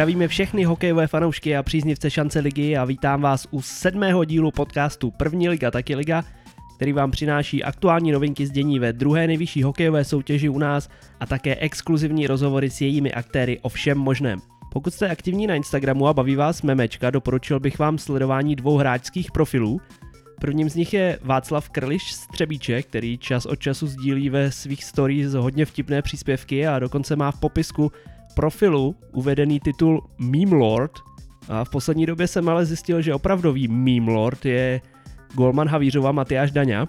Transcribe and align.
Zdravíme 0.00 0.28
všechny 0.28 0.64
hokejové 0.64 1.06
fanoušky 1.06 1.56
a 1.56 1.62
příznivce 1.62 2.10
šance 2.10 2.40
ligy 2.40 2.76
a 2.76 2.84
vítám 2.84 3.20
vás 3.20 3.46
u 3.50 3.62
sedmého 3.62 4.24
dílu 4.24 4.50
podcastu 4.50 5.10
První 5.10 5.48
liga 5.48 5.70
taky 5.70 5.94
liga, 5.94 6.24
který 6.76 6.92
vám 6.92 7.10
přináší 7.10 7.64
aktuální 7.64 8.12
novinky 8.12 8.46
z 8.46 8.50
dění 8.50 8.78
ve 8.78 8.92
druhé 8.92 9.26
nejvyšší 9.26 9.62
hokejové 9.62 10.04
soutěži 10.04 10.48
u 10.48 10.58
nás 10.58 10.88
a 11.20 11.26
také 11.26 11.56
exkluzivní 11.56 12.26
rozhovory 12.26 12.70
s 12.70 12.80
jejími 12.80 13.12
aktéry 13.12 13.58
o 13.62 13.68
všem 13.68 13.98
možném. 13.98 14.38
Pokud 14.72 14.94
jste 14.94 15.08
aktivní 15.08 15.46
na 15.46 15.54
Instagramu 15.54 16.08
a 16.08 16.14
baví 16.14 16.36
vás 16.36 16.62
memečka, 16.62 17.10
doporučil 17.10 17.60
bych 17.60 17.78
vám 17.78 17.98
sledování 17.98 18.56
dvou 18.56 18.76
hráčských 18.76 19.32
profilů. 19.32 19.80
Prvním 20.40 20.70
z 20.70 20.74
nich 20.74 20.94
je 20.94 21.18
Václav 21.22 21.70
Krliš 21.70 22.12
z 22.12 22.26
Třebíče, 22.26 22.82
který 22.82 23.18
čas 23.18 23.46
od 23.46 23.56
času 23.56 23.86
sdílí 23.86 24.30
ve 24.30 24.52
svých 24.52 24.84
stories 24.84 25.32
hodně 25.32 25.64
vtipné 25.64 26.02
příspěvky 26.02 26.66
a 26.66 26.78
dokonce 26.78 27.16
má 27.16 27.30
v 27.30 27.40
popisku 27.40 27.92
profilu 28.34 28.96
uvedený 29.12 29.60
titul 29.60 30.06
Meme 30.18 30.56
Lord. 30.56 30.92
A 31.48 31.64
v 31.64 31.70
poslední 31.70 32.06
době 32.06 32.26
jsem 32.26 32.48
ale 32.48 32.66
zjistil, 32.66 33.02
že 33.02 33.14
opravdový 33.14 33.68
Meme 33.68 34.12
Lord 34.12 34.44
je 34.46 34.80
golman 35.34 35.68
Havířova 35.68 36.12
Matyáš 36.12 36.50
Daňa. 36.50 36.86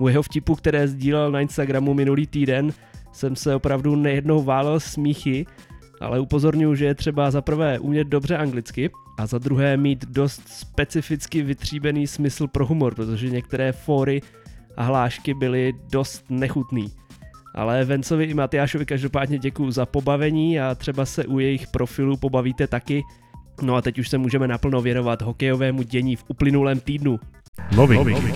U 0.00 0.08
jeho 0.08 0.22
vtipu, 0.22 0.54
které 0.54 0.88
sdílel 0.88 1.30
na 1.30 1.40
Instagramu 1.40 1.94
minulý 1.94 2.26
týden, 2.26 2.72
jsem 3.12 3.36
se 3.36 3.54
opravdu 3.54 3.96
nejednou 3.96 4.42
válel 4.42 4.80
smíchy, 4.80 5.46
ale 6.00 6.20
upozorňuji, 6.20 6.74
že 6.74 6.84
je 6.84 6.94
třeba 6.94 7.30
za 7.30 7.42
prvé 7.42 7.78
umět 7.78 8.08
dobře 8.08 8.36
anglicky 8.36 8.90
a 9.18 9.26
za 9.26 9.38
druhé 9.38 9.76
mít 9.76 10.04
dost 10.04 10.48
specificky 10.48 11.42
vytříbený 11.42 12.06
smysl 12.06 12.46
pro 12.46 12.66
humor, 12.66 12.94
protože 12.94 13.30
některé 13.30 13.72
fóry 13.72 14.22
a 14.76 14.82
hlášky 14.82 15.34
byly 15.34 15.72
dost 15.92 16.24
nechutný. 16.30 16.92
Ale 17.54 17.84
Vencovi 17.84 18.24
i 18.24 18.34
Matyášovi 18.34 18.86
každopádně 18.86 19.38
děkuju 19.38 19.70
za 19.70 19.86
pobavení 19.86 20.60
a 20.60 20.74
třeba 20.74 21.06
se 21.06 21.26
u 21.26 21.38
jejich 21.38 21.66
profilů 21.66 22.16
pobavíte 22.16 22.66
taky. 22.66 23.04
No 23.62 23.74
a 23.74 23.82
teď 23.82 23.98
už 23.98 24.08
se 24.08 24.18
můžeme 24.18 24.48
naplno 24.48 24.80
věnovat 24.80 25.22
hokejovému 25.22 25.82
dění 25.82 26.16
v 26.16 26.24
uplynulém 26.28 26.80
týdnu. 26.80 27.20
Nový. 27.76 27.96
Nový. 27.96 28.34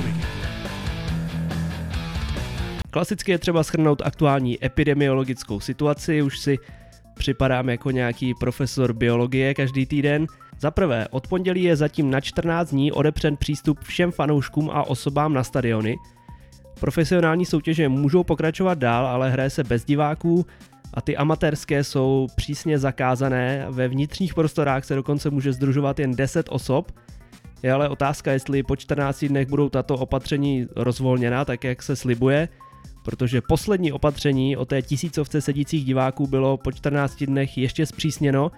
Klasicky 2.91 3.33
je 3.33 3.39
třeba 3.39 3.63
schrnout 3.63 4.03
aktuální 4.05 4.65
epidemiologickou 4.65 5.61
situaci, 5.61 6.23
už 6.23 6.39
si 6.39 6.59
připadám 7.15 7.69
jako 7.69 7.91
nějaký 7.91 8.35
profesor 8.35 8.93
biologie 8.93 9.55
každý 9.55 9.87
týden. 9.87 10.27
Za 10.61 10.71
prvé, 10.71 11.09
od 11.11 11.29
pondělí 11.29 11.63
je 11.63 11.77
zatím 11.77 12.11
na 12.11 12.21
14 12.21 12.71
dní 12.71 12.93
odepřen 12.93 13.37
přístup 13.37 13.79
všem 13.81 14.13
fanouškům 14.13 14.71
a 14.71 14.83
osobám 14.83 15.35
na 15.35 15.45
stadiony. 15.45 15.97
Profesionální 16.81 17.47
soutěže 17.47 17.89
můžou 17.89 18.25
pokračovat 18.25 18.79
dál, 18.79 19.07
ale 19.07 19.31
hraje 19.31 19.51
se 19.51 19.65
bez 19.65 19.85
diváků 19.85 20.47
a 20.95 21.01
ty 21.01 21.17
amatérské 21.17 21.85
jsou 21.85 22.27
přísně 22.37 22.79
zakázané. 22.79 23.67
Ve 23.71 23.89
vnitřních 23.89 24.35
prostorách 24.35 24.85
se 24.85 24.95
dokonce 24.95 25.31
může 25.31 25.53
združovat 25.53 25.99
jen 25.99 26.17
10 26.17 26.47
osob. 26.51 26.93
Je 27.63 27.73
ale 27.73 27.89
otázka, 27.89 28.33
jestli 28.33 28.63
po 28.63 28.77
14 28.77 29.25
dnech 29.25 29.49
budou 29.49 29.69
tato 29.69 29.95
opatření 29.95 30.67
rozvolněna, 30.77 31.45
tak 31.45 31.65
jak 31.65 31.83
se 31.83 31.97
slibuje, 31.97 32.49
protože 33.05 33.41
poslední 33.41 33.93
opatření 33.93 34.57
o 34.57 34.65
té 34.65 34.83
tisícovce 34.83 35.41
sedících 35.41 35.85
diváků 35.85 36.27
bylo 36.27 36.57
po 36.57 36.73
14 36.73 37.25
dnech 37.25 37.59
ještě 37.59 37.87
zpřísněno, 37.87 38.51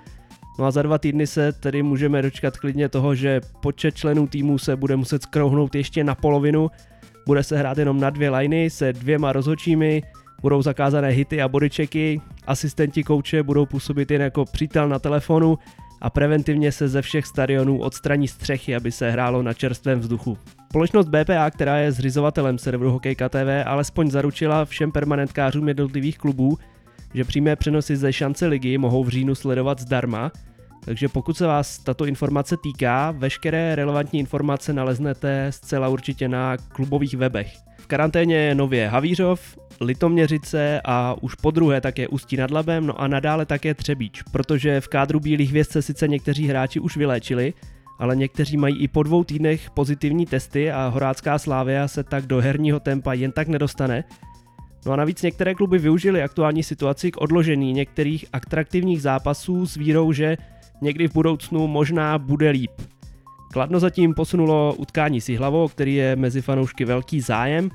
No 0.59 0.65
a 0.65 0.71
za 0.71 0.83
dva 0.83 0.99
týdny 0.99 1.27
se 1.27 1.53
tedy 1.53 1.83
můžeme 1.83 2.23
dočkat 2.23 2.57
klidně 2.57 2.89
toho, 2.89 3.15
že 3.15 3.41
počet 3.61 3.97
členů 3.97 4.27
týmu 4.27 4.59
se 4.59 4.77
bude 4.77 4.97
muset 4.97 5.23
skrouhnout 5.23 5.75
ještě 5.75 6.05
na 6.05 6.15
polovinu 6.15 6.71
bude 7.27 7.43
se 7.43 7.59
hrát 7.59 7.79
jenom 7.79 8.01
na 8.01 8.11
dvě 8.11 8.31
liney 8.31 8.71
se 8.71 8.93
dvěma 8.93 9.33
rozhodčími, 9.33 10.03
budou 10.43 10.63
zakázané 10.63 11.09
hity 11.09 11.43
a 11.43 11.49
bodyčeky, 11.49 12.21
asistenti 12.47 13.03
kouče 13.03 13.43
budou 13.43 13.67
působit 13.67 14.11
jen 14.11 14.23
jako 14.23 14.45
přítel 14.45 14.89
na 14.89 14.99
telefonu 14.99 15.59
a 16.01 16.11
preventivně 16.11 16.73
se 16.73 16.89
ze 16.89 17.03
všech 17.03 17.27
stadionů 17.27 17.79
odstraní 17.79 18.29
střechy, 18.29 18.77
aby 18.77 18.93
se 18.93 19.11
hrálo 19.11 19.43
na 19.43 19.53
čerstvém 19.53 20.01
vzduchu. 20.01 20.39
Společnost 20.69 21.09
BPA, 21.09 21.51
která 21.51 21.79
je 21.79 21.93
zřizovatelem 21.93 22.59
serveru 22.59 22.91
Hokejka 22.91 23.29
TV, 23.29 23.65
alespoň 23.67 24.11
zaručila 24.11 24.65
všem 24.65 24.93
permanentkářům 24.93 25.69
jednotlivých 25.69 26.19
klubů, 26.19 26.59
že 27.15 27.25
přímé 27.25 27.57
přenosy 27.57 27.97
ze 27.97 28.13
šance 28.13 28.47
ligy 28.47 28.79
mohou 28.79 29.05
v 29.05 29.09
říjnu 29.09 29.35
sledovat 29.35 29.81
zdarma, 29.81 30.33
takže 30.87 31.09
pokud 31.09 31.37
se 31.37 31.47
vás 31.47 31.79
tato 31.79 32.07
informace 32.07 32.57
týká, 32.57 33.11
veškeré 33.11 33.75
relevantní 33.75 34.21
informace 34.21 34.73
naleznete 34.73 35.47
zcela 35.51 35.89
určitě 35.89 36.29
na 36.29 36.57
klubových 36.57 37.15
webech. 37.15 37.57
V 37.79 37.87
karanténě 37.87 38.37
je 38.37 38.55
nově 38.55 38.89
Havířov, 38.89 39.59
Litoměřice 39.81 40.81
a 40.85 41.17
už 41.21 41.35
po 41.35 41.51
druhé 41.51 41.81
také 41.81 42.09
Ústí 42.09 42.37
nad 42.37 42.51
Labem, 42.51 42.87
no 42.87 43.01
a 43.01 43.09
nadále 43.09 43.47
také 43.47 43.75
Třebíč, 43.75 44.23
protože 44.23 44.81
v 44.81 44.89
kádru 44.89 45.21
Bílých 45.21 45.51
hvězd 45.51 45.73
se 45.73 45.83
sice 45.83 46.09
někteří 46.09 46.49
hráči 46.49 46.81
už 46.81 46.97
vyléčili, 46.97 47.55
ale 47.99 48.17
někteří 48.17 48.57
mají 48.57 48.79
i 48.79 48.89
po 48.89 49.03
dvou 49.03 49.25
týdnech 49.25 49.71
pozitivní 49.71 50.27
testy 50.27 50.73
a 50.73 50.89
Horácká 50.89 51.39
Slávia 51.39 51.89
se 51.89 52.05
tak 52.05 52.27
do 52.27 52.41
herního 52.41 52.81
tempa 52.81 53.13
jen 53.13 53.33
tak 53.33 53.49
nedostane. 53.49 54.05
No 54.87 54.93
a 54.93 54.97
navíc 54.97 55.23
některé 55.23 55.55
kluby 55.55 55.79
využili 55.79 56.23
aktuální 56.23 56.63
situaci 56.63 57.11
k 57.11 57.21
odložení 57.21 57.73
některých 57.73 58.25
atraktivních 58.33 59.03
zápasů 59.03 59.67
s 59.67 59.77
vírou, 59.77 60.13
že 60.13 60.37
někdy 60.83 61.09
v 61.09 61.15
budoucnu 61.15 61.67
možná 61.67 62.19
bude 62.19 62.51
líp. 62.51 62.71
Kladno 63.53 63.81
zatím 63.81 64.15
posunulo 64.15 64.75
utkání 64.75 65.21
si 65.21 65.37
hlavou, 65.37 65.69
který 65.69 65.95
je 65.95 66.17
mezi 66.17 66.43
fanoušky 66.43 66.85
velký 66.85 67.21
zájem, 67.21 67.71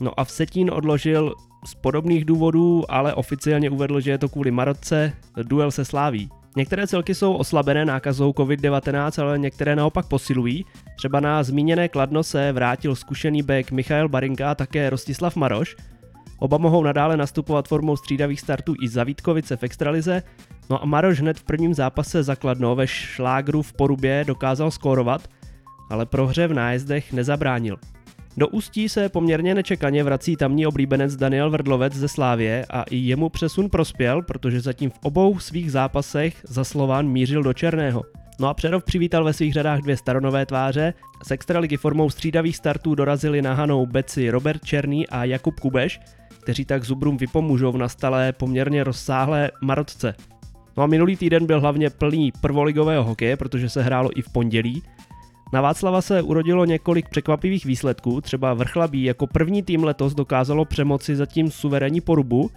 no 0.00 0.20
a 0.20 0.24
Vsetín 0.24 0.70
odložil 0.70 1.34
z 1.66 1.74
podobných 1.74 2.24
důvodů, 2.24 2.84
ale 2.88 3.14
oficiálně 3.14 3.70
uvedl, 3.70 4.00
že 4.00 4.10
je 4.10 4.18
to 4.18 4.28
kvůli 4.28 4.50
Marotce 4.50 5.12
duel 5.42 5.70
se 5.70 5.84
sláví. 5.84 6.30
Některé 6.56 6.86
celky 6.86 7.14
jsou 7.14 7.34
oslabené 7.34 7.84
nákazou 7.84 8.30
COVID-19, 8.30 9.22
ale 9.22 9.38
některé 9.38 9.76
naopak 9.76 10.06
posilují. 10.06 10.64
Třeba 10.96 11.20
na 11.20 11.42
zmíněné 11.42 11.88
Kladno 11.88 12.22
se 12.22 12.52
vrátil 12.52 12.96
zkušený 12.96 13.42
back 13.42 13.70
Michael 13.70 14.08
Barinka 14.08 14.50
a 14.50 14.54
také 14.54 14.90
Rostislav 14.90 15.36
Maroš. 15.36 15.76
Oba 16.38 16.58
mohou 16.58 16.82
nadále 16.82 17.16
nastupovat 17.16 17.68
formou 17.68 17.96
střídavých 17.96 18.40
startů 18.40 18.74
i 18.82 18.88
za 18.88 19.04
Vítkovice 19.04 19.56
v 19.56 19.62
extralize, 19.62 20.22
No 20.70 20.82
a 20.82 20.86
Maroš 20.86 21.20
hned 21.20 21.38
v 21.38 21.44
prvním 21.44 21.74
zápase 21.74 22.22
zakladno 22.22 22.74
ve 22.74 22.86
šlágru 22.86 23.62
v 23.62 23.72
Porubě 23.72 24.24
dokázal 24.26 24.70
skórovat, 24.70 25.28
ale 25.90 26.06
prohře 26.06 26.46
v 26.46 26.54
nájezdech 26.54 27.12
nezabránil. 27.12 27.76
Do 28.36 28.48
Ústí 28.48 28.88
se 28.88 29.08
poměrně 29.08 29.54
nečekaně 29.54 30.04
vrací 30.04 30.36
tamní 30.36 30.66
oblíbenec 30.66 31.16
Daniel 31.16 31.50
Vrdlovec 31.50 31.94
ze 31.94 32.08
Slávě 32.08 32.66
a 32.70 32.82
i 32.82 32.96
jemu 32.96 33.28
přesun 33.28 33.70
prospěl, 33.70 34.22
protože 34.22 34.60
zatím 34.60 34.90
v 34.90 34.98
obou 35.04 35.38
svých 35.38 35.72
zápasech 35.72 36.36
za 36.44 36.64
Slován 36.64 37.08
mířil 37.08 37.42
do 37.42 37.52
černého. 37.52 38.02
No 38.40 38.48
a 38.48 38.54
Přerov 38.54 38.84
přivítal 38.84 39.24
ve 39.24 39.32
svých 39.32 39.52
řadách 39.52 39.80
dvě 39.80 39.96
staronové 39.96 40.46
tváře. 40.46 40.94
Z 41.26 41.30
extraligy 41.30 41.76
formou 41.76 42.10
střídavých 42.10 42.56
startů 42.56 42.94
dorazili 42.94 43.42
na 43.42 43.54
Hanou 43.54 43.86
Beci 43.86 44.30
Robert 44.30 44.64
Černý 44.64 45.08
a 45.08 45.24
Jakub 45.24 45.60
Kubeš, 45.60 46.00
kteří 46.40 46.64
tak 46.64 46.84
Zubrům 46.84 47.16
vypomůžou 47.16 47.72
v 47.72 47.78
nastalé 47.78 48.32
poměrně 48.32 48.84
rozsáhlé 48.84 49.50
marotce. 49.62 50.14
No 50.76 50.82
a 50.82 50.86
minulý 50.86 51.16
týden 51.16 51.46
byl 51.46 51.60
hlavně 51.60 51.90
plný 51.90 52.32
prvoligového 52.40 53.04
hokeje, 53.04 53.36
protože 53.36 53.68
se 53.68 53.82
hrálo 53.82 54.10
i 54.18 54.22
v 54.22 54.32
pondělí. 54.32 54.82
Na 55.52 55.60
Václava 55.60 56.02
se 56.02 56.22
urodilo 56.22 56.64
několik 56.64 57.08
překvapivých 57.08 57.64
výsledků, 57.64 58.20
třeba 58.20 58.54
Vrchlabí 58.54 59.04
jako 59.04 59.26
první 59.26 59.62
tým 59.62 59.84
letos 59.84 60.14
dokázalo 60.14 60.64
přemoci 60.64 61.16
zatím 61.16 61.50
suverénní 61.50 62.00
porubu. 62.00 62.50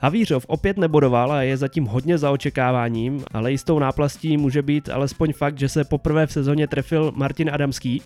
Havířov 0.00 0.44
opět 0.48 0.76
nebodoval 0.76 1.32
a 1.32 1.42
je 1.42 1.56
zatím 1.56 1.84
hodně 1.84 2.18
za 2.18 2.30
očekáváním, 2.30 3.24
ale 3.32 3.52
jistou 3.52 3.78
náplastí 3.78 4.36
může 4.36 4.62
být 4.62 4.88
alespoň 4.88 5.32
fakt, 5.32 5.58
že 5.58 5.68
se 5.68 5.84
poprvé 5.84 6.26
v 6.26 6.32
sezóně 6.32 6.66
trefil 6.66 7.12
Martin 7.16 7.50
Adamský. 7.52 8.02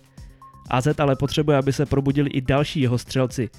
AZ 0.69 0.87
ale 0.99 1.15
potřebuje, 1.15 1.57
aby 1.57 1.73
se 1.73 1.85
probudili 1.85 2.29
i 2.29 2.41
další 2.41 2.81
jeho 2.81 2.97
střelci. 2.97 3.49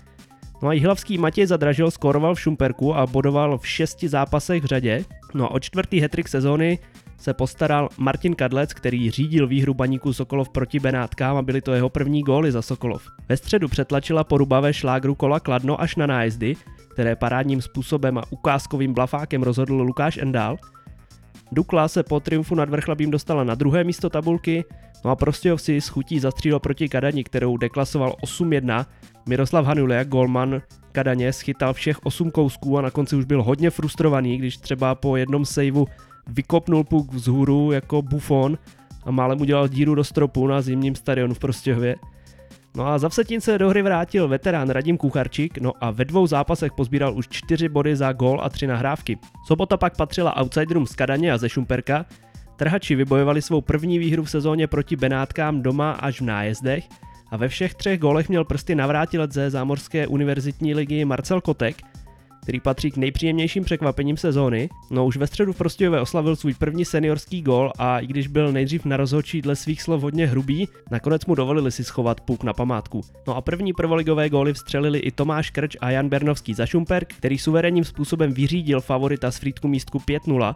No 0.63 0.69
a 0.69 0.73
Jihlavský 0.73 1.19
Matěj 1.19 1.47
Zadražil 1.47 1.91
skoroval 1.91 2.35
v 2.35 2.41
Šumperku 2.41 2.95
a 2.95 3.07
bodoval 3.07 3.59
v 3.59 3.69
šesti 3.69 4.09
zápasech 4.09 4.63
v 4.63 4.67
řadě. 4.67 5.05
No 5.35 5.47
a 5.47 5.51
o 5.51 5.59
čtvrtý 5.59 6.01
hetrik 6.01 6.29
sezóny 6.29 6.79
se 7.19 7.35
postaral 7.35 7.89
Martin 7.99 8.35
Kadlec, 8.35 8.75
který 8.75 9.11
řídil 9.11 9.47
výhru 9.47 9.75
baníku 9.75 10.13
Sokolov 10.13 10.49
proti 10.49 10.81
Benátkám 10.81 11.37
a 11.37 11.43
byly 11.43 11.61
to 11.61 11.73
jeho 11.73 11.89
první 11.89 12.23
góly 12.23 12.53
za 12.53 12.63
Sokolov. 12.63 13.03
Ve 13.29 13.37
středu 13.37 13.69
přetlačila 13.69 14.25
poruba 14.25 14.61
ve 14.61 14.75
šlágru 14.75 15.15
kola 15.15 15.41
Kladno 15.41 15.81
až 15.81 15.97
na 15.97 16.07
nájezdy, 16.07 16.57
které 16.93 17.17
parádním 17.17 17.63
způsobem 17.63 18.19
a 18.19 18.23
ukázkovým 18.31 18.95
blafákem 18.95 19.43
rozhodl 19.43 19.75
Lukáš 19.75 20.17
Endál. 20.17 20.57
Dukla 21.53 21.89
se 21.89 22.03
po 22.03 22.21
triumfu 22.21 22.55
nad 22.55 22.71
Vrchlabím 22.71 23.11
dostala 23.11 23.45
na 23.45 23.55
druhé 23.55 23.85
místo 23.85 24.11
tabulky, 24.11 24.65
no 25.05 25.11
a 25.11 25.17
Prostějov 25.17 25.63
si 25.63 25.81
s 25.81 25.89
chutí 25.89 26.19
zastřílel 26.19 26.61
proti 26.61 26.89
Kadani, 26.89 27.25
kterou 27.25 27.57
deklasoval 27.57 28.15
8-1 28.23 28.87
Miroslav 29.27 29.67
Hanule, 29.67 30.05
golman 30.05 30.63
Kadaně, 30.93 31.33
schytal 31.33 31.73
všech 31.73 32.07
8 32.07 32.31
kousků 32.31 32.79
a 32.79 32.83
na 32.83 32.91
konci 32.91 33.17
už 33.17 33.25
byl 33.25 33.43
hodně 33.43 33.71
frustrovaný, 33.71 34.39
když 34.39 34.57
třeba 34.57 34.95
po 34.95 35.17
jednom 35.17 35.45
saveu 35.45 35.87
vykopnul 36.27 36.85
puk 36.85 37.13
vzhůru 37.13 37.73
jako 37.73 38.03
bufon 38.03 38.59
a 39.05 39.11
málem 39.11 39.41
udělal 39.41 39.69
díru 39.69 39.95
do 39.95 40.05
stropu 40.05 40.47
na 40.47 40.61
zimním 40.63 40.95
stadionu 40.95 41.35
v 41.35 41.39
Prostěhově. 41.39 41.97
No 42.77 42.87
a 42.87 42.99
za 42.99 43.09
Vsetín 43.09 43.41
se 43.41 43.59
do 43.59 43.69
hry 43.69 43.83
vrátil 43.83 44.29
veterán 44.29 44.71
Radim 44.71 44.97
Kucharčík, 44.97 45.59
no 45.59 45.73
a 45.81 45.91
ve 45.91 46.05
dvou 46.05 46.27
zápasech 46.27 46.73
pozbíral 46.73 47.15
už 47.15 47.29
4 47.29 47.69
body 47.69 47.97
za 47.97 48.13
gól 48.13 48.41
a 48.43 48.49
3 48.49 48.67
nahrávky. 48.67 49.19
Sobota 49.47 49.77
pak 49.77 49.97
patřila 49.97 50.37
outsiderům 50.37 50.87
z 50.87 50.95
Kadaně 50.95 51.33
a 51.33 51.39
ze 51.39 51.49
Šumperka, 51.49 52.07
Trhači 52.57 52.95
vybojovali 52.95 53.43
svou 53.43 53.61
první 53.61 53.99
výhru 53.99 54.25
v 54.25 54.31
sezóně 54.31 54.67
proti 54.67 54.97
Benátkám 54.97 55.63
doma 55.63 55.93
až 55.93 56.21
v 56.21 56.25
nájezdech 56.25 56.89
a 57.31 57.37
ve 57.37 57.49
všech 57.49 57.75
třech 57.75 58.01
golech 58.01 58.29
měl 58.29 58.45
prsty 58.45 58.75
navrátilec 58.75 59.33
ze 59.33 59.51
Zámořské 59.51 60.07
univerzitní 60.07 60.75
ligy 60.75 61.05
Marcel 61.05 61.41
Kotek, 61.41 61.77
který 62.45 62.61
patří 62.61 62.91
k 62.91 62.97
nejpříjemnějším 62.97 63.65
překvapením 63.65 64.17
sezóny. 64.17 64.69
No 64.91 65.07
už 65.07 65.17
ve 65.17 65.27
středu 65.27 65.53
v 65.53 65.57
Prostějové 65.57 66.01
oslavil 66.01 66.37
svůj 66.37 66.55
první 66.55 66.85
seniorský 66.85 67.43
gol 67.43 67.73
a 67.79 67.99
i 67.99 68.07
když 68.07 68.27
byl 68.27 68.53
nejdřív 68.53 68.85
na 68.85 68.97
rozhodčí 68.97 69.43
dle 69.43 69.57
svých 69.57 69.83
slov 69.83 70.03
hodně 70.03 70.27
hrubý, 70.27 70.69
nakonec 70.91 71.27
mu 71.27 71.35
dovolili 71.35 71.73
si 71.73 71.85
schovat 71.85 72.21
puk 72.21 72.45
na 72.45 72.53
památku. 72.53 73.01
No 73.27 73.37
a 73.37 73.41
první 73.41 73.73
prvoligové 73.73 74.29
góly 74.29 74.53
vstřelili 74.53 74.99
i 74.99 75.11
Tomáš 75.11 75.51
Krč 75.51 75.77
a 75.81 75.91
Jan 75.91 76.09
Bernovský 76.09 76.55
za 76.55 76.67
Šumperk, 76.67 77.15
který 77.15 77.39
suverénním 77.39 77.85
způsobem 77.85 78.33
vyřídil 78.33 78.81
favorita 78.81 79.31
z 79.31 79.39
Frýdku 79.39 79.69
místku 79.69 79.99
5-0 79.99 80.55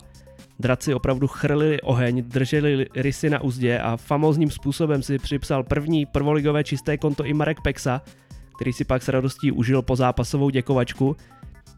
Draci 0.60 0.94
opravdu 0.94 1.26
chrlili 1.26 1.80
oheň, 1.80 2.22
drželi 2.22 2.86
rysy 2.94 3.30
na 3.30 3.42
úzdě 3.42 3.78
a 3.78 3.96
famózním 3.96 4.50
způsobem 4.50 5.02
si 5.02 5.18
připsal 5.18 5.62
první 5.62 6.06
prvoligové 6.06 6.64
čisté 6.64 6.98
konto 6.98 7.24
i 7.24 7.34
Marek 7.34 7.60
Pexa, 7.60 8.02
který 8.56 8.72
si 8.72 8.84
pak 8.84 9.02
s 9.02 9.08
radostí 9.08 9.52
užil 9.52 9.82
po 9.82 9.96
zápasovou 9.96 10.50
děkovačku. 10.50 11.16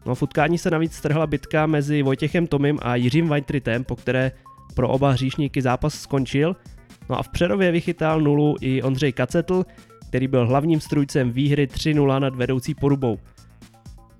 No 0.05 0.15
v 0.15 0.21
utkání 0.21 0.57
se 0.57 0.69
navíc 0.69 0.93
strhla 0.93 1.27
bitka 1.27 1.65
mezi 1.65 2.01
Vojtěchem 2.01 2.47
Tomem 2.47 2.77
a 2.81 2.95
Jiřím 2.95 3.29
Weintritem, 3.29 3.83
po 3.83 3.95
které 3.95 4.31
pro 4.75 4.89
oba 4.89 5.11
hříšníky 5.11 5.61
zápas 5.61 5.93
skončil. 5.93 6.55
No 7.09 7.19
a 7.19 7.23
v 7.23 7.29
Přerově 7.29 7.71
vychytal 7.71 8.21
nulu 8.21 8.55
i 8.61 8.81
Ondřej 8.81 9.11
Kacetl, 9.11 9.65
který 10.09 10.27
byl 10.27 10.47
hlavním 10.47 10.79
strujcem 10.79 11.31
výhry 11.31 11.67
3-0 11.67 12.19
nad 12.19 12.35
vedoucí 12.35 12.75
porubou. 12.75 13.19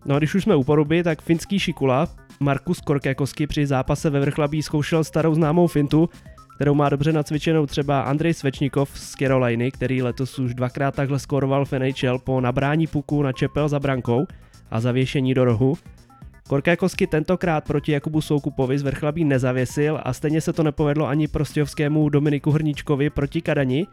No 0.06 0.15
a 0.15 0.18
když 0.18 0.36
už 0.36 0.44
jsme 0.44 0.56
u 0.56 0.63
poruby, 0.63 1.03
tak 1.03 1.21
finský 1.21 1.59
Šikula 1.59 2.07
Markus 2.39 2.81
Korkekosky 2.81 3.48
při 3.48 3.65
zápase 3.65 4.09
ve 4.09 4.19
Vrchlabí 4.19 4.62
zkoušel 4.62 5.03
starou 5.03 5.36
známou 5.36 5.68
fintu, 5.68 6.09
kterou 6.56 6.74
má 6.74 6.89
dobře 6.89 7.13
nacvičenou 7.13 7.65
třeba 7.65 8.01
Andrej 8.01 8.33
Svečnikov 8.33 9.00
z 9.00 9.15
Caroliny, 9.15 9.71
který 9.71 10.01
letos 10.01 10.39
už 10.39 10.53
dvakrát 10.53 10.95
takhle 10.95 11.19
skoroval 11.19 11.65
v 11.65 11.71
NHL 11.80 12.19
po 12.19 12.42
nabrání 12.42 12.88
puku 12.88 13.21
na 13.21 13.31
čepel 13.31 13.69
za 13.69 13.80
brankou 13.80 14.25
a 14.71 14.80
zavěšení 14.80 15.33
do 15.33 15.45
rohu. 15.45 15.77
Korkékosky 16.50 17.07
tentokrát 17.07 17.63
proti 17.68 17.92
Jakubu 17.92 18.21
Soukupovi 18.21 18.77
z 18.77 18.83
Vrchlabí 18.83 19.25
nezavěsil 19.25 20.00
a 20.03 20.13
stejně 20.13 20.42
se 20.42 20.53
to 20.53 20.63
nepovedlo 20.63 21.07
ani 21.07 21.27
prostějovskému 21.27 22.09
Dominiku 22.09 22.51
Hrničkovi 22.51 23.09
proti 23.09 23.42
Kadani, 23.42 23.88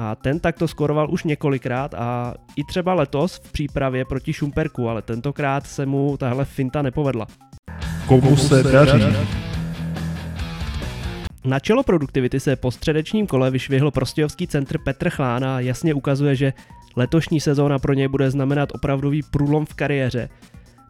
a 0.00 0.14
ten 0.14 0.40
takto 0.40 0.68
skoroval 0.68 1.10
už 1.10 1.24
několikrát 1.24 1.94
a 1.94 2.34
i 2.56 2.64
třeba 2.64 2.94
letos 2.94 3.36
v 3.36 3.52
přípravě 3.52 4.04
proti 4.04 4.32
Šumperku, 4.32 4.88
ale 4.88 5.02
tentokrát 5.02 5.66
se 5.66 5.86
mu 5.86 6.16
tahle 6.16 6.44
finta 6.44 6.82
nepovedla. 6.82 7.26
Komu 8.06 8.36
se 8.36 8.62
daří? 8.62 9.02
Na 11.44 11.58
čelo 11.58 11.82
produktivity 11.82 12.40
se 12.40 12.56
po 12.56 12.70
středečním 12.70 13.26
kole 13.26 13.50
vyšvihl 13.50 13.90
prostějovský 13.90 14.46
centr 14.46 14.78
Petr 14.78 15.10
Chlán 15.10 15.44
a 15.44 15.60
jasně 15.60 15.94
ukazuje, 15.94 16.36
že 16.36 16.52
letošní 16.96 17.40
sezóna 17.40 17.78
pro 17.78 17.92
něj 17.92 18.08
bude 18.08 18.30
znamenat 18.30 18.68
opravdový 18.74 19.22
průlom 19.30 19.66
v 19.66 19.74
kariéře. 19.74 20.28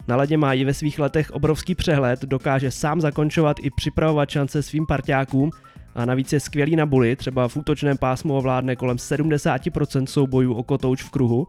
Na 0.09 0.17
ledě 0.17 0.37
má 0.37 0.53
i 0.53 0.65
ve 0.65 0.75
svých 0.75 0.99
letech 0.99 1.31
obrovský 1.31 1.75
přehled, 1.75 2.23
dokáže 2.23 2.71
sám 2.71 3.01
zakončovat 3.01 3.57
i 3.63 3.71
připravovat 3.71 4.31
šance 4.31 4.63
svým 4.63 4.87
parťákům 4.87 5.51
a 5.95 6.05
navíc 6.05 6.33
je 6.33 6.41
skvělý 6.41 6.77
na 6.77 6.87
buly, 6.87 7.17
třeba 7.17 7.49
v 7.49 7.57
útočném 7.57 7.99
pásmu 7.99 8.37
ovládne 8.37 8.77
kolem 8.77 8.97
70% 8.97 10.07
soubojů 10.07 10.55
o 10.55 10.63
kotouč 10.63 11.03
v 11.03 11.11
kruhu. 11.11 11.47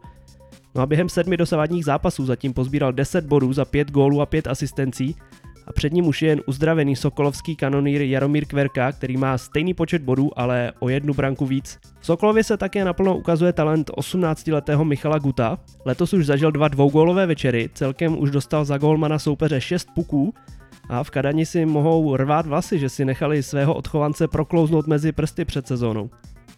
No 0.74 0.82
a 0.82 0.86
během 0.86 1.08
sedmi 1.08 1.36
dosavadních 1.36 1.84
zápasů 1.84 2.26
zatím 2.26 2.52
pozbíral 2.52 2.92
10 2.92 3.26
bodů 3.26 3.52
za 3.52 3.64
5 3.64 3.90
gólů 3.90 4.20
a 4.20 4.26
5 4.26 4.46
asistencí 4.46 5.16
a 5.66 5.72
před 5.72 5.92
ním 5.92 6.06
už 6.06 6.22
je 6.22 6.28
jen 6.28 6.40
uzdravený 6.46 6.96
sokolovský 6.96 7.56
kanonýr 7.56 8.02
Jaromír 8.02 8.44
Kverka, 8.44 8.92
který 8.92 9.16
má 9.16 9.38
stejný 9.38 9.74
počet 9.74 10.02
bodů, 10.02 10.30
ale 10.36 10.72
o 10.80 10.88
jednu 10.88 11.14
branku 11.14 11.46
víc. 11.46 11.78
V 12.00 12.06
Sokolově 12.06 12.44
se 12.44 12.56
také 12.56 12.84
naplno 12.84 13.16
ukazuje 13.16 13.52
talent 13.52 13.90
18-letého 13.90 14.84
Michala 14.84 15.18
Guta. 15.18 15.58
Letos 15.84 16.12
už 16.12 16.26
zažil 16.26 16.52
dva 16.52 16.68
dvougólové 16.68 17.26
večery, 17.26 17.70
celkem 17.74 18.18
už 18.18 18.30
dostal 18.30 18.64
za 18.64 18.78
gólmana 18.78 19.18
soupeře 19.18 19.60
6 19.60 19.88
puků 19.94 20.34
a 20.88 21.04
v 21.04 21.10
Kadani 21.10 21.46
si 21.46 21.66
mohou 21.66 22.16
rvát 22.16 22.46
vlasy, 22.46 22.78
že 22.78 22.88
si 22.88 23.04
nechali 23.04 23.42
svého 23.42 23.74
odchovance 23.74 24.28
proklouznout 24.28 24.86
mezi 24.86 25.12
prsty 25.12 25.44
před 25.44 25.66
sezónou. 25.66 26.10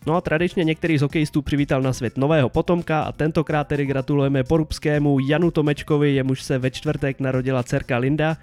No 0.07 0.17
a 0.17 0.21
tradičně 0.21 0.65
některý 0.65 0.99
z 0.99 1.03
hokejistů 1.03 1.43
přivítal 1.43 1.83
na 1.83 1.93
svět 1.93 2.17
nového 2.17 2.49
potomka 2.49 3.03
a 3.03 3.13
tentokrát 3.13 3.69
tedy 3.69 3.87
gratulujeme 3.87 4.45
porubskému 4.45 5.19
Janu 5.19 5.51
Tomečkovi, 5.51 6.15
jemuž 6.15 6.43
se 6.43 6.59
ve 6.59 6.71
čtvrtek 6.71 7.21
narodila 7.21 7.63
dcerka 7.63 7.99
Linda. 7.99 8.37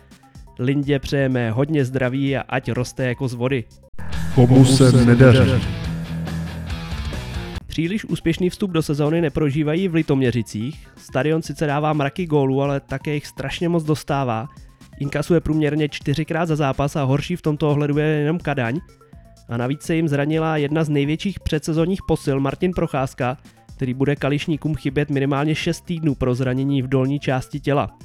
Lindě 0.60 1.00
přejeme 1.00 1.52
hodně 1.52 1.86
zdraví 1.86 2.38
a 2.38 2.42
ať 2.50 2.72
roste 2.72 3.06
jako 3.06 3.28
z 3.28 3.34
vody. 3.34 3.64
Komu 4.36 4.66
se 4.66 5.06
nedaří? 5.06 5.52
Příliš 7.68 8.06
úspěšný 8.06 8.50
vstup 8.50 8.72
do 8.72 8.82
sezóny 8.82 9.22
neprožívají 9.22 9.88
v 9.88 9.94
Litoměřicích. 9.94 10.88
Stadion 10.98 11.42
sice 11.42 11.66
dává 11.66 11.94
mraky 11.94 12.26
gólů, 12.26 12.62
ale 12.62 12.80
také 12.80 13.14
jich 13.14 13.28
strašně 13.28 13.70
moc 13.70 13.84
dostává 13.84 14.48
Inkasuje 15.02 15.40
průměrně 15.40 15.90
čtyřikrát 15.90 16.46
za 16.46 16.56
zápas 16.56 16.96
a 16.96 17.04
horší 17.04 17.36
v 17.36 17.42
tomto 17.42 17.70
ohledu 17.70 17.98
je 17.98 18.06
jenom 18.06 18.40
Kadaň. 18.40 18.80
A 19.50 19.58
navíc 19.58 19.82
se 19.82 19.96
jim 19.96 20.08
zranila 20.08 20.58
jedna 20.58 20.84
z 20.84 20.90
největších 20.90 21.40
předsezonních 21.40 22.00
posil 22.08 22.40
Martin 22.40 22.72
Procházka, 22.74 23.38
který 23.76 23.94
bude 23.94 24.16
kališníkům 24.16 24.76
chybět 24.76 25.10
minimálně 25.10 25.56
6 25.56 25.82
týdnů 25.82 26.16
pro 26.16 26.36
zranění 26.36 26.82
v 26.82 26.88
dolní 26.88 27.20
části 27.20 27.60
těla. 27.60 27.98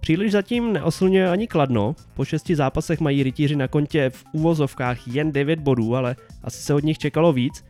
Příliš 0.00 0.32
zatím 0.32 0.72
neoslňuje 0.72 1.30
ani 1.30 1.46
Kladno, 1.46 1.94
po 2.14 2.24
šesti 2.24 2.56
zápasech 2.56 3.00
mají 3.00 3.22
rytíři 3.22 3.56
na 3.56 3.68
kontě 3.68 4.10
v 4.10 4.24
úvozovkách 4.32 5.08
jen 5.08 5.32
9 5.32 5.60
bodů, 5.60 5.96
ale 5.96 6.16
asi 6.42 6.62
se 6.62 6.74
od 6.74 6.84
nich 6.84 6.98
čekalo 6.98 7.32
víc. 7.32 7.64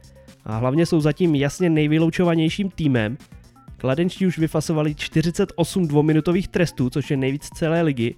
A 0.44 0.56
hlavně 0.56 0.86
jsou 0.86 1.00
zatím 1.00 1.34
jasně 1.34 1.70
nejvyloučovanějším 1.70 2.70
týmem, 2.70 3.16
Kladenčtí 3.80 4.26
už 4.26 4.38
vyfasovali 4.38 4.94
48 4.94 5.88
dvouminutových 5.88 6.48
trestů, 6.48 6.90
což 6.90 7.10
je 7.10 7.16
nejvíc 7.16 7.48
celé 7.48 7.82
ligy, 7.82 8.14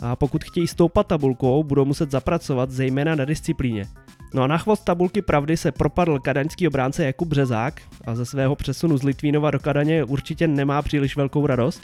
a 0.00 0.16
pokud 0.16 0.44
chtějí 0.44 0.66
stoupat 0.66 1.06
tabulkou, 1.06 1.62
budou 1.62 1.84
muset 1.84 2.10
zapracovat 2.10 2.70
zejména 2.70 3.14
na 3.14 3.24
disciplíně. 3.24 3.84
No 4.34 4.42
a 4.42 4.46
na 4.46 4.58
chvost 4.58 4.84
tabulky 4.84 5.22
pravdy 5.22 5.56
se 5.56 5.72
propadl 5.72 6.18
kadaňský 6.18 6.68
obránce 6.68 7.04
Jakub 7.04 7.28
Březák 7.28 7.82
a 8.06 8.14
ze 8.14 8.26
svého 8.26 8.56
přesunu 8.56 8.96
z 8.96 9.02
Litvínova 9.02 9.50
do 9.50 9.58
Kadaně 9.58 10.04
určitě 10.04 10.48
nemá 10.48 10.82
příliš 10.82 11.16
velkou 11.16 11.46
radost. 11.46 11.82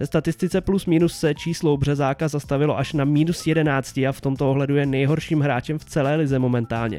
Ve 0.00 0.06
statistice 0.06 0.60
plus 0.60 0.86
minus 0.86 1.18
se 1.18 1.34
číslo 1.34 1.76
Březáka 1.76 2.28
zastavilo 2.28 2.78
až 2.78 2.92
na 2.92 3.04
minus 3.04 3.46
11 3.46 3.98
a 3.98 4.12
v 4.12 4.20
tomto 4.20 4.50
ohledu 4.50 4.76
je 4.76 4.86
nejhorším 4.86 5.40
hráčem 5.40 5.78
v 5.78 5.84
celé 5.84 6.16
lize 6.16 6.38
momentálně. 6.38 6.98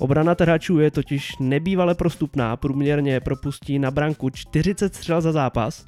Obrana 0.00 0.34
trhačů 0.34 0.78
je 0.78 0.90
totiž 0.90 1.32
nebývale 1.40 1.94
prostupná, 1.94 2.56
průměrně 2.56 3.20
propustí 3.20 3.78
na 3.78 3.90
branku 3.90 4.30
40 4.30 4.94
střel 4.94 5.20
za 5.20 5.32
zápas. 5.32 5.86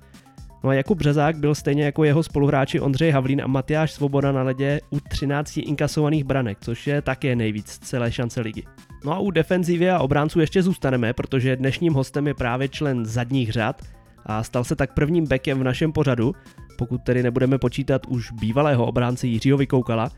No 0.64 0.70
a 0.70 0.74
Jakub 0.74 0.98
Březák 0.98 1.36
byl 1.36 1.54
stejně 1.54 1.84
jako 1.84 2.04
jeho 2.04 2.22
spoluhráči 2.22 2.80
Ondřej 2.80 3.10
Havlín 3.10 3.42
a 3.44 3.46
Matyáš 3.46 3.92
Svoboda 3.92 4.32
na 4.32 4.42
ledě 4.42 4.80
u 4.90 5.00
13 5.00 5.56
inkasovaných 5.56 6.24
branek, 6.24 6.58
což 6.60 6.86
je 6.86 7.02
také 7.02 7.36
nejvíc 7.36 7.78
celé 7.78 8.12
šance 8.12 8.40
ligy. 8.40 8.62
No 9.04 9.12
a 9.12 9.18
u 9.18 9.30
defenzivy 9.30 9.90
a 9.90 9.98
obránců 9.98 10.40
ještě 10.40 10.62
zůstaneme, 10.62 11.12
protože 11.12 11.56
dnešním 11.56 11.94
hostem 11.94 12.26
je 12.26 12.34
právě 12.34 12.68
člen 12.68 13.06
zadních 13.06 13.52
řad 13.52 13.82
a 14.26 14.42
stal 14.42 14.64
se 14.64 14.76
tak 14.76 14.94
prvním 14.94 15.26
bekem 15.26 15.58
v 15.60 15.64
našem 15.64 15.92
pořadu, 15.92 16.34
pokud 16.78 17.02
tedy 17.02 17.22
nebudeme 17.22 17.58
počítat 17.58 18.06
už 18.06 18.32
bývalého 18.32 18.86
obránce 18.86 19.26
Jiřího 19.26 19.58
Vykoukala, 19.58 20.10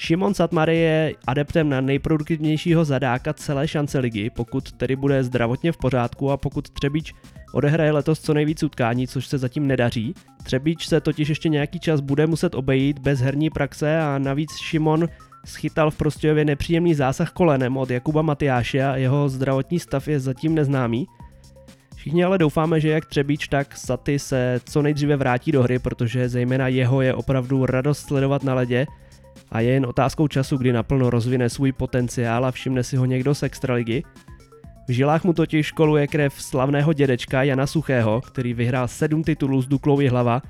Šimon 0.00 0.34
Satmary 0.34 0.76
je 0.76 1.14
adeptem 1.26 1.68
na 1.68 1.80
nejproduktivnějšího 1.80 2.84
zadáka 2.84 3.32
celé 3.32 3.68
šance 3.68 3.98
ligy, 3.98 4.30
pokud 4.30 4.72
tedy 4.72 4.96
bude 4.96 5.24
zdravotně 5.24 5.72
v 5.72 5.76
pořádku 5.76 6.30
a 6.30 6.36
pokud 6.36 6.70
Třebíč 6.70 7.14
odehraje 7.52 7.92
letos 7.92 8.20
co 8.20 8.34
nejvíc 8.34 8.62
utkání, 8.62 9.06
což 9.06 9.26
se 9.26 9.38
zatím 9.38 9.66
nedaří. 9.66 10.14
Třebíč 10.42 10.86
se 10.86 11.00
totiž 11.00 11.28
ještě 11.28 11.48
nějaký 11.48 11.80
čas 11.80 12.00
bude 12.00 12.26
muset 12.26 12.54
obejít 12.54 12.98
bez 12.98 13.20
herní 13.20 13.50
praxe 13.50 14.00
a 14.00 14.18
navíc 14.18 14.56
Šimon 14.56 15.08
schytal 15.46 15.90
v 15.90 15.96
Prostějově 15.96 16.44
nepříjemný 16.44 16.94
zásah 16.94 17.30
kolenem 17.30 17.76
od 17.76 17.90
Jakuba 17.90 18.22
Matyáše 18.22 18.84
a 18.84 18.96
jeho 18.96 19.28
zdravotní 19.28 19.78
stav 19.78 20.08
je 20.08 20.20
zatím 20.20 20.54
neznámý. 20.54 21.06
Všichni 21.96 22.24
ale 22.24 22.38
doufáme, 22.38 22.80
že 22.80 22.88
jak 22.88 23.06
Třebíč, 23.06 23.48
tak 23.48 23.76
Saty 23.76 24.18
se 24.18 24.60
co 24.64 24.82
nejdříve 24.82 25.16
vrátí 25.16 25.52
do 25.52 25.62
hry, 25.62 25.78
protože 25.78 26.28
zejména 26.28 26.68
jeho 26.68 27.02
je 27.02 27.14
opravdu 27.14 27.66
radost 27.66 27.98
sledovat 27.98 28.44
na 28.44 28.54
ledě 28.54 28.86
a 29.50 29.60
je 29.60 29.72
jen 29.72 29.86
otázkou 29.86 30.28
času, 30.28 30.56
kdy 30.56 30.72
naplno 30.72 31.10
rozvine 31.10 31.48
svůj 31.48 31.72
potenciál 31.72 32.44
a 32.44 32.50
všimne 32.50 32.82
si 32.82 32.96
ho 32.96 33.04
někdo 33.04 33.34
z 33.34 33.42
extraligy. 33.42 34.02
V 34.88 34.92
žilách 34.92 35.24
mu 35.24 35.32
totiž 35.32 35.66
školuje 35.66 36.06
krev 36.06 36.42
slavného 36.42 36.92
dědečka 36.92 37.42
Jana 37.42 37.66
Suchého, 37.66 38.20
který 38.20 38.54
vyhrál 38.54 38.88
sedm 38.88 39.24
titulů 39.24 39.62
s 39.62 39.66
Duklou 39.66 40.08
hlava, 40.08 40.42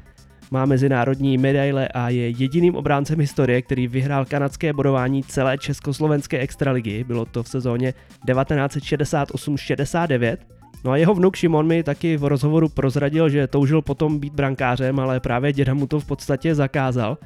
má 0.50 0.67
mezinárodní 0.67 1.38
medaile 1.38 1.88
a 1.88 2.09
je 2.09 2.28
jediným 2.28 2.75
obráncem 2.75 3.21
historie, 3.21 3.62
který 3.62 3.88
vyhrál 3.88 4.25
kanadské 4.25 4.73
bodování 4.73 5.23
celé 5.23 5.59
československé 5.59 6.38
extraligy, 6.38 7.05
bylo 7.05 7.25
to 7.25 7.43
v 7.43 7.49
sezóně 7.49 7.95
1968-69. 8.28 10.37
No 10.85 10.90
a 10.90 10.97
jeho 10.97 11.14
vnuk 11.14 11.37
Šimon 11.37 11.67
mi 11.67 11.83
taky 11.83 12.17
v 12.17 12.25
rozhovoru 12.25 12.69
prozradil, 12.69 13.28
že 13.28 13.47
toužil 13.47 13.83
potom 13.83 14.19
být 14.19 14.35
brankářem, 14.35 15.00
ale 15.00 15.21
právě 15.21 15.52
děda 15.52 15.75
mu 15.75 15.87
to 15.87 16.00
v 16.00 16.05
podstatě 16.05 16.55
zakázal. 16.55 17.19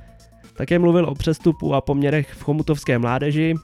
Také 0.62 0.78
mluvil 0.78 1.04
o 1.04 1.14
přestupu 1.14 1.74
a 1.74 1.80
poměrech 1.80 2.32
v 2.32 2.42
chomutovské 2.42 2.98
mládeži, 2.98 3.54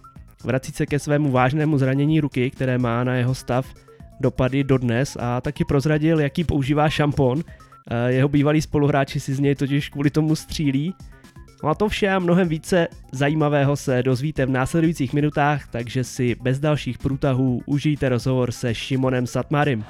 vrací 0.44 0.72
se 0.72 0.86
ke 0.86 0.98
svému 0.98 1.30
vážnému 1.30 1.78
zranění 1.78 2.20
ruky, 2.20 2.50
které 2.50 2.78
má 2.78 3.04
na 3.04 3.14
jeho 3.14 3.34
stav 3.34 3.74
dopady 4.20 4.64
dodnes 4.64 5.16
a 5.20 5.40
taky 5.40 5.64
prozradil, 5.64 6.20
jaký 6.20 6.44
používá 6.44 6.88
šampon. 6.88 7.42
Eh, 7.90 8.12
Jeho 8.12 8.28
bývalí 8.28 8.62
spoluhráči 8.62 9.20
si 9.20 9.34
z 9.34 9.40
něj 9.40 9.54
totiž 9.54 9.88
kvůli 9.88 10.10
tomu 10.10 10.36
střílí. 10.36 10.94
No 11.62 11.68
a 11.68 11.74
to 11.74 11.88
vše 11.88 12.08
a 12.08 12.18
mnohem 12.18 12.48
více 12.48 12.88
zajímavého 13.12 13.76
se 13.76 14.02
dozvíte 14.02 14.46
v 14.46 14.50
následujících 14.50 15.12
minutách, 15.12 15.68
takže 15.70 16.04
si 16.04 16.36
bez 16.42 16.58
dalších 16.58 16.98
průtahů 16.98 17.62
užijte 17.66 18.08
rozhovor 18.08 18.52
se 18.52 18.74
Šimonem 18.74 19.26
Satmarem. 19.26 19.84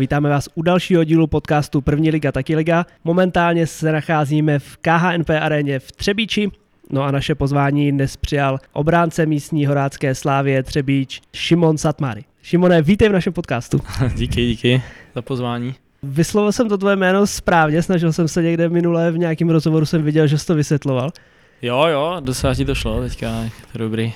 Vítáme 0.00 0.28
vás 0.28 0.48
u 0.54 0.62
dalšího 0.62 1.04
dílu 1.04 1.26
podcastu 1.26 1.80
První 1.80 2.10
liga, 2.10 2.32
taky 2.32 2.56
liga. 2.56 2.86
Momentálně 3.04 3.66
se 3.66 3.92
nacházíme 3.92 4.58
v 4.58 4.76
KHNP 4.76 5.30
aréně 5.30 5.78
v 5.78 5.92
Třebíči. 5.92 6.50
No 6.90 7.02
a 7.02 7.10
naše 7.10 7.34
pozvání 7.34 7.92
dnes 7.92 8.16
přijal 8.16 8.58
obránce 8.72 9.26
místní 9.26 9.66
horácké 9.66 10.14
slávě 10.14 10.62
Třebíč 10.62 11.20
Šimon 11.32 11.78
Satmary. 11.78 12.24
Šimone, 12.42 12.82
vítej 12.82 13.08
v 13.08 13.12
našem 13.12 13.32
podcastu. 13.32 13.80
díky, 14.14 14.46
díky 14.46 14.82
za 15.14 15.22
pozvání. 15.22 15.74
Vyslovil 16.02 16.52
jsem 16.52 16.68
to 16.68 16.78
tvoje 16.78 16.96
jméno 16.96 17.26
správně, 17.26 17.82
snažil 17.82 18.12
jsem 18.12 18.28
se 18.28 18.42
někde 18.42 18.68
minule 18.68 19.10
v 19.10 19.18
nějakém 19.18 19.50
rozhovoru 19.50 19.86
jsem 19.86 20.02
viděl, 20.02 20.26
že 20.26 20.38
jsi 20.38 20.46
to 20.46 20.54
vysvětloval. 20.54 21.10
Jo, 21.62 21.86
jo, 21.86 22.16
docela 22.20 22.54
ti 22.54 22.64
to 22.64 22.74
šlo 22.74 23.00
teďka, 23.00 23.42
je 23.42 23.50
to 23.72 23.78
dobrý. 23.78 24.12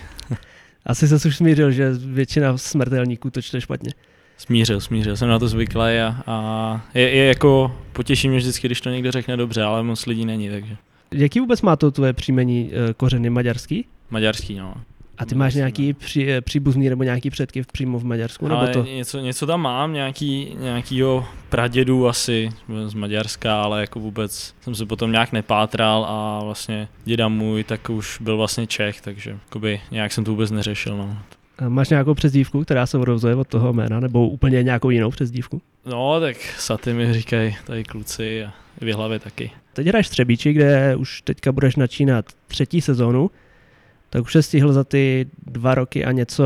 Asi 0.87 1.09
se 1.09 1.29
už 1.29 1.37
smířil, 1.37 1.71
že 1.71 1.91
většina 1.93 2.59
smrtelníků 2.59 3.31
to 3.31 3.43
čte 3.43 3.61
špatně. 3.61 3.91
Smířil, 4.37 4.81
smířil, 4.81 5.17
jsem 5.17 5.29
na 5.29 5.39
to 5.39 5.49
zvyklý 5.49 5.81
a, 5.81 6.23
a 6.27 6.81
je, 6.95 7.11
je, 7.11 7.25
jako, 7.25 7.77
potěší 7.93 8.29
mě 8.29 8.39
vždycky, 8.39 8.69
když 8.69 8.81
to 8.81 8.91
někdo 8.91 9.11
řekne 9.11 9.37
dobře, 9.37 9.63
ale 9.63 9.83
moc 9.83 10.07
lidí 10.07 10.27
není, 10.27 10.51
takže. 10.51 10.77
Jaký 11.13 11.41
vůbec 11.41 11.63
má 11.63 11.77
to 11.77 11.91
tvoje 11.91 12.13
příjmení 12.13 12.71
eh, 12.73 12.95
kořeny 12.95 13.31
maďarský? 13.31 13.87
Maďarský, 14.11 14.55
no. 14.55 14.75
A 15.19 15.25
ty 15.27 15.35
máš 15.35 15.55
nějaký 15.55 15.93
při, 15.93 16.33
eh, 16.33 16.41
příbuzný 16.41 16.89
nebo 16.89 17.03
nějaký 17.03 17.31
předky 17.31 17.63
přímo 17.73 17.99
v 17.99 18.05
Maďarsku? 18.05 18.49
Nebo 18.49 18.61
Ale 18.61 18.69
to? 18.69 18.85
něco, 18.85 19.19
něco 19.19 19.47
tam 19.47 19.61
mám, 19.61 19.93
nějaký, 19.93 20.57
nějakýho 20.61 21.27
pradědu 21.49 22.09
asi 22.09 22.49
z 22.87 22.95
Maďarska, 22.95 23.63
ale 23.63 23.81
jako 23.81 24.01
vůbec 24.01 24.55
jsem 24.61 24.75
se 24.75 24.87
potom 24.87 25.13
nějak 25.13 25.33
nepátral 25.33 26.05
a 26.09 26.45
vlastně 26.45 26.89
děda 27.05 27.29
můj 27.29 27.65
tak 27.65 27.91
už 27.91 28.19
byl 28.21 28.37
vlastně 28.37 28.67
Čech, 28.67 29.01
takže 29.01 29.31
jakoby, 29.31 29.81
nějak 29.91 30.13
jsem 30.13 30.25
to 30.25 30.31
vůbec 30.31 30.51
neřešil. 30.51 30.97
No. 30.97 31.19
A 31.59 31.69
Máš 31.69 31.89
nějakou 31.91 32.15
přezdívku, 32.15 32.65
která 32.65 32.87
se 32.87 32.99
odvozuje 32.99 33.35
od 33.35 33.49
toho 33.49 33.73
jména, 33.73 34.01
nebo 34.01 34.29
úplně 34.29 34.63
nějakou 34.63 34.91
jinou 34.91 35.11
přezdívku? 35.11 35.63
no, 35.87 36.21
tak 36.21 36.37
saty 36.59 36.93
mi 36.93 37.13
říkají 37.13 37.57
tady 37.67 37.85
kluci 37.85 38.45
a 38.45 38.53
v 38.81 38.93
hlavě 38.95 39.19
taky. 39.19 39.51
Teď 39.73 39.87
hraješ 39.87 40.09
Třebíči, 40.09 40.53
kde 40.53 40.97
už 40.97 41.23
teďka 41.23 41.53
budeš 41.53 41.77
načínat 41.77 42.25
třetí 42.47 42.81
sezónu, 42.81 43.31
tak 44.11 44.23
už 44.23 44.33
se 44.33 44.43
stihl 44.43 44.73
za 44.73 44.85
ty 44.85 45.27
dva 45.47 45.75
roky 45.75 46.05
a 46.05 46.13
něco 46.13 46.45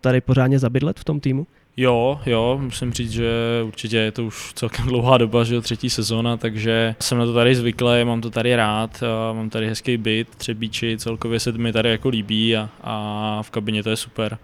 tady 0.00 0.20
pořádně 0.20 0.58
zabydlet 0.58 1.00
v 1.00 1.04
tom 1.04 1.20
týmu? 1.20 1.46
Jo, 1.80 2.20
jo, 2.26 2.58
musím 2.62 2.92
říct, 2.92 3.12
že 3.12 3.30
určitě 3.64 3.96
je 3.96 4.12
to 4.12 4.24
už 4.24 4.52
celkem 4.54 4.86
dlouhá 4.86 5.18
doba, 5.18 5.44
že 5.44 5.54
jo, 5.54 5.60
třetí 5.60 5.90
sezóna, 5.90 6.36
takže 6.36 6.94
jsem 7.00 7.18
na 7.18 7.26
to 7.26 7.34
tady 7.34 7.54
zvyklý, 7.54 8.04
mám 8.04 8.20
to 8.20 8.30
tady 8.30 8.56
rád, 8.56 9.02
mám 9.32 9.50
tady 9.50 9.68
hezký 9.68 9.96
byt, 9.96 10.28
třebíči, 10.28 10.98
celkově 10.98 11.40
se 11.40 11.52
mi 11.52 11.72
tady 11.72 11.90
jako 11.90 12.08
líbí 12.08 12.56
a, 12.56 12.68
a 12.80 13.38
v 13.42 13.50
kabině 13.50 13.82
to 13.82 13.90
je 13.90 13.96
super. 13.96 14.38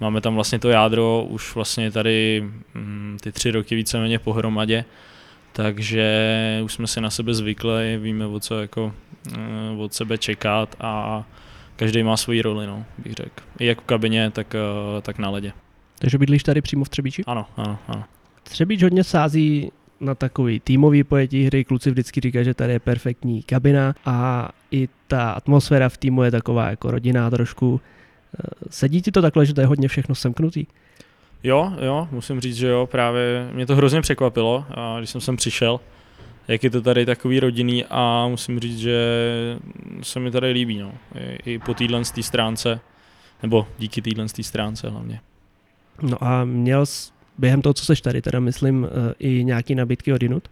Máme 0.00 0.20
tam 0.20 0.34
vlastně 0.34 0.58
to 0.58 0.68
jádro 0.68 1.26
už 1.28 1.54
vlastně 1.54 1.90
tady 1.90 2.44
mm, 2.74 3.16
ty 3.20 3.32
tři 3.32 3.50
roky 3.50 3.74
víceméně 3.74 4.18
pohromadě, 4.18 4.84
takže 5.52 6.60
už 6.64 6.72
jsme 6.72 6.86
si 6.86 7.00
na 7.00 7.10
sebe 7.10 7.34
zvykli, 7.34 7.98
víme 8.02 8.26
o 8.26 8.40
co 8.40 8.60
jako 8.60 8.94
eh, 9.32 9.38
od 9.78 9.94
sebe 9.94 10.18
čekat 10.18 10.76
a 10.80 11.24
každý 11.76 12.02
má 12.02 12.16
svoji 12.16 12.42
roli, 12.42 12.66
no, 12.66 12.84
bych 12.98 13.12
řekl. 13.12 13.44
I 13.58 13.66
jak 13.66 13.80
v 13.80 13.84
kabině, 13.84 14.30
tak, 14.30 14.54
tak 15.02 15.18
na 15.18 15.30
ledě. 15.30 15.52
Takže 15.98 16.18
bydlíš 16.18 16.42
tady 16.42 16.62
přímo 16.62 16.84
v 16.84 16.88
Třebíči? 16.88 17.22
Ano, 17.26 17.46
ano, 17.56 17.78
ano. 17.88 18.04
Třebíč 18.42 18.82
hodně 18.82 19.04
sází 19.04 19.72
na 20.00 20.14
takový 20.14 20.60
týmový 20.60 21.04
pojetí 21.04 21.44
hry, 21.44 21.64
kluci 21.64 21.90
vždycky 21.90 22.20
říkají, 22.20 22.44
že 22.44 22.54
tady 22.54 22.72
je 22.72 22.80
perfektní 22.80 23.42
kabina 23.42 23.94
a 24.06 24.48
i 24.70 24.88
ta 25.06 25.30
atmosféra 25.30 25.88
v 25.88 25.96
týmu 25.96 26.22
je 26.22 26.30
taková 26.30 26.70
jako 26.70 26.90
rodinná 26.90 27.30
trošku. 27.30 27.80
Eh, 27.80 28.68
Sedí 28.70 29.02
ti 29.02 29.12
to 29.12 29.22
takhle, 29.22 29.46
že 29.46 29.54
to 29.54 29.60
je 29.60 29.66
hodně 29.66 29.88
všechno 29.88 30.14
semknutý? 30.14 30.66
Jo, 31.42 31.72
jo, 31.80 32.08
musím 32.10 32.40
říct, 32.40 32.56
že 32.56 32.68
jo, 32.68 32.88
právě 32.90 33.50
mě 33.52 33.66
to 33.66 33.76
hrozně 33.76 34.00
překvapilo, 34.00 34.64
a 34.70 34.98
když 34.98 35.10
jsem 35.10 35.20
sem 35.20 35.36
přišel, 35.36 35.80
jak 36.48 36.64
je 36.64 36.70
to 36.70 36.82
tady 36.82 37.06
takový 37.06 37.40
rodinný 37.40 37.84
a 37.90 38.26
musím 38.28 38.60
říct, 38.60 38.78
že 38.78 38.98
se 40.02 40.20
mi 40.20 40.30
tady 40.30 40.50
líbí, 40.50 40.78
no, 40.78 40.92
i, 41.14 41.52
i 41.52 41.58
po 41.58 41.74
téhle 41.74 42.04
stránce, 42.04 42.80
nebo 43.42 43.66
díky 43.78 44.02
téhle 44.02 44.28
stránce 44.28 44.90
hlavně. 44.90 45.20
No 46.02 46.24
a 46.24 46.44
měl 46.44 46.86
jsi 46.86 47.12
během 47.38 47.62
toho, 47.62 47.74
co 47.74 47.84
seš 47.84 48.00
tady, 48.00 48.22
teda 48.22 48.40
myslím, 48.40 48.86
eh, 48.86 49.14
i 49.18 49.44
nějaký 49.44 49.74
nabídky 49.74 50.12
od 50.12 50.22
jinut? 50.22 50.48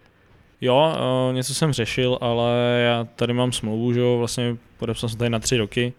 Jo, 0.60 0.96
eh, 0.96 1.32
něco 1.32 1.54
jsem 1.54 1.72
řešil, 1.72 2.18
ale 2.20 2.80
já 2.84 3.04
tady 3.16 3.32
mám 3.32 3.52
smlouvu, 3.52 3.92
že 3.92 4.00
jo, 4.00 4.18
vlastně 4.18 4.56
podepsal 4.78 5.08
jsem 5.08 5.18
tady 5.18 5.30
na 5.30 5.38
tři 5.38 5.56
roky. 5.56 5.92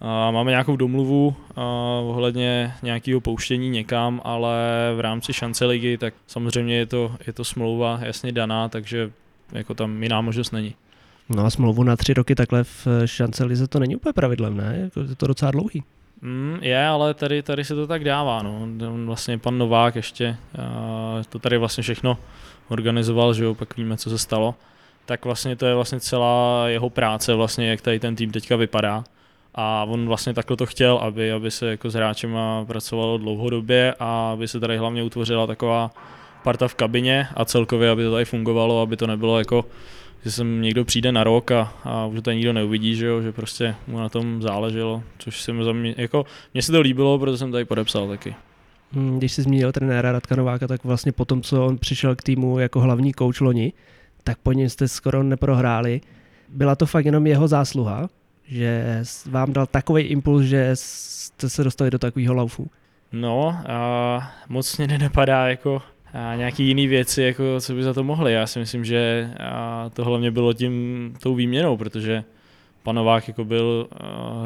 A 0.00 0.30
máme 0.30 0.50
nějakou 0.50 0.76
domluvu 0.76 1.36
a 1.56 1.62
ohledně 2.02 2.74
nějakého 2.82 3.20
pouštění 3.20 3.70
někam, 3.70 4.20
ale 4.24 4.56
v 4.96 5.00
rámci 5.00 5.32
šance 5.32 5.66
ligy, 5.66 5.98
tak 5.98 6.14
samozřejmě 6.26 6.76
je 6.76 6.86
to, 6.86 7.12
je 7.26 7.32
to 7.32 7.44
smlouva 7.44 8.00
jasně 8.02 8.32
daná, 8.32 8.68
takže 8.68 9.10
jako 9.52 9.74
tam 9.74 10.02
jiná 10.02 10.20
možnost 10.20 10.50
není. 10.50 10.74
No 11.28 11.44
a 11.44 11.50
smlouvu 11.50 11.82
na 11.82 11.96
tři 11.96 12.14
roky 12.14 12.34
takhle 12.34 12.64
v 12.64 12.86
šance 13.04 13.44
lize 13.44 13.68
to 13.68 13.78
není 13.78 13.96
úplně 13.96 14.12
pravidlem, 14.12 14.56
ne? 14.56 14.78
Jako 14.80 15.00
Je 15.00 15.14
to 15.16 15.26
docela 15.26 15.50
dlouhý. 15.50 15.82
Mm, 16.22 16.58
je, 16.62 16.86
ale 16.86 17.14
tady, 17.14 17.42
tady 17.42 17.64
se 17.64 17.74
to 17.74 17.86
tak 17.86 18.04
dává, 18.04 18.42
no. 18.42 18.68
Vlastně 19.04 19.38
pan 19.38 19.58
Novák 19.58 19.96
ještě 19.96 20.36
to 21.28 21.38
tady 21.38 21.58
vlastně 21.58 21.82
všechno 21.82 22.18
organizoval, 22.68 23.34
že 23.34 23.44
jo, 23.44 23.54
pak 23.54 23.76
víme, 23.76 23.96
co 23.96 24.10
se 24.10 24.18
stalo. 24.18 24.54
Tak 25.06 25.24
vlastně 25.24 25.56
to 25.56 25.66
je 25.66 25.74
vlastně 25.74 26.00
celá 26.00 26.64
jeho 26.68 26.90
práce, 26.90 27.34
vlastně 27.34 27.70
jak 27.70 27.80
tady 27.80 28.00
ten 28.00 28.16
tým 28.16 28.30
teďka 28.30 28.56
vypadá. 28.56 29.04
A 29.54 29.84
on 29.88 30.06
vlastně 30.06 30.34
takhle 30.34 30.56
to 30.56 30.66
chtěl, 30.66 30.96
aby, 30.96 31.32
aby 31.32 31.50
se 31.50 31.70
jako 31.70 31.90
s 31.90 31.94
hráčema 31.94 32.64
pracovalo 32.64 33.18
dlouhodobě 33.18 33.94
a 33.98 34.30
aby 34.32 34.48
se 34.48 34.60
tady 34.60 34.76
hlavně 34.76 35.02
utvořila 35.02 35.46
taková 35.46 35.90
parta 36.42 36.68
v 36.68 36.74
kabině 36.74 37.28
a 37.34 37.44
celkově, 37.44 37.90
aby 37.90 38.04
to 38.04 38.12
tady 38.12 38.24
fungovalo, 38.24 38.80
aby 38.82 38.96
to 38.96 39.06
nebylo 39.06 39.38
jako, 39.38 39.64
že 40.28 40.32
sem 40.32 40.62
někdo 40.62 40.84
přijde 40.84 41.12
na 41.12 41.24
rok 41.24 41.50
a, 41.50 41.72
a 41.84 42.06
už 42.06 42.20
to 42.22 42.32
nikdo 42.32 42.52
neuvidí, 42.52 42.94
že, 42.96 43.06
jo, 43.06 43.22
že 43.22 43.32
prostě 43.32 43.74
mu 43.86 43.98
na 43.98 44.08
tom 44.08 44.42
záleželo, 44.42 45.02
což 45.18 45.42
se 45.42 45.52
mi 45.52 45.64
za 45.64 45.72
mě, 45.72 45.94
jako, 45.98 46.26
mně 46.54 46.62
se 46.62 46.72
to 46.72 46.80
líbilo, 46.80 47.18
protože 47.18 47.38
jsem 47.38 47.52
tady 47.52 47.64
podepsal 47.64 48.08
taky. 48.08 48.34
Hm, 48.92 49.18
Když 49.18 49.32
jsi 49.32 49.42
zmínil 49.42 49.72
trenéra 49.72 50.12
Radka 50.12 50.36
Nováka, 50.36 50.66
tak 50.66 50.84
vlastně 50.84 51.12
po 51.12 51.24
tom, 51.24 51.42
co 51.42 51.66
on 51.66 51.78
přišel 51.78 52.16
k 52.16 52.22
týmu 52.22 52.58
jako 52.58 52.80
hlavní 52.80 53.12
kouč 53.12 53.40
loni, 53.40 53.72
tak 54.24 54.38
po 54.38 54.52
něm 54.52 54.68
jste 54.68 54.88
skoro 54.88 55.22
neprohráli. 55.22 56.00
Byla 56.48 56.74
to 56.76 56.86
fakt 56.86 57.04
jenom 57.04 57.26
jeho 57.26 57.48
zásluha, 57.48 58.08
že 58.46 59.02
vám 59.26 59.52
dal 59.52 59.66
takový 59.66 60.02
impuls, 60.02 60.44
že 60.44 60.70
jste 60.74 61.48
se 61.48 61.64
dostali 61.64 61.90
do 61.90 61.98
takového 61.98 62.34
laufu. 62.34 62.70
No, 63.12 63.56
a 63.68 64.32
moc 64.48 64.76
mě 64.76 64.86
nenapadá 64.86 65.48
jako 65.48 65.82
a 66.14 66.34
nějaký 66.34 66.66
jiný 66.66 66.86
věci, 66.86 67.22
jako 67.22 67.42
co 67.60 67.74
by 67.74 67.82
za 67.82 67.94
to 67.94 68.04
mohli. 68.04 68.32
Já 68.32 68.46
si 68.46 68.58
myslím, 68.58 68.84
že 68.84 69.30
to 69.92 70.04
hlavně 70.04 70.30
bylo 70.30 70.52
tím 70.52 71.14
tou 71.22 71.34
výměnou, 71.34 71.76
protože 71.76 72.24
Panovák 72.82 73.28
jako 73.28 73.44
byl 73.44 73.88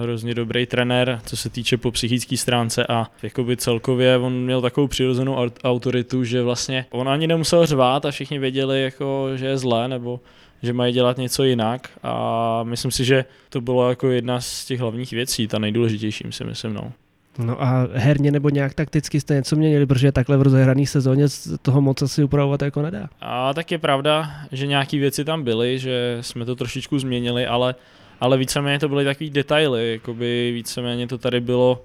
hrozně 0.01 0.35
dobrý 0.35 0.67
trenér, 0.67 1.21
co 1.27 1.37
se 1.37 1.51
týče 1.51 1.77
po 1.77 1.91
psychické 1.91 2.37
stránce 2.37 2.87
a 2.87 3.07
jakoby 3.23 3.57
celkově 3.57 4.19
on 4.19 4.33
měl 4.33 4.61
takovou 4.61 4.87
přirozenou 4.87 5.37
aut- 5.37 5.59
autoritu, 5.65 6.25
že 6.25 6.43
vlastně 6.43 6.87
on 6.91 7.09
ani 7.09 7.27
nemusel 7.27 7.67
řvát 7.67 8.07
a 8.07 8.11
všichni 8.11 8.39
věděli, 8.39 8.83
jako, 8.83 9.29
že 9.35 9.47
je 9.47 9.59
zlé 9.59 9.89
nebo 9.89 10.21
že 10.63 10.73
mají 10.73 10.93
dělat 10.93 11.19
něco 11.19 11.45
jinak 11.45 11.91
a 12.03 12.63
myslím 12.63 12.91
si, 12.91 13.05
že 13.05 13.25
to 13.49 13.61
bylo 13.61 13.89
jako 13.89 14.11
jedna 14.11 14.41
z 14.41 14.65
těch 14.65 14.81
hlavních 14.81 15.11
věcí, 15.11 15.49
ta 15.49 15.59
nejdůležitější 15.59 16.25
si 16.31 16.45
myslím, 16.45 16.75
no. 16.75 16.93
No 17.39 17.63
a 17.63 17.89
herně 17.93 18.31
nebo 18.31 18.49
nějak 18.49 18.75
takticky 18.75 19.21
jste 19.21 19.35
něco 19.35 19.57
měnili, 19.57 19.87
protože 19.87 20.13
takhle 20.13 20.37
v 20.37 20.43
rozehrané 20.43 20.87
sezóně 20.87 21.27
toho 21.63 21.81
moc 21.81 22.03
asi 22.03 22.25
upravovat 22.25 22.63
jako 22.63 22.83
nedá. 22.83 23.09
A 23.21 23.55
tak 23.55 23.71
je 23.71 23.79
pravda, 23.79 24.31
že 24.53 24.67
nějaké 24.67 24.99
věci 24.99 25.25
tam 25.25 25.43
byly, 25.43 25.79
že 25.79 26.19
jsme 26.21 26.45
to 26.45 26.57
trošičku 26.57 26.99
změnili, 26.99 27.47
ale, 27.47 27.75
ale 28.21 28.39
víceméně 28.39 28.79
to 28.79 28.89
byly 28.89 29.05
takový 29.05 29.31
detaily, 29.31 29.93
jakoby 29.93 30.53
víceméně 30.55 31.07
to 31.07 31.19
tady 31.19 31.41
bylo 31.41 31.85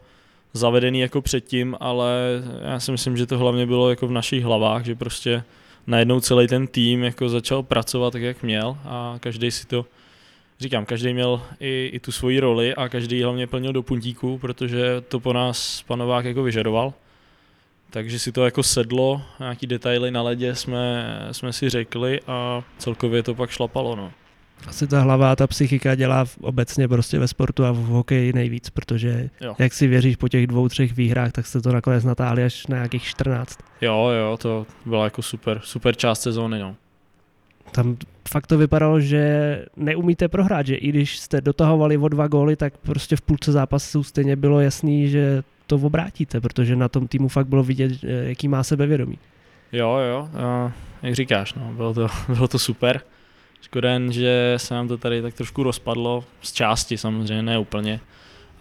zavedený 0.54 1.00
jako 1.00 1.22
předtím, 1.22 1.76
ale 1.80 2.12
já 2.62 2.80
si 2.80 2.92
myslím, 2.92 3.18
že 3.18 3.26
to 3.26 3.38
hlavně 3.38 3.66
bylo 3.66 3.90
jako 3.90 4.08
v 4.08 4.12
našich 4.12 4.44
hlavách, 4.44 4.86
že 4.86 4.96
prostě 4.96 5.44
najednou 5.88 6.20
celý 6.20 6.48
ten 6.48 6.68
tým 6.68 7.04
jako 7.04 7.30
začal 7.30 7.64
pracovat 7.64 8.12
tak, 8.14 8.22
jak 8.22 8.44
měl 8.44 8.78
a 8.86 9.16
každý 9.20 9.52
si 9.52 9.68
to 9.68 9.86
říkám, 10.60 10.86
každý 10.86 11.14
měl 11.14 11.42
i, 11.60 11.90
i 11.94 12.00
tu 12.00 12.12
svoji 12.12 12.40
roli 12.40 12.76
a 12.76 12.90
každý 12.90 13.24
hlavně 13.24 13.48
plnil 13.48 13.74
do 13.74 13.84
puntíku, 13.84 14.38
protože 14.38 15.02
to 15.08 15.20
po 15.20 15.34
nás 15.34 15.84
panovák 15.88 16.26
jako 16.26 16.44
vyžadoval. 16.44 16.94
Takže 17.90 18.20
si 18.20 18.32
to 18.32 18.46
jako 18.46 18.64
sedlo, 18.64 19.22
nějaký 19.40 19.68
detaily 19.68 20.12
na 20.12 20.22
ledě 20.22 20.56
jsme, 20.56 21.06
jsme 21.32 21.54
si 21.54 21.70
řekli 21.70 22.20
a 22.28 22.64
celkově 22.78 23.24
to 23.24 23.36
pak 23.36 23.50
šlapalo. 23.50 23.96
No. 23.96 24.12
Asi 24.68 24.88
ta 24.88 25.02
hlava 25.02 25.32
a 25.32 25.36
ta 25.36 25.48
psychika 25.48 25.96
dělá 25.96 26.26
v- 26.26 26.38
obecně 26.38 26.88
prostě 26.88 27.20
ve 27.20 27.28
sportu 27.28 27.66
a 27.66 27.72
v 27.72 27.76
hokeji 27.78 28.34
nejvíc, 28.34 28.70
protože 28.70 29.30
Jo. 29.42 29.56
jak 29.60 29.74
si 29.74 29.88
věříš 29.88 30.16
po 30.16 30.30
těch 30.30 30.48
dvou, 30.48 30.70
třech 30.70 30.94
výhrách, 30.96 31.32
tak 31.32 31.46
jste 31.48 31.62
to 31.62 31.72
nakonec 31.72 32.04
natáhli 32.04 32.44
až 32.44 32.68
na 32.68 32.78
nějakých 32.78 33.04
14. 33.04 33.60
Jo, 33.82 34.08
jo, 34.20 34.38
to 34.42 34.66
byla 34.86 35.04
jako 35.04 35.22
super, 35.22 35.60
super 35.64 35.96
část 35.96 36.22
sezóny. 36.22 36.60
No. 36.60 36.76
Tam 37.72 37.98
fakt 38.30 38.48
to 38.48 38.58
vypadalo, 38.58 39.00
že 39.00 39.66
neumíte 39.76 40.28
prohrát, 40.28 40.68
že 40.68 40.76
i 40.76 40.90
když 40.90 41.20
jste 41.20 41.42
dotahovali 41.42 41.98
o 41.98 42.08
dva 42.08 42.28
góly, 42.28 42.56
tak 42.56 42.78
prostě 42.78 43.16
v 43.16 43.22
půlce 43.22 43.52
zápasu 43.52 44.04
stejně 44.04 44.36
bylo 44.36 44.60
jasný, 44.60 45.10
že 45.10 45.44
to 45.68 45.76
obrátíte, 45.76 46.42
protože 46.42 46.76
na 46.76 46.90
tom 46.90 47.08
týmu 47.08 47.28
fakt 47.28 47.48
bylo 47.48 47.64
vidět, 47.64 47.92
jaký 48.04 48.48
má 48.48 48.64
sebevědomí. 48.64 49.20
Jo, 49.72 49.98
jo, 50.12 50.30
a 50.38 50.72
jak 51.02 51.16
říkáš, 51.16 51.54
no, 51.54 51.74
bylo, 51.74 51.94
to, 51.94 52.08
bylo 52.36 52.48
to 52.48 52.60
super. 52.60 53.02
Škoda 53.62 53.92
jen, 53.92 54.12
že 54.12 54.54
se 54.58 54.74
nám 54.74 54.88
to 54.88 54.98
tady 54.98 55.22
tak 55.22 55.34
trošku 55.34 55.64
rozpadlo, 55.64 56.24
z 56.42 56.52
části 56.54 56.98
samozřejmě, 56.98 57.44
ne 57.44 57.60
úplně. 57.60 58.00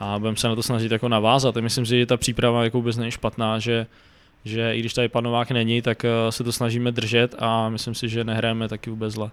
A 0.01 0.19
budeme 0.19 0.37
se 0.37 0.49
na 0.49 0.55
to 0.55 0.63
snažit 0.63 0.93
jako 0.93 1.09
navázat. 1.09 1.57
A 1.57 1.61
myslím 1.61 1.87
si, 1.87 1.99
že 1.99 2.07
ta 2.07 2.17
příprava 2.17 2.65
jako 2.65 2.79
vůbec 2.79 2.97
není 2.97 3.11
špatná, 3.11 3.59
že, 3.59 3.87
že 4.47 4.77
i 4.77 4.81
když 4.81 4.95
tady 4.95 5.09
panovák 5.09 5.51
není, 5.51 5.83
tak 5.83 6.05
eh, 6.05 6.09
se 6.31 6.45
to 6.45 6.53
snažíme 6.53 6.93
držet 6.93 7.35
a 7.39 7.69
myslím 7.69 7.95
si, 7.95 8.09
že 8.09 8.25
nehrajeme 8.25 8.69
taky 8.69 8.91
vůbec 8.91 9.13
zle. 9.13 9.31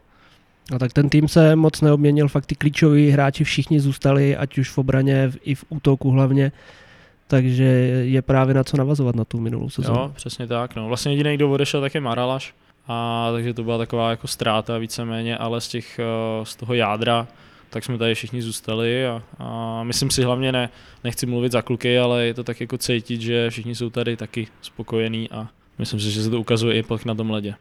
A 0.76 0.80
tak 0.80 0.94
ten 0.94 1.10
tým 1.10 1.28
se 1.28 1.56
moc 1.56 1.82
neobměnil, 1.82 2.28
fakt 2.28 2.46
ty 2.46 2.56
klíčoví 2.56 3.10
hráči 3.10 3.44
všichni 3.44 3.80
zůstali, 3.80 4.38
ať 4.38 4.58
už 4.58 4.70
v 4.70 4.78
obraně, 4.78 5.32
i 5.44 5.56
v 5.56 5.66
útoku 5.70 6.12
hlavně, 6.12 6.52
takže 7.28 7.64
je 8.04 8.22
právě 8.22 8.54
na 8.54 8.64
co 8.64 8.78
navazovat 8.78 9.16
na 9.16 9.26
tu 9.26 9.40
minulou 9.40 9.70
sezónu. 9.70 10.00
Jo, 10.00 10.12
přesně 10.16 10.48
tak. 10.48 10.76
No. 10.76 10.88
Vlastně 10.88 11.12
jediný, 11.12 11.36
kdo 11.36 11.52
odešel, 11.52 11.82
tak 11.82 11.96
je 11.96 12.02
Maralaš. 12.02 12.54
A 12.88 13.30
takže 13.32 13.54
to 13.54 13.64
byla 13.64 13.78
taková 13.78 14.10
jako 14.10 14.28
ztráta 14.28 14.78
víceméně, 14.78 15.38
ale 15.38 15.62
z, 15.62 15.68
těch, 15.68 16.00
eh, 16.00 16.46
z 16.46 16.56
toho 16.56 16.74
jádra 16.74 17.28
tak 17.74 17.84
jsme 17.84 17.98
tady 17.98 18.16
všichni 18.16 18.42
zůstali 18.42 19.08
a, 19.08 19.24
a 19.40 19.84
myslím 19.84 20.10
si 20.10 20.24
hlavně 20.24 20.52
ne, 20.52 20.70
nechci 21.04 21.26
mluvit 21.26 21.52
za 21.52 21.62
kluky, 21.62 22.00
ale 22.00 22.26
je 22.26 22.34
to 22.34 22.44
tak 22.44 22.62
jako 22.62 22.78
cítit, 22.78 23.22
že 23.22 23.50
všichni 23.50 23.76
jsou 23.76 23.90
tady 23.90 24.18
taky 24.18 24.48
spokojení 24.62 25.30
a 25.32 25.48
myslím 25.80 26.00
si, 26.00 26.12
že 26.12 26.24
se 26.24 26.30
to 26.30 26.40
ukazuje 26.40 26.76
i 26.76 26.84
pak 26.84 27.06
na 27.06 27.16
tom 27.16 27.32
ledě. 27.32 27.56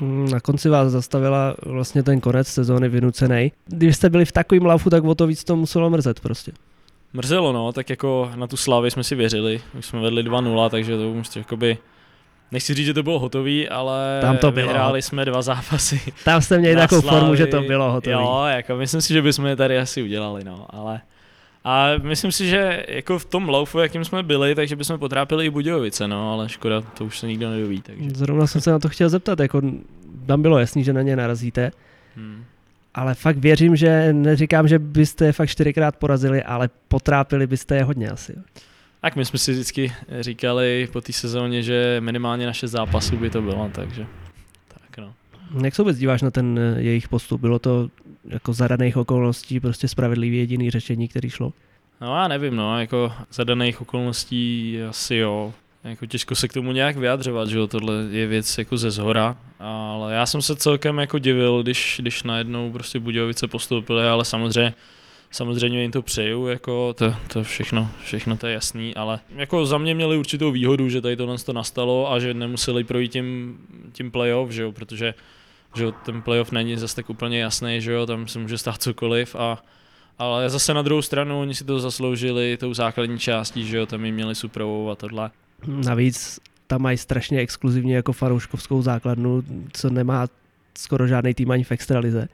Mm, 0.00 0.28
Na 0.30 0.40
konci 0.40 0.68
vás 0.68 0.92
zastavila 0.92 1.54
vlastně 1.62 2.02
ten 2.02 2.20
konec 2.20 2.48
sezóny 2.48 2.88
vynucený. 2.88 3.52
Když 3.66 3.96
jste 3.96 4.10
byli 4.10 4.24
v 4.24 4.32
takovém 4.32 4.66
laufu, 4.66 4.90
tak 4.90 5.04
o 5.04 5.14
to 5.14 5.26
víc 5.26 5.44
to 5.44 5.56
muselo 5.56 5.90
mrzet 5.90 6.20
prostě. 6.20 6.52
Mrzelo 7.12 7.52
no, 7.52 7.72
tak 7.72 7.90
jako 7.90 8.30
na 8.34 8.46
tu 8.46 8.56
Slavy 8.56 8.90
jsme 8.90 9.04
si 9.04 9.14
věřili, 9.14 9.60
už 9.78 9.86
jsme 9.86 10.00
vedli 10.00 10.22
2-0, 10.22 10.70
takže 10.70 10.96
to 10.96 11.10
už 11.10 11.36
jakoby, 11.36 11.78
nechci 12.54 12.74
říct, 12.74 12.86
že 12.86 12.94
to 12.94 13.02
bylo 13.02 13.18
hotový, 13.18 13.68
ale 13.68 14.18
Tam 14.20 14.36
to 14.36 14.52
bylo. 14.52 14.66
vyhráli 14.66 15.02
jsme 15.02 15.24
dva 15.24 15.42
zápasy 15.42 16.00
Tam 16.24 16.40
jste 16.42 16.58
měli 16.58 16.76
takovou 16.76 17.00
Slavii. 17.02 17.20
formu, 17.20 17.34
že 17.34 17.46
to 17.46 17.60
bylo 17.62 17.92
hotové. 17.92 18.12
Jo, 18.12 18.44
jako 18.48 18.76
myslím 18.76 19.00
si, 19.00 19.12
že 19.12 19.22
bychom 19.22 19.46
je 19.46 19.56
tady 19.56 19.78
asi 19.78 20.02
udělali, 20.02 20.44
no, 20.44 20.66
ale 20.70 21.00
a 21.64 21.88
myslím 22.02 22.32
si, 22.32 22.46
že 22.48 22.84
jako 22.88 23.18
v 23.18 23.24
tom 23.24 23.48
laufu, 23.48 23.78
jakým 23.78 24.04
jsme 24.04 24.22
byli, 24.22 24.54
takže 24.54 24.76
bychom 24.76 24.98
potrápili 24.98 25.46
i 25.46 25.50
Budějovice, 25.50 26.08
no, 26.08 26.32
ale 26.32 26.48
škoda, 26.48 26.80
to 26.80 27.04
už 27.04 27.18
se 27.18 27.26
nikdo 27.26 27.50
nedoví, 27.50 27.80
takže. 27.82 28.10
Zrovna 28.14 28.46
jsem 28.46 28.60
se 28.60 28.70
na 28.70 28.78
to 28.78 28.88
chtěl 28.88 29.08
zeptat, 29.08 29.40
jako 29.40 29.62
tam 30.26 30.42
bylo 30.42 30.58
jasný, 30.58 30.84
že 30.84 30.92
na 30.92 31.02
ně 31.02 31.16
narazíte, 31.16 31.70
Hmm. 32.16 32.44
ale 32.94 33.14
fakt 33.14 33.36
věřím, 33.38 33.76
že 33.76 34.12
neříkám, 34.12 34.68
že 34.68 34.78
byste 34.78 35.24
je 35.26 35.32
fakt 35.32 35.48
čtyřikrát 35.48 35.96
porazili, 35.96 36.42
ale 36.42 36.68
potrápili 36.88 37.46
byste 37.46 37.76
je 37.76 37.84
hodně 37.84 38.10
asi. 38.10 38.32
jo. 38.36 38.42
Tak 39.04 39.16
my 39.16 39.24
jsme 39.24 39.38
si 39.38 39.52
vždycky 39.52 39.92
říkali 40.20 40.88
po 40.92 41.00
té 41.00 41.12
sezóně, 41.12 41.62
že 41.62 41.96
minimálně 42.00 42.46
na 42.46 42.52
šest 42.52 42.70
zápasů 42.70 43.16
by 43.16 43.30
to 43.30 43.42
bylo, 43.42 43.70
takže 43.74 44.06
tak 44.68 44.98
no. 44.98 45.14
Jak 45.64 45.74
se 45.74 45.82
vůbec 45.82 45.98
díváš 45.98 46.22
na 46.22 46.30
ten 46.30 46.58
eh, 46.58 46.82
jejich 46.82 47.08
postup? 47.08 47.40
Bylo 47.40 47.58
to 47.58 47.88
jako 48.28 48.52
za 48.52 48.68
daných 48.68 48.96
okolností 48.96 49.60
prostě 49.60 49.88
spravedlivý 49.88 50.38
jediný 50.38 50.70
řešení, 50.70 51.08
který 51.08 51.30
šlo? 51.30 51.52
No 52.00 52.16
já 52.16 52.28
nevím, 52.28 52.56
no, 52.56 52.80
jako 52.80 53.12
za 53.32 53.44
daných 53.44 53.80
okolností 53.80 54.78
asi 54.88 55.14
jo. 55.14 55.54
Jako 55.84 56.06
těžko 56.06 56.34
se 56.34 56.48
k 56.48 56.52
tomu 56.52 56.72
nějak 56.72 56.96
vyjadřovat, 56.96 57.48
že 57.48 57.58
jo, 57.58 57.66
tohle 57.66 57.94
je 58.10 58.26
věc 58.26 58.58
jako 58.58 58.76
ze 58.76 58.90
zhora, 58.90 59.36
ale 59.58 60.14
já 60.14 60.26
jsem 60.26 60.42
se 60.42 60.56
celkem 60.56 60.98
jako 60.98 61.18
divil, 61.18 61.62
když, 61.62 61.96
když 62.02 62.22
najednou 62.22 62.72
prostě 62.72 63.00
Budějovice 63.00 63.48
postoupily, 63.48 64.08
ale 64.08 64.24
samozřejmě 64.24 64.74
Samozřejmě 65.34 65.82
jim 65.82 65.90
to 65.90 66.02
přeju, 66.02 66.46
jako 66.46 66.94
to, 66.94 67.14
to 67.32 67.42
všechno, 67.42 67.90
všechno 68.04 68.36
to 68.36 68.46
je 68.46 68.54
jasný, 68.54 68.94
ale 68.94 69.20
jako 69.36 69.66
za 69.66 69.78
mě 69.78 69.94
měli 69.94 70.18
určitou 70.18 70.50
výhodu, 70.50 70.88
že 70.88 71.00
tady 71.00 71.16
tohle 71.16 71.38
to 71.38 71.52
nastalo 71.52 72.12
a 72.12 72.18
že 72.18 72.34
nemuseli 72.34 72.84
projít 72.84 73.12
tím, 73.12 73.58
tím 73.92 74.10
playoff, 74.10 74.50
že 74.50 74.62
jo, 74.62 74.72
protože 74.72 75.14
že 75.76 75.84
jo, 75.84 75.92
ten 75.92 76.22
playoff 76.22 76.52
není 76.52 76.76
zase 76.76 76.96
tak 76.96 77.10
úplně 77.10 77.40
jasný, 77.40 77.80
že 77.80 77.92
jo, 77.92 78.06
tam 78.06 78.28
se 78.28 78.38
může 78.38 78.58
stát 78.58 78.82
cokoliv 78.82 79.34
a 79.34 79.64
ale 80.18 80.50
zase 80.50 80.74
na 80.74 80.82
druhou 80.82 81.02
stranu 81.02 81.40
oni 81.40 81.54
si 81.54 81.64
to 81.64 81.80
zasloužili 81.80 82.56
tou 82.56 82.74
základní 82.74 83.18
částí, 83.18 83.66
že 83.66 83.76
jo, 83.76 83.86
tam 83.86 84.04
jim 84.04 84.14
měli 84.14 84.34
Suprovou 84.34 84.90
a 84.90 84.94
tohle. 84.94 85.30
Navíc 85.66 86.40
tam 86.66 86.82
mají 86.82 86.98
strašně 86.98 87.38
exkluzivní 87.38 87.92
jako 87.92 88.12
fanouškovskou 88.12 88.82
základnu, 88.82 89.42
co 89.72 89.90
nemá 89.90 90.26
skoro 90.78 91.06
žádný 91.06 91.34
tým 91.34 91.50
ani 91.50 91.64
v 91.64 91.72
extralize. 91.72 92.28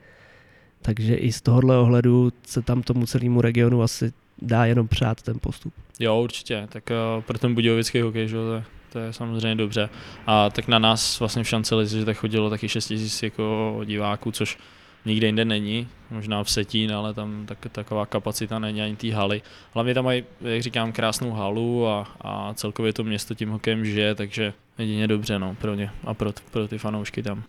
Takže 0.81 1.15
i 1.15 1.31
z 1.31 1.41
tohohle 1.41 1.77
ohledu 1.77 2.31
se 2.45 2.61
tam 2.61 2.81
tomu 2.83 3.05
celému 3.05 3.41
regionu 3.41 3.81
asi 3.81 4.13
dá 4.41 4.65
jenom 4.65 4.87
přát 4.87 5.21
ten 5.21 5.37
postup. 5.41 5.73
Jo, 5.99 6.21
určitě, 6.21 6.67
tak 6.71 6.89
uh, 7.17 7.23
pro 7.23 7.37
ten 7.39 7.53
budějovický 7.55 8.01
hokej, 8.01 8.27
že 8.27 8.35
to, 8.35 8.53
je- 8.55 8.63
to 8.93 8.99
je 8.99 9.13
samozřejmě 9.13 9.55
dobře. 9.55 9.89
A 10.27 10.49
tak 10.49 10.67
na 10.67 10.79
nás 10.79 11.19
vlastně 11.19 11.43
v 11.43 11.47
šanceli, 11.49 11.87
že 11.87 12.05
tak 12.05 12.17
chodilo 12.17 12.49
taky 12.49 12.69
6 12.69 12.87
tisíc 12.87 13.23
jako 13.23 13.81
diváků, 13.85 14.31
což 14.31 14.57
nikde 15.05 15.27
jinde 15.27 15.45
není, 15.45 15.87
možná 16.11 16.43
v 16.43 16.51
Setín, 16.51 16.93
ale 16.93 17.13
tam 17.13 17.45
tak, 17.45 17.57
taková 17.71 18.05
kapacita 18.05 18.59
není 18.59 18.81
ani 18.81 18.95
té 18.95 19.13
haly. 19.13 19.41
Hlavně 19.73 19.93
tam 19.93 20.05
mají, 20.05 20.23
jak 20.41 20.61
říkám, 20.61 20.91
krásnou 20.91 21.31
halu 21.31 21.87
a, 21.87 22.07
a 22.21 22.53
celkově 22.53 22.93
to 22.93 23.03
město 23.03 23.35
tím 23.35 23.49
hokejem 23.49 23.85
žije, 23.85 24.15
takže 24.15 24.53
jedině 24.77 25.07
dobře 25.07 25.39
no, 25.39 25.55
pro 25.61 25.75
ně 25.75 25.91
a 26.03 26.13
pro, 26.13 26.33
pro 26.51 26.67
ty 26.67 26.77
fanoušky 26.77 27.23
tam. 27.23 27.43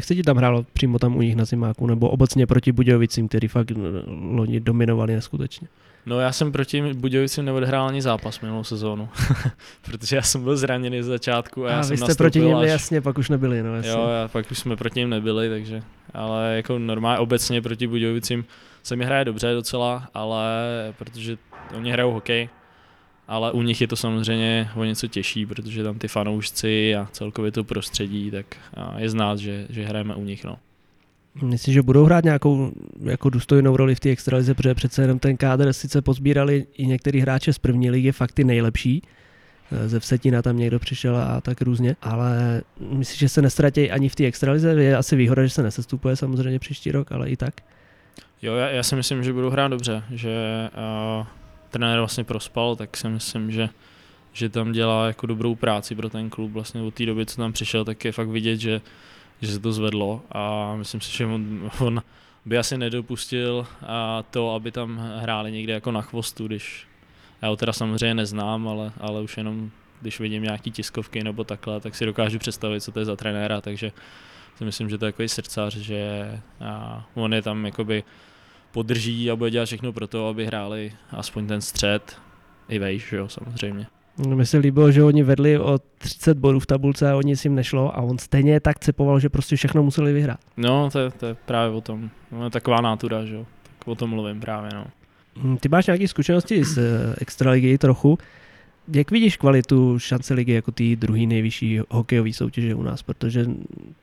Se 0.00 0.14
ti 0.14 0.22
tam 0.22 0.36
hrálo 0.36 0.66
přímo 0.72 0.98
tam 0.98 1.16
u 1.16 1.22
nich 1.22 1.36
na 1.36 1.44
zimáku, 1.44 1.86
nebo 1.86 2.08
obecně 2.08 2.46
proti 2.46 2.72
Budějovicím, 2.72 3.28
který 3.28 3.48
fakt 3.48 3.70
eh, 3.70 3.74
loni 4.06 4.60
dominovali 4.60 5.14
neskutečně? 5.14 5.68
No 6.06 6.20
já 6.20 6.32
jsem 6.32 6.52
proti 6.52 6.94
Budějovicím 6.94 7.44
neodehrál 7.44 7.88
ani 7.88 8.02
zápas 8.02 8.40
minulou 8.40 8.64
sezónu, 8.64 9.08
protože 9.84 10.16
já 10.16 10.22
jsem 10.22 10.44
byl 10.44 10.56
zraněný 10.56 11.02
z 11.02 11.06
začátku 11.06 11.66
a 11.66 11.70
já 11.70 11.80
a 11.80 11.82
jsem 11.82 11.90
vy 11.90 11.96
jste 11.96 12.06
nastoupil 12.08 12.24
proti 12.24 12.40
nim 12.40 12.56
až... 12.56 12.68
jasně, 12.68 13.00
pak 13.00 13.18
už 13.18 13.28
nebyli, 13.28 13.62
no 13.62 13.76
jasně. 13.76 13.90
Jo, 13.90 14.08
a 14.24 14.28
pak 14.28 14.50
už 14.50 14.58
jsme 14.58 14.76
proti 14.76 15.00
ním 15.00 15.10
nebyli, 15.10 15.48
takže, 15.48 15.82
ale 16.14 16.56
jako 16.56 16.78
normálně 16.78 17.18
obecně 17.18 17.62
proti 17.62 17.86
Budějovicím 17.86 18.44
se 18.82 18.96
mi 18.96 19.04
hraje 19.04 19.24
dobře 19.24 19.54
docela, 19.54 20.08
ale 20.14 20.44
protože 20.98 21.36
oni 21.76 21.92
hrajou 21.92 22.12
hokej, 22.12 22.48
ale 23.28 23.52
u 23.52 23.62
nich 23.62 23.80
je 23.80 23.88
to 23.88 23.96
samozřejmě 23.96 24.70
o 24.74 24.84
něco 24.84 25.06
těžší, 25.06 25.46
protože 25.46 25.82
tam 25.82 25.98
ty 25.98 26.08
fanoušci 26.08 26.96
a 26.96 27.08
celkově 27.12 27.52
to 27.52 27.64
prostředí, 27.64 28.30
tak 28.30 28.46
je 28.96 29.10
znát, 29.10 29.38
že, 29.38 29.66
že 29.70 29.86
hrajeme 29.86 30.14
u 30.14 30.24
nich, 30.24 30.44
no. 30.44 30.58
Myslíš, 31.42 31.74
že 31.74 31.82
budou 31.82 32.04
hrát 32.04 32.24
nějakou 32.24 32.72
jako 33.02 33.30
důstojnou 33.30 33.76
roli 33.76 33.94
v 33.94 34.00
té 34.00 34.10
extralize, 34.10 34.54
protože 34.54 34.74
přece 34.74 35.02
jenom 35.02 35.18
ten 35.18 35.36
kádr 35.36 35.72
sice 35.72 36.02
pozbírali 36.02 36.66
i 36.76 36.86
některý 36.86 37.20
hráče 37.20 37.52
z 37.52 37.58
první 37.58 37.90
ligy, 37.90 38.12
fakt 38.12 38.32
ty 38.32 38.44
nejlepší, 38.44 39.02
Eh, 39.72 39.88
ze 39.88 40.00
Vsetina 40.00 40.42
tam 40.42 40.56
někdo 40.56 40.78
přišel 40.78 41.16
a 41.16 41.40
tak 41.40 41.62
různě, 41.62 41.96
ale 42.02 42.62
myslíš, 42.80 43.18
že 43.18 43.28
se 43.28 43.42
nestratí 43.42 43.90
ani 43.90 44.08
v 44.08 44.14
té 44.14 44.24
extralize? 44.24 44.82
Je 44.82 44.96
asi 44.96 45.16
výhoda, 45.16 45.42
že 45.44 45.50
se 45.50 45.62
nesestupuje 45.62 46.16
samozřejmě 46.16 46.58
příští 46.58 46.92
rok, 46.92 47.12
ale 47.12 47.30
i 47.30 47.36
tak. 47.36 47.54
Jo, 48.42 48.54
já, 48.54 48.68
já 48.68 48.82
si 48.82 48.96
myslím, 48.96 49.24
že 49.24 49.32
budou 49.32 49.50
hrát 49.50 49.68
dobře, 49.68 50.02
že 50.10 50.30
uh, 51.18 51.26
trenér 51.78 51.98
vlastně 51.98 52.24
prospal, 52.24 52.76
tak 52.76 52.96
si 52.96 53.08
myslím, 53.08 53.50
že 53.50 53.68
že 54.32 54.48
tam 54.48 54.72
dělá 54.72 55.06
jako 55.06 55.26
dobrou 55.26 55.54
práci 55.54 55.94
pro 55.94 56.08
ten 56.08 56.30
klub. 56.30 56.52
Vlastně 56.52 56.82
od 56.82 56.94
té 56.94 57.06
doby, 57.06 57.26
co 57.26 57.36
tam 57.36 57.52
přišel, 57.52 57.84
tak 57.84 58.04
je 58.04 58.12
fakt 58.12 58.28
vidět, 58.28 58.56
že, 58.56 58.80
že 59.40 59.52
se 59.52 59.58
to 59.58 59.72
zvedlo 59.72 60.22
a 60.32 60.74
myslím 60.76 61.00
si, 61.00 61.16
že 61.16 61.26
on, 61.26 61.70
on 61.80 62.02
by 62.44 62.58
asi 62.58 62.78
nedopustil 62.78 63.66
a 63.86 64.24
to, 64.30 64.54
aby 64.54 64.72
tam 64.72 64.96
hráli 65.20 65.52
někde 65.52 65.72
jako 65.72 65.92
na 65.92 66.02
chvostu, 66.02 66.46
když 66.46 66.86
já 67.42 67.48
ho 67.48 67.56
teda 67.56 67.72
samozřejmě 67.72 68.14
neznám, 68.14 68.68
ale, 68.68 68.92
ale 69.00 69.22
už 69.22 69.36
jenom 69.36 69.70
když 70.00 70.20
vidím 70.20 70.42
nějaký 70.42 70.70
tiskovky 70.70 71.24
nebo 71.24 71.44
takhle, 71.44 71.80
tak 71.80 71.94
si 71.94 72.06
dokážu 72.06 72.38
představit, 72.38 72.80
co 72.80 72.92
to 72.92 72.98
je 72.98 73.04
za 73.04 73.16
trenéra, 73.16 73.60
takže 73.60 73.92
si 74.56 74.64
myslím, 74.64 74.90
že 74.90 74.98
to 74.98 75.06
je 75.06 75.12
takový 75.12 75.28
srdcař, 75.28 75.76
že 75.76 76.30
a 76.60 77.06
on 77.14 77.34
je 77.34 77.42
tam 77.42 77.66
jakoby 77.66 78.04
podrží 78.76 79.30
a 79.30 79.36
bude 79.36 79.50
dělat 79.50 79.66
všechno 79.66 79.92
pro 79.92 80.06
to, 80.06 80.28
aby 80.28 80.46
hráli 80.46 80.92
aspoň 81.10 81.46
ten 81.46 81.60
střed 81.60 82.16
i 82.68 82.78
vejš, 82.78 83.12
jo, 83.12 83.28
samozřejmě. 83.28 83.86
Mně 84.28 84.46
se 84.46 84.58
líbilo, 84.58 84.92
že 84.92 85.02
oni 85.02 85.22
vedli 85.22 85.58
o 85.58 85.78
30 85.98 86.38
bodů 86.38 86.60
v 86.60 86.66
tabulce 86.66 87.10
a 87.10 87.16
o 87.16 87.22
nic 87.22 87.44
jim 87.44 87.54
nešlo 87.54 87.96
a 87.96 88.00
on 88.00 88.18
stejně 88.18 88.60
tak 88.60 88.78
cepoval, 88.78 89.20
že 89.20 89.28
prostě 89.28 89.56
všechno 89.56 89.82
museli 89.82 90.12
vyhrát. 90.12 90.40
No, 90.56 90.90
to 90.90 90.98
je, 90.98 91.10
to 91.10 91.26
je 91.26 91.34
právě 91.34 91.76
o 91.76 91.80
tom. 91.80 92.10
No, 92.32 92.44
je 92.44 92.50
taková 92.50 92.80
nátura, 92.80 93.24
že 93.24 93.34
jo. 93.34 93.46
o 93.86 93.94
tom 93.94 94.10
mluvím 94.10 94.40
právě, 94.40 94.70
no. 94.74 94.84
Hm, 95.36 95.56
Ty 95.56 95.68
máš 95.68 95.86
nějaké 95.86 96.08
zkušenosti 96.08 96.64
z 96.64 96.78
eh, 96.78 97.14
extraligy 97.18 97.78
trochu. 97.78 98.18
Jak 98.92 99.10
vidíš 99.10 99.36
kvalitu 99.36 99.98
šance 99.98 100.34
ligy 100.34 100.52
jako 100.52 100.72
té 100.72 100.96
druhé 100.96 101.26
nejvyšší 101.26 101.80
hokejové 101.88 102.32
soutěže 102.32 102.74
u 102.74 102.82
nás? 102.82 103.02
Protože 103.02 103.46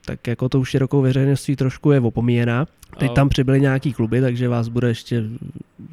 tak 0.06 0.28
jako 0.28 0.50
to 0.50 0.60
už 0.60 0.70
širokou 0.70 1.02
veřejností 1.02 1.56
trošku 1.56 1.92
je 1.92 2.00
opomíjená. 2.00 2.68
Teď 2.98 3.14
tam 3.14 3.30
přibyly 3.30 3.62
nějaký 3.62 3.94
kluby, 3.94 4.22
takže 4.22 4.48
vás 4.48 4.68
bude 4.68 4.88
ještě 4.88 5.24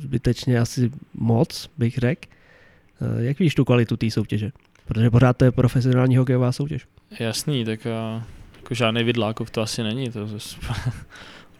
zbytečně 0.01 0.59
asi 0.61 0.91
moc, 1.15 1.71
bych 1.79 1.99
řekl. 1.99 2.21
Eh, 3.03 3.25
Jak 3.25 3.39
vidíš 3.39 3.55
tu 3.55 3.65
kvalitu 3.65 3.97
té 3.97 4.11
soutěže? 4.11 4.51
Protože 4.87 5.11
pořád 5.11 5.37
to 5.37 5.45
je 5.45 5.53
profesionální 5.53 6.17
hokejová 6.17 6.53
soutěž. 6.53 6.87
Jasný, 7.21 7.65
tak 7.65 7.87
a, 7.87 8.25
jako 8.57 8.75
žádný 8.75 9.05
vidlákov 9.05 9.51
to 9.51 9.63
asi 9.63 9.83
není, 9.83 10.11
to 10.11 10.27
zas, 10.27 10.57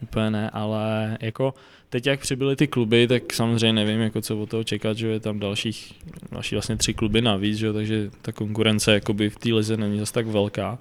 úplně 0.03 0.31
ne, 0.31 0.51
ale 0.51 1.19
jako 1.21 1.55
teď 1.91 2.07
jak 2.07 2.21
přibyly 2.21 2.57
ty 2.57 2.67
kluby, 2.67 3.07
tak 3.07 3.33
samozřejmě 3.33 3.73
nevím, 3.73 4.01
jako 4.01 4.21
co 4.21 4.39
od 4.39 4.51
toho 4.51 4.65
čekat, 4.65 4.97
že 4.97 5.07
je 5.07 5.21
tam 5.21 5.39
dalších, 5.39 5.95
další 6.33 6.55
vlastně 6.55 6.77
tři 6.77 6.95
kluby 6.95 7.21
navíc, 7.23 7.59
že 7.59 7.73
takže 7.73 8.11
ta 8.23 8.33
konkurence 8.33 8.93
jakoby 8.93 9.31
v 9.31 9.39
té 9.39 9.53
lize 9.53 9.77
není 9.77 9.99
zas 9.99 10.13
tak 10.13 10.27
velká, 10.27 10.79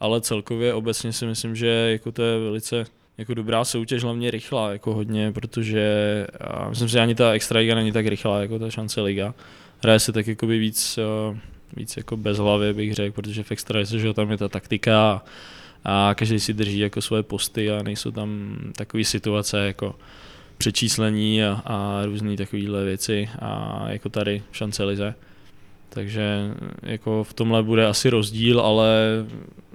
ale 0.00 0.20
celkově 0.20 0.74
obecně 0.74 1.12
si 1.12 1.26
myslím, 1.26 1.56
že 1.56 1.66
jako 1.66 2.12
to 2.12 2.22
je 2.22 2.38
velice 2.38 2.84
jako 3.18 3.34
dobrá 3.34 3.64
soutěž, 3.64 4.02
hlavně 4.02 4.30
rychlá, 4.30 4.72
jako 4.72 4.94
hodně, 4.94 5.32
protože 5.32 6.26
a 6.40 6.68
myslím 6.68 6.88
že 6.88 7.00
ani 7.00 7.14
ta 7.14 7.32
extraliga 7.32 7.74
není 7.74 7.92
tak 7.92 8.06
rychlá, 8.06 8.40
jako 8.40 8.58
ta 8.58 8.70
šance 8.70 9.00
liga. 9.00 9.34
Hraje 9.82 9.98
se 9.98 10.12
tak 10.12 10.26
jakoby 10.26 10.58
víc, 10.58 10.98
eh, 10.98 11.38
víc 11.76 11.96
jako 11.96 12.16
bez 12.16 12.38
hlavy, 12.38 12.72
bych 12.72 12.94
řekl, 12.94 13.14
protože 13.14 13.42
v 13.42 13.52
extralize, 13.52 13.98
že 13.98 14.14
tam 14.14 14.30
je 14.30 14.36
ta 14.36 14.48
taktika 14.48 15.24
a, 15.84 16.14
každý 16.14 16.40
si 16.40 16.54
drží 16.54 16.78
jako 16.78 17.02
svoje 17.02 17.22
posty 17.22 17.70
a 17.70 17.82
nejsou 17.82 18.10
tam 18.10 18.58
takové 18.76 19.04
situace 19.04 19.66
jako 19.66 19.94
přečíslení 20.58 21.44
a, 21.44 21.62
a 21.64 22.06
různé 22.06 22.36
takovéhle 22.36 22.84
věci 22.84 23.28
a 23.38 23.84
jako 23.88 24.08
tady 24.08 24.42
v 24.50 24.56
šance 24.56 24.84
lize. 24.84 25.14
Takže 25.88 26.50
jako 26.82 27.24
v 27.24 27.34
tomhle 27.34 27.62
bude 27.62 27.86
asi 27.86 28.10
rozdíl, 28.10 28.60
ale 28.60 28.88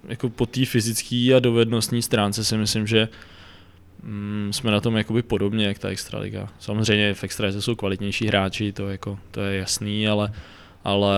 jako 0.07 0.29
po 0.29 0.45
té 0.45 0.65
fyzické 0.65 1.33
a 1.35 1.39
dovednostní 1.39 2.01
stránce 2.01 2.43
si 2.43 2.57
myslím, 2.57 2.87
že 2.87 3.09
mm, 4.03 4.49
jsme 4.53 4.71
na 4.71 4.81
tom 4.81 4.97
jakoby 4.97 5.21
podobně 5.21 5.65
jak 5.65 5.79
ta 5.79 5.89
extraliga. 5.89 6.49
Samozřejmě 6.59 7.13
v 7.13 7.23
extralize 7.23 7.61
jsou 7.61 7.75
kvalitnější 7.75 8.27
hráči, 8.27 8.71
to, 8.71 8.89
jako, 8.89 9.19
to 9.31 9.41
je 9.41 9.57
jasný, 9.57 10.07
ale, 10.07 10.31
ale 10.83 11.15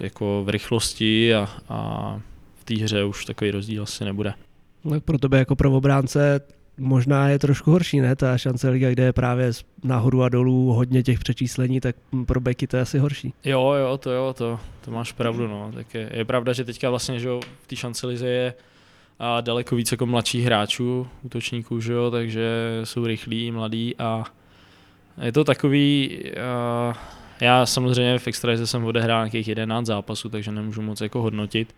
jako 0.00 0.42
v 0.44 0.48
rychlosti 0.48 1.34
a, 1.34 1.48
a 1.68 2.20
té 2.68 2.74
hře 2.74 3.04
už 3.04 3.24
takový 3.24 3.50
rozdíl 3.50 3.82
asi 3.82 4.04
nebude. 4.04 4.34
Tak 4.90 5.04
pro 5.04 5.18
tebe 5.18 5.38
jako 5.38 5.56
pro 5.56 5.72
obránce 5.72 6.40
možná 6.78 7.28
je 7.28 7.38
trošku 7.38 7.70
horší, 7.70 8.00
ne? 8.00 8.16
Ta 8.16 8.38
šance 8.38 8.68
liga, 8.68 8.90
kde 8.90 9.02
je 9.02 9.12
právě 9.12 9.52
nahoru 9.84 10.22
a 10.22 10.28
dolů 10.28 10.72
hodně 10.72 11.02
těch 11.02 11.18
přečíslení, 11.18 11.80
tak 11.80 11.96
pro 12.26 12.40
beky 12.40 12.66
to 12.66 12.76
je 12.76 12.82
asi 12.82 12.98
horší. 12.98 13.34
Jo, 13.44 13.72
jo, 13.72 13.98
to 13.98 14.10
jo, 14.10 14.34
to, 14.38 14.60
to 14.84 14.90
máš 14.90 15.12
pravdu, 15.12 15.46
no. 15.46 15.72
Tak 15.74 15.94
je, 15.94 16.10
je 16.14 16.24
pravda, 16.24 16.52
že 16.52 16.64
teďka 16.64 16.90
vlastně, 16.90 17.20
že 17.20 17.28
jo, 17.28 17.40
v 17.62 17.66
té 17.66 17.76
šance 17.76 18.06
lize 18.06 18.28
je 18.28 18.54
a 19.18 19.40
daleko 19.40 19.76
víc 19.76 19.92
jako 19.92 20.06
mladších 20.06 20.44
hráčů, 20.44 21.08
útočníků, 21.22 21.80
že 21.80 21.92
jo, 21.92 22.10
takže 22.10 22.50
jsou 22.84 23.06
rychlí, 23.06 23.50
mladí 23.50 23.96
a 23.98 24.24
je 25.22 25.32
to 25.32 25.44
takový, 25.44 26.18
uh, 26.88 26.96
já 27.40 27.66
samozřejmě 27.66 28.18
v 28.18 28.26
extralize 28.26 28.66
jsem 28.66 28.84
odehrál 28.84 29.20
nějakých 29.20 29.48
11 29.48 29.86
zápasů, 29.86 30.28
takže 30.28 30.52
nemůžu 30.52 30.82
moc 30.82 31.00
jako 31.00 31.22
hodnotit, 31.22 31.74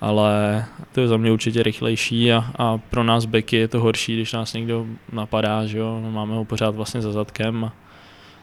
ale 0.00 0.64
to 0.92 1.00
je 1.00 1.08
za 1.08 1.16
mě 1.16 1.32
určitě 1.32 1.62
rychlejší 1.62 2.32
a, 2.32 2.44
a 2.56 2.78
pro 2.78 3.04
nás 3.04 3.24
beky 3.24 3.56
je 3.56 3.68
to 3.68 3.80
horší, 3.80 4.14
když 4.16 4.32
nás 4.32 4.52
někdo 4.52 4.86
napadá, 5.12 5.66
že 5.66 5.78
jo, 5.78 6.00
no, 6.02 6.10
máme 6.10 6.34
ho 6.34 6.44
pořád 6.44 6.74
vlastně 6.74 7.02
za 7.02 7.12
zadkem 7.12 7.64
a, 7.64 7.72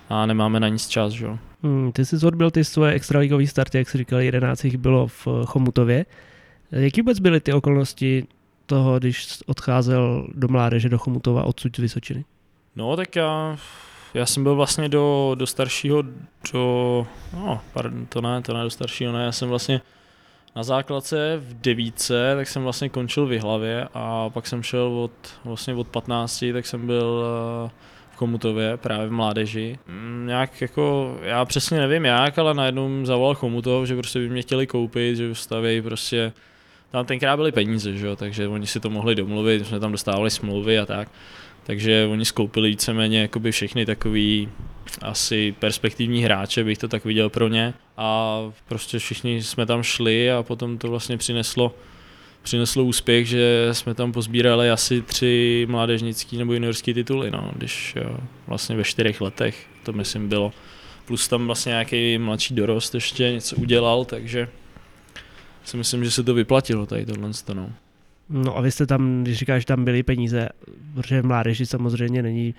a 0.10 0.26
nemáme 0.26 0.60
na 0.60 0.68
nic 0.68 0.88
čas, 0.88 1.14
že 1.14 1.26
jo. 1.26 1.40
Hmm, 1.64 1.92
ty 1.92 2.06
jsi 2.06 2.26
odbil 2.26 2.52
ty 2.52 2.64
svoje 2.64 2.94
extraligový 2.94 3.48
starty, 3.48 3.78
jak 3.78 3.90
jsi 3.90 3.98
říkal, 3.98 4.20
11 4.20 4.66
jich 4.66 4.78
bylo 4.78 5.08
v 5.08 5.28
Chomutově. 5.46 6.06
Jaký 6.72 7.02
vůbec 7.02 7.20
byly 7.20 7.40
ty 7.40 7.54
okolnosti 7.54 8.28
toho, 8.66 9.00
když 9.00 9.28
odcházel 9.46 10.28
do 10.34 10.48
mládeže 10.48 10.90
do 10.90 10.98
Chomutova 10.98 11.44
odsud 11.44 11.76
z 11.76 11.80
Vysočiny? 11.80 12.26
No, 12.76 12.96
tak 12.96 13.16
já, 13.16 13.58
já 14.14 14.26
jsem 14.26 14.44
byl 14.44 14.56
vlastně 14.56 14.90
do, 14.90 15.36
do 15.36 15.48
staršího, 15.48 16.04
do, 16.54 17.08
no, 17.34 17.62
pardon, 17.74 18.06
to 18.06 18.22
ne, 18.22 18.42
to 18.42 18.54
ne, 18.54 18.64
do 18.64 18.70
staršího 18.70 19.14
ne, 19.14 19.24
já 19.24 19.32
jsem 19.32 19.50
vlastně 19.50 19.82
na 20.56 20.64
základce 20.64 21.38
v 21.38 21.62
devíce, 21.62 22.34
tak 22.36 22.48
jsem 22.48 22.64
vlastně 22.64 22.90
končil 22.90 23.26
v 23.26 23.40
hlavě 23.40 23.88
a 23.94 24.30
pak 24.30 24.48
jsem 24.48 24.64
šel 24.64 24.88
od, 24.88 25.12
vlastně 25.46 25.74
od 25.74 25.88
15, 25.88 26.46
tak 26.54 26.66
jsem 26.66 26.88
byl 26.88 27.24
eh, 27.66 27.72
v 28.12 28.16
Chomutově, 28.16 28.78
právě 28.78 29.08
v 29.08 29.12
mládeži. 29.12 29.80
Mm, 29.88 30.24
Nějak 30.28 30.62
jako, 30.62 31.18
já 31.24 31.46
přesně 31.46 31.80
nevím 31.80 32.06
jak, 32.06 32.40
ale 32.40 32.54
najednou 32.54 33.06
zavolal 33.06 33.36
Chomutov, 33.36 33.88
že 33.88 33.96
prostě 33.96 34.20
by 34.20 34.30
mě 34.30 34.42
chtěli 34.42 34.68
koupit, 34.68 35.16
že 35.16 35.36
stavějí 35.36 35.82
prostě, 35.82 36.34
tam 36.92 37.06
tenkrát 37.06 37.36
byly 37.36 37.52
peníze, 37.52 37.94
že 37.94 38.08
jo, 38.08 38.16
takže 38.16 38.48
oni 38.48 38.68
si 38.68 38.80
to 38.80 38.90
mohli 38.90 39.16
domluvit, 39.16 39.68
jsme 39.68 39.80
tam 39.80 39.92
dostávali 39.92 40.30
smlouvy 40.30 40.80
a 40.80 40.86
tak. 40.86 41.08
Takže 41.64 42.08
oni 42.12 42.26
skoupili 42.26 42.70
víceméně 42.70 43.22
jakoby 43.22 43.52
všechny 43.52 43.86
takový 43.86 44.50
asi 45.02 45.56
perspektivní 45.60 46.24
hráče, 46.24 46.64
bych 46.64 46.78
to 46.78 46.88
tak 46.88 47.06
viděl 47.06 47.30
pro 47.30 47.48
ně. 47.48 47.74
A 47.98 48.40
prostě 48.68 49.00
všichni 49.00 49.44
jsme 49.44 49.66
tam 49.66 49.84
šli 49.84 50.32
a 50.32 50.44
potom 50.44 50.78
to 50.78 50.88
vlastně 50.88 51.18
přineslo 51.18 51.76
přineslo 52.44 52.84
úspěch, 52.84 53.28
že 53.28 53.70
jsme 53.72 53.94
tam 53.94 54.12
pozbírali 54.12 54.72
asi 54.72 55.02
tři 55.02 55.66
mládežnický 55.70 56.38
nebo 56.38 56.54
juniorský 56.54 56.94
tituly, 56.94 57.32
no, 57.32 57.52
když 57.56 57.96
jo, 57.96 58.18
vlastně 58.48 58.76
ve 58.76 58.84
čtyřech 58.84 59.22
letech 59.22 59.68
to 59.84 59.94
myslím 59.94 60.30
bylo. 60.30 60.54
Plus 61.06 61.28
tam 61.28 61.46
vlastně 61.46 61.70
nějaký 61.70 62.18
mladší 62.18 62.56
dorost 62.56 62.96
ještě 62.96 63.32
něco 63.32 63.56
udělal, 63.56 64.06
takže 64.06 64.50
si 65.64 65.78
myslím, 65.78 66.04
že 66.04 66.12
se 66.12 66.24
to 66.24 66.34
vyplatilo 66.34 66.86
tady 66.86 67.06
tohle 67.06 67.30
no. 67.54 67.70
No 68.30 68.58
a 68.58 68.62
vy 68.62 68.72
jste 68.72 68.86
tam, 68.86 69.24
když 69.24 69.38
říkáš, 69.38 69.62
že 69.62 69.66
tam 69.66 69.86
byly 69.86 70.04
peníze, 70.04 70.50
protože 70.94 71.22
v 71.22 71.26
mládeži 71.26 71.66
samozřejmě 71.66 72.22
není 72.22 72.56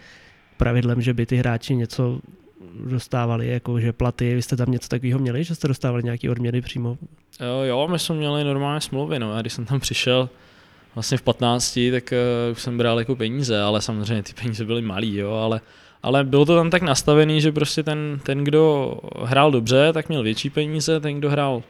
pravidlem, 0.56 1.02
že 1.02 1.14
by 1.14 1.26
ty 1.26 1.36
hráči 1.36 1.74
něco 1.74 2.20
dostávali, 2.86 3.48
jako 3.48 3.80
že 3.80 3.92
platy, 3.92 4.34
vy 4.34 4.42
jste 4.42 4.56
tam 4.56 4.70
něco 4.70 4.88
takového 4.88 5.18
měli, 5.18 5.44
že 5.44 5.54
jste 5.54 5.68
dostávali 5.68 6.02
nějaké 6.02 6.30
odměny 6.30 6.60
přímo? 6.60 6.98
Jo, 7.40 7.62
jo, 7.62 7.88
my 7.88 7.98
jsme 7.98 8.14
měli 8.14 8.44
normálně 8.44 8.80
smlouvy, 8.80 9.18
no, 9.18 9.34
a 9.34 9.40
když 9.40 9.52
jsem 9.52 9.64
tam 9.64 9.80
přišel 9.80 10.28
vlastně 10.94 11.18
v 11.18 11.22
15, 11.22 11.78
tak 11.92 12.12
uh, 12.12 12.52
už 12.52 12.62
jsem 12.62 12.78
bral 12.78 12.98
jako 12.98 13.16
peníze, 13.16 13.62
ale 13.62 13.82
samozřejmě 13.82 14.22
ty 14.22 14.32
peníze 14.32 14.64
byly 14.64 14.82
malý, 14.82 15.16
jo, 15.16 15.32
ale, 15.32 15.60
ale 16.02 16.24
bylo 16.24 16.44
to 16.44 16.56
tam 16.56 16.70
tak 16.70 16.82
nastavený, 16.82 17.40
že 17.40 17.52
prostě 17.52 17.82
ten, 17.82 18.20
ten, 18.22 18.44
kdo 18.44 18.94
hrál 19.22 19.50
dobře, 19.50 19.92
tak 19.92 20.08
měl 20.08 20.22
větší 20.22 20.50
peníze, 20.50 21.00
ten, 21.00 21.18
kdo 21.18 21.30
hrál 21.30 21.62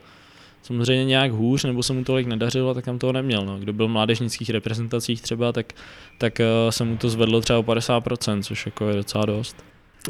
samozřejmě 0.64 1.04
nějak 1.04 1.32
hůř, 1.32 1.64
nebo 1.64 1.82
se 1.82 1.92
mu 1.92 2.04
tolik 2.04 2.26
nedařilo, 2.26 2.74
tak 2.74 2.84
tam 2.84 2.98
toho 2.98 3.12
neměl. 3.12 3.44
No. 3.44 3.58
Kdo 3.58 3.72
byl 3.72 3.86
v 3.86 3.90
mládežnických 3.90 4.50
reprezentacích 4.50 5.22
třeba, 5.22 5.52
tak, 5.52 5.72
tak 6.18 6.40
uh, 6.40 6.70
se 6.70 6.84
mu 6.84 6.96
to 6.96 7.10
zvedlo 7.10 7.40
třeba 7.40 7.58
o 7.58 7.62
50%, 7.62 8.42
což 8.42 8.66
jako 8.66 8.88
je 8.88 8.96
docela 8.96 9.24
dost. 9.26 9.64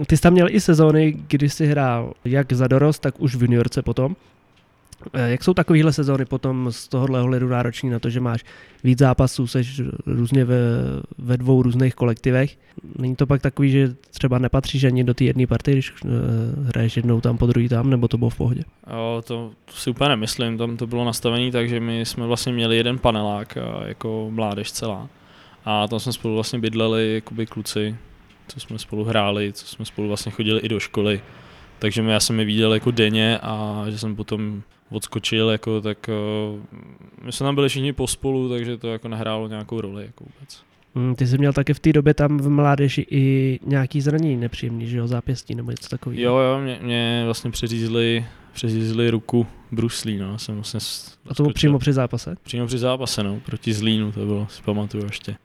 Ty 0.07 0.17
jsi 0.17 0.23
tam 0.23 0.33
měl 0.33 0.47
i 0.51 0.61
sezóny, 0.61 1.13
kdy 1.29 1.51
jsi 1.51 1.67
hrál 1.67 2.15
jak 2.25 2.53
za 2.53 2.69
dorost, 2.69 2.99
tak 2.99 3.21
už 3.21 3.35
v 3.35 3.43
juniorce 3.43 3.83
potom. 3.83 4.17
Eh, 5.13 5.31
Jak 5.31 5.45
jsou 5.45 5.55
takovéhle 5.55 5.93
sezóny 5.93 6.25
potom 6.25 6.73
z 6.73 6.89
tohohle 6.89 7.21
ohledu 7.21 7.49
náročný 7.49 7.91
na 7.91 7.99
to, 7.99 8.11
že 8.11 8.21
máš 8.21 8.45
víc 8.85 8.99
zápasů, 8.99 9.47
seš 9.47 9.81
různě 10.07 10.45
ve, 10.45 10.57
ve 11.19 11.37
dvou 11.37 11.63
různých 11.63 11.95
kolektivech? 11.95 12.59
Není 12.99 13.17
to 13.17 13.27
pak 13.27 13.43
takový, 13.43 13.71
že 13.71 13.95
třeba 14.11 14.39
nepatříš 14.39 14.85
ani 14.85 15.05
do 15.05 15.15
té 15.15 15.25
jedné 15.25 15.47
party, 15.47 15.73
když 15.73 15.93
uh, 15.93 16.11
hraješ 16.67 16.97
jednou 16.97 17.21
tam, 17.21 17.39
po 17.39 17.47
druhý 17.47 17.69
tam, 17.69 17.91
nebo 17.91 18.09
to 18.09 18.19
bylo 18.19 18.31
v 18.31 18.37
pohodě? 18.37 18.63
Jo, 18.91 19.23
to, 19.27 19.51
to 19.65 19.73
si 19.73 19.91
úplně 19.91 20.09
nemyslím, 20.09 20.59
tam 20.59 20.77
to 20.77 20.87
bylo 20.87 21.05
nastavené 21.05 21.51
tak, 21.51 21.69
že 21.69 21.81
my 21.81 22.01
jsme 22.01 22.27
vlastně 22.27 22.53
měli 22.53 22.77
jeden 22.77 22.99
panelák 22.99 23.57
a 23.57 23.87
jako 23.87 24.29
mládež 24.31 24.73
celá. 24.73 25.09
A 25.65 25.89
tam 25.89 26.01
jsme 26.01 26.13
spolu 26.13 26.35
vlastně 26.35 26.59
bydleli 26.59 27.15
jakoby 27.15 27.47
kluci, 27.47 27.97
co 28.49 28.61
jsme 28.61 28.79
spolu 28.79 29.05
hráli, 29.05 29.53
co 29.53 29.67
jsme 29.67 29.85
spolu 29.85 30.09
vlastně 30.09 30.33
chodili 30.33 30.61
i 30.61 30.69
do 30.69 30.81
školy. 30.81 31.21
Takže 31.79 32.03
já 32.03 32.21
jsem 32.21 32.39
je 32.41 32.47
viděl 32.47 32.75
jako 32.75 32.91
denně 32.91 33.39
a 33.43 33.85
že 33.89 33.99
jsem 33.99 34.17
potom 34.17 34.63
odskočil, 34.91 35.51
jako, 35.51 35.81
tak 35.81 36.09
uh, 36.09 36.61
my 37.23 37.33
jsme 37.33 37.45
tam 37.45 37.55
byli 37.55 37.69
všichni 37.69 37.93
pospolu, 37.93 38.49
takže 38.49 38.77
to 38.77 38.89
jako 38.89 39.09
nehrálo 39.09 39.49
nějakou 39.49 39.81
roli 39.81 40.03
jako 40.07 40.25
vůbec. 40.25 40.63
Hmm, 40.95 41.15
ty 41.15 41.27
jsi 41.27 41.39
měl 41.39 41.53
také 41.53 41.75
v 41.75 41.81
té 41.81 41.93
době 41.93 42.15
tam 42.15 42.39
v 42.39 42.49
mládeži 42.49 43.07
i 43.11 43.59
nějaký 43.67 44.01
zranění 44.01 44.37
nepříjemný, 44.37 44.87
že 44.87 44.99
jo, 44.99 45.07
zápěstí 45.07 45.55
nebo 45.55 45.71
něco 45.71 45.89
takového. 45.89 46.23
Jo, 46.23 46.37
jo, 46.37 46.61
mě, 46.61 46.79
mě 46.83 47.23
vlastně 47.25 47.51
přeřízli, 47.51 48.27
přeřízli 48.53 49.11
ruku 49.11 49.47
bruslí, 49.73 50.19
no, 50.19 50.39
jsem 50.39 50.55
vlastně 50.55 50.81
A 51.29 51.35
to 51.35 51.43
bylo 51.43 51.53
přímo 51.53 51.79
při 51.79 51.93
zápase? 51.93 52.35
Přímo 52.43 52.67
při 52.67 52.79
zápase, 52.79 53.23
no, 53.23 53.41
proti 53.47 53.73
Zlínu 53.75 54.13
to 54.13 54.27
bylo, 54.27 54.47
si 54.51 54.63
pamatuju 54.63 55.05
ještě. 55.05 55.37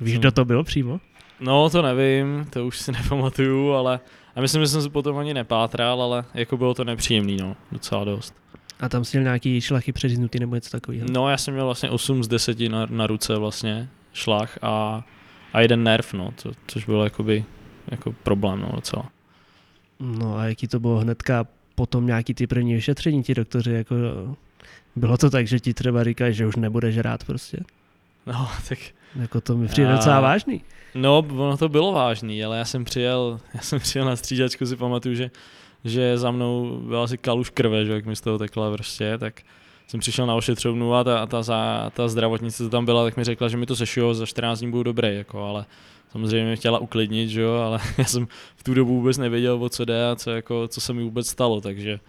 Víš, 0.00 0.12
Jsem- 0.12 0.20
kdo 0.20 0.32
to 0.32 0.44
byl 0.44 0.64
přímo? 0.64 1.00
No, 1.40 1.70
to 1.70 1.82
nevím, 1.82 2.46
to 2.50 2.66
už 2.66 2.78
si 2.78 2.92
nepamatuju, 3.02 3.72
ale 3.72 4.00
a 4.36 4.40
myslím, 4.40 4.62
že 4.62 4.68
jsem 4.68 4.82
se 4.82 4.90
potom 4.90 5.16
ani 5.18 5.34
nepátral, 5.34 6.02
ale 6.02 6.24
jako 6.34 6.56
bylo 6.56 6.74
to 6.74 6.84
nepříjemný, 6.84 7.36
no, 7.36 7.56
docela 7.72 8.04
dost. 8.04 8.34
A 8.80 8.88
tam 8.88 9.04
jsi 9.04 9.16
měl 9.16 9.24
nějaký 9.24 9.60
šlachy 9.60 9.92
přeříznutý 9.92 10.38
nebo 10.38 10.54
něco 10.54 10.70
takového? 10.70 11.06
No, 11.12 11.30
já 11.30 11.36
jsem 11.38 11.54
měl 11.54 11.66
vlastně 11.66 11.90
8 11.90 12.24
z 12.24 12.28
10 12.28 12.60
na, 12.60 12.86
na 12.90 13.06
ruce 13.06 13.36
vlastně, 13.36 13.88
šlach 14.12 14.58
a 14.62 15.04
a 15.52 15.60
jeden 15.60 15.82
nerv, 15.84 16.12
no, 16.14 16.32
co, 16.36 16.52
což 16.66 16.84
bylo 16.84 17.04
jakoby, 17.04 17.44
jako 17.90 18.12
problém, 18.12 18.60
no, 18.60 18.68
docela. 18.74 19.10
No 20.00 20.36
a 20.36 20.44
jaký 20.44 20.68
to 20.68 20.80
bylo 20.80 20.98
hnedka 20.98 21.46
potom 21.74 22.06
nějaký 22.06 22.34
ty 22.34 22.46
první 22.46 22.74
vyšetření, 22.74 23.22
ti 23.22 23.34
doktoři, 23.34 23.72
jako 23.72 23.94
bylo 24.96 25.16
to 25.16 25.30
tak, 25.30 25.46
že 25.46 25.60
ti 25.60 25.74
třeba 25.74 26.04
říkají, 26.04 26.34
že 26.34 26.46
už 26.46 26.56
nebudeš 26.56 26.98
rád 26.98 27.24
prostě. 27.24 27.58
No, 28.26 28.48
tak 28.68 28.78
Jako 29.16 29.40
to 29.40 29.56
mi 29.56 29.68
přijde 29.68 29.88
A- 29.92 29.96
docela 29.96 30.20
vážný. 30.20 30.62
No, 30.94 31.18
ono 31.18 31.56
to 31.56 31.68
bylo 31.68 31.92
vážný, 31.92 32.44
ale 32.44 32.58
já 32.58 32.64
jsem 32.64 32.84
přijel, 32.84 33.40
já 33.54 33.60
jsem 33.60 33.80
přijel 33.80 34.04
na 34.06 34.16
střídačku, 34.16 34.66
si 34.66 34.76
pamatuju, 34.76 35.14
že, 35.14 35.30
že 35.84 36.18
za 36.18 36.30
mnou 36.30 36.80
byla 36.80 37.04
asi 37.04 37.18
kaluž 37.18 37.50
krve, 37.50 37.84
že 37.84 37.92
jak 37.92 38.06
mi 38.06 38.16
z 38.16 38.20
toho 38.20 38.38
tekla 38.38 38.72
prostě, 38.72 39.18
tak 39.18 39.42
jsem 39.88 40.00
přišel 40.00 40.26
na 40.26 40.34
ošetřovnu 40.34 40.94
a 40.94 41.04
ta, 41.04 41.26
ta, 41.26 41.42
za, 41.42 41.90
ta 41.94 42.08
zdravotnice, 42.08 42.64
co 42.64 42.70
tam 42.70 42.84
byla, 42.84 43.04
tak 43.04 43.16
mi 43.16 43.24
řekla, 43.24 43.48
že 43.48 43.56
mi 43.56 43.66
to 43.66 43.76
sešijou, 43.76 44.14
za 44.14 44.26
14 44.26 44.58
dní 44.58 44.70
budu 44.70 44.82
dobrý, 44.82 45.16
jako, 45.16 45.44
ale 45.44 45.64
samozřejmě 46.12 46.46
mě 46.46 46.56
chtěla 46.56 46.78
uklidnit, 46.78 47.30
že 47.30 47.40
jo, 47.40 47.52
ale 47.52 47.80
já 47.98 48.04
jsem 48.04 48.28
v 48.56 48.62
tu 48.62 48.74
dobu 48.74 48.94
vůbec 48.94 49.18
nevěděl, 49.18 49.64
o 49.64 49.68
co 49.68 49.84
jde 49.84 50.10
a 50.10 50.16
co, 50.16 50.30
jako, 50.30 50.68
co 50.68 50.80
se 50.80 50.92
mi 50.92 51.02
vůbec 51.02 51.28
stalo, 51.28 51.60
takže 51.60 52.00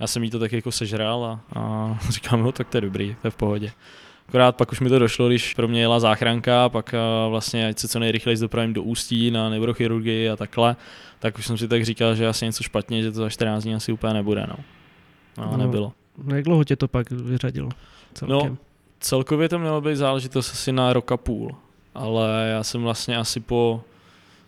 já 0.00 0.06
jsem 0.06 0.24
jí 0.24 0.30
to 0.30 0.38
tak 0.38 0.52
jako 0.52 0.72
sežral 0.72 1.24
a, 1.24 1.40
a 1.60 1.98
říkám, 2.10 2.42
no 2.42 2.52
tak 2.52 2.68
to 2.68 2.76
je 2.76 2.80
dobrý, 2.80 3.16
to 3.22 3.26
je 3.26 3.30
v 3.30 3.36
pohodě. 3.36 3.72
Akorát 4.28 4.56
pak 4.56 4.72
už 4.72 4.80
mi 4.80 4.88
to 4.88 4.98
došlo, 4.98 5.28
když 5.28 5.54
pro 5.54 5.68
mě 5.68 5.80
jela 5.80 6.00
záchranka, 6.00 6.68
pak 6.68 6.94
a, 6.94 7.28
vlastně 7.28 7.68
ať 7.68 7.78
se 7.78 7.88
co 7.88 7.98
nejrychleji 7.98 8.38
dopravím 8.38 8.72
do 8.72 8.82
ústí 8.82 9.30
na 9.30 9.48
neurochirurgii 9.48 10.30
a 10.30 10.36
takhle, 10.36 10.76
tak 11.18 11.38
už 11.38 11.46
jsem 11.46 11.58
si 11.58 11.68
tak 11.68 11.84
říkal, 11.84 12.14
že 12.14 12.28
asi 12.28 12.44
něco 12.44 12.62
špatně, 12.62 13.02
že 13.02 13.12
to 13.12 13.16
za 13.18 13.30
14 13.30 13.62
dní 13.62 13.74
asi 13.74 13.92
úplně 13.92 14.14
nebude, 14.14 14.46
no. 14.48 14.56
No, 15.38 15.50
No. 15.50 15.56
nebylo. 15.56 15.92
No, 16.24 16.36
jak 16.36 16.44
dlouho 16.44 16.64
tě 16.64 16.76
to 16.76 16.88
pak 16.88 17.10
vyřadilo? 17.10 17.68
Celkem. 18.14 18.50
No, 18.50 18.56
Celkově 19.00 19.48
to 19.48 19.58
mělo 19.58 19.80
být 19.80 19.96
záležitost 19.96 20.52
asi 20.52 20.72
na 20.72 20.92
rok 20.92 21.12
a 21.12 21.16
půl, 21.16 21.54
ale 21.94 22.48
já 22.50 22.62
jsem 22.62 22.82
vlastně 22.82 23.16
asi 23.16 23.40
po 23.40 23.80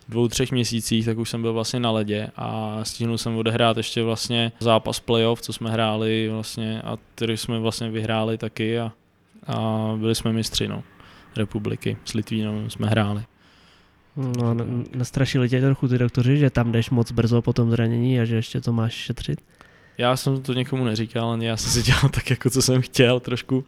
dvou, 0.08 0.28
třech 0.28 0.52
měsících, 0.52 1.04
tak 1.06 1.18
už 1.18 1.30
jsem 1.30 1.42
byl 1.42 1.52
vlastně 1.52 1.80
na 1.80 1.90
ledě 1.90 2.28
a 2.36 2.78
stihnul 2.82 3.18
jsem 3.18 3.36
odehrát 3.36 3.76
ještě 3.76 4.02
vlastně 4.02 4.52
zápas 4.60 5.00
playoff, 5.00 5.42
co 5.42 5.52
jsme 5.52 5.70
hráli 5.70 6.28
vlastně 6.32 6.82
a 6.82 6.96
který 7.14 7.36
jsme 7.36 7.58
vlastně 7.58 7.90
vyhráli 7.90 8.38
taky 8.38 8.78
a, 8.78 8.92
a 9.46 9.88
byli 9.96 10.14
jsme 10.14 10.32
mistři, 10.32 10.68
no, 10.68 10.82
republiky, 11.36 11.96
s 12.04 12.14
Litvínou 12.14 12.70
jsme 12.70 12.86
hráli. 12.86 13.22
No 14.16 14.46
a 14.48 14.50
n- 14.50 14.84
nestrašili 14.94 15.48
tě 15.48 15.60
trochu 15.60 15.88
ty 15.88 15.98
doktoři, 15.98 16.38
že 16.38 16.50
tam 16.50 16.72
jdeš 16.72 16.90
moc 16.90 17.12
brzo 17.12 17.42
po 17.42 17.52
tom 17.52 17.70
zranění 17.70 18.20
a 18.20 18.24
že 18.24 18.36
ještě 18.36 18.60
to 18.60 18.72
máš 18.72 18.92
šetřit? 18.92 19.40
Já 19.98 20.16
jsem 20.16 20.42
to 20.42 20.52
někomu 20.52 20.84
neříkal, 20.84 21.30
ani 21.30 21.46
já 21.46 21.56
jsem 21.56 21.70
si 21.70 21.82
dělal 21.82 22.08
tak, 22.14 22.30
jako 22.30 22.50
co 22.50 22.62
jsem 22.62 22.82
chtěl 22.82 23.20
trošku. 23.20 23.64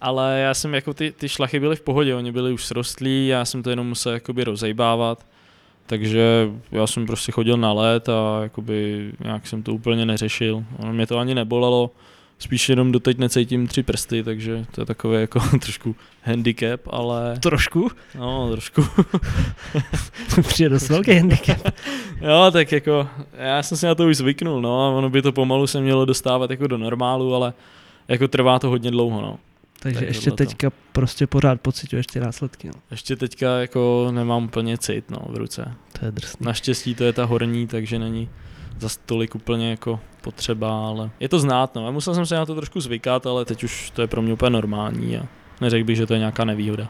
Ale 0.00 0.40
já 0.40 0.54
jsem 0.54 0.74
jako 0.74 0.94
ty, 0.94 1.12
ty 1.12 1.28
šlachy 1.28 1.60
byly 1.60 1.76
v 1.76 1.80
pohodě, 1.80 2.14
oni 2.14 2.32
byli 2.32 2.52
už 2.52 2.64
srostlí, 2.64 3.26
já 3.28 3.44
jsem 3.44 3.62
to 3.62 3.70
jenom 3.70 3.88
musel 3.88 4.12
jakoby 4.12 4.44
rozejbávat. 4.44 5.26
Takže 5.86 6.48
já 6.72 6.86
jsem 6.86 7.06
prostě 7.06 7.32
chodil 7.32 7.56
na 7.56 7.72
let 7.72 8.08
a 8.08 8.38
jakoby 8.42 9.10
nějak 9.24 9.46
jsem 9.46 9.62
to 9.62 9.74
úplně 9.74 10.06
neřešil. 10.06 10.64
Ono 10.78 10.92
mě 10.92 11.06
to 11.06 11.18
ani 11.18 11.34
nebolelo, 11.34 11.90
spíš 12.38 12.68
jenom 12.68 12.92
doteď 12.92 13.18
necítím 13.18 13.66
tři 13.66 13.82
prsty, 13.82 14.22
takže 14.22 14.66
to 14.74 14.80
je 14.80 14.86
takový 14.86 15.20
jako 15.20 15.40
trošku 15.60 15.96
handicap, 16.22 16.80
ale 16.90 17.38
Trošku? 17.40 17.90
no 18.18 18.50
trošku. 18.52 18.84
To 20.34 20.42
přijde 20.42 20.68
dost 20.70 20.88
velký 20.88 21.14
handicap. 21.14 21.58
Jo, 22.20 22.50
tak 22.52 22.72
jako 22.72 23.08
já 23.38 23.62
jsem 23.62 23.78
si 23.78 23.86
na 23.86 23.94
to 23.94 24.06
už 24.06 24.16
zvyknul, 24.16 24.60
no 24.60 24.86
a 24.86 24.90
ono 24.90 25.10
by 25.10 25.22
to 25.22 25.32
pomalu 25.32 25.66
se 25.66 25.80
mělo 25.80 26.04
dostávat 26.04 26.50
jako 26.50 26.66
do 26.66 26.78
normálu, 26.78 27.34
ale 27.34 27.52
jako 28.08 28.28
trvá 28.28 28.58
to 28.58 28.68
hodně 28.68 28.90
dlouho, 28.90 29.20
no. 29.22 29.38
Takže 29.78 29.98
Tak 30.00 30.08
ještě 30.08 30.30
tohle 30.30 30.36
to. 30.36 30.50
teďka 30.50 30.70
prostě 30.92 31.26
pořád 31.26 31.60
pocituješ 31.60 32.06
ty 32.06 32.20
následky. 32.20 32.68
No. 32.68 32.72
Ještě 32.90 33.16
teďka 33.16 33.58
jako 33.58 34.08
nemám 34.10 34.44
úplně 34.44 34.78
cit, 34.78 35.10
no, 35.10 35.18
v 35.28 35.36
ruce. 35.36 35.72
To 35.98 36.04
je 36.04 36.10
drsný. 36.12 36.46
Naštěstí 36.46 36.94
to 36.94 37.04
je 37.04 37.12
ta 37.12 37.24
horní, 37.24 37.66
takže 37.66 37.98
není 37.98 38.28
za 38.78 38.88
tolik 39.06 39.34
úplně 39.34 39.70
jako 39.70 40.00
potřeba, 40.20 40.88
ale 40.88 41.10
je 41.20 41.28
to 41.28 41.38
znát, 41.38 41.74
no. 41.74 41.86
A 41.86 41.90
musel 41.90 42.14
jsem 42.14 42.26
se 42.26 42.34
na 42.34 42.46
to 42.46 42.54
trošku 42.54 42.80
zvykat, 42.80 43.26
ale 43.26 43.44
teď 43.44 43.64
už 43.64 43.90
to 43.90 44.02
je 44.02 44.08
pro 44.08 44.22
mě 44.22 44.32
úplně 44.32 44.50
normální 44.50 45.16
a 45.16 45.26
neřekl 45.60 45.84
bych, 45.84 45.96
že 45.96 46.06
to 46.06 46.12
je 46.12 46.18
nějaká 46.18 46.44
nevýhoda. 46.44 46.88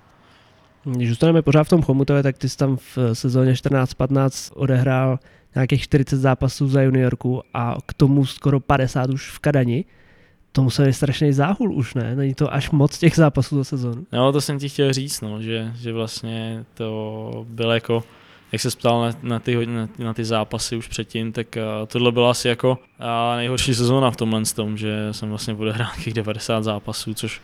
Když 0.85 1.09
zůstaneme 1.09 1.43
pořád 1.43 1.65
v 1.65 1.69
tom 1.69 1.83
Chomutově, 1.83 2.23
tak 2.23 2.39
ty 2.39 2.49
jsi 2.49 2.57
tam 2.57 2.77
v 2.77 2.99
sezóně 3.13 3.53
14-15 3.53 4.53
odehrál 4.55 5.19
nějakých 5.55 5.83
40 5.83 6.17
zápasů 6.17 6.69
za 6.69 6.83
juniorku 6.83 7.43
a 7.55 7.77
k 7.87 7.95
tomu 7.95 8.27
skoro 8.27 8.61
50 8.61 9.11
už 9.11 9.31
v 9.31 9.39
Kadani. 9.39 9.85
To 10.53 10.63
musel 10.63 10.87
být 10.87 10.93
strašný 10.93 11.33
záhul 11.33 11.75
už, 11.75 11.95
ne? 11.95 12.17
Není 12.17 12.35
to 12.35 12.55
až 12.55 12.71
moc 12.71 12.99
těch 12.99 13.17
zápasů 13.17 13.57
za 13.57 13.65
sezónu. 13.65 14.07
No, 14.13 14.33
to 14.33 14.41
jsem 14.41 14.59
ti 14.59 14.69
chtěl 14.69 14.93
říct, 14.93 15.21
no, 15.21 15.43
že, 15.43 15.73
že 15.77 15.93
vlastně 15.93 16.65
to 16.75 17.47
bylo 17.49 17.73
jako, 17.73 18.05
jak 18.57 18.63
se 18.73 18.79
ptal 18.79 19.01
na, 19.01 19.11
na, 19.23 19.39
ty, 19.39 19.67
na, 19.67 19.89
na 19.99 20.15
ty 20.15 20.25
zápasy 20.25 20.77
už 20.77 20.89
předtím, 20.89 21.33
tak 21.33 21.47
uh, 21.57 21.87
tohle 21.87 22.13
byla 22.13 22.31
asi 22.31 22.49
jako 22.49 22.71
uh, 22.71 23.37
nejhorší 23.37 23.75
sezóna 23.75 24.11
v 24.11 24.17
tomhle 24.17 24.43
tom, 24.55 24.77
že 24.77 25.09
jsem 25.13 25.29
vlastně 25.29 25.55
odehrál 25.55 25.89
nějakých 25.97 26.15
90 26.15 26.65
zápasů, 26.65 27.15
což 27.15 27.41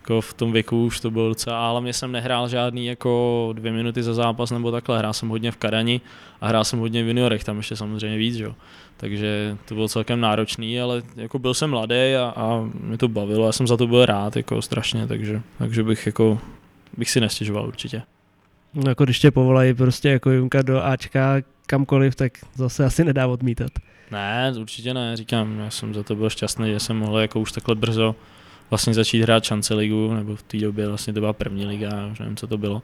jako 0.00 0.20
v 0.20 0.34
tom 0.34 0.52
věku 0.52 0.84
už 0.84 1.00
to 1.00 1.10
bylo 1.10 1.28
docela, 1.28 1.68
ale 1.68 1.80
mě 1.80 1.92
jsem 1.92 2.12
nehrál 2.12 2.48
žádný 2.48 2.86
jako 2.86 3.50
dvě 3.52 3.72
minuty 3.72 4.02
za 4.02 4.14
zápas 4.14 4.50
nebo 4.50 4.70
takhle, 4.70 4.98
hrál 4.98 5.12
jsem 5.12 5.28
hodně 5.28 5.50
v 5.52 5.56
Kadani 5.56 6.00
a 6.40 6.48
hrál 6.48 6.64
jsem 6.64 6.78
hodně 6.78 7.04
v 7.04 7.08
juniorech, 7.08 7.44
tam 7.44 7.56
ještě 7.56 7.76
samozřejmě 7.76 8.18
víc, 8.18 8.36
jo. 8.36 8.54
Takže 8.96 9.56
to 9.64 9.74
bylo 9.74 9.88
celkem 9.88 10.20
náročný, 10.20 10.80
ale 10.80 11.02
jako 11.16 11.38
byl 11.38 11.54
jsem 11.54 11.70
mladý 11.70 12.14
a, 12.20 12.32
a 12.36 12.68
mě 12.80 12.98
to 12.98 13.08
bavilo, 13.08 13.46
já 13.46 13.52
jsem 13.52 13.66
za 13.66 13.76
to 13.76 13.86
byl 13.86 14.06
rád 14.06 14.36
jako 14.36 14.62
strašně, 14.62 15.06
takže, 15.06 15.42
takže 15.58 15.82
bych 15.82 16.06
jako 16.06 16.38
bych 16.96 17.10
si 17.10 17.20
nestěžoval 17.20 17.66
určitě. 17.66 18.02
No, 18.74 18.88
jako 18.88 19.04
když 19.04 19.18
tě 19.18 19.30
povolají 19.30 19.74
prostě 19.74 20.08
jako 20.08 20.30
Junka 20.30 20.62
do 20.62 20.84
Ačka 20.84 21.36
kamkoliv, 21.66 22.14
tak 22.14 22.32
zase 22.54 22.84
asi 22.84 23.04
nedá 23.04 23.26
odmítat. 23.26 23.70
Ne, 24.10 24.52
určitě 24.60 24.94
ne, 24.94 25.16
říkám, 25.16 25.58
já 25.58 25.70
jsem 25.70 25.94
za 25.94 26.02
to 26.02 26.16
byl 26.16 26.30
šťastný, 26.30 26.72
že 26.72 26.80
jsem 26.80 26.96
mohl 26.96 27.18
jako 27.18 27.40
už 27.40 27.52
takhle 27.52 27.74
brzo 27.74 28.14
vlastně 28.70 28.94
začít 28.94 29.22
hrát 29.22 29.44
šance 29.44 29.74
ligu, 29.74 30.14
nebo 30.14 30.36
v 30.36 30.42
té 30.42 30.58
době 30.58 30.88
vlastně 30.88 31.12
to 31.12 31.20
byla 31.20 31.32
první 31.32 31.66
liga, 31.66 32.06
už 32.12 32.18
nevím, 32.18 32.36
co 32.36 32.46
to 32.46 32.58
bylo. 32.58 32.82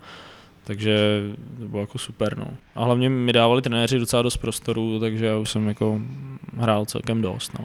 Takže 0.64 1.20
to 1.60 1.68
bylo 1.68 1.80
jako 1.82 1.98
super, 1.98 2.38
no. 2.38 2.46
A 2.74 2.84
hlavně 2.84 3.08
mi 3.08 3.32
dávali 3.32 3.62
trenéři 3.62 3.98
docela 3.98 4.22
dost 4.22 4.36
prostoru, 4.36 5.00
takže 5.00 5.26
já 5.26 5.38
už 5.38 5.50
jsem 5.50 5.68
jako 5.68 6.00
hrál 6.56 6.84
celkem 6.84 7.22
dost, 7.22 7.58
no. 7.58 7.64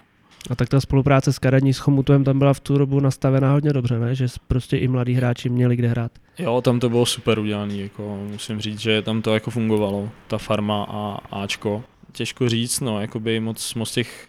A 0.49 0.55
tak 0.55 0.69
ta 0.69 0.81
spolupráce 0.81 1.33
s 1.33 1.39
Kadaní 1.39 1.73
s 1.73 1.77
Chomutovem 1.77 2.23
tam 2.23 2.39
byla 2.39 2.53
v 2.53 2.59
tu 2.59 2.77
dobu 2.77 2.99
nastavená 2.99 3.51
hodně 3.51 3.73
dobře, 3.73 3.99
ne? 3.99 4.15
Že 4.15 4.27
prostě 4.47 4.77
i 4.77 4.87
mladí 4.87 5.13
hráči 5.13 5.49
měli 5.49 5.75
kde 5.75 5.87
hrát. 5.87 6.11
Jo, 6.39 6.61
tam 6.61 6.79
to 6.79 6.89
bylo 6.89 7.05
super 7.05 7.39
udělané, 7.39 7.75
jako 7.75 8.19
musím 8.31 8.61
říct, 8.61 8.79
že 8.79 9.01
tam 9.01 9.21
to 9.21 9.33
jako 9.33 9.51
fungovalo, 9.51 10.09
ta 10.27 10.37
farma 10.37 10.85
a 10.89 11.17
Ačko. 11.31 11.83
Těžko 12.11 12.49
říct, 12.49 12.79
no, 12.79 13.01
jakoby 13.01 13.39
moc, 13.39 13.73
moc 13.73 13.91
těch 13.91 14.27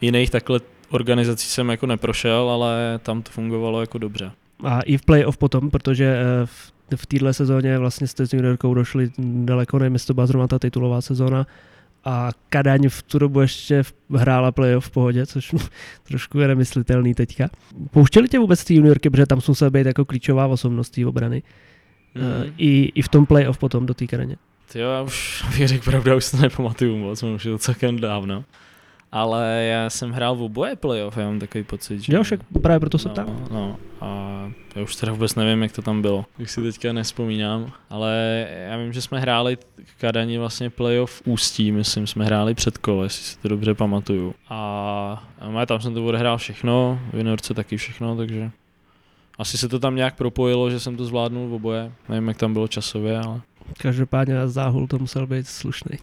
jiných 0.00 0.30
takhle 0.30 0.60
organizací 0.90 1.48
jsem 1.48 1.68
jako 1.68 1.86
neprošel, 1.86 2.50
ale 2.50 3.00
tam 3.02 3.22
to 3.22 3.30
fungovalo 3.30 3.80
jako 3.80 3.98
dobře. 3.98 4.32
A 4.64 4.80
i 4.80 4.96
v 4.96 5.02
playoff 5.02 5.36
potom, 5.36 5.70
protože 5.70 6.04
eh, 6.04 6.46
v, 6.46 6.72
v 6.96 7.06
téhle 7.06 7.34
sezóně 7.34 7.78
vlastně 7.78 8.06
jste 8.06 8.26
s 8.26 8.32
juniorkou 8.32 8.74
došli 8.74 9.10
daleko, 9.18 9.78
nevím, 9.78 9.92
jestli 9.92 10.06
to 10.06 10.14
byla 10.14 10.26
zrovna 10.26 10.48
ta 10.48 10.58
titulová 10.58 11.00
sezóna, 11.00 11.46
a 12.06 12.30
Kadaň 12.48 12.88
v 12.88 13.02
tu 13.02 13.18
dobu 13.18 13.40
ještě 13.40 13.82
hrála 14.14 14.52
playoff 14.52 14.86
v 14.86 14.90
pohodě, 14.90 15.26
což 15.26 15.54
trošku 16.02 16.38
je 16.38 16.48
nemyslitelný 16.48 17.14
teďka. 17.14 17.48
Pouštěli 17.90 18.28
tě 18.28 18.38
vůbec 18.38 18.64
ty 18.64 18.74
juniorky, 18.74 19.10
protože 19.10 19.26
tam 19.26 19.40
musel 19.48 19.70
být 19.70 19.86
jako 19.86 20.04
klíčová 20.04 20.46
osobnost 20.46 20.90
té 20.90 21.06
obrany. 21.06 21.42
Mm. 22.14 22.52
I, 22.58 22.92
I 22.94 23.02
v 23.02 23.08
tom 23.08 23.26
playoff 23.26 23.58
potom 23.58 23.86
do 23.86 23.94
té 23.94 24.06
Kadaně. 24.06 24.36
Ty 24.72 24.78
jo, 24.78 24.90
já 24.90 25.02
už 25.02 25.44
bych 25.58 25.68
řekl 25.68 25.90
pravdu, 25.90 26.16
už 26.16 26.30
to 26.30 26.36
nepamatuju 26.36 26.96
moc, 26.96 27.22
už 27.22 27.44
je 27.44 27.50
to 27.50 27.58
celkem 27.58 28.00
dávno. 28.00 28.44
Ale 29.12 29.64
já 29.70 29.90
jsem 29.90 30.12
hrál 30.12 30.36
v 30.36 30.42
oboje 30.42 30.76
playoff, 30.76 31.16
já 31.16 31.26
mám 31.26 31.38
takový 31.38 31.64
pocit, 31.64 32.00
že... 32.00 32.14
Jo, 32.14 32.22
však 32.22 32.40
právě 32.62 32.80
proto 32.80 32.98
se 32.98 33.08
no, 33.08 33.14
ptám. 33.14 33.46
no, 33.50 33.76
a 34.00 34.52
já 34.76 34.82
už 34.82 34.96
teda 34.96 35.12
vůbec 35.12 35.34
nevím, 35.34 35.62
jak 35.62 35.72
to 35.72 35.82
tam 35.82 36.02
bylo. 36.02 36.24
Už 36.38 36.50
si 36.50 36.62
teďka 36.62 36.92
nespomínám, 36.92 37.72
ale 37.90 38.46
já 38.68 38.76
vím, 38.76 38.92
že 38.92 39.02
jsme 39.02 39.20
hráli 39.20 39.56
k 39.56 40.00
Kadani 40.00 40.38
vlastně 40.38 40.70
playoff 40.70 41.12
v 41.12 41.22
Ústí, 41.24 41.72
myslím, 41.72 42.06
jsme 42.06 42.24
hráli 42.24 42.54
před 42.54 42.78
kole, 42.78 43.06
jestli 43.06 43.24
si 43.24 43.38
to 43.38 43.48
dobře 43.48 43.74
pamatuju. 43.74 44.34
A, 44.48 45.28
a 45.60 45.66
tam 45.66 45.80
jsem 45.80 45.94
to 45.94 46.06
odehrál 46.06 46.38
všechno, 46.38 47.00
v 47.12 47.16
Jinorce 47.16 47.54
taky 47.54 47.76
všechno, 47.76 48.16
takže 48.16 48.50
asi 49.38 49.58
se 49.58 49.68
to 49.68 49.78
tam 49.78 49.96
nějak 49.96 50.14
propojilo, 50.14 50.70
že 50.70 50.80
jsem 50.80 50.96
to 50.96 51.04
zvládnul 51.04 51.48
v 51.48 51.52
oboje. 51.52 51.92
Nevím, 52.08 52.28
jak 52.28 52.36
tam 52.36 52.52
bylo 52.52 52.68
časově, 52.68 53.18
ale 53.18 53.40
Každopádně 53.78 54.34
na 54.34 54.48
záhul 54.48 54.86
to 54.86 54.98
musel 54.98 55.26
být 55.26 55.48
slušný. 55.48 55.98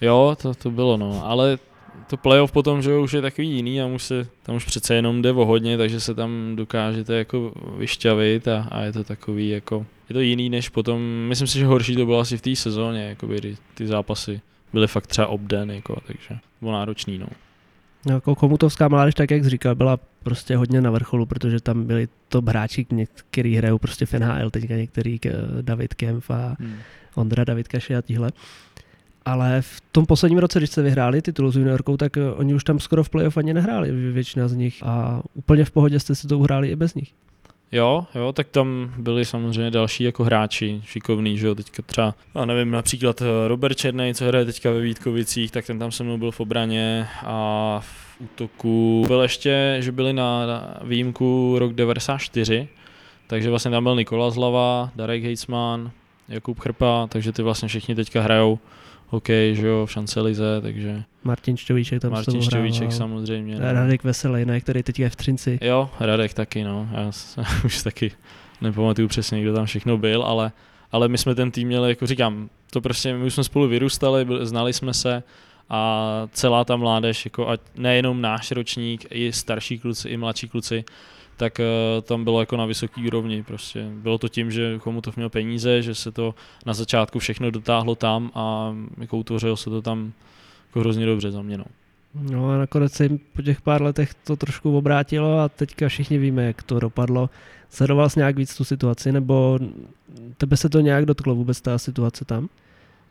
Jo, 0.00 0.36
to, 0.42 0.54
to 0.54 0.70
bylo 0.70 0.96
no, 0.96 1.22
ale 1.24 1.58
to 2.06 2.16
playoff 2.16 2.52
potom, 2.52 2.82
že 2.82 2.96
už 2.96 3.12
je 3.12 3.22
takový 3.22 3.50
jiný 3.50 3.82
a 3.82 3.86
už 3.86 4.02
se, 4.02 4.26
tam 4.42 4.56
už 4.56 4.64
přece 4.64 4.94
jenom 4.94 5.22
jde 5.22 5.32
o 5.32 5.44
hodně, 5.44 5.78
takže 5.78 6.00
se 6.00 6.14
tam 6.14 6.56
dokážete 6.56 7.14
jako 7.14 7.52
vyšťavit 7.76 8.48
a, 8.48 8.68
a 8.70 8.80
je 8.80 8.92
to 8.92 9.04
takový 9.04 9.48
jako, 9.48 9.86
je 10.08 10.14
to 10.14 10.20
jiný 10.20 10.50
než 10.50 10.68
potom, 10.68 11.02
myslím 11.28 11.48
si, 11.48 11.58
že 11.58 11.66
horší 11.66 11.96
to 11.96 12.06
bylo 12.06 12.18
asi 12.18 12.36
v 12.36 12.42
té 12.42 12.56
sezóně, 12.56 13.02
jako 13.08 13.26
kdy 13.26 13.56
ty 13.74 13.86
zápasy 13.86 14.40
byly 14.72 14.86
fakt 14.86 15.06
třeba 15.06 15.26
obden, 15.26 15.70
jako, 15.70 16.00
takže 16.06 16.28
to 16.28 16.36
bylo 16.60 16.72
náročný, 16.72 17.18
no. 17.18 17.26
No, 18.06 18.14
Jako 18.14 18.34
komutovská 18.34 18.88
mládež, 18.88 19.14
tak 19.14 19.30
jak 19.30 19.44
jsi 19.44 19.50
říkal, 19.50 19.74
byla 19.74 19.98
prostě 20.22 20.56
hodně 20.56 20.80
na 20.80 20.90
vrcholu, 20.90 21.26
protože 21.26 21.60
tam 21.60 21.84
byli 21.84 22.08
top 22.28 22.48
hráči, 22.48 22.86
který 23.30 23.56
hrajou 23.56 23.78
prostě 23.78 24.06
v 24.06 24.12
NHL, 24.12 24.50
teďka 24.50 24.74
některý 24.74 25.18
David 25.62 25.94
Kempf 25.94 26.30
a 26.30 26.56
Hmm. 26.60 26.76
Ondra, 27.14 27.44
David 27.44 27.68
Kaši 27.68 27.96
a 27.96 28.02
tíhle. 28.02 28.30
Ale 29.28 29.62
v 29.62 29.80
tom 29.92 30.06
posledním 30.06 30.38
roce, 30.38 30.58
když 30.58 30.70
se 30.70 30.82
vyhráli 30.82 31.22
titul 31.22 31.52
s 31.52 31.56
juniorkou, 31.56 31.96
tak 31.96 32.16
eh, 32.16 32.32
oni 32.32 32.54
už 32.54 32.64
tam 32.64 32.78
skoro 32.80 33.04
v 33.04 33.10
playoff 33.10 33.36
ani 33.36 33.54
nehráli, 33.54 33.90
většina 33.92 34.48
z 34.48 34.54
nich. 34.54 34.82
A 34.82 35.22
úplně 35.34 35.64
v 35.64 35.70
pohodě 35.70 36.00
jste 36.00 36.14
si 36.14 36.28
to 36.28 36.38
uhráli 36.38 36.68
i 36.68 36.76
bez 36.76 36.94
nich. 36.94 37.12
Jo, 37.72 38.06
jo, 38.14 38.32
tak 38.32 38.48
tam 38.48 38.92
byli 38.98 39.24
samozřejmě 39.24 39.70
další 39.70 40.04
jako 40.04 40.24
hráči 40.24 40.82
šikovní, 40.84 41.38
že 41.38 41.46
jo, 41.46 41.54
teďka 41.54 41.82
třeba, 41.82 42.14
já 42.34 42.44
nevím, 42.44 42.70
například 42.70 43.22
eh, 43.22 43.48
Robert 43.48 43.78
Černej, 43.78 44.14
co 44.14 44.24
hraje 44.24 44.44
teďka 44.44 44.70
ve 44.70 44.80
Vítkovicích, 44.80 45.50
tak 45.50 45.66
ten 45.66 45.78
tam 45.78 45.92
se 45.92 46.04
mnou 46.04 46.18
byl 46.18 46.30
v 46.30 46.40
obraně 46.40 47.08
a 47.24 47.80
v 47.82 48.20
útoku 48.20 49.04
byl 49.06 49.22
ještě, 49.22 49.76
že 49.80 49.92
byli 49.92 50.12
na, 50.12 50.46
na 50.46 50.74
výjimku 50.84 51.56
rok 51.58 51.72
94, 51.72 52.68
takže 53.26 53.50
vlastně 53.50 53.70
tam 53.70 53.82
byl 53.82 53.96
Nikola 53.96 54.30
Zlava, 54.30 54.90
Darek 54.96 55.22
Hejcman, 55.22 55.90
Jakub 56.28 56.60
Chrpa, 56.60 57.06
takže 57.06 57.32
ty 57.32 57.42
vlastně 57.42 57.68
všichni 57.68 57.94
teďka 57.94 58.22
hrajou 58.22 58.58
hokej, 59.08 59.54
že 59.54 59.66
jo, 59.66 59.86
v 59.86 59.92
Šancelize, 59.92 60.60
takže... 60.62 61.02
Martin 61.24 61.56
Šťovíček 61.56 62.02
tam 62.02 62.12
Martin 62.12 62.42
Šťovíček 62.42 62.92
samozřejmě. 62.92 63.54
No. 63.54 63.72
Radek 63.72 64.04
Veselý, 64.04 64.44
ne, 64.44 64.60
který 64.60 64.82
teď 64.82 64.98
je 65.00 65.10
v 65.10 65.16
Třinci. 65.16 65.58
Jo, 65.62 65.90
Radek 66.00 66.34
taky, 66.34 66.64
no. 66.64 66.88
Já 66.92 67.10
už 67.64 67.82
taky 67.82 68.12
nepamatuju 68.60 69.08
přesně, 69.08 69.42
kdo 69.42 69.54
tam 69.54 69.66
všechno 69.66 69.98
byl, 69.98 70.22
ale, 70.22 70.52
ale 70.92 71.08
my 71.08 71.18
jsme 71.18 71.34
ten 71.34 71.50
tým 71.50 71.68
měli, 71.68 71.88
jako 71.88 72.06
říkám, 72.06 72.48
to 72.70 72.80
prostě, 72.80 73.14
my 73.14 73.26
už 73.26 73.34
jsme 73.34 73.44
spolu 73.44 73.68
vyrůstali, 73.68 74.26
znali 74.40 74.72
jsme 74.72 74.94
se 74.94 75.22
a 75.70 76.22
celá 76.32 76.64
ta 76.64 76.76
mládež, 76.76 77.24
jako 77.24 77.48
ať 77.48 77.60
nejenom 77.76 78.20
náš 78.20 78.50
ročník, 78.50 79.06
i 79.10 79.32
starší 79.32 79.78
kluci, 79.78 80.08
i 80.08 80.16
mladší 80.16 80.48
kluci, 80.48 80.84
tak 81.38 81.58
uh, 81.58 82.02
tam 82.02 82.24
bylo 82.24 82.40
jako 82.40 82.56
na 82.56 82.66
vysoký 82.66 83.06
úrovni. 83.06 83.42
Prostě. 83.42 83.86
Bylo 83.92 84.18
to 84.18 84.28
tím, 84.28 84.50
že 84.50 84.80
to 85.00 85.12
měl 85.16 85.28
peníze, 85.28 85.82
že 85.82 85.94
se 85.94 86.12
to 86.12 86.34
na 86.66 86.74
začátku 86.74 87.18
všechno 87.18 87.50
dotáhlo 87.50 87.94
tam 87.94 88.30
a 88.34 88.74
jako 88.98 89.16
utvořilo 89.16 89.56
se 89.56 89.70
to 89.70 89.82
tam 89.82 90.12
jako 90.66 90.80
hrozně 90.80 91.06
dobře 91.06 91.30
za 91.30 91.42
mě. 91.42 91.58
No. 91.58 91.64
No 92.14 92.50
a 92.50 92.58
nakonec 92.58 92.92
se 92.92 93.04
jim 93.04 93.20
po 93.36 93.42
těch 93.42 93.60
pár 93.60 93.82
letech 93.82 94.14
to 94.14 94.36
trošku 94.36 94.78
obrátilo 94.78 95.38
a 95.38 95.48
teďka 95.48 95.88
všichni 95.88 96.18
víme, 96.18 96.44
jak 96.44 96.62
to 96.62 96.80
dopadlo. 96.80 97.30
Sledoval 97.70 98.08
jsi 98.08 98.18
nějak 98.18 98.36
víc 98.36 98.56
tu 98.56 98.64
situaci, 98.64 99.12
nebo 99.12 99.58
tebe 100.36 100.56
se 100.56 100.68
to 100.68 100.80
nějak 100.80 101.06
dotklo 101.06 101.34
vůbec 101.34 101.60
ta 101.60 101.78
situace 101.78 102.24
tam? 102.24 102.48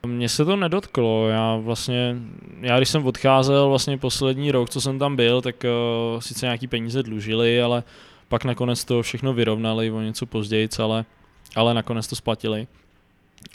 Mně 0.05 0.29
se 0.29 0.45
to 0.45 0.55
nedotklo, 0.55 1.27
já 1.29 1.55
vlastně, 1.55 2.15
já 2.61 2.77
když 2.77 2.89
jsem 2.89 3.05
odcházel 3.05 3.69
vlastně 3.69 3.97
poslední 3.97 4.51
rok, 4.51 4.69
co 4.69 4.81
jsem 4.81 4.99
tam 4.99 5.15
byl, 5.15 5.41
tak 5.41 5.55
uh, 5.63 6.19
sice 6.19 6.45
nějaký 6.45 6.67
peníze 6.67 7.03
dlužili, 7.03 7.61
ale 7.61 7.83
pak 8.29 8.45
nakonec 8.45 8.85
to 8.85 9.01
všechno 9.01 9.33
vyrovnali 9.33 9.91
o 9.91 10.01
něco 10.01 10.25
později, 10.25 10.69
ale, 10.79 11.05
ale 11.55 11.73
nakonec 11.73 12.07
to 12.07 12.15
splatili. 12.15 12.67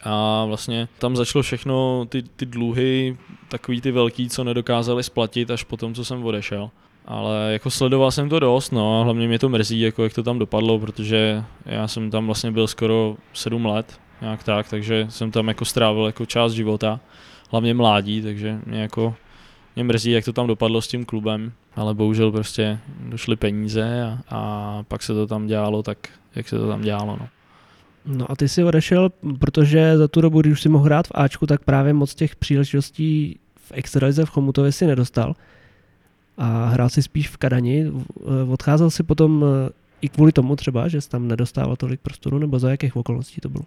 A 0.04 0.44
vlastně 0.44 0.88
tam 0.98 1.16
začalo 1.16 1.42
všechno, 1.42 2.06
ty, 2.08 2.22
ty 2.22 2.46
dluhy, 2.46 3.16
takový 3.48 3.80
ty 3.80 3.90
velký, 3.90 4.28
co 4.28 4.44
nedokázali 4.44 5.02
splatit 5.02 5.50
až 5.50 5.64
po 5.64 5.76
tom, 5.76 5.94
co 5.94 6.04
jsem 6.04 6.24
odešel. 6.24 6.70
Ale 7.06 7.52
jako 7.52 7.70
sledoval 7.70 8.10
jsem 8.10 8.28
to 8.28 8.40
dost, 8.40 8.70
no 8.70 9.00
a 9.00 9.04
hlavně 9.04 9.28
mě 9.28 9.38
to 9.38 9.48
mrzí, 9.48 9.80
jako 9.80 10.04
jak 10.04 10.14
to 10.14 10.22
tam 10.22 10.38
dopadlo, 10.38 10.78
protože 10.78 11.44
já 11.66 11.88
jsem 11.88 12.10
tam 12.10 12.26
vlastně 12.26 12.50
byl 12.50 12.66
skoro 12.66 13.16
7 13.32 13.66
let, 13.66 14.00
nějak 14.20 14.44
tak, 14.44 14.68
takže 14.68 15.06
jsem 15.08 15.30
tam 15.30 15.48
jako 15.48 15.64
strávil 15.64 16.06
jako 16.06 16.26
část 16.26 16.52
života, 16.52 17.00
hlavně 17.50 17.74
mládí, 17.74 18.22
takže 18.22 18.58
mě 18.66 18.80
jako 18.80 19.14
mě 19.76 19.84
mrzí, 19.84 20.10
jak 20.10 20.24
to 20.24 20.32
tam 20.32 20.46
dopadlo 20.46 20.82
s 20.82 20.88
tím 20.88 21.04
klubem, 21.04 21.52
ale 21.76 21.94
bohužel 21.94 22.32
prostě 22.32 22.78
došly 23.08 23.36
peníze 23.36 24.02
a, 24.02 24.18
a 24.28 24.82
pak 24.88 25.02
se 25.02 25.14
to 25.14 25.26
tam 25.26 25.46
dělalo 25.46 25.82
tak, 25.82 25.98
jak 26.34 26.48
se 26.48 26.58
to 26.58 26.68
tam 26.68 26.82
dělalo. 26.82 27.16
No. 27.20 27.28
No 28.06 28.30
a 28.30 28.36
ty 28.36 28.48
si 28.48 28.64
odešel, 28.64 29.10
protože 29.38 29.98
za 29.98 30.08
tu 30.08 30.20
dobu, 30.20 30.40
když 30.40 30.52
už 30.52 30.62
si 30.62 30.68
mohl 30.68 30.84
hrát 30.84 31.06
v 31.06 31.12
Ačku, 31.14 31.46
tak 31.46 31.64
právě 31.64 31.92
moc 31.92 32.14
těch 32.14 32.36
příležitostí 32.36 33.38
v 33.56 33.72
extralize 33.74 34.24
v 34.24 34.30
Chomutově 34.30 34.72
si 34.72 34.86
nedostal. 34.86 35.34
A 36.38 36.66
hrál 36.66 36.88
si 36.88 37.02
spíš 37.02 37.28
v 37.28 37.36
Kadani. 37.36 37.92
Odcházel 38.48 38.90
si 38.90 39.02
potom 39.02 39.44
eh, 39.44 39.70
i 40.00 40.08
kvůli 40.08 40.32
tomu 40.32 40.56
třeba, 40.56 40.88
že 40.88 41.00
jsi 41.00 41.08
tam 41.10 41.28
nedostával 41.28 41.76
tolik 41.76 42.00
prostoru, 42.00 42.38
nebo 42.38 42.58
za 42.58 42.70
jakých 42.70 42.96
okolností 42.96 43.40
to 43.40 43.48
bylo? 43.48 43.64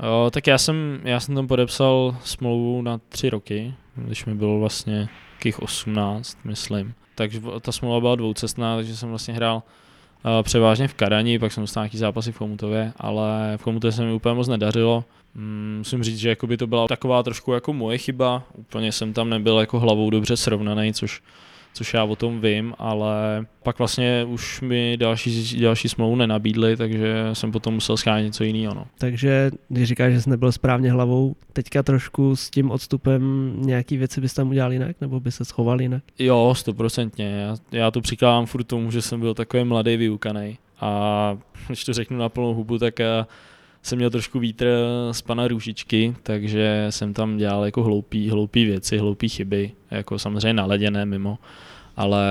O, 0.00 0.30
tak 0.30 0.46
já 0.46 0.58
jsem, 0.58 1.00
já 1.04 1.20
jsem 1.20 1.34
tam 1.34 1.46
podepsal 1.46 2.16
smlouvu 2.24 2.82
na 2.82 3.00
tři 3.08 3.30
roky, 3.30 3.74
když 3.96 4.24
mi 4.24 4.34
bylo 4.34 4.58
vlastně 4.58 5.08
takých 5.40 5.62
18, 5.62 6.38
myslím. 6.44 6.94
Takže 7.14 7.40
ta 7.60 7.72
smlouva 7.72 8.00
byla 8.00 8.14
dvoucestná, 8.14 8.76
takže 8.76 8.96
jsem 8.96 9.08
vlastně 9.08 9.34
hrál 9.34 9.62
uh, 10.24 10.42
převážně 10.42 10.88
v 10.88 10.94
Kadani, 10.94 11.38
pak 11.38 11.52
jsem 11.52 11.62
dostal 11.62 11.82
nějaký 11.82 11.98
zápasy 11.98 12.32
v 12.32 12.36
Chomutově, 12.36 12.92
ale 12.96 13.52
v 13.56 13.62
Chomutově 13.62 13.92
se 13.92 14.04
mi 14.04 14.12
úplně 14.12 14.34
moc 14.34 14.48
nedařilo. 14.48 15.04
Mm, 15.34 15.74
musím 15.78 16.02
říct, 16.02 16.18
že 16.18 16.36
to 16.58 16.66
byla 16.66 16.88
taková 16.88 17.22
trošku 17.22 17.52
jako 17.52 17.72
moje 17.72 17.98
chyba, 17.98 18.42
úplně 18.54 18.92
jsem 18.92 19.12
tam 19.12 19.30
nebyl 19.30 19.58
jako 19.58 19.80
hlavou 19.80 20.10
dobře 20.10 20.36
srovnaný, 20.36 20.94
což 20.94 21.22
což 21.72 21.94
já 21.94 22.04
o 22.04 22.16
tom 22.16 22.40
vím, 22.40 22.74
ale 22.78 23.46
pak 23.62 23.78
vlastně 23.78 24.24
už 24.28 24.60
mi 24.60 24.96
další, 24.96 25.60
další 25.60 25.88
smlouvu 25.88 26.16
nenabídli, 26.16 26.76
takže 26.76 27.30
jsem 27.32 27.52
potom 27.52 27.74
musel 27.74 27.96
schánit 27.96 28.24
něco 28.24 28.44
jiného. 28.44 28.74
No. 28.74 28.86
Takže 28.98 29.50
když 29.68 29.88
říkáš, 29.88 30.12
že 30.12 30.20
jsi 30.20 30.30
nebyl 30.30 30.52
správně 30.52 30.92
hlavou, 30.92 31.36
teďka 31.52 31.82
trošku 31.82 32.36
s 32.36 32.50
tím 32.50 32.70
odstupem 32.70 33.52
nějaký 33.58 33.96
věci 33.96 34.20
bys 34.20 34.34
tam 34.34 34.48
udělal 34.48 34.72
jinak, 34.72 34.96
nebo 35.00 35.20
by 35.20 35.32
se 35.32 35.44
schoval 35.44 35.80
jinak? 35.80 36.02
Jo, 36.18 36.54
stoprocentně. 36.56 37.30
Já, 37.30 37.56
já 37.72 37.90
to 37.90 38.00
přikládám 38.00 38.46
furt 38.46 38.64
tomu, 38.64 38.90
že 38.90 39.02
jsem 39.02 39.20
byl 39.20 39.34
takový 39.34 39.64
mladý 39.64 39.96
vyukaný. 39.96 40.58
A 40.80 41.38
když 41.66 41.84
to 41.84 41.92
řeknu 41.92 42.18
na 42.18 42.28
plnou 42.28 42.54
hubu, 42.54 42.78
tak 42.78 42.98
já 42.98 43.26
jsem 43.82 43.98
měl 43.98 44.10
trošku 44.10 44.38
vítr 44.38 44.66
z 45.12 45.22
pana 45.22 45.48
Růžičky, 45.48 46.14
takže 46.22 46.86
jsem 46.90 47.14
tam 47.14 47.36
dělal 47.36 47.64
jako 47.64 47.82
hloupý, 47.82 48.30
hloupý 48.30 48.64
věci, 48.64 48.98
hloupý 48.98 49.28
chyby, 49.28 49.72
jako 49.90 50.18
samozřejmě 50.18 50.52
naladěné 50.52 51.06
mimo, 51.06 51.38
ale 51.96 52.24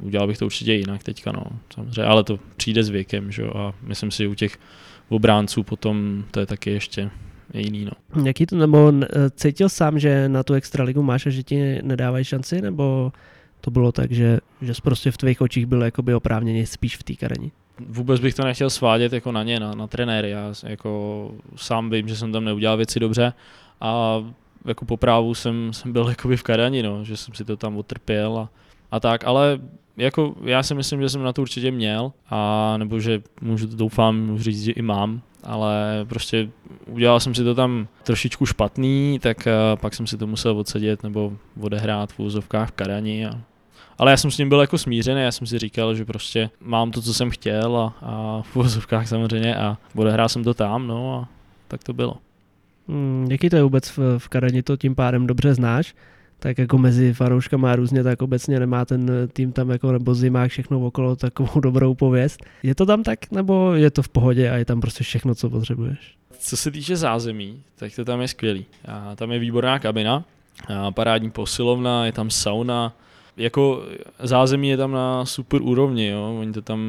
udělal 0.00 0.26
bych 0.26 0.38
to 0.38 0.46
určitě 0.46 0.74
jinak 0.74 1.02
teďka, 1.02 1.32
no, 1.32 1.44
samozřejmě, 1.74 2.02
ale 2.02 2.24
to 2.24 2.38
přijde 2.56 2.82
s 2.82 2.88
věkem, 2.88 3.32
že 3.32 3.42
a 3.44 3.74
myslím 3.82 4.10
si 4.10 4.26
u 4.26 4.34
těch 4.34 4.58
obránců 5.08 5.62
potom 5.62 6.24
to 6.30 6.40
je 6.40 6.46
taky 6.46 6.70
ještě 6.70 7.10
jiný, 7.54 7.84
no. 7.84 8.24
Jaký 8.24 8.46
to, 8.46 8.56
nebo 8.56 8.92
cítil 9.30 9.68
sám, 9.68 9.98
že 9.98 10.28
na 10.28 10.42
tu 10.42 10.54
extraligu 10.54 11.02
máš 11.02 11.26
a 11.26 11.30
že 11.30 11.42
ti 11.42 11.78
nedávají 11.82 12.24
šanci, 12.24 12.60
nebo 12.60 13.12
to 13.60 13.70
bylo 13.70 13.92
tak, 13.92 14.12
že, 14.12 14.38
že 14.62 14.72
prostě 14.82 15.10
v 15.10 15.16
tvých 15.16 15.40
očích 15.40 15.66
byl 15.66 15.82
jakoby 15.82 16.14
oprávněně 16.14 16.66
spíš 16.66 16.96
v 16.96 17.02
té 17.02 17.14
kareni? 17.14 17.52
Vůbec 17.78 18.20
bych 18.20 18.34
to 18.34 18.44
nechtěl 18.44 18.70
svádět 18.70 19.12
jako 19.12 19.32
na 19.32 19.42
ně, 19.42 19.60
na, 19.60 19.74
na 19.74 19.86
trenéry. 19.86 20.30
Já 20.30 20.52
jako 20.62 21.30
sám 21.56 21.90
vím, 21.90 22.08
že 22.08 22.16
jsem 22.16 22.32
tam 22.32 22.44
neudělal 22.44 22.76
věci 22.76 23.00
dobře 23.00 23.32
a 23.80 24.22
jako 24.64 24.84
po 24.84 24.96
právu 24.96 25.34
jsem, 25.34 25.72
jsem 25.72 25.92
byl 25.92 26.08
jakoby 26.08 26.36
v 26.36 26.42
Kadani, 26.42 26.82
no, 26.82 27.04
že 27.04 27.16
jsem 27.16 27.34
si 27.34 27.44
to 27.44 27.56
tam 27.56 27.76
utrpěl 27.76 28.38
a, 28.38 28.48
a 28.90 29.00
tak, 29.00 29.24
ale 29.24 29.60
jako 29.96 30.34
já 30.44 30.62
si 30.62 30.74
myslím, 30.74 31.00
že 31.00 31.08
jsem 31.08 31.22
na 31.22 31.32
to 31.32 31.42
určitě 31.42 31.70
měl 31.70 32.12
a 32.30 32.74
nebo 32.76 33.00
že 33.00 33.22
můžu 33.40 33.66
to 33.66 33.76
doufám 33.76 34.20
můžu 34.20 34.42
říct, 34.42 34.62
že 34.62 34.72
i 34.72 34.82
mám, 34.82 35.20
ale 35.44 36.04
prostě 36.08 36.50
udělal 36.86 37.20
jsem 37.20 37.34
si 37.34 37.44
to 37.44 37.54
tam 37.54 37.88
trošičku 38.02 38.46
špatný, 38.46 39.18
tak 39.22 39.48
pak 39.80 39.94
jsem 39.94 40.06
si 40.06 40.16
to 40.16 40.26
musel 40.26 40.58
odsedět 40.58 41.02
nebo 41.02 41.32
odehrát 41.60 42.12
v 42.12 42.20
úzovkách 42.20 42.68
v 42.68 42.72
Kadani 42.72 43.26
a 43.26 43.40
ale 44.02 44.10
já 44.10 44.16
jsem 44.16 44.30
s 44.30 44.38
ním 44.38 44.48
byl 44.48 44.60
jako 44.60 44.78
smířený, 44.78 45.22
já 45.22 45.32
jsem 45.32 45.46
si 45.46 45.58
říkal, 45.58 45.94
že 45.94 46.04
prostě 46.04 46.50
mám 46.60 46.90
to, 46.90 47.02
co 47.02 47.14
jsem 47.14 47.30
chtěl 47.30 47.76
a, 47.76 47.94
a 48.02 48.42
v 48.42 48.54
vozovkách 48.54 49.08
samozřejmě 49.08 49.56
a 49.56 49.78
odehrál 49.94 50.28
jsem 50.28 50.44
to 50.44 50.54
tam, 50.54 50.86
no 50.86 51.14
a 51.14 51.28
tak 51.68 51.84
to 51.84 51.92
bylo. 51.92 52.16
Hmm, 52.88 53.26
jaký 53.30 53.50
to 53.50 53.56
je 53.56 53.62
vůbec 53.62 53.96
v, 53.96 54.18
v 54.18 54.28
Karani, 54.28 54.62
to 54.62 54.76
tím 54.76 54.94
pádem 54.94 55.26
dobře 55.26 55.54
znáš, 55.54 55.94
tak 56.38 56.58
jako 56.58 56.78
mezi 56.78 57.12
fanouškama 57.12 57.76
různě, 57.76 58.02
tak 58.02 58.22
obecně 58.22 58.60
nemá 58.60 58.84
ten 58.84 59.10
tým 59.32 59.52
tam 59.52 59.70
jako 59.70 59.92
nebo 59.92 60.14
zimák 60.14 60.50
všechno 60.50 60.86
okolo 60.86 61.16
takovou 61.16 61.60
dobrou 61.60 61.94
pověst. 61.94 62.44
Je 62.62 62.74
to 62.74 62.86
tam 62.86 63.02
tak, 63.02 63.30
nebo 63.30 63.72
je 63.74 63.90
to 63.90 64.02
v 64.02 64.08
pohodě 64.08 64.50
a 64.50 64.56
je 64.56 64.64
tam 64.64 64.80
prostě 64.80 65.04
všechno, 65.04 65.34
co 65.34 65.50
potřebuješ? 65.50 66.14
Co 66.38 66.56
se 66.56 66.70
týče 66.70 66.96
zázemí, 66.96 67.62
tak 67.76 67.94
to 67.96 68.04
tam 68.04 68.20
je 68.20 68.28
skvělý. 68.28 68.66
A 68.84 69.16
tam 69.16 69.32
je 69.32 69.38
výborná 69.38 69.78
kabina, 69.78 70.24
a 70.68 70.90
parádní 70.90 71.30
posilovna, 71.30 72.06
je 72.06 72.12
tam 72.12 72.30
sauna, 72.30 72.92
jako 73.36 73.82
zázemí 74.18 74.68
je 74.68 74.76
tam 74.76 74.92
na 74.92 75.24
super 75.24 75.62
úrovni, 75.62 76.06
jo. 76.06 76.36
Oni 76.40 76.52
to 76.52 76.62
tam 76.62 76.80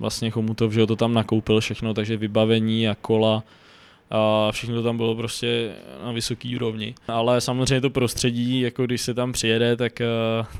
vlastně 0.00 0.30
Chomutov, 0.30 0.72
že 0.72 0.86
to 0.86 0.96
tam 0.96 1.14
nakoupil 1.14 1.60
všechno, 1.60 1.94
takže 1.94 2.16
vybavení 2.16 2.88
a 2.88 2.94
kola 2.94 3.42
a 4.14 4.52
všechno 4.52 4.74
to 4.76 4.82
tam 4.82 4.96
bylo 4.96 5.14
prostě 5.14 5.72
na 6.04 6.12
vysoký 6.12 6.56
úrovni. 6.56 6.94
Ale 7.08 7.40
samozřejmě 7.40 7.80
to 7.80 7.90
prostředí, 7.90 8.60
jako 8.60 8.86
když 8.86 9.02
se 9.02 9.14
tam 9.14 9.32
přijede, 9.32 9.76
tak 9.76 9.92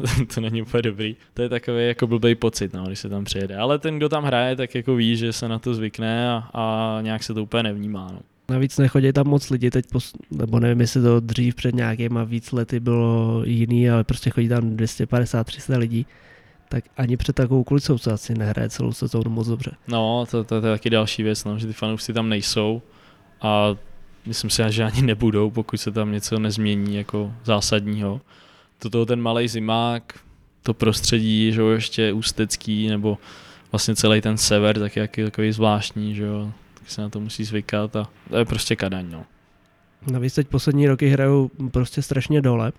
uh, 0.00 0.26
to 0.34 0.40
není 0.40 0.62
úplně 0.62 0.82
dobrý. 0.82 1.16
To 1.34 1.42
je 1.42 1.48
takový 1.48 1.86
jako 1.86 2.06
blbý 2.06 2.34
pocit, 2.34 2.72
no, 2.72 2.84
když 2.84 2.98
se 2.98 3.08
tam 3.08 3.24
přijede. 3.24 3.56
Ale 3.56 3.78
ten, 3.78 3.96
kdo 3.96 4.08
tam 4.08 4.24
hraje, 4.24 4.56
tak 4.56 4.74
jako 4.74 4.94
ví, 4.94 5.16
že 5.16 5.32
se 5.32 5.48
na 5.48 5.58
to 5.58 5.74
zvykne 5.74 6.30
a, 6.30 6.50
a 6.54 6.98
nějak 7.00 7.22
se 7.22 7.34
to 7.34 7.42
úplně 7.42 7.62
nevnímá. 7.62 8.08
No. 8.12 8.20
Navíc 8.48 8.78
nechodí 8.78 9.12
tam 9.12 9.26
moc 9.26 9.50
lidi 9.50 9.70
teď, 9.70 9.86
pos, 9.92 10.12
nebo 10.30 10.60
nevím, 10.60 10.80
jestli 10.80 11.02
to 11.02 11.20
dřív 11.20 11.54
před 11.54 11.74
nějakýma 11.74 12.24
víc 12.24 12.52
lety 12.52 12.80
bylo 12.80 13.42
jiný, 13.44 13.90
ale 13.90 14.04
prostě 14.04 14.30
chodí 14.30 14.48
tam 14.48 14.76
250-300 14.76 15.78
lidí 15.78 16.06
tak 16.72 16.84
ani 16.96 17.16
před 17.16 17.36
takovou 17.36 17.64
kulicou 17.64 17.98
se 17.98 18.12
asi 18.12 18.34
nehraje 18.34 18.68
celou 18.68 18.92
sezónu 18.92 19.30
moc 19.30 19.48
dobře. 19.48 19.70
No, 19.88 20.24
to, 20.30 20.44
to, 20.44 20.60
to 20.60 20.66
je 20.66 20.72
taky 20.72 20.90
další 20.90 21.22
věc, 21.22 21.44
no, 21.44 21.58
že 21.58 21.66
ty 21.66 21.72
fanoušci 21.72 22.12
tam 22.12 22.28
nejsou 22.28 22.82
a 23.42 23.76
myslím 24.26 24.50
si, 24.50 24.62
že 24.68 24.84
ani 24.84 25.02
nebudou, 25.02 25.50
pokud 25.50 25.76
se 25.76 25.90
tam 25.90 26.12
něco 26.12 26.38
nezmění 26.38 26.96
jako 26.96 27.32
zásadního. 27.44 28.20
Toto 28.78 29.06
ten 29.06 29.20
malý 29.20 29.48
zimák, 29.48 30.18
to 30.62 30.74
prostředí, 30.74 31.52
že 31.52 31.60
jo, 31.60 31.68
ještě 31.68 32.12
ústecký, 32.12 32.88
nebo 32.88 33.18
vlastně 33.72 33.96
celý 33.96 34.20
ten 34.20 34.38
sever, 34.38 34.78
tak 34.78 34.96
je 34.96 35.24
takový 35.24 35.52
zvláštní, 35.52 36.14
že 36.14 36.24
jo, 36.24 36.52
tak 36.82 36.90
se 36.90 37.02
na 37.02 37.08
to 37.08 37.20
musí 37.20 37.44
zvykat 37.44 37.96
a 37.96 38.08
to 38.30 38.36
je 38.36 38.44
prostě 38.44 38.76
Kadaň, 38.76 39.10
no. 39.10 39.24
Navíc 40.12 40.34
teď 40.34 40.48
poslední 40.48 40.86
roky 40.86 41.08
hrajou 41.08 41.50
prostě 41.70 42.02
strašně 42.02 42.40
dole. 42.40 42.72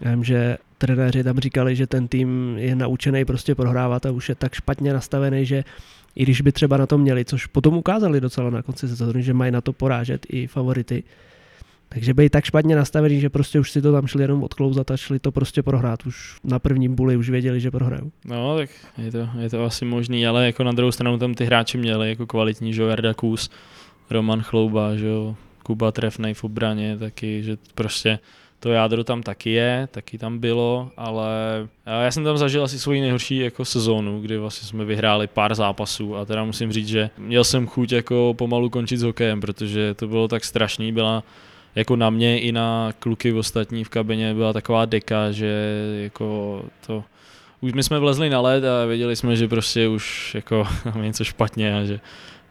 Vím, 0.00 0.24
že 0.24 0.58
trenéři 0.78 1.24
tam 1.24 1.38
říkali, 1.38 1.76
že 1.76 1.86
ten 1.86 2.08
tým 2.08 2.54
je 2.58 2.76
naučený 2.76 3.24
prostě 3.24 3.54
prohrávat 3.54 4.06
a 4.06 4.10
už 4.10 4.28
je 4.28 4.34
tak 4.34 4.54
špatně 4.54 4.92
nastavený, 4.92 5.46
že 5.46 5.64
i 6.14 6.22
když 6.22 6.40
by 6.40 6.52
třeba 6.52 6.76
na 6.76 6.86
to 6.86 6.98
měli, 6.98 7.24
což 7.24 7.46
potom 7.46 7.76
ukázali 7.76 8.20
docela 8.20 8.50
na 8.50 8.62
konci 8.62 8.88
sezóny, 8.88 9.22
že 9.22 9.34
mají 9.34 9.52
na 9.52 9.60
to 9.60 9.72
porážet 9.72 10.26
i 10.28 10.46
favority, 10.46 11.02
takže 11.94 12.14
byli 12.14 12.30
tak 12.30 12.44
špatně 12.44 12.76
nastavený, 12.76 13.20
že 13.20 13.30
prostě 13.30 13.60
už 13.60 13.70
si 13.70 13.82
to 13.82 13.92
tam 13.92 14.06
šli 14.06 14.22
jenom 14.22 14.42
odklouzat 14.42 14.90
a 14.90 14.96
šli 14.96 15.18
to 15.18 15.32
prostě 15.32 15.62
prohrát. 15.62 16.06
Už 16.06 16.36
na 16.44 16.58
prvním 16.58 16.94
buli 16.94 17.16
už 17.16 17.30
věděli, 17.30 17.60
že 17.60 17.70
prohrajou. 17.70 18.10
No, 18.24 18.56
tak 18.56 18.70
je 18.98 19.12
to, 19.12 19.28
je 19.38 19.50
to 19.50 19.64
asi 19.64 19.84
možný, 19.84 20.26
ale 20.26 20.46
jako 20.46 20.64
na 20.64 20.72
druhou 20.72 20.92
stranu 20.92 21.18
tam 21.18 21.34
ty 21.34 21.44
hráči 21.44 21.78
měli 21.78 22.08
jako 22.08 22.26
kvalitní, 22.26 22.74
že 22.74 22.82
Jarda 22.82 23.14
Kus, 23.14 23.50
Roman 24.10 24.42
Chlouba, 24.42 24.96
že 24.96 25.06
jo, 25.06 25.36
Kuba 25.62 25.92
Trefnej 25.92 26.34
v 26.34 26.44
obraně, 26.44 26.98
taky, 26.98 27.42
že 27.42 27.56
prostě 27.74 28.18
to 28.60 28.68
jádro 28.68 29.04
tam 29.04 29.22
taky 29.22 29.50
je, 29.50 29.88
taky 29.90 30.18
tam 30.18 30.38
bylo, 30.38 30.90
ale 30.96 31.28
já 31.86 32.10
jsem 32.10 32.24
tam 32.24 32.38
zažil 32.38 32.64
asi 32.64 32.78
svoji 32.78 33.00
nejhorší 33.00 33.36
jako 33.36 33.64
sezónu, 33.64 34.20
kdy 34.20 34.38
vlastně 34.38 34.68
jsme 34.68 34.84
vyhráli 34.84 35.26
pár 35.26 35.54
zápasů 35.54 36.16
a 36.16 36.24
teda 36.24 36.44
musím 36.44 36.72
říct, 36.72 36.88
že 36.88 37.10
měl 37.18 37.44
jsem 37.44 37.66
chuť 37.66 37.92
jako 37.92 38.34
pomalu 38.38 38.70
končit 38.70 38.96
s 38.96 39.02
hokejem, 39.02 39.40
protože 39.40 39.94
to 39.94 40.08
bylo 40.08 40.28
tak 40.28 40.44
strašný, 40.44 40.92
byla 40.92 41.24
jako 41.74 41.96
na 41.96 42.10
mě 42.10 42.40
i 42.40 42.52
na 42.52 42.92
kluky 42.98 43.32
v 43.32 43.36
ostatní 43.36 43.84
v 43.84 43.88
kabině 43.88 44.34
byla 44.34 44.52
taková 44.52 44.84
deka, 44.84 45.32
že 45.32 45.54
jako 46.02 46.62
to 46.86 47.04
už 47.60 47.72
my 47.72 47.82
jsme 47.82 47.98
vlezli 47.98 48.30
na 48.30 48.40
led 48.40 48.64
a 48.64 48.84
věděli 48.86 49.16
jsme, 49.16 49.36
že 49.36 49.48
prostě 49.48 49.88
už 49.88 50.34
jako 50.34 50.68
něco 51.00 51.24
špatně 51.24 51.78
a 51.78 51.84
že 51.84 52.00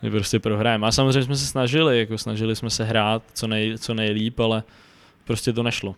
my 0.01 0.11
prostě 0.11 0.39
prohrajeme. 0.39 0.87
A 0.87 0.91
samozřejmě 0.91 1.23
jsme 1.23 1.35
se 1.35 1.45
snažili, 1.45 1.99
jako 1.99 2.17
snažili 2.17 2.55
jsme 2.55 2.69
se 2.69 2.83
hrát 2.83 3.23
co, 3.33 3.47
nej, 3.47 3.77
co 3.77 3.93
nejlíp, 3.93 4.39
ale 4.39 4.63
prostě 5.25 5.53
to 5.53 5.63
nešlo. 5.63 5.95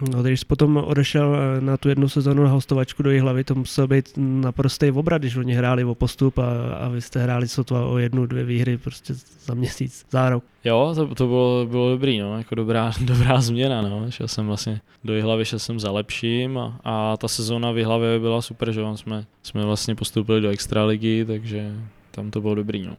No, 0.00 0.22
když 0.22 0.40
jsi 0.40 0.46
potom 0.46 0.76
odešel 0.76 1.36
eh, 1.36 1.60
na 1.60 1.76
tu 1.76 1.88
jednu 1.88 2.08
sezonu 2.08 2.42
na 2.44 2.50
hostovačku 2.50 3.02
do 3.02 3.22
hlavy, 3.22 3.44
to 3.44 3.54
musel 3.54 3.86
být 3.86 4.12
naprostý 4.16 4.90
obrat, 4.90 5.22
když 5.22 5.36
oni 5.36 5.54
hráli 5.54 5.84
o 5.84 5.94
postup 5.94 6.38
a, 6.38 6.74
a 6.80 6.88
vy 6.88 7.00
jste 7.00 7.22
hráli 7.22 7.48
sotva 7.48 7.86
o 7.86 7.98
jednu, 7.98 8.26
dvě 8.26 8.44
výhry 8.44 8.78
prostě 8.78 9.14
za 9.44 9.54
měsíc, 9.54 10.06
za 10.10 10.30
rok. 10.30 10.44
Jo, 10.64 10.92
to, 10.94 11.14
to 11.14 11.26
bylo, 11.26 11.66
bylo 11.70 11.90
dobrý, 11.90 12.18
no, 12.18 12.38
jako 12.38 12.54
dobrá, 12.54 12.92
dobrá 13.00 13.40
změna, 13.40 13.82
no. 13.82 14.10
Šel 14.10 14.28
jsem 14.28 14.46
vlastně 14.46 14.80
do 15.04 15.22
hlavy, 15.22 15.44
šel 15.44 15.58
jsem 15.58 15.80
za 15.80 15.90
lepším 15.90 16.58
a, 16.58 16.80
a 16.84 17.16
ta 17.16 17.28
sezóna 17.28 17.72
v 17.72 17.84
hlavě 17.84 18.18
byla 18.18 18.42
super, 18.42 18.72
že 18.72 18.80
jsme, 18.94 19.24
jsme 19.42 19.64
vlastně 19.64 19.94
postoupili 19.94 20.40
do 20.40 20.48
extraligy, 20.48 21.24
takže 21.24 21.72
tam 22.10 22.30
to 22.30 22.40
bylo 22.40 22.54
dobrý, 22.54 22.82
no. 22.82 22.96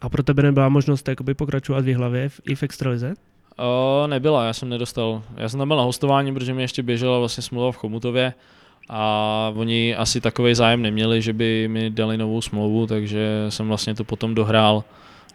A 0.00 0.08
pro 0.08 0.22
tebe 0.22 0.42
nebyla 0.42 0.68
možnost 0.68 1.08
jakoby 1.08 1.34
pokračovat 1.34 1.84
v 1.84 1.94
hlavě 1.94 2.30
i 2.48 2.54
v 2.54 2.62
extralize? 2.62 3.14
O, 3.58 4.06
nebyla, 4.06 4.44
já 4.44 4.52
jsem 4.52 4.68
nedostal. 4.68 5.22
Já 5.36 5.48
jsem 5.48 5.58
tam 5.58 5.68
byl 5.68 5.76
na 5.76 5.82
hostování, 5.82 6.34
protože 6.34 6.54
mi 6.54 6.62
ještě 6.62 6.82
běžela 6.82 7.18
vlastně 7.18 7.42
smlouva 7.42 7.72
v 7.72 7.76
Chomutově 7.76 8.34
a 8.88 9.52
oni 9.56 9.96
asi 9.96 10.20
takový 10.20 10.54
zájem 10.54 10.82
neměli, 10.82 11.22
že 11.22 11.32
by 11.32 11.68
mi 11.68 11.90
dali 11.90 12.18
novou 12.18 12.40
smlouvu, 12.40 12.86
takže 12.86 13.46
jsem 13.48 13.68
vlastně 13.68 13.94
to 13.94 14.04
potom 14.04 14.34
dohrál 14.34 14.84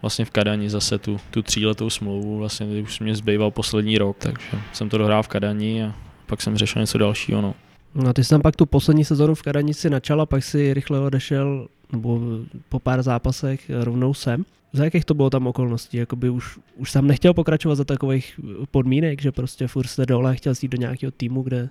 vlastně 0.02 0.26
v 0.26 0.30
Kadani 0.30 0.70
zase 0.70 0.98
tu, 0.98 1.20
tu 1.32 1.42
tříletou 1.42 1.90
smlouvu, 1.90 2.38
vlastně 2.38 2.82
už 2.82 3.00
mě 3.00 3.16
zbýval 3.16 3.52
poslední 3.52 3.98
rok, 3.98 4.18
takže 4.20 4.48
jsem 4.74 4.90
to 4.90 4.98
dohrál 4.98 5.24
v 5.24 5.28
Kadani 5.28 5.84
a 5.84 5.94
pak 6.26 6.42
jsem 6.42 6.58
řešil 6.58 6.82
něco 6.82 6.98
dalšího. 6.98 7.42
No. 7.42 7.54
No 7.96 8.14
ty 8.14 8.24
jsi 8.24 8.30
tam 8.30 8.42
pak 8.42 8.56
tu 8.56 8.66
poslední 8.66 9.06
sezonu 9.06 9.36
v 9.36 9.42
Kadani 9.42 9.74
si 9.74 9.90
načal 9.90 10.22
a 10.22 10.26
pak 10.26 10.44
si 10.44 10.74
rychle 10.74 11.00
odešel, 11.00 11.68
nebo 11.92 12.20
po 12.70 12.80
pár 12.80 13.02
zápasech 13.02 13.72
rovnou 13.80 14.14
sem. 14.14 14.46
Za 14.74 14.84
jakých 14.84 15.06
to 15.06 15.14
bylo 15.14 15.30
tam 15.30 15.48
okolností? 15.48 15.98
Jakoby 15.98 16.30
už, 16.30 16.60
už 16.76 16.92
jsem 16.92 17.08
nechtěl 17.08 17.34
pokračovat 17.34 17.76
za 17.76 17.84
takových 17.84 18.40
podmínek, 18.72 19.22
že 19.22 19.32
prostě 19.32 19.68
furt 19.68 19.88
jste 19.88 20.06
dole, 20.06 20.36
chtěl 20.36 20.54
jít 20.62 20.72
do 20.72 20.78
nějakého 20.78 21.12
týmu, 21.12 21.42
kde 21.42 21.64
uh, 21.64 21.70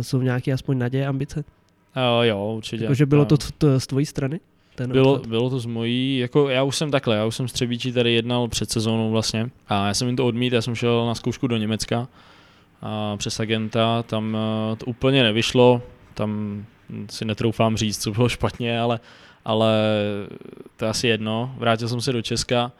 jsou 0.00 0.22
nějaké 0.22 0.52
aspoň 0.52 0.78
naděje, 0.78 1.06
ambice? 1.06 1.44
Uh, 1.96 2.24
jo, 2.24 2.54
určitě. 2.56 2.86
Takže 2.86 3.06
bylo 3.06 3.24
to, 3.24 3.36
to 3.58 3.80
z 3.80 3.86
tvojí 3.86 4.06
strany? 4.06 4.40
Ten 4.74 4.92
bylo, 4.92 5.18
bylo 5.18 5.50
to 5.50 5.60
z 5.60 5.66
mojí, 5.66 6.18
jako 6.18 6.48
já 6.48 6.62
už 6.62 6.76
jsem 6.76 6.90
takhle, 6.90 7.16
já 7.16 7.26
už 7.26 7.36
jsem 7.36 7.48
s 7.48 7.52
Třebíčí 7.52 7.92
tady 7.92 8.12
jednal 8.12 8.48
před 8.48 8.70
sezónou 8.70 9.10
vlastně 9.10 9.50
a 9.68 9.86
já 9.86 9.94
jsem 9.94 10.06
jim 10.06 10.16
to 10.16 10.26
odmít, 10.26 10.52
já 10.52 10.62
jsem 10.62 10.74
šel 10.74 11.06
na 11.06 11.14
zkoušku 11.14 11.46
do 11.46 11.56
Německa 11.56 12.08
a 12.82 13.16
přes 13.16 13.40
agenta, 13.40 14.02
tam 14.02 14.36
to 14.78 14.86
úplně 14.86 15.22
nevyšlo, 15.22 15.82
tam 16.14 16.64
si 17.10 17.24
netroufám 17.24 17.76
říct, 17.76 18.02
co 18.02 18.10
bylo 18.10 18.28
špatně, 18.28 18.80
ale 18.80 19.00
ale 19.44 19.74
to 20.76 20.84
je 20.84 20.88
asi 20.90 21.08
jedno. 21.08 21.54
Vrátil 21.58 21.88
jsem 21.88 22.00
se 22.00 22.12
do 22.12 22.22
Česka 22.22 22.72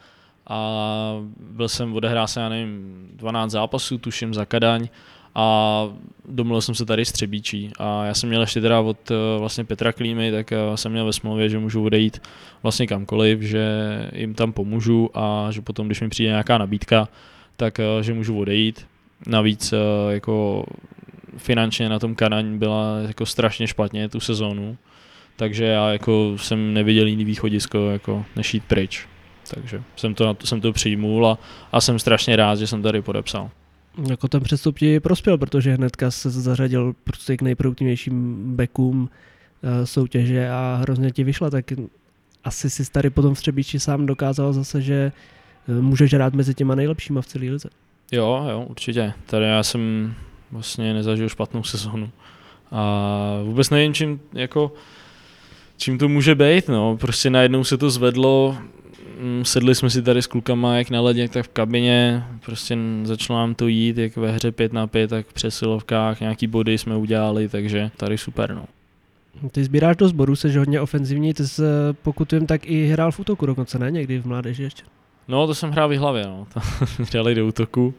a 0.47 1.15
byl 1.41 1.69
jsem, 1.69 1.95
odehrál 1.95 2.27
se, 2.27 2.41
já 2.41 2.49
nevím, 2.49 3.09
12 3.15 3.51
zápasů, 3.51 3.99
tuším, 3.99 4.35
za 4.35 4.45
Kadaň 4.45 4.89
a 5.35 5.85
domluvil 6.29 6.61
jsem 6.61 6.75
se 6.75 6.85
tady 6.85 7.05
s 7.05 7.13
Třebíčí 7.13 7.71
a 7.79 8.05
já 8.05 8.15
jsem 8.15 8.29
měl 8.29 8.41
ještě 8.41 8.61
teda 8.61 8.81
od 8.81 9.11
eh, 9.11 9.15
vlastně 9.39 9.65
Petra 9.65 9.93
Klímy, 9.93 10.31
tak 10.31 10.53
eh, 10.53 10.57
jsem 10.75 10.93
měl 10.93 11.07
ve 11.07 11.13
smlouvě, 11.13 11.49
že 11.49 11.59
můžu 11.59 11.85
odejít 11.85 12.23
vlastně 12.63 12.87
kamkoliv, 12.87 13.41
že 13.43 13.67
jim 14.15 14.35
tam 14.35 14.53
pomůžu 14.53 15.11
a 15.15 15.49
že 15.51 15.61
potom, 15.61 15.87
když 15.87 16.01
mi 16.01 16.09
přijde 16.09 16.31
nějaká 16.31 16.59
nabídka, 16.59 17.09
tak 17.57 17.81
eh, 17.81 18.03
že 18.03 18.15
můžu 18.15 18.39
odejít. 18.39 18.87
Navíc 19.27 19.75
jako 20.09 20.65
finančně 21.37 21.89
na 21.89 21.99
tom 21.99 22.15
Kadaň 22.15 22.59
byla 22.59 22.99
jako 23.09 23.27
strašně 23.27 23.67
špatně 23.67 24.09
tu 24.09 24.21
sezónu, 24.21 24.77
takže 25.41 25.65
já 25.65 25.93
jako 25.93 26.35
jsem 26.37 26.75
neviděl 26.75 27.07
jiný 27.07 27.25
východisko, 27.25 27.91
jako 27.91 28.25
než 28.37 28.55
jít 28.55 28.65
pryč. 28.65 29.09
Takže 29.55 29.83
jsem 29.97 30.15
to, 30.15 30.37
jsem 30.45 30.61
to 30.61 30.73
přijmul 30.73 31.27
a, 31.27 31.39
a 31.73 31.81
jsem 31.81 31.99
strašně 31.99 32.37
rád, 32.37 32.59
že 32.59 32.67
jsem 32.67 32.83
tady 32.83 33.03
podepsal. 33.03 33.51
Jako 34.11 34.29
ten 34.29 34.43
přestup 34.43 34.79
ti 34.79 35.01
prospěl, 35.01 35.39
protože 35.39 35.75
hnedka 35.75 36.11
se 36.11 36.31
zařadil 36.31 36.95
prostě 37.05 37.37
k 37.37 37.43
nejprouktivnějším 37.43 38.37
backům 38.57 39.01
uh, 39.01 39.85
soutěže 39.85 40.51
a 40.51 40.79
hrozně 40.81 41.11
ti 41.11 41.25
vyšla, 41.25 41.51
tak 41.51 41.65
asi 42.45 42.71
si 42.71 42.91
tady 42.91 43.11
potom 43.11 43.35
v 43.35 43.39
Třebíči 43.39 43.81
sám 43.81 44.07
dokázal 44.07 44.53
zase, 44.53 44.83
že 44.83 45.13
uh, 45.69 45.75
můžeš 45.75 46.15
hrát 46.15 46.35
mezi 46.35 46.55
těma 46.55 46.75
nejlepšíma 46.75 47.21
v 47.21 47.27
celé 47.27 47.45
lize. 47.45 47.69
Jo, 48.13 48.47
jo, 48.51 48.67
určitě. 48.69 49.13
Tady 49.27 49.45
já 49.47 49.63
jsem 49.63 50.15
vlastně 50.53 50.95
nezažil 50.95 51.29
špatnou 51.29 51.63
sezonu. 51.63 52.11
A 52.73 53.41
vůbec 53.45 53.71
nevím, 53.71 53.95
čím 53.95 54.21
jako 54.33 54.73
čím 55.81 55.99
to 55.99 56.09
může 56.09 56.35
být, 56.35 56.69
no. 56.69 56.97
Prostě 56.97 57.31
najednou 57.31 57.65
se 57.65 57.79
to 57.79 57.91
zvedlo, 57.91 58.59
mm, 59.21 59.45
sedli 59.45 59.75
jsme 59.75 59.91
si 59.91 60.03
tady 60.03 60.23
s 60.23 60.27
klukama 60.27 60.77
jak 60.77 60.91
na 60.91 61.01
ledě, 61.01 61.29
tak 61.29 61.45
v 61.45 61.49
kabině, 61.49 62.25
prostě 62.45 62.79
začalo 63.03 63.39
nám 63.39 63.55
to 63.55 63.67
jít, 63.67 63.99
jak 63.99 64.17
ve 64.17 64.33
hře 64.33 64.53
5 64.53 64.73
na 64.73 64.87
5, 64.87 65.11
tak 65.11 65.27
v 65.27 65.33
přesilovkách, 65.33 66.21
nějaký 66.21 66.47
body 66.47 66.79
jsme 66.79 66.97
udělali, 66.97 67.49
takže 67.49 67.91
tady 67.97 68.19
super, 68.19 68.55
no. 68.55 68.65
Ty 69.53 69.65
sbíráš 69.65 69.97
do 69.97 70.09
sboru, 70.09 70.37
jsi 70.37 70.59
hodně 70.59 70.81
ofenzivní, 70.81 71.35
ty 71.35 71.49
jsi, 71.49 71.63
pokud 72.03 72.33
vím, 72.33 72.47
tak 72.47 72.67
i 72.67 72.87
hrál 72.87 73.13
v 73.13 73.21
útoku 73.21 73.47
dokonce, 73.47 73.79
ne? 73.79 73.91
Někdy 73.91 74.19
v 74.19 74.27
mládeži 74.27 74.63
ještě. 74.63 74.83
No, 75.29 75.47
to 75.47 75.55
jsem 75.55 75.71
hrál 75.71 75.89
v 75.89 75.99
hlavě, 75.99 76.25
no. 76.27 76.47
Hráli 77.13 77.35
do 77.35 77.47
útoku, 77.47 77.95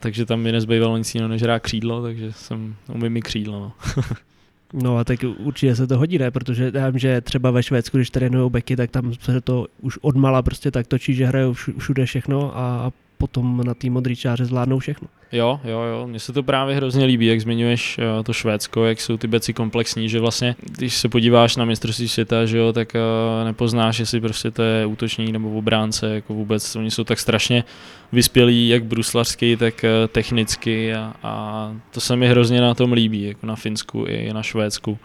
takže 0.00 0.26
tam 0.26 0.40
mi 0.40 0.52
nezbývalo 0.52 0.96
nic 0.96 1.14
jiného, 1.14 1.28
než 1.28 1.42
hrát 1.42 1.58
křídlo, 1.58 2.02
takže 2.02 2.32
jsem 2.32 2.76
umím 2.94 3.12
mi 3.12 3.22
křídlo, 3.22 3.60
no. 3.60 3.72
No 4.72 4.98
a 4.98 5.04
tak 5.04 5.20
určitě 5.38 5.76
se 5.76 5.86
to 5.86 5.98
hodí, 5.98 6.18
ne? 6.18 6.30
Protože 6.30 6.72
já 6.74 6.90
vím, 6.90 6.98
že 6.98 7.20
třeba 7.20 7.50
ve 7.50 7.62
Švédsku, 7.62 7.96
když 7.96 8.10
trénují 8.10 8.50
beky, 8.50 8.76
tak 8.76 8.90
tam 8.90 9.14
se 9.14 9.40
to 9.40 9.66
už 9.80 9.98
odmala 10.02 10.42
prostě 10.42 10.70
tak 10.70 10.86
točí, 10.86 11.14
že 11.14 11.26
hrajou 11.26 11.52
všude 11.52 12.06
všechno 12.06 12.58
a 12.58 12.92
potom 13.18 13.62
na 13.64 13.74
té 13.74 13.90
modrý 13.90 14.16
čáře 14.16 14.44
zvládnou 14.44 14.78
všechno. 14.78 15.08
Jo, 15.32 15.60
jo, 15.64 15.80
jo, 15.82 16.06
mně 16.06 16.20
se 16.20 16.32
to 16.32 16.42
právě 16.42 16.76
hrozně 16.76 17.04
líbí, 17.04 17.26
jak 17.26 17.40
zmiňuješ 17.40 17.98
eh, 17.98 18.22
to 18.22 18.32
Švédsko, 18.32 18.84
jak 18.84 19.00
jsou 19.00 19.16
ty 19.16 19.26
beci 19.26 19.52
komplexní, 19.52 20.08
že 20.08 20.20
vlastně, 20.20 20.56
když 20.62 20.96
se 20.96 21.08
podíváš 21.08 21.56
na 21.56 21.64
mistrovství 21.64 22.08
světa, 22.08 22.46
že 22.46 22.58
jo, 22.58 22.72
tak 22.72 22.94
eh, 22.94 23.44
nepoznáš, 23.44 23.98
jestli 23.98 24.20
prostě 24.20 24.50
to 24.50 24.62
je 24.62 24.86
útočník 24.86 25.30
nebo 25.30 25.58
obránce, 25.58 26.14
jako 26.14 26.34
vůbec, 26.34 26.76
oni 26.76 26.90
jsou 26.90 27.04
tak 27.04 27.18
strašně 27.18 27.64
vyspělí, 28.12 28.68
jak 28.68 28.84
bruslařsky, 28.84 29.56
tak 29.56 29.84
eh, 29.84 30.08
technicky 30.08 30.94
a, 30.94 31.14
a 31.22 31.72
to 31.94 32.00
se 32.00 32.16
mi 32.16 32.28
hrozně 32.28 32.60
na 32.60 32.74
tom 32.74 32.92
líbí, 32.92 33.22
jako 33.22 33.46
na 33.46 33.56
Finsku 33.56 34.04
i 34.04 34.32
na 34.32 34.42
Švédsku. 34.42 34.98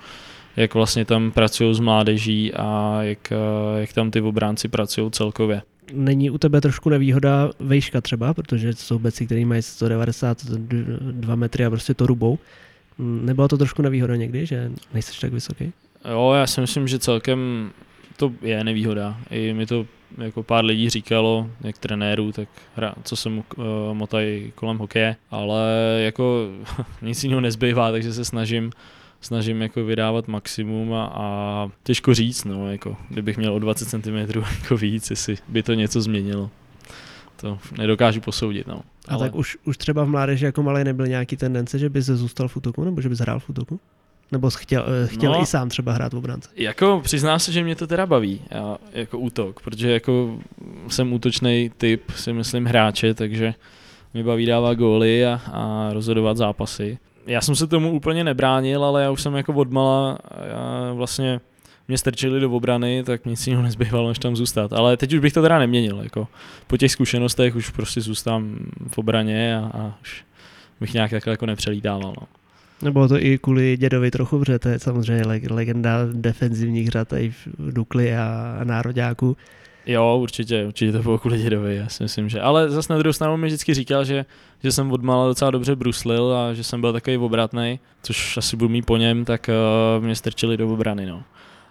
Jak 0.56 0.74
vlastně 0.74 1.06
tam 1.06 1.32
pracují 1.32 1.76
s 1.76 1.80
mládeží 1.80 2.54
a 2.54 2.98
jak, 3.02 3.34
jak 3.78 3.94
tam 3.94 4.12
ty 4.12 4.22
obránci 4.22 4.68
pracují 4.68 5.12
celkově 5.12 5.62
není 5.94 6.30
u 6.30 6.38
tebe 6.38 6.62
trošku 6.62 6.90
nevýhoda 6.90 7.50
vejška 7.60 8.02
třeba, 8.02 8.34
protože 8.34 8.74
jsou 8.74 9.00
beci, 9.00 9.26
který 9.26 9.46
mají 9.46 9.62
192 9.62 11.36
metry 11.36 11.66
a 11.66 11.70
prostě 11.70 11.94
to 11.94 12.08
rubou. 12.08 12.40
Nebyla 13.00 13.48
to 13.48 13.58
trošku 13.58 13.82
nevýhoda 13.82 14.16
někdy, 14.16 14.46
že 14.46 14.72
nejsi 14.94 15.22
tak 15.22 15.34
vysoký? 15.34 15.74
Jo, 16.10 16.32
já 16.36 16.48
si 16.48 16.62
myslím, 16.62 16.88
že 16.88 17.00
celkem 17.00 17.72
to 18.18 18.34
je 18.42 18.64
nevýhoda. 18.64 19.18
I 19.30 19.54
mi 19.54 19.66
to 19.66 19.86
jako 20.18 20.44
pár 20.44 20.66
lidí 20.66 20.90
říkalo, 20.90 21.50
jak 21.62 21.78
trenérů, 21.78 22.32
tak 22.32 22.50
hra, 22.76 22.94
co 23.04 23.16
se 23.16 23.30
mu 23.30 23.44
uh, 23.58 23.66
motají 23.94 24.52
kolem 24.56 24.78
hokeje, 24.78 25.16
ale 25.32 25.62
jako 26.04 26.50
nic 27.02 27.24
jiného 27.24 27.42
nezbývá, 27.42 27.92
takže 27.92 28.14
se 28.14 28.26
snažím 28.26 28.72
snažím 29.22 29.62
jako 29.62 29.86
vydávat 29.86 30.28
maximum 30.28 30.94
a, 30.94 31.06
a 31.06 31.70
těžko 31.84 32.14
říct, 32.14 32.44
no, 32.44 32.72
jako, 32.72 32.98
kdybych 33.10 33.38
měl 33.38 33.54
o 33.54 33.60
20 33.60 33.90
cm 33.90 34.16
jako 34.62 34.78
víc, 34.78 35.10
jestli 35.10 35.38
by 35.48 35.64
to 35.64 35.74
něco 35.74 36.02
změnilo. 36.02 36.50
To 37.36 37.60
nedokážu 37.78 38.22
posoudit, 38.22 38.68
no. 38.68 38.82
A 39.08 39.14
Ale... 39.14 39.26
tak 39.26 39.36
už, 39.36 39.58
už 39.66 39.78
třeba 39.78 40.04
v 40.04 40.08
mládeži 40.08 40.46
jako 40.46 40.64
malý 40.64 40.84
nebyl 40.84 41.08
nějaký 41.08 41.38
tendence, 41.38 41.80
že 41.80 41.90
bys 41.90 42.06
zůstal 42.06 42.48
v 42.48 42.58
útoku, 42.58 42.84
nebo 42.84 43.02
že 43.02 43.10
bys 43.10 43.20
hrál 43.20 43.40
v 43.40 43.50
útoku? 43.50 43.80
Nebo 44.32 44.50
chtěl, 44.50 44.86
eh, 45.04 45.08
chtěl 45.08 45.32
no, 45.32 45.42
i 45.42 45.46
sám 45.46 45.70
třeba 45.70 45.94
hrát 45.94 46.14
v 46.14 46.18
obrance? 46.18 46.50
Jako 46.56 47.02
přiznám 47.04 47.40
se, 47.40 47.52
že 47.52 47.64
mě 47.64 47.76
to 47.76 47.88
teda 47.88 48.06
baví, 48.06 48.42
já, 48.52 48.78
jako 48.92 49.20
útok, 49.20 49.62
protože 49.62 49.92
jako 49.92 50.40
jsem 50.88 51.14
útočný 51.14 51.72
typ, 51.78 52.12
si 52.12 52.34
myslím, 52.34 52.66
hráče, 52.66 53.14
takže 53.14 53.54
mi 54.14 54.24
baví 54.24 54.46
dávat 54.46 54.74
góly 54.74 55.26
a, 55.26 55.42
a 55.52 55.90
rozhodovat 55.94 56.38
zápasy. 56.38 56.98
Já 57.26 57.42
jsem 57.42 57.56
se 57.56 57.68
tomu 57.68 57.92
úplně 57.92 58.24
nebránil, 58.24 58.84
ale 58.84 59.04
já 59.04 59.12
už 59.12 59.22
jsem 59.22 59.36
jako 59.36 59.54
odmala, 59.54 60.18
já 60.50 60.94
vlastně 60.94 61.40
mě 61.88 61.98
strčili 61.98 62.40
do 62.40 62.52
obrany, 62.52 63.04
tak 63.04 63.26
nic 63.26 63.48
jiného 63.48 63.64
nezbývalo, 63.64 64.10
než 64.10 64.20
tam 64.20 64.36
zůstat. 64.36 64.74
Ale 64.74 64.98
teď 64.98 65.14
už 65.14 65.20
bych 65.20 65.34
to 65.34 65.42
teda 65.42 65.60
neměnil, 65.60 66.00
jako 66.04 66.28
po 66.68 66.78
těch 66.78 66.92
zkušenostech 66.92 67.56
už 67.56 67.70
prostě 67.70 68.02
zůstám 68.02 68.58
v 68.88 68.98
obraně 68.98 69.58
a, 69.58 69.72
a 69.74 69.98
už 70.02 70.26
bych 70.80 70.94
nějak 70.94 71.12
takhle 71.12 71.34
jako 71.34 71.46
nepřelídával. 71.46 72.14
No. 72.22 72.28
Nebo 72.82 73.08
to 73.08 73.24
i 73.24 73.38
kvůli 73.38 73.78
dědovi 73.78 74.12
trochu, 74.12 74.40
protože 74.40 74.60
to 74.60 74.70
je 74.70 74.80
samozřejmě 74.80 75.24
legenda 75.50 75.98
defenzivních 76.14 76.90
řad 76.90 77.14
i 77.14 77.32
v 77.32 77.74
Dukli 77.74 78.16
a, 78.16 78.58
a 78.62 78.64
Nároďáku. 78.64 79.38
Jo, 79.86 80.18
určitě, 80.22 80.66
určitě 80.66 80.92
to 80.92 81.04
bylo 81.04 81.20
kvůli 81.20 81.38
dědovi, 81.38 81.76
já 81.76 81.90
si 81.90 82.04
myslím, 82.04 82.30
že. 82.30 82.42
Ale 82.42 82.70
zase 82.70 82.94
na 82.94 83.00
druhou 83.00 83.14
stranu 83.14 83.38
mi 83.38 83.48
vždycky 83.48 83.74
říkal, 83.74 84.06
že, 84.06 84.26
že 84.64 84.72
jsem 84.72 84.92
od 84.92 85.04
mala 85.04 85.28
docela 85.28 85.52
dobře 85.52 85.76
bruslil 85.76 86.36
a 86.36 86.54
že 86.54 86.64
jsem 86.64 86.82
byl 86.82 86.94
takový 86.94 87.18
obratný, 87.18 87.80
což 88.04 88.38
asi 88.38 88.58
budu 88.58 88.70
mít 88.70 88.86
po 88.86 88.98
něm, 88.98 89.26
tak 89.26 89.50
uh, 89.98 90.04
mě 90.04 90.16
strčili 90.16 90.58
do 90.58 90.74
obrany, 90.74 91.06
no. 91.06 91.24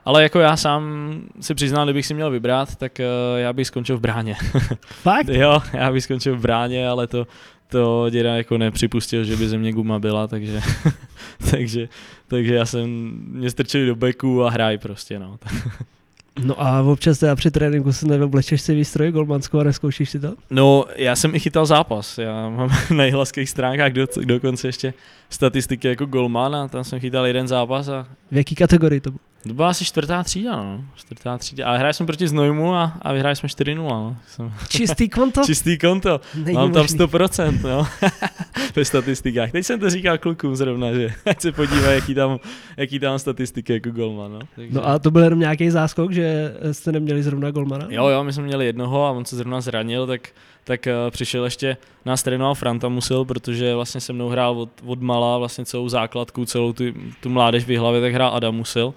Ale 0.04 0.22
jako 0.22 0.38
já 0.38 0.56
sám 0.56 1.14
si 1.40 1.54
přiznám, 1.54 1.86
kdybych 1.86 2.06
si 2.06 2.14
měl 2.14 2.30
vybrat, 2.30 2.76
tak 2.76 2.92
uh, 2.98 3.38
já 3.38 3.52
bych 3.52 3.66
skončil 3.66 3.96
v 3.96 4.00
bráně. 4.00 4.36
Fakt? 4.86 5.28
jo, 5.28 5.62
já 5.72 5.92
bych 5.92 6.04
skončil 6.04 6.36
v 6.36 6.40
bráně, 6.40 6.88
ale 6.88 7.06
to, 7.06 7.26
to 7.68 8.10
děda 8.10 8.36
jako 8.36 8.58
nepřipustil, 8.58 9.24
že 9.24 9.36
by 9.36 9.48
ze 9.48 9.58
mě 9.58 9.72
guma 9.72 9.98
byla, 9.98 10.26
takže, 10.26 10.60
takže, 11.50 11.88
takže 12.28 12.54
já 12.54 12.66
jsem, 12.66 13.12
mě 13.26 13.50
strčili 13.50 13.86
do 13.86 13.96
beku 13.96 14.44
a 14.44 14.50
hraj 14.50 14.78
prostě, 14.78 15.18
no. 15.18 15.38
No 16.44 16.62
a 16.62 16.82
občas 16.82 17.18
teda 17.18 17.36
při 17.36 17.50
tréninku 17.50 17.92
se 17.92 18.06
neoblečeš 18.06 18.62
si 18.62 18.74
výstroj 18.74 19.12
golmanskou 19.12 19.58
a 19.58 19.64
neskoušíš 19.64 20.10
si 20.10 20.20
to? 20.20 20.34
No, 20.50 20.84
já 20.96 21.16
jsem 21.16 21.34
i 21.34 21.40
chytal 21.40 21.66
zápas. 21.66 22.18
Já 22.18 22.48
mám 22.48 22.70
na 22.96 23.04
jihlavských 23.04 23.50
stránkách 23.50 23.92
do, 23.92 24.06
dokonce 24.24 24.68
ještě 24.68 24.94
statistiky 25.30 25.88
jako 25.88 26.06
golman 26.06 26.56
a 26.56 26.68
tam 26.68 26.84
jsem 26.84 27.00
chytal 27.00 27.26
jeden 27.26 27.48
zápas. 27.48 27.88
A... 27.88 28.06
V 28.30 28.36
jaký 28.36 28.54
kategorii 28.54 29.00
to 29.00 29.10
bylo? 29.10 29.20
To 29.48 29.54
byla 29.54 29.68
asi 29.68 29.84
čtvrtá 29.84 30.22
třída, 30.22 30.56
no. 30.56 30.84
Čtvrtá 30.94 31.38
třída. 31.38 31.66
A 31.66 31.76
hráli 31.76 31.94
jsme 31.94 32.06
proti 32.06 32.28
Znojmu 32.28 32.74
a, 32.74 32.92
a 33.02 33.12
vyhráli 33.12 33.36
jsme 33.36 33.48
4-0, 33.48 33.76
no. 33.76 34.16
Jsem... 34.26 34.52
Čistý 34.68 35.08
konto? 35.08 35.40
Čistý 35.46 35.78
konto. 35.78 36.20
Není 36.34 36.56
Mám 36.56 36.70
možný. 36.70 36.98
tam 36.98 37.06
100%, 37.06 37.60
no. 37.62 37.86
Ve 38.76 38.84
statistikách. 38.84 39.50
Teď 39.50 39.66
jsem 39.66 39.80
to 39.80 39.90
říkal 39.90 40.18
klukům 40.18 40.56
zrovna, 40.56 40.92
že 40.92 41.08
ať 41.26 41.40
se 41.40 41.52
podívají, 41.52 41.94
jaký 41.94 42.14
tam, 42.14 42.38
jaký 42.76 42.98
tam 42.98 43.18
statistiky 43.18 43.72
jako 43.72 43.90
golman, 43.90 44.32
no. 44.32 44.38
Takže... 44.56 44.74
No 44.74 44.88
a 44.88 44.98
to 44.98 45.10
byl 45.10 45.22
jenom 45.22 45.40
nějaký 45.40 45.70
záskok, 45.70 46.12
že 46.12 46.54
jste 46.72 46.92
neměli 46.92 47.22
zrovna 47.22 47.50
golmana? 47.50 47.86
Jo, 47.90 48.08
jo, 48.08 48.24
my 48.24 48.32
jsme 48.32 48.42
měli 48.42 48.66
jednoho 48.66 49.06
a 49.06 49.10
on 49.10 49.24
se 49.24 49.36
zrovna 49.36 49.60
zranil, 49.60 50.06
tak 50.06 50.28
tak 50.64 50.86
uh, 50.86 51.10
přišel 51.10 51.44
ještě, 51.44 51.76
nás 52.04 52.22
trénoval 52.22 52.54
Franta 52.54 52.88
Musil, 52.88 53.24
protože 53.24 53.74
vlastně 53.74 54.00
se 54.00 54.12
mnou 54.12 54.28
hrál 54.28 54.60
od, 54.60 54.70
od 54.86 55.02
mala 55.02 55.38
vlastně 55.38 55.64
celou 55.64 55.88
základku, 55.88 56.44
celou 56.44 56.72
tu, 56.72 56.84
tu 57.20 57.28
mládež 57.28 57.64
v 57.64 57.76
hlavě, 57.76 58.00
tak 58.00 58.14
hrál 58.14 58.34
Adam 58.34 58.54
Musil 58.54 58.94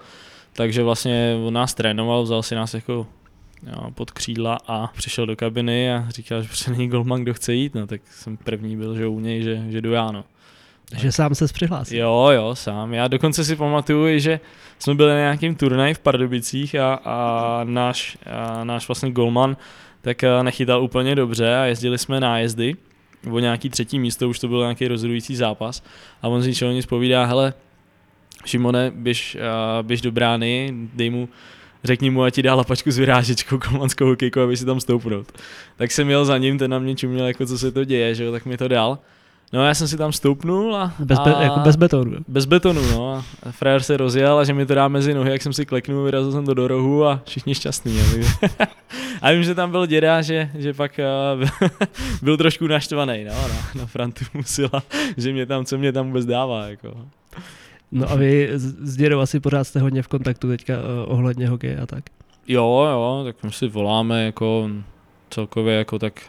takže 0.56 0.82
vlastně 0.82 1.36
on 1.46 1.54
nás 1.54 1.74
trénoval, 1.74 2.22
vzal 2.22 2.42
si 2.42 2.54
nás 2.54 2.74
jako 2.74 3.06
jo, 3.66 3.90
pod 3.94 4.10
křídla 4.10 4.58
a 4.66 4.86
přišel 4.86 5.26
do 5.26 5.36
kabiny 5.36 5.92
a 5.92 6.06
říkal, 6.08 6.42
že 6.42 6.48
prostě 6.48 6.70
není 6.70 6.88
golman, 6.88 7.22
kdo 7.22 7.34
chce 7.34 7.54
jít, 7.54 7.74
no 7.74 7.86
tak 7.86 8.00
jsem 8.10 8.36
první 8.36 8.76
byl, 8.76 8.96
že 8.96 9.06
u 9.06 9.20
něj, 9.20 9.42
že, 9.42 9.62
že 9.68 9.80
jdu 9.80 9.92
já, 9.92 10.10
no. 10.10 10.24
Že 10.96 11.12
sám 11.12 11.34
se 11.34 11.46
přihlásil. 11.46 11.98
Jo, 11.98 12.28
jo, 12.34 12.54
sám. 12.54 12.94
Já 12.94 13.08
dokonce 13.08 13.44
si 13.44 13.56
pamatuju, 13.56 14.18
že 14.18 14.40
jsme 14.78 14.94
byli 14.94 15.10
na 15.10 15.18
nějakým 15.18 15.54
turnaj 15.54 15.94
v 15.94 15.98
Pardubicích 15.98 16.74
a, 16.74 16.94
a 17.04 17.60
náš, 17.64 18.18
a 18.26 18.64
náš 18.64 18.88
vlastně 18.88 19.10
golman 19.10 19.56
tak 20.00 20.24
nechytal 20.42 20.82
úplně 20.82 21.14
dobře 21.14 21.56
a 21.56 21.64
jezdili 21.64 21.98
jsme 21.98 22.20
nájezdy 22.20 22.76
o 23.30 23.38
nějaký 23.38 23.70
třetí 23.70 23.98
místo, 23.98 24.28
už 24.28 24.38
to 24.38 24.48
byl 24.48 24.60
nějaký 24.60 24.88
rozhodující 24.88 25.36
zápas 25.36 25.82
a 26.22 26.28
on 26.28 26.42
z 26.42 26.46
ničeho 26.46 26.72
nic 26.72 26.86
povídá, 26.86 27.24
hele, 27.24 27.54
Šimone, 28.44 28.92
běž, 28.94 29.36
uh, 29.40 29.86
běž 29.86 30.00
do 30.00 30.12
brány, 30.12 30.74
dej 30.94 31.10
mu, 31.10 31.28
řekni 31.84 32.10
mu, 32.10 32.22
ať 32.22 32.34
ti 32.34 32.42
dá 32.42 32.54
lapačku 32.54 32.90
s 32.90 32.98
vyrážečkou 32.98 33.58
kolmanskou 33.58 34.06
hokejku, 34.06 34.40
aby 34.40 34.56
si 34.56 34.64
tam 34.64 34.80
stoupnout. 34.80 35.32
Tak 35.76 35.90
jsem 35.90 36.10
jel 36.10 36.24
za 36.24 36.38
ním, 36.38 36.58
ten 36.58 36.70
na 36.70 36.78
mě 36.78 36.96
čuměl, 36.96 37.26
jako 37.26 37.46
co 37.46 37.58
se 37.58 37.72
to 37.72 37.84
děje, 37.84 38.14
že 38.14 38.24
jo, 38.24 38.32
tak 38.32 38.46
mi 38.46 38.56
to 38.56 38.68
dal. 38.68 38.98
No 39.52 39.66
já 39.66 39.74
jsem 39.74 39.88
si 39.88 39.96
tam 39.96 40.12
stoupnul 40.12 40.76
a... 40.76 40.94
Bez, 40.98 41.18
be, 41.18 41.34
a, 41.34 41.42
jako 41.42 41.60
bez 41.60 41.76
betonu. 41.76 42.16
Bez 42.28 42.44
betonu, 42.44 42.82
no. 42.90 43.24
A 43.42 43.52
frajer 43.52 43.82
se 43.82 43.96
rozjel 43.96 44.38
a 44.38 44.44
že 44.44 44.54
mi 44.54 44.66
to 44.66 44.74
dá 44.74 44.88
mezi 44.88 45.14
nohy, 45.14 45.30
jak 45.30 45.42
jsem 45.42 45.52
si 45.52 45.66
kleknul, 45.66 46.04
vyrazil 46.04 46.32
jsem 46.32 46.46
to 46.46 46.54
do 46.54 46.68
rohu 46.68 47.04
a 47.04 47.20
všichni 47.24 47.54
šťastní. 47.54 48.00
a 49.22 49.32
vím, 49.32 49.42
že 49.42 49.54
tam 49.54 49.70
byl 49.70 49.86
děda, 49.86 50.22
že, 50.22 50.50
že 50.54 50.72
pak 50.72 51.00
uh, 51.38 51.48
byl 52.22 52.36
trošku 52.36 52.66
naštvaný, 52.66 53.24
no, 53.24 53.34
na, 53.34 53.80
na 53.80 53.86
Frantu 53.86 54.24
musela, 54.34 54.82
že 55.16 55.32
mě 55.32 55.46
tam, 55.46 55.64
co 55.64 55.78
mě 55.78 55.92
tam 55.92 56.06
vůbec 56.06 56.26
dává, 56.26 56.66
jako. 56.66 56.96
No 57.94 58.10
a 58.10 58.14
vy 58.14 58.50
s 58.54 58.96
dědou 58.96 59.20
asi 59.20 59.40
pořád 59.40 59.64
jste 59.64 59.80
hodně 59.80 60.02
v 60.02 60.08
kontaktu 60.08 60.48
teďka 60.48 60.78
uh, 60.78 60.84
ohledně 61.12 61.48
hokeje 61.48 61.76
a 61.76 61.86
tak. 61.86 62.04
Jo, 62.48 62.86
jo, 62.90 63.22
tak 63.24 63.42
my 63.42 63.52
si 63.52 63.68
voláme 63.68 64.24
jako 64.24 64.70
celkově 65.30 65.74
jako 65.74 65.98
tak 65.98 66.22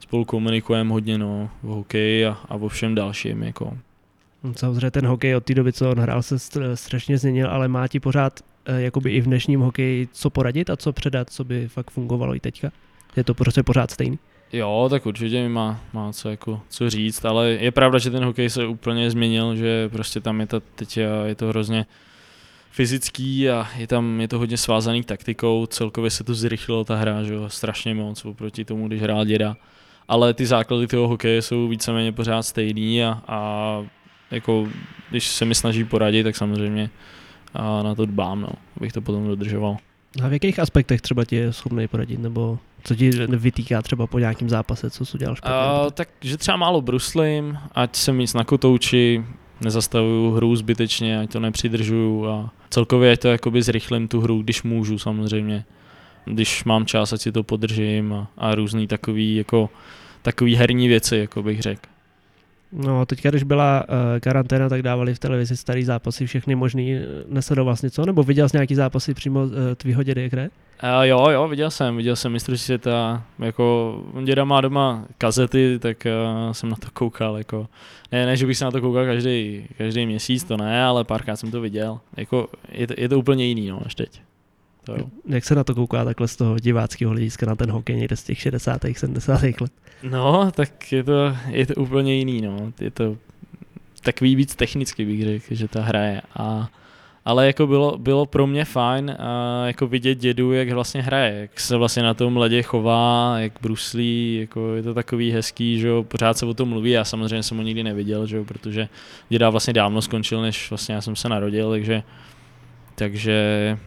spolu 0.00 0.24
komunikujeme 0.24 0.90
hodně 0.90 1.18
no, 1.18 1.50
o 1.62 1.74
hokeji 1.74 2.26
a, 2.26 2.38
a 2.48 2.54
o 2.54 2.68
všem 2.68 2.94
dalším. 2.94 3.42
Jako. 3.42 3.78
No, 4.44 4.54
samozřejmě 4.54 4.90
ten 4.90 5.06
hokej 5.06 5.36
od 5.36 5.44
té 5.44 5.54
doby, 5.54 5.72
co 5.72 5.90
on 5.90 5.98
hrál, 5.98 6.22
se 6.22 6.38
strašně 6.74 7.18
změnil, 7.18 7.48
ale 7.50 7.68
má 7.68 7.88
ti 7.88 8.00
pořád 8.00 8.40
uh, 8.68 8.76
jakoby 8.76 9.10
i 9.12 9.20
v 9.20 9.24
dnešním 9.24 9.60
hokeji 9.60 10.08
co 10.12 10.30
poradit 10.30 10.70
a 10.70 10.76
co 10.76 10.92
předat, 10.92 11.30
co 11.30 11.44
by 11.44 11.68
fakt 11.68 11.90
fungovalo 11.90 12.34
i 12.34 12.40
teďka? 12.40 12.70
Je 13.16 13.24
to 13.24 13.34
prostě 13.34 13.62
pořád 13.62 13.90
stejný? 13.90 14.18
Jo, 14.54 14.86
tak 14.90 15.06
určitě 15.06 15.42
mi 15.42 15.48
má, 15.48 15.80
má 15.92 16.12
co, 16.12 16.30
jako, 16.30 16.60
co 16.68 16.90
říct, 16.90 17.24
ale 17.24 17.48
je 17.50 17.70
pravda, 17.70 17.98
že 17.98 18.10
ten 18.10 18.24
hokej 18.24 18.50
se 18.50 18.66
úplně 18.66 19.10
změnil, 19.10 19.56
že 19.56 19.88
prostě 19.88 20.20
tam 20.20 20.40
je 20.40 20.46
to 20.46 20.60
teď 20.60 20.98
je 21.24 21.34
to 21.36 21.46
hrozně 21.46 21.86
fyzický 22.70 23.50
a 23.50 23.68
je 23.76 23.86
tam 23.86 24.20
je 24.20 24.28
to 24.28 24.38
hodně 24.38 24.56
svázaný 24.56 25.02
taktikou, 25.02 25.66
celkově 25.66 26.10
se 26.10 26.24
to 26.24 26.34
zrychlilo 26.34 26.84
ta 26.84 26.96
hra, 26.96 27.22
že 27.22 27.34
strašně 27.48 27.94
moc 27.94 28.24
oproti 28.24 28.64
tomu, 28.64 28.88
když 28.88 29.02
hrál 29.02 29.24
děda. 29.24 29.56
Ale 30.08 30.34
ty 30.34 30.46
základy 30.46 30.86
toho 30.86 31.08
hokeje 31.08 31.42
jsou 31.42 31.68
víceméně 31.68 32.12
pořád 32.12 32.42
stejný 32.42 33.04
a, 33.04 33.22
a 33.28 33.82
jako, 34.30 34.68
když 35.10 35.28
se 35.28 35.44
mi 35.44 35.54
snaží 35.54 35.84
poradit, 35.84 36.24
tak 36.24 36.36
samozřejmě 36.36 36.90
a 37.54 37.82
na 37.82 37.94
to 37.94 38.06
dbám, 38.06 38.40
no, 38.40 38.48
abych 38.76 38.92
to 38.92 39.00
potom 39.00 39.26
dodržoval. 39.26 39.76
A 40.22 40.28
v 40.28 40.32
jakých 40.32 40.58
aspektech 40.58 41.00
třeba 41.00 41.24
ti 41.24 41.36
je 41.36 41.52
schopný 41.52 41.88
poradit, 41.88 42.18
nebo 42.20 42.58
co 42.84 42.94
ti 42.94 43.10
vytýká 43.10 43.82
třeba 43.82 44.06
po 44.06 44.18
nějakém 44.18 44.48
zápase, 44.48 44.90
co 44.90 45.06
jsi 45.06 45.16
udělal 45.16 45.36
špatně? 45.36 45.84
Uh, 45.84 45.90
tak, 45.90 46.08
že 46.20 46.36
třeba 46.36 46.56
málo 46.56 46.80
bruslím, 46.80 47.58
ať 47.74 47.96
jsem 47.96 48.18
víc 48.18 48.34
na 48.34 48.44
kotouči, 48.44 49.24
nezastavuju 49.60 50.30
hru 50.30 50.56
zbytečně, 50.56 51.20
ať 51.20 51.32
to 51.32 51.40
nepřidržuju 51.40 52.26
a 52.26 52.50
celkově 52.70 53.12
ať 53.12 53.20
to 53.20 53.28
jakoby 53.28 53.62
zrychlím 53.62 54.08
tu 54.08 54.20
hru, 54.20 54.42
když 54.42 54.62
můžu 54.62 54.98
samozřejmě. 54.98 55.64
Když 56.24 56.64
mám 56.64 56.86
čas, 56.86 57.12
ať 57.12 57.20
si 57.20 57.32
to 57.32 57.42
podržím 57.42 58.12
a, 58.12 58.28
a 58.38 58.54
různý 58.54 58.86
takový 58.86 59.36
jako 59.36 59.70
takový 60.22 60.56
herní 60.56 60.88
věci, 60.88 61.16
jako 61.16 61.42
bych 61.42 61.62
řekl. 61.62 61.93
No, 62.76 63.06
teďka, 63.06 63.30
když 63.30 63.42
byla 63.42 63.84
uh, 63.88 63.94
karanténa, 64.20 64.68
tak 64.68 64.82
dávali 64.82 65.14
v 65.14 65.18
televizi 65.18 65.56
starý 65.56 65.84
zápasy, 65.84 66.26
všechny 66.26 66.54
možný. 66.54 66.98
Nesledoval 67.28 67.64
vlastně 67.64 67.90
co? 67.90 68.06
Nebo 68.06 68.22
viděl 68.22 68.48
jsi 68.48 68.56
nějaký 68.56 68.74
zápasy 68.74 69.14
přímo 69.14 69.42
uh, 69.42 69.50
tvýho 69.76 70.02
dědy, 70.02 70.28
kde? 70.28 70.50
Uh, 70.82 71.02
jo, 71.02 71.30
jo, 71.30 71.48
viděl 71.48 71.70
jsem, 71.70 71.96
viděl 71.96 72.16
jsem 72.16 72.32
mistrovství 72.32 72.64
světa, 72.64 73.22
jako 73.38 73.96
děda 74.24 74.44
má 74.44 74.60
doma 74.60 75.04
kazety, 75.18 75.78
tak 75.78 76.06
uh, 76.46 76.52
jsem 76.52 76.68
na 76.70 76.76
to 76.76 76.86
koukal, 76.92 77.38
jako, 77.38 77.68
ne, 78.12 78.26
ne, 78.26 78.36
že 78.36 78.46
bych 78.46 78.56
se 78.56 78.64
na 78.64 78.70
to 78.70 78.80
koukal 78.80 79.04
každý, 79.04 79.66
každý 79.78 80.06
měsíc, 80.06 80.44
to 80.44 80.56
ne, 80.56 80.84
ale 80.84 81.04
párkrát 81.04 81.36
jsem 81.36 81.50
to 81.50 81.60
viděl, 81.60 82.00
jako, 82.16 82.48
je 82.72 82.86
to, 82.86 82.94
je 82.96 83.08
to 83.08 83.18
úplně 83.18 83.44
jiný, 83.44 83.68
no, 83.68 83.80
než 83.84 83.94
teď. 83.94 84.20
To 84.84 84.92
jo. 84.92 85.06
Jak 85.26 85.44
se 85.44 85.54
na 85.54 85.64
to 85.64 85.74
kouká 85.74 86.04
takhle 86.04 86.28
z 86.28 86.36
toho 86.36 86.58
diváckého 86.58 87.10
hlediska 87.10 87.46
na 87.46 87.54
ten 87.56 87.70
hokej 87.70 87.96
někde 87.96 88.16
z 88.16 88.22
těch 88.22 88.38
60. 88.38 88.80
70. 88.96 89.42
let? 89.42 89.72
No, 90.02 90.50
tak 90.52 90.92
je 90.92 91.04
to, 91.04 91.36
je 91.48 91.66
to 91.66 91.74
úplně 91.74 92.14
jiný, 92.14 92.40
no. 92.40 92.72
Je 92.80 92.90
to 92.90 93.16
takový 94.02 94.36
víc 94.36 94.54
technicky 94.54 95.04
bych 95.04 95.24
řekl, 95.24 95.54
že 95.54 95.68
ta 95.68 95.82
hra 95.82 96.00
je. 96.00 96.22
A, 96.36 96.68
ale 97.24 97.46
jako 97.46 97.66
bylo, 97.66 97.98
bylo 97.98 98.26
pro 98.26 98.46
mě 98.46 98.64
fajn 98.64 99.16
a 99.18 99.62
jako 99.66 99.86
vidět 99.86 100.14
dědu, 100.14 100.52
jak 100.52 100.70
vlastně 100.70 101.02
hraje, 101.02 101.40
jak 101.40 101.60
se 101.60 101.76
vlastně 101.76 102.02
na 102.02 102.14
tom 102.14 102.36
ledě 102.36 102.62
chová, 102.62 103.34
jak 103.38 103.52
bruslí, 103.60 104.36
jako 104.40 104.74
je 104.74 104.82
to 104.82 104.94
takový 104.94 105.30
hezký, 105.30 105.78
že 105.78 105.88
jo, 105.88 106.02
pořád 106.02 106.38
se 106.38 106.46
o 106.46 106.54
tom 106.54 106.68
mluví, 106.68 106.90
já 106.90 107.04
samozřejmě 107.04 107.42
jsem 107.42 107.56
ho 107.56 107.62
nikdy 107.62 107.82
neviděl, 107.82 108.26
že 108.26 108.36
jo, 108.36 108.44
protože 108.44 108.88
děda 109.28 109.50
vlastně 109.50 109.72
dávno 109.72 110.02
skončil, 110.02 110.42
než 110.42 110.70
vlastně 110.70 110.94
já 110.94 111.00
jsem 111.00 111.16
se 111.16 111.28
narodil, 111.28 111.70
takže, 111.70 112.02
takže 112.94 113.78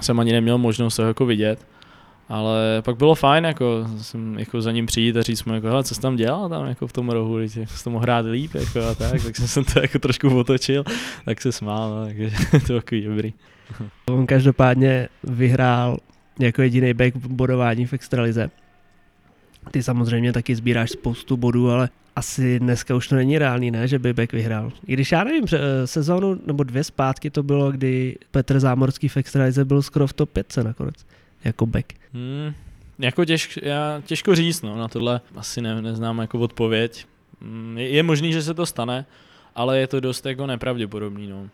jsem 0.00 0.20
ani 0.20 0.32
neměl 0.32 0.58
možnost 0.58 0.98
ho 0.98 1.04
jako 1.04 1.26
vidět. 1.26 1.66
Ale 2.28 2.82
pak 2.84 2.96
bylo 2.96 3.14
fajn, 3.14 3.44
jako, 3.44 3.88
jsem, 4.00 4.38
jako 4.38 4.62
za 4.62 4.72
ním 4.72 4.86
přijít 4.86 5.16
a 5.16 5.22
říct 5.22 5.44
mu, 5.44 5.54
jako, 5.54 5.82
co 5.82 5.94
jsi 5.94 6.00
tam 6.00 6.16
dělal 6.16 6.48
tam 6.48 6.66
jako 6.66 6.86
v 6.86 6.92
tom 6.92 7.10
rohu, 7.10 7.38
teď 7.38 7.52
jsi 7.52 7.84
to 7.84 7.90
mohl 7.90 8.02
hrát 8.02 8.26
líp, 8.26 8.54
jako, 8.54 8.88
a 8.88 8.94
tak, 8.94 9.24
tak 9.24 9.36
jsem 9.36 9.64
to 9.64 9.80
jako 9.80 9.98
trošku 9.98 10.38
otočil, 10.38 10.84
tak 11.24 11.40
se 11.40 11.52
smál, 11.52 11.90
no, 11.90 12.04
takže 12.04 12.30
to 12.50 12.58
bylo 12.66 12.80
takový 12.80 13.02
dobrý. 13.02 13.34
On 14.10 14.26
každopádně 14.26 15.08
vyhrál 15.24 15.98
jako 16.38 16.62
jediný 16.62 16.94
back 16.94 17.16
bodování 17.16 17.86
v 17.86 17.92
extralize. 17.92 18.50
Ty 19.70 19.82
samozřejmě 19.82 20.32
taky 20.32 20.56
sbíráš 20.56 20.90
spoustu 20.90 21.36
bodů, 21.36 21.70
ale 21.70 21.88
asi 22.16 22.58
dneska 22.58 22.94
už 22.94 23.08
to 23.08 23.14
není 23.14 23.38
reálný, 23.38 23.70
ne, 23.70 23.88
že 23.88 23.98
by 23.98 24.12
back 24.12 24.32
vyhrál. 24.32 24.72
I 24.86 24.92
když 24.92 25.12
já 25.12 25.24
nevím, 25.24 25.44
sezónu 25.84 26.40
nebo 26.46 26.62
dvě 26.62 26.84
zpátky 26.84 27.30
to 27.30 27.42
bylo, 27.42 27.72
kdy 27.72 28.18
Petr 28.30 28.60
Zámorský 28.60 29.08
v 29.08 29.16
extralize 29.16 29.64
byl 29.64 29.82
skoro 29.82 30.06
v 30.06 30.12
top 30.12 30.30
5 30.30 30.56
nakonec 30.62 31.06
jako 31.44 31.66
back? 31.66 31.92
Hmm, 32.12 32.54
jako 32.98 33.24
těžk, 33.24 33.58
já, 33.62 34.02
těžko 34.06 34.34
říct, 34.34 34.62
no, 34.62 34.76
na 34.76 34.88
tohle 34.88 35.20
asi 35.36 35.62
ne, 35.62 35.82
neznám 35.82 36.18
jako 36.18 36.38
odpověď. 36.38 37.06
Hmm, 37.42 37.78
je, 37.78 37.88
je 37.88 38.02
možný, 38.02 38.32
že 38.32 38.42
se 38.42 38.54
to 38.54 38.66
stane, 38.66 39.06
ale 39.54 39.78
je 39.78 39.86
to 39.86 40.00
dost 40.00 40.26
jako 40.26 40.46
nepravděpodobný, 40.46 41.26
no. 41.26 41.48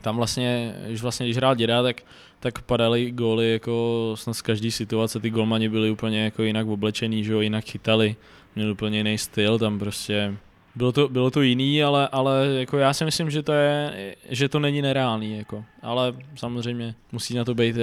Tam 0.00 0.16
vlastně, 0.16 0.74
když 0.86 1.02
vlastně 1.02 1.26
když 1.26 1.36
hrál 1.36 1.54
děda, 1.54 1.82
tak, 1.82 2.02
tak 2.40 2.62
padaly 2.62 3.10
góly 3.10 3.52
jako 3.52 4.12
snad 4.14 4.34
z 4.34 4.42
každé 4.42 4.70
situace, 4.70 5.20
ty 5.20 5.30
golmani 5.30 5.68
byli 5.68 5.90
úplně 5.90 6.24
jako 6.24 6.42
jinak 6.42 6.66
oblečený, 6.66 7.24
že 7.24 7.32
jo, 7.32 7.40
jinak 7.40 7.64
chytali, 7.64 8.16
měli 8.54 8.72
úplně 8.72 8.98
jiný 8.98 9.18
styl, 9.18 9.58
tam 9.58 9.78
prostě 9.78 10.36
bylo 10.74 10.92
to, 10.92 11.08
bylo 11.08 11.30
to 11.30 11.42
jiný, 11.42 11.82
ale, 11.82 12.08
ale 12.08 12.46
jako 12.58 12.78
já 12.78 12.92
si 12.92 13.04
myslím, 13.04 13.30
že 13.30 13.42
to, 13.42 13.52
je, 13.52 14.16
že 14.28 14.48
to 14.48 14.58
není 14.58 14.82
nereálný. 14.82 15.38
Jako. 15.38 15.64
Ale 15.82 16.14
samozřejmě 16.34 16.94
musí 17.12 17.34
na 17.34 17.44
to 17.44 17.54
být 17.54 17.76
uh, 17.76 17.82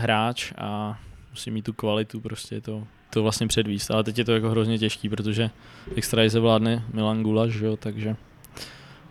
hráč 0.00 0.52
a 0.58 0.98
musí 1.30 1.50
mít 1.50 1.64
tu 1.64 1.72
kvalitu 1.72 2.20
prostě 2.20 2.60
to, 2.60 2.84
to 3.10 3.22
vlastně 3.22 3.46
předvíst. 3.46 3.90
Ale 3.90 4.04
teď 4.04 4.18
je 4.18 4.24
to 4.24 4.32
jako 4.32 4.50
hrozně 4.50 4.78
těžký, 4.78 5.08
protože 5.08 5.50
extra 5.96 6.22
vládne 6.40 6.84
Milan 6.92 7.22
Gulaš, 7.22 7.52
takže 7.78 8.16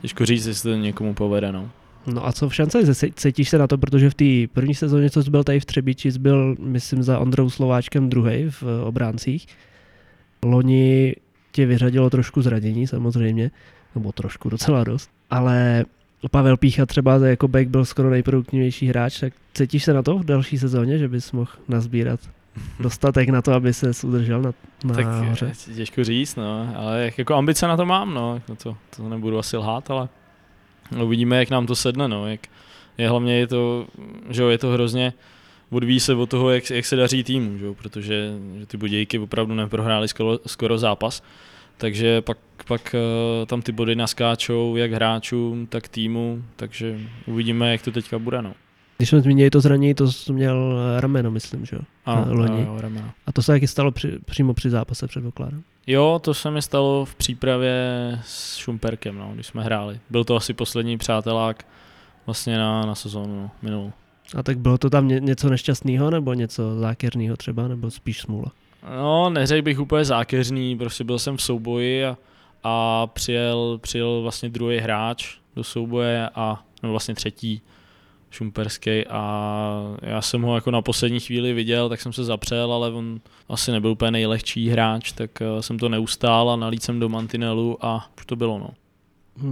těžko 0.02 0.26
říct, 0.26 0.46
jestli 0.46 0.72
to 0.72 0.78
někomu 0.78 1.14
povede. 1.14 1.52
No. 1.52 1.70
No 2.08 2.28
a 2.28 2.32
co 2.32 2.50
v 2.50 2.56
šance? 2.56 2.96
Cítíš 3.16 3.50
se 3.50 3.58
na 3.58 3.68
to, 3.68 3.78
protože 3.78 4.10
v 4.10 4.14
té 4.14 4.54
první 4.54 4.76
sezóně, 4.76 5.10
co 5.10 5.24
jsi 5.24 5.32
byl 5.32 5.44
tady 5.44 5.60
v 5.60 5.66
Třebíči, 5.66 6.12
jsi 6.12 6.20
byl, 6.20 6.56
myslím, 6.60 7.04
za 7.04 7.20
Ondrou 7.20 7.50
Slováčkem 7.50 8.10
druhý 8.10 8.50
v 8.50 8.64
obráncích. 8.84 9.48
Loni 10.46 11.16
tě 11.52 11.66
vyřadilo 11.66 12.10
trošku 12.10 12.42
zranění 12.42 12.88
samozřejmě, 12.88 13.52
nebo 13.96 14.12
trošku 14.12 14.50
docela 14.50 14.84
dost, 14.84 15.10
ale 15.30 15.86
Pavel 16.32 16.58
Pícha 16.58 16.86
třeba 16.86 17.16
jako 17.26 17.48
back 17.48 17.68
byl 17.68 17.86
skoro 17.86 18.10
nejproduktivnější 18.10 18.88
hráč, 18.88 19.20
tak 19.20 19.34
cítíš 19.54 19.84
se 19.84 19.94
na 19.94 20.02
to 20.02 20.18
v 20.18 20.26
další 20.26 20.58
sezóně, 20.58 20.98
že 20.98 21.08
bys 21.08 21.32
mohl 21.32 21.52
nazbírat 21.68 22.20
dostatek 22.80 23.30
na 23.30 23.42
to, 23.42 23.54
aby 23.54 23.74
se 23.74 23.92
udržel 24.08 24.42
na, 24.42 24.54
na 24.86 24.96
tak 24.96 25.08
hoře? 25.08 25.52
těžko 25.76 26.04
říct, 26.04 26.36
no, 26.36 26.74
ale 26.76 27.12
jako 27.18 27.36
ambice 27.36 27.68
na 27.68 27.78
to 27.78 27.86
mám, 27.86 28.14
no, 28.14 28.42
no 28.50 28.56
to, 28.56 28.78
to 28.96 29.10
nebudu 29.10 29.40
asi 29.40 29.58
lhát, 29.58 29.92
ale 29.92 30.10
uvidíme, 31.04 31.38
jak 31.38 31.50
nám 31.50 31.66
to 31.66 31.76
sedne, 31.76 32.08
no, 32.08 32.28
jak, 32.28 32.40
je 32.98 33.10
hlavně 33.10 33.38
je 33.38 33.48
to, 33.48 33.88
že 34.30 34.42
jo, 34.42 34.50
je 34.50 34.58
to 34.58 34.68
hrozně, 34.68 35.14
odvíjí 35.70 36.00
se 36.00 36.14
od 36.14 36.30
toho, 36.30 36.50
jak, 36.50 36.70
jak 36.70 36.86
se 36.86 36.96
daří 36.96 37.24
týmu, 37.24 37.58
že? 37.58 37.66
protože 37.74 38.32
že 38.60 38.66
ty 38.66 38.78
Budějky 38.78 39.20
opravdu 39.20 39.56
neprohráli 39.56 40.08
skoro, 40.08 40.40
skoro 40.48 40.78
zápas, 40.78 41.24
takže 41.78 42.22
pak, 42.22 42.38
pak 42.68 42.96
uh, 42.96 43.46
tam 43.46 43.62
ty 43.62 43.72
body 43.72 43.96
naskáčou 43.96 44.76
jak 44.76 44.92
hráčům, 44.92 45.68
tak 45.68 45.88
týmu, 45.88 46.44
takže 46.56 47.00
uvidíme, 47.26 47.72
jak 47.72 47.82
to 47.82 47.92
teďka 47.92 48.20
bude. 48.20 48.42
No. 48.42 48.54
Když 48.98 49.10
jsme 49.10 49.22
zmínili 49.22 49.50
to 49.50 49.62
zranění, 49.62 49.94
to 49.94 50.12
jsi 50.12 50.34
měl 50.34 50.80
eh, 50.98 51.02
rameno, 51.02 51.32
myslím, 51.32 51.66
že 51.66 51.76
jo? 51.76 51.82
Ano, 52.06 52.34
loni. 52.34 52.62
Jo, 52.62 52.78
rameno. 52.80 53.12
A 53.26 53.32
to 53.32 53.42
se 53.42 53.52
taky 53.52 53.68
stalo 53.68 53.92
při, 53.92 54.20
přímo 54.26 54.54
při 54.54 54.70
zápase, 54.70 55.08
předpokládám. 55.08 55.64
Jo, 55.88 56.20
to 56.24 56.34
se 56.34 56.52
mi 56.52 56.62
stalo 56.62 57.06
v 57.06 57.16
přípravě 57.16 57.76
s 58.24 58.58
Šumperkem, 58.58 59.18
no, 59.18 59.32
když 59.34 59.48
jsme 59.48 59.64
hráli. 59.64 60.00
Byl 60.10 60.24
to 60.24 60.36
asi 60.36 60.54
poslední 60.54 60.98
přátelák 60.98 61.68
vlastně 62.26 62.58
na, 62.58 62.86
na 62.86 62.96
sezónu 62.96 63.42
no, 63.42 63.52
minulou. 63.62 63.92
A 64.38 64.44
tak 64.44 64.58
bylo 64.58 64.78
to 64.78 64.90
tam 64.90 65.08
ně, 65.08 65.20
něco 65.20 65.50
nešťastného, 65.50 66.10
nebo 66.10 66.34
něco 66.34 66.80
zákerného 66.80 67.38
třeba, 67.38 67.68
nebo 67.68 67.92
spíš 67.92 68.22
smůla? 68.22 68.52
No, 68.98 69.30
neřekl 69.30 69.62
bych 69.62 69.80
úplně 69.80 70.06
zákeřný, 70.06 70.78
prostě 70.78 71.04
byl 71.04 71.20
jsem 71.20 71.38
v 71.38 71.42
souboji 71.42 72.06
a, 72.06 72.18
a 72.64 73.08
přijel, 73.08 73.80
přijel 73.82 74.22
vlastně 74.22 74.50
druhý 74.50 74.78
hráč 74.78 75.38
do 75.56 75.64
souboje 75.64 76.30
a 76.36 76.64
no 76.84 76.92
vlastně 76.92 77.16
třetí 77.16 77.62
šumperský 78.36 79.08
a 79.08 79.96
já 80.02 80.22
jsem 80.22 80.42
ho 80.42 80.56
jako 80.56 80.72
na 80.72 80.82
poslední 80.82 81.20
chvíli 81.20 81.54
viděl, 81.54 81.90
tak 81.90 82.02
jsem 82.02 82.14
se 82.14 82.24
zapřel, 82.24 82.74
ale 82.74 82.92
on 82.92 83.20
asi 83.50 83.72
nebyl 83.72 83.92
úplně 83.92 84.12
nejlehčí 84.12 84.70
hráč, 84.70 85.12
tak 85.12 85.42
eh, 85.42 85.62
jsem 85.62 85.80
to 85.80 85.90
neustál 85.90 86.50
a 86.50 86.56
nalít 86.56 86.84
jsem 86.84 87.00
do 87.00 87.10
mantinelu 87.10 87.86
a 87.86 88.10
už 88.18 88.26
to 88.26 88.36
bylo 88.36 88.60
no. 88.60 88.70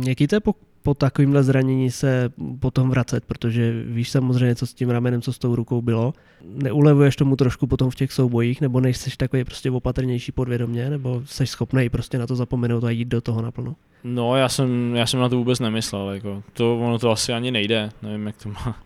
Jaký 0.08 0.28
to 0.28 0.36
je 0.36 0.42
po 0.84 0.94
takovémhle 0.94 1.44
zranění 1.44 1.92
se 1.92 2.30
potom 2.60 2.90
vracet, 2.90 3.26
protože 3.26 3.84
víš 3.86 4.10
samozřejmě, 4.10 4.56
co 4.56 4.68
s 4.68 4.74
tím 4.74 4.90
ramenem, 4.90 5.22
co 5.22 5.34
s 5.34 5.38
tou 5.38 5.56
rukou 5.56 5.82
bylo. 5.82 6.14
Neulevuješ 6.42 7.16
tomu 7.16 7.36
trošku 7.36 7.68
potom 7.68 7.90
v 7.90 7.96
těch 7.96 8.12
soubojích, 8.12 8.62
nebo 8.62 8.80
nejsi 8.80 9.18
takový 9.18 9.44
prostě 9.44 9.72
opatrnější 9.72 10.32
podvědomě, 10.32 10.90
nebo 10.90 11.22
jsi 11.26 11.48
schopný 11.48 11.90
prostě 11.90 12.18
na 12.18 12.28
to 12.28 12.36
zapomenout 12.36 12.84
a 12.84 12.90
jít 12.90 13.08
do 13.08 13.22
toho 13.22 13.42
naplno? 13.42 13.76
No, 14.04 14.36
já 14.36 14.50
jsem, 14.50 14.96
já 14.96 15.06
jsem 15.06 15.20
na 15.20 15.30
to 15.30 15.38
vůbec 15.38 15.60
nemyslel, 15.60 16.12
jako. 16.12 16.44
to, 16.54 16.80
ono 16.80 17.00
to 17.00 17.12
asi 17.12 17.34
ani 17.34 17.52
nejde, 17.52 17.90
nevím, 18.02 18.28
jak 18.28 18.36
to, 18.44 18.50
má, 18.50 18.78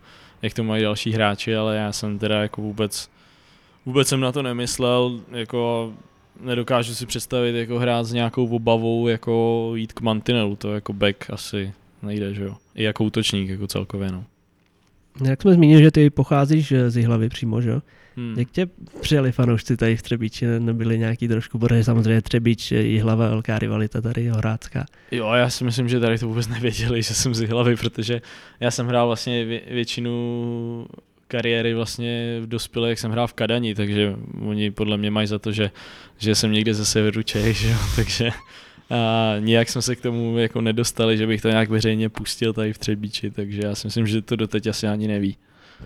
jak 0.42 0.54
to 0.54 0.64
mají 0.64 0.82
další 0.82 1.12
hráči, 1.12 1.56
ale 1.56 1.76
já 1.76 1.92
jsem 1.92 2.18
teda 2.18 2.42
jako 2.42 2.62
vůbec, 2.62 3.10
vůbec 3.86 4.08
jsem 4.08 4.20
na 4.20 4.32
to 4.32 4.42
nemyslel, 4.42 5.20
jako 5.30 5.92
nedokážu 6.40 6.94
si 6.94 7.06
představit 7.06 7.58
jako 7.58 7.78
hrát 7.78 8.04
s 8.04 8.12
nějakou 8.12 8.48
obavou, 8.48 9.08
jako 9.08 9.70
jít 9.74 9.92
k 9.92 10.00
mantinelu, 10.00 10.56
to 10.56 10.74
jako 10.74 10.92
back 10.92 11.30
asi 11.30 11.72
nejde, 12.02 12.34
že 12.34 12.42
jo. 12.42 12.56
I 12.74 12.82
jako 12.82 13.04
útočník, 13.04 13.48
jako 13.48 13.66
celkově, 13.66 14.12
no. 14.12 14.24
Jak 15.24 15.42
jsme 15.42 15.54
zmínili, 15.54 15.82
že 15.82 15.90
ty 15.90 16.10
pocházíš 16.10 16.72
z 16.88 16.96
Jihlavy 16.96 17.28
přímo, 17.28 17.60
že 17.60 17.70
jo? 17.70 17.82
Hmm. 18.16 18.34
Jak 18.38 18.50
tě 18.50 18.66
přijeli 19.00 19.32
fanoušci 19.32 19.76
tady 19.76 19.96
v 19.96 20.02
Třebíči? 20.02 20.46
Nebyli 20.58 20.98
nějaký 20.98 21.28
trošku, 21.28 21.58
protože 21.58 21.84
samozřejmě 21.84 22.22
Třebíč, 22.22 22.72
Jihlava, 22.72 23.28
velká 23.28 23.58
rivalita 23.58 24.00
tady, 24.00 24.28
Horácká. 24.28 24.86
Jo, 25.10 25.32
já 25.32 25.50
si 25.50 25.64
myslím, 25.64 25.88
že 25.88 26.00
tady 26.00 26.18
to 26.18 26.28
vůbec 26.28 26.48
nevěděli, 26.48 27.02
že 27.02 27.14
jsem 27.14 27.34
z 27.34 27.40
Jihlavy, 27.40 27.76
protože 27.76 28.20
já 28.60 28.70
jsem 28.70 28.86
hrál 28.86 29.06
vlastně 29.06 29.44
vě- 29.46 29.60
většinu 29.70 30.86
kariéry 31.28 31.74
vlastně 31.74 32.38
v 32.40 32.46
dospělých 32.46 33.00
jsem 33.00 33.10
hrál 33.10 33.26
v 33.26 33.32
Kadani, 33.32 33.74
takže 33.74 34.14
oni 34.40 34.70
podle 34.70 34.96
mě 34.96 35.10
mají 35.10 35.26
za 35.26 35.38
to, 35.38 35.52
že, 35.52 35.70
že 36.18 36.34
jsem 36.34 36.52
někde 36.52 36.74
ze 36.74 36.84
severu 36.84 37.22
Čech, 37.22 37.56
že 37.56 37.68
jo? 37.68 37.76
takže 37.96 38.30
a 38.90 39.34
nijak 39.38 39.68
jsme 39.68 39.82
se 39.82 39.96
k 39.96 40.00
tomu 40.00 40.38
jako 40.38 40.60
nedostali, 40.60 41.18
že 41.18 41.26
bych 41.26 41.42
to 41.42 41.48
nějak 41.48 41.68
veřejně 41.68 42.08
pustil 42.08 42.52
tady 42.52 42.72
v 42.72 42.78
Třebíči, 42.78 43.30
takže 43.30 43.60
já 43.64 43.74
si 43.74 43.86
myslím, 43.86 44.06
že 44.06 44.22
to 44.22 44.36
doteď 44.36 44.66
asi 44.66 44.86
ani 44.86 45.08
neví. 45.08 45.36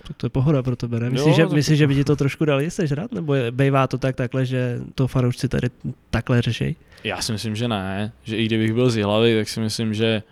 To, 0.09 0.15
to 0.15 0.27
je 0.27 0.31
pohoda 0.31 0.63
pro 0.63 0.77
tebe, 0.77 1.01
ne? 1.01 1.11
Myslíš, 1.11 1.37
že, 1.37 1.47
myslí, 1.47 1.77
že 1.77 1.87
by 1.87 1.95
ti 1.95 2.05
to 2.05 2.17
trošku 2.17 2.45
dali, 2.45 2.71
jsi 2.71 2.95
rád? 2.95 3.13
Nebo 3.13 3.35
bývá 3.51 3.87
to 3.87 3.99
tak 3.99 4.17
takhle, 4.17 4.47
že 4.47 4.81
to 4.95 5.09
fanoušci 5.09 5.49
tady 5.49 5.69
takhle 6.11 6.43
řeší? 6.43 6.77
Já 7.05 7.23
si 7.23 7.33
myslím, 7.33 7.57
že 7.57 7.69
ne. 7.69 8.13
Že 8.25 8.37
i 8.37 8.47
kdybych 8.47 8.73
byl 8.73 8.91
z 8.91 9.03
hlavy, 9.03 9.37
tak 9.37 9.49
si 9.49 9.61
myslím, 9.61 9.95
že, 9.95 10.23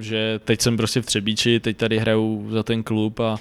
že 0.00 0.40
teď 0.44 0.60
jsem 0.60 0.76
prostě 0.76 1.02
v 1.02 1.06
Třebíči, 1.06 1.60
teď 1.60 1.76
tady 1.76 1.98
hraju 1.98 2.46
za 2.50 2.62
ten 2.62 2.82
klub 2.82 3.20
a, 3.20 3.36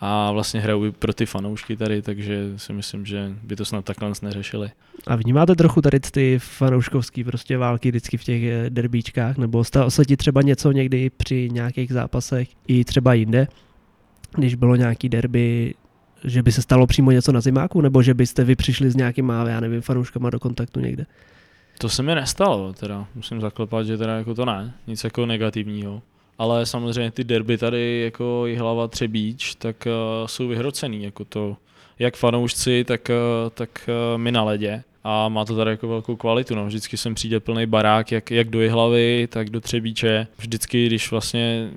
a 0.00 0.32
vlastně 0.32 0.60
hraju 0.60 0.92
pro 0.92 1.12
ty 1.12 1.26
fanoušky 1.26 1.76
tady, 1.76 2.02
takže 2.02 2.52
si 2.56 2.72
myslím, 2.72 3.06
že 3.06 3.32
by 3.42 3.56
to 3.56 3.64
snad 3.64 3.84
takhle 3.84 4.12
neřešili. 4.22 4.70
A 5.06 5.16
vnímáte 5.16 5.54
trochu 5.54 5.82
tady 5.82 6.00
ty 6.00 6.38
fanouškovský 6.38 7.24
prostě 7.24 7.58
války 7.58 7.88
vždycky 7.88 8.16
v 8.16 8.24
těch 8.24 8.42
eh, 8.42 8.70
derbíčkách, 8.70 9.36
nebo 9.36 9.64
stalo 9.64 9.90
se 9.90 10.04
ti 10.04 10.16
třeba 10.16 10.42
něco 10.42 10.72
někdy 10.72 11.10
při 11.10 11.48
nějakých 11.52 11.92
zápasech 11.92 12.48
i 12.66 12.84
třeba 12.84 13.14
jinde, 13.14 13.48
když 14.36 14.54
bylo 14.54 14.76
nějaký 14.76 15.08
derby, 15.08 15.74
že 16.24 16.42
by 16.42 16.52
se 16.52 16.62
stalo 16.62 16.86
přímo 16.86 17.10
něco 17.10 17.32
na 17.32 17.40
zimáku, 17.40 17.80
nebo 17.80 18.02
že 18.02 18.14
byste 18.14 18.44
vy 18.44 18.56
přišli 18.56 18.90
s 18.90 18.96
nějakýma, 18.96 19.48
já 19.48 19.60
nevím, 19.60 19.80
fanouškama 19.80 20.30
do 20.30 20.40
kontaktu 20.40 20.80
někde? 20.80 21.06
To 21.78 21.88
se 21.88 22.02
mi 22.02 22.14
nestalo, 22.14 22.72
teda. 22.72 23.06
Musím 23.14 23.40
zaklepat, 23.40 23.86
že 23.86 23.98
teda 23.98 24.16
jako 24.16 24.34
to 24.34 24.44
ne, 24.44 24.74
nic 24.86 25.04
jako 25.04 25.26
negativního 25.26 26.02
ale 26.38 26.66
samozřejmě 26.66 27.10
ty 27.10 27.24
derby 27.24 27.58
tady 27.58 28.00
jako 28.00 28.46
hlava 28.58 28.88
Třebíč, 28.88 29.54
tak 29.54 29.86
uh, 29.86 30.26
jsou 30.26 30.48
vyhrocený, 30.48 31.04
jako 31.04 31.24
to 31.24 31.56
jak 31.98 32.16
fanoušci, 32.16 32.84
tak, 32.84 33.10
uh, 33.10 33.50
tak 33.50 33.88
uh, 33.88 34.18
my 34.18 34.32
na 34.32 34.42
ledě 34.42 34.82
a 35.08 35.28
má 35.28 35.44
to 35.44 35.56
tady 35.56 35.70
jako 35.70 35.88
velkou 35.88 36.16
kvalitu. 36.16 36.54
No. 36.54 36.66
Vždycky 36.66 36.96
sem 36.96 37.14
přijde 37.14 37.40
plný 37.40 37.66
barák, 37.66 38.12
jak, 38.12 38.30
jak 38.30 38.48
do 38.48 38.60
Jihlavy, 38.60 39.28
tak 39.30 39.50
do 39.50 39.60
Třebíče. 39.60 40.26
Vždycky, 40.38 40.86
když 40.86 41.10
vlastně 41.10 41.70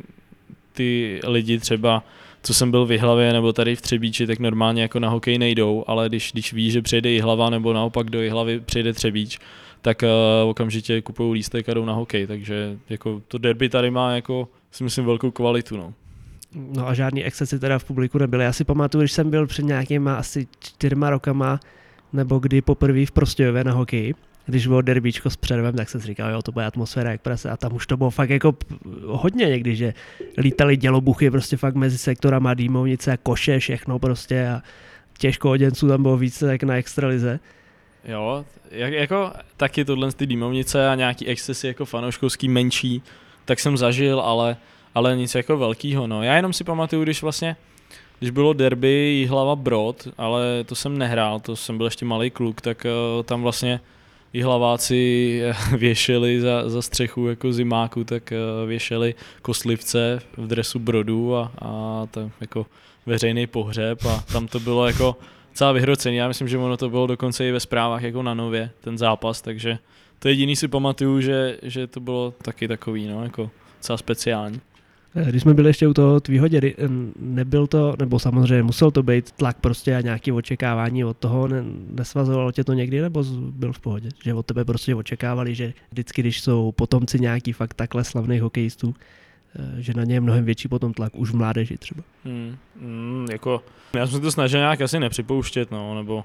ty 0.74 1.20
lidi 1.28 1.60
třeba, 1.60 2.04
co 2.44 2.54
jsem 2.54 2.72
byl 2.72 2.86
v 2.86 2.92
Jihlavě 2.92 3.34
nebo 3.34 3.54
tady 3.54 3.76
v 3.76 3.82
Třebíči, 3.82 4.28
tak 4.28 4.40
normálně 4.40 4.82
jako 4.82 5.00
na 5.00 5.10
hokej 5.10 5.38
nejdou, 5.38 5.84
ale 5.88 6.10
když, 6.10 6.32
když 6.32 6.54
ví, 6.54 6.72
že 6.72 6.82
přijede 6.82 7.10
Jihlava 7.10 7.50
nebo 7.50 7.74
naopak 7.74 8.10
do 8.10 8.22
Jihlavy 8.22 8.60
přijede 8.60 8.94
Třebíč, 8.94 9.40
tak 9.82 10.04
uh, 10.04 10.50
okamžitě 10.50 11.02
kupují 11.02 11.34
lístek 11.34 11.70
a 11.70 11.74
jdou 11.74 11.86
na 11.86 11.94
hokej, 11.94 12.28
takže 12.28 12.78
jako 12.90 13.22
to 13.28 13.38
derby 13.38 13.70
tady 13.70 13.92
má 13.92 14.16
jako 14.16 14.50
si 14.72 14.84
myslím 14.84 15.06
velkou 15.06 15.32
kvalitu. 15.32 15.78
No. 15.78 15.94
No 16.56 16.88
a 16.88 16.94
žádný 16.94 17.24
excesy 17.24 17.60
teda 17.60 17.80
v 17.80 17.84
publiku 17.84 18.18
nebyly. 18.18 18.44
Já 18.44 18.54
si 18.54 18.64
pamatuju, 18.64 19.02
když 19.02 19.12
jsem 19.12 19.30
byl 19.30 19.48
před 19.48 19.64
nějakýma 19.64 20.16
asi 20.16 20.48
čtyřma 20.60 21.10
rokama, 21.10 21.60
nebo 22.14 22.40
kdy 22.40 22.62
poprvé 22.62 23.06
v 23.06 23.12
Prostějově 23.12 23.64
na 23.64 23.72
hokeji, 23.72 24.14
když 24.46 24.68
bylo 24.68 24.82
derbíčko 24.82 25.30
s 25.30 25.36
předem, 25.36 25.76
tak 25.76 25.90
jsem 25.90 26.02
si 26.02 26.08
říkal, 26.08 26.32
jo, 26.32 26.42
to 26.42 26.52
bude 26.52 26.66
atmosféra 26.66 27.12
jak 27.12 27.22
prase 27.22 27.50
a 27.50 27.58
tam 27.58 27.74
už 27.74 27.88
to 27.88 27.98
bylo 27.98 28.10
fakt 28.10 28.30
jako 28.30 28.56
hodně 29.06 29.46
někdy, 29.46 29.76
že 29.76 29.94
lítali 30.38 30.78
dělobuchy 30.78 31.32
prostě 31.32 31.58
fakt 31.58 31.76
mezi 31.76 31.98
sektorama, 31.98 32.54
dýmovnice, 32.54 33.18
koše, 33.24 33.60
všechno 33.60 34.00
prostě 34.00 34.48
a 34.48 34.62
těžko 35.18 35.52
oděnců 35.52 35.88
tam 35.88 36.02
bylo 36.02 36.18
více 36.18 36.52
jak 36.52 36.64
na 36.64 36.76
extralize. 36.76 37.40
Jo, 38.06 38.46
jak, 38.72 38.94
jako 38.94 39.32
taky 39.58 39.86
tohle 39.86 40.12
ty 40.12 40.26
dýmovnice 40.26 40.90
a 40.90 40.96
nějaký 40.96 41.28
excesy 41.28 41.68
jako 41.68 41.86
fanouškovský 41.86 42.50
menší, 42.50 43.02
tak 43.46 43.60
jsem 43.60 43.78
zažil, 43.78 44.20
ale, 44.20 44.58
ale 44.96 45.18
nic 45.18 45.36
jako 45.36 45.58
velkýho, 45.58 46.08
no. 46.08 46.24
Já 46.24 46.36
jenom 46.36 46.54
si 46.54 46.64
pamatuju, 46.64 47.04
když 47.04 47.22
vlastně, 47.22 47.56
když 48.20 48.32
bylo 48.32 48.54
derby 48.54 48.90
Jihlava 48.90 49.56
Brod, 49.56 50.08
ale 50.18 50.64
to 50.66 50.76
jsem 50.76 50.98
nehrál, 50.98 51.40
to 51.40 51.56
jsem 51.56 51.78
byl 51.78 51.88
ještě 51.88 52.06
malý 52.06 52.30
kluk, 52.30 52.62
tak 52.62 52.86
uh, 52.86 53.24
tam 53.24 53.42
vlastně 53.42 53.80
Jihlaváci 54.34 55.42
věšeli 55.78 56.42
za, 56.42 56.70
za 56.70 56.82
střechu 56.82 57.28
jako 57.28 57.54
zimáku, 57.54 58.04
tak 58.04 58.34
uh, 58.34 58.70
věšeli 58.70 59.16
koslivce 59.42 60.22
v 60.38 60.48
dresu 60.48 60.80
Brodu 60.80 61.36
a, 61.36 61.52
a 61.62 62.06
tam 62.12 62.32
jako 62.42 62.66
veřejný 63.06 63.48
pohřeb 63.48 64.06
a 64.06 64.24
tam 64.34 64.48
to 64.48 64.60
bylo 64.60 64.88
jako 64.88 65.16
celá 65.60 65.72
vyhrocený. 65.72 66.16
Já 66.16 66.28
myslím, 66.28 66.48
že 66.48 66.58
ono 66.58 66.78
to 66.78 66.90
bylo 66.90 67.08
dokonce 67.08 67.48
i 67.48 67.52
ve 67.52 67.60
zprávách 67.60 68.04
jako 68.04 68.24
na 68.24 68.34
nově, 68.34 68.72
ten 68.82 68.98
zápas, 68.98 69.42
takže 69.42 69.78
to 70.20 70.28
jediný 70.28 70.56
si 70.56 70.68
pamatuju, 70.68 71.22
že, 71.22 71.58
že 71.62 71.88
to 71.88 72.00
bylo 72.00 72.34
taky 72.42 72.68
takový, 72.68 73.08
no, 73.08 73.24
jako 73.24 73.52
celá 73.80 73.98
speciální. 73.98 74.62
Eh, 75.16 75.30
když 75.30 75.42
jsme 75.42 75.54
byli 75.54 75.70
ještě 75.70 75.88
u 75.88 75.94
toho 75.94 76.20
tvýho 76.20 76.48
dědy, 76.48 76.76
nebyl 77.20 77.68
to, 77.68 77.96
nebo 78.00 78.20
samozřejmě 78.20 78.64
musel 78.64 78.92
to 78.92 79.04
být 79.04 79.32
tlak 79.32 79.58
prostě 79.60 79.96
a 79.96 80.02
nějaké 80.02 80.34
očekávání 80.34 81.06
od 81.06 81.18
toho, 81.18 81.48
ne, 81.48 81.64
nesvazovalo 81.92 82.52
tě 82.52 82.64
to 82.64 82.74
někdy, 82.74 83.02
nebo 83.02 83.24
byl 83.40 83.74
v 83.74 83.80
pohodě? 83.80 84.10
Že 84.24 84.34
od 84.34 84.46
tebe 84.46 84.66
prostě 84.66 84.96
očekávali, 84.96 85.56
že 85.56 85.74
vždycky, 85.92 86.22
když 86.22 86.42
jsou 86.42 86.72
potomci 86.72 87.20
nějaký 87.20 87.54
fakt 87.54 87.74
takhle 87.74 88.04
slavných 88.04 88.42
hokejistů, 88.42 88.96
eh, 88.96 89.19
že 89.78 89.94
na 89.96 90.04
ně 90.04 90.16
je 90.16 90.22
mnohem 90.22 90.46
větší 90.46 90.68
potom 90.68 90.94
tlak 90.94 91.16
už 91.16 91.32
v 91.32 91.36
mládeži 91.36 91.78
třeba. 91.78 92.04
Hmm, 92.26 92.58
hmm, 92.82 93.28
jako, 93.32 93.64
já 93.94 94.08
jsem 94.08 94.16
se 94.16 94.22
to 94.22 94.32
snažil 94.32 94.60
nějak 94.60 94.82
asi 94.82 95.00
nepřipouštět, 95.00 95.72
no, 95.72 95.96
nebo 95.96 96.24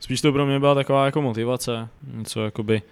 spíš 0.00 0.20
to 0.20 0.32
pro 0.32 0.46
mě 0.46 0.60
byla 0.60 0.74
taková 0.74 1.06
jako 1.06 1.22
motivace, 1.22 1.88
něco 2.14 2.44
jakoby, 2.44 2.82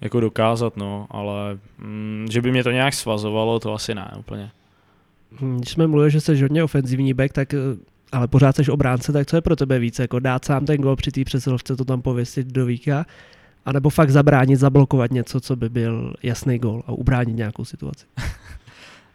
jako 0.00 0.20
dokázat, 0.20 0.76
no, 0.76 1.06
ale 1.10 1.58
mm, 1.78 2.26
že 2.30 2.42
by 2.42 2.50
mě 2.50 2.64
to 2.64 2.70
nějak 2.70 2.94
svazovalo, 2.94 3.60
to 3.60 3.74
asi 3.74 3.94
ne 3.94 4.10
úplně. 4.18 4.50
Hm, 5.40 5.56
když 5.56 5.70
jsme 5.70 5.86
mluvili, 5.86 6.10
že 6.10 6.20
jsi 6.20 6.42
hodně 6.42 6.64
ofenzivní 6.64 7.14
back, 7.14 7.32
tak 7.32 7.54
eh, 7.54 7.58
ale 8.12 8.28
pořád 8.28 8.56
jsi 8.56 8.70
obránce, 8.70 9.12
tak 9.12 9.26
co 9.26 9.36
je 9.36 9.42
pro 9.42 9.56
tebe 9.56 9.78
více? 9.78 10.02
Jako 10.02 10.18
dát 10.18 10.44
sám 10.44 10.66
ten 10.66 10.80
gol 10.80 10.96
při 10.96 11.10
té 11.10 11.24
přesilovce, 11.24 11.76
to 11.76 11.84
tam 11.84 12.02
pověsit 12.02 12.46
do 12.46 12.66
víka, 12.66 13.06
anebo 13.64 13.90
fakt 13.90 14.10
zabránit, 14.10 14.56
zablokovat 14.56 15.10
něco, 15.10 15.40
co 15.40 15.56
by 15.56 15.68
byl 15.68 16.14
jasný 16.22 16.58
gol 16.58 16.82
a 16.86 16.92
ubránit 16.92 17.36
nějakou 17.36 17.64
situaci? 17.64 18.06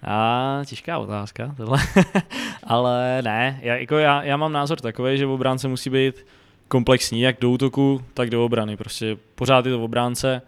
A 0.06 0.62
těžká 0.66 0.99
otázka 0.99 1.54
tohle. 1.58 1.80
ale 2.64 3.22
ne, 3.22 3.60
já, 3.62 3.76
jako 3.76 3.97
já, 3.97 4.24
já 4.24 4.38
mám 4.38 4.51
názor 4.51 4.80
takový, 4.80 5.18
že 5.18 5.26
obránce 5.26 5.68
musí 5.68 5.89
být 5.89 6.26
komplexní, 6.68 7.22
jak 7.22 7.36
do 7.41 7.51
útoku, 7.51 8.06
tak 8.14 8.30
do 8.30 8.45
obrany. 8.45 8.78
Prostě 8.78 9.18
pořád 9.36 9.66
je 9.66 9.72
to 9.72 9.80
v 9.80 9.84
obránce, 9.84 10.41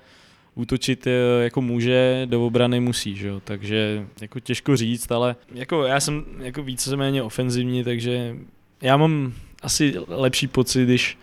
útočit 0.56 1.08
jako 1.43 1.62
může, 1.62 2.22
do 2.26 2.45
obrany 2.45 2.80
musí, 2.80 3.16
že 3.16 3.28
jo? 3.28 3.41
takže 3.43 4.06
jako 4.22 4.39
těžko 4.39 4.78
říct, 4.78 5.12
ale 5.12 5.36
jako 5.53 5.84
já 5.84 5.99
jsem 5.99 6.26
jako 6.39 6.64
víceméně 6.64 7.24
ofenzivní, 7.24 7.84
takže 7.84 8.36
já 8.82 8.97
mám 8.97 9.34
asi 9.62 9.93
lepší 10.08 10.47
pocit, 10.47 10.84
když, 10.84 11.18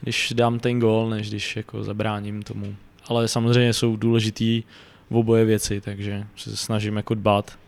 když 0.00 0.32
dám 0.36 0.58
ten 0.58 0.80
gol, 0.80 1.10
než 1.10 1.28
když 1.28 1.56
jako 1.56 1.84
zabráním 1.84 2.42
tomu. 2.42 2.74
Ale 3.06 3.28
samozřejmě 3.28 3.72
jsou 3.72 3.96
důležitý 3.96 4.62
v 5.10 5.16
oboje 5.16 5.44
věci, 5.44 5.80
takže 5.80 6.26
se 6.36 6.56
snažím 6.56 6.96
jako 6.96 7.14
dbát 7.14 7.58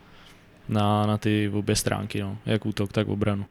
na, 0.68 1.06
na 1.06 1.18
ty 1.18 1.50
obě 1.54 1.76
stránky, 1.76 2.20
no, 2.20 2.38
jak 2.46 2.66
útok, 2.66 2.92
tak 2.92 3.08
obranu. 3.08 3.44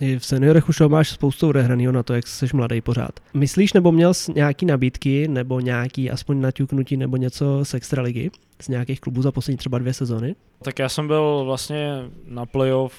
I 0.00 0.18
v 0.18 0.24
seniorech 0.24 0.68
už 0.68 0.80
máš 0.80 1.08
spoustu 1.08 1.48
odehranýho 1.48 1.92
na 1.92 2.02
to, 2.02 2.14
jak 2.14 2.26
jsi 2.26 2.46
mladý 2.54 2.80
pořád. 2.80 3.20
Myslíš, 3.34 3.72
nebo 3.72 3.92
měl 3.92 4.14
jsi 4.14 4.32
nějaký 4.34 4.66
nabídky, 4.66 5.28
nebo 5.28 5.60
nějaký 5.60 6.10
aspoň 6.10 6.40
naťuknutí, 6.40 6.96
nebo 6.96 7.16
něco 7.16 7.64
z 7.64 7.74
extraligy, 7.74 8.30
z 8.62 8.68
nějakých 8.68 9.00
klubů 9.00 9.22
za 9.22 9.32
poslední 9.32 9.56
třeba 9.56 9.78
dvě 9.78 9.92
sezony? 9.92 10.34
Tak 10.62 10.78
já 10.78 10.88
jsem 10.88 11.06
byl 11.06 11.42
vlastně 11.44 11.88
na 12.26 12.46
playoff 12.46 12.94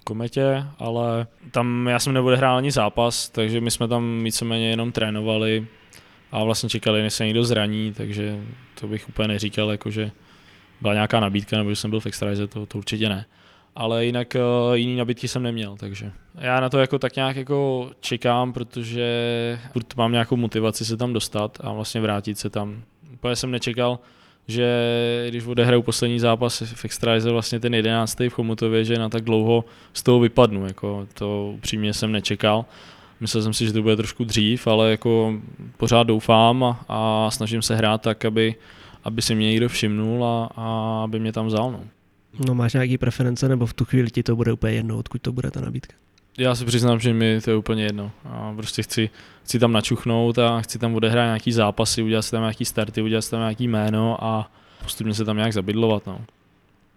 v 0.00 0.04
Kometě, 0.04 0.64
ale 0.78 1.26
tam 1.50 1.86
já 1.90 1.98
jsem 1.98 2.12
neodehrál 2.12 2.56
ani 2.56 2.70
zápas, 2.70 3.28
takže 3.28 3.60
my 3.60 3.70
jsme 3.70 3.88
tam 3.88 4.24
víceméně 4.24 4.70
jenom 4.70 4.92
trénovali 4.92 5.66
a 6.32 6.44
vlastně 6.44 6.68
čekali, 6.68 7.02
než 7.02 7.14
se 7.14 7.24
někdo 7.24 7.44
zraní, 7.44 7.92
takže 7.92 8.38
to 8.80 8.86
bych 8.86 9.08
úplně 9.08 9.28
neříkal, 9.28 9.70
jako 9.70 9.90
že 9.90 10.10
byla 10.80 10.94
nějaká 10.94 11.20
nabídka, 11.20 11.56
nebo 11.56 11.70
že 11.70 11.76
jsem 11.76 11.90
byl 11.90 12.00
v 12.00 12.06
extralize, 12.06 12.46
to, 12.46 12.66
to 12.66 12.78
určitě 12.78 13.08
ne 13.08 13.26
ale 13.76 14.06
jinak 14.06 14.36
uh, 14.68 14.74
jiný 14.74 14.96
nabídky 14.96 15.28
jsem 15.28 15.42
neměl, 15.42 15.76
takže 15.76 16.12
já 16.38 16.60
na 16.60 16.68
to 16.68 16.78
jako 16.78 16.98
tak 16.98 17.16
nějak 17.16 17.36
jako 17.36 17.90
čekám, 18.00 18.52
protože 18.52 19.08
mám 19.96 20.12
nějakou 20.12 20.36
motivaci 20.36 20.84
se 20.84 20.96
tam 20.96 21.12
dostat 21.12 21.58
a 21.60 21.72
vlastně 21.72 22.00
vrátit 22.00 22.38
se 22.38 22.50
tam. 22.50 22.82
Úplně 23.12 23.36
jsem 23.36 23.50
nečekal, 23.50 23.98
že 24.48 24.66
když 25.28 25.46
odehraju 25.46 25.82
poslední 25.82 26.20
zápas 26.20 26.60
v 26.60 26.84
Extralize, 26.84 27.30
vlastně 27.30 27.60
ten 27.60 27.74
jedenáctý 27.74 28.28
v 28.28 28.32
Chomutově, 28.32 28.84
že 28.84 28.98
na 28.98 29.08
tak 29.08 29.24
dlouho 29.24 29.64
z 29.92 30.02
toho 30.02 30.20
vypadnu, 30.20 30.66
jako 30.66 31.06
to 31.14 31.52
upřímně 31.56 31.94
jsem 31.94 32.12
nečekal. 32.12 32.64
Myslel 33.20 33.42
jsem 33.42 33.52
si, 33.52 33.66
že 33.66 33.72
to 33.72 33.82
bude 33.82 33.96
trošku 33.96 34.24
dřív, 34.24 34.66
ale 34.66 34.90
jako 34.90 35.34
pořád 35.76 36.02
doufám 36.02 36.64
a, 36.64 36.84
a 36.88 37.30
snažím 37.30 37.62
se 37.62 37.76
hrát 37.76 38.02
tak, 38.02 38.24
aby, 38.24 38.54
aby 39.04 39.22
si 39.22 39.34
mě 39.34 39.50
někdo 39.50 39.68
všimnul 39.68 40.24
a, 40.24 40.50
a 40.56 41.00
aby 41.04 41.20
mě 41.20 41.32
tam 41.32 41.46
vzal. 41.46 41.72
No. 41.72 41.80
No 42.46 42.54
máš 42.54 42.72
nějaký 42.72 42.98
preference, 42.98 43.48
nebo 43.48 43.66
v 43.66 43.74
tu 43.74 43.84
chvíli 43.84 44.10
ti 44.10 44.22
to 44.22 44.36
bude 44.36 44.52
úplně 44.52 44.72
jedno, 44.72 44.98
odkud 44.98 45.22
to 45.22 45.32
bude 45.32 45.50
ta 45.50 45.60
nabídka? 45.60 45.94
Já 46.38 46.54
si 46.54 46.64
přiznám, 46.64 47.00
že 47.00 47.14
mi 47.14 47.40
to 47.40 47.50
je 47.50 47.56
úplně 47.56 47.84
jedno. 47.84 48.10
A 48.24 48.52
prostě 48.56 48.82
chci, 48.82 49.10
chci 49.42 49.58
tam 49.58 49.72
načuchnout 49.72 50.38
a 50.38 50.60
chci 50.60 50.78
tam 50.78 50.94
odehrát 50.94 51.24
nějaký 51.26 51.52
zápasy, 51.52 52.02
udělat 52.02 52.22
si 52.22 52.30
tam 52.30 52.40
nějaký 52.40 52.64
starty, 52.64 53.02
udělat 53.02 53.22
si 53.22 53.30
tam 53.30 53.40
nějaký 53.40 53.68
jméno 53.68 54.24
a 54.24 54.50
postupně 54.82 55.14
se 55.14 55.24
tam 55.24 55.36
nějak 55.36 55.52
zabydlovat. 55.52 56.06
No. 56.06 56.20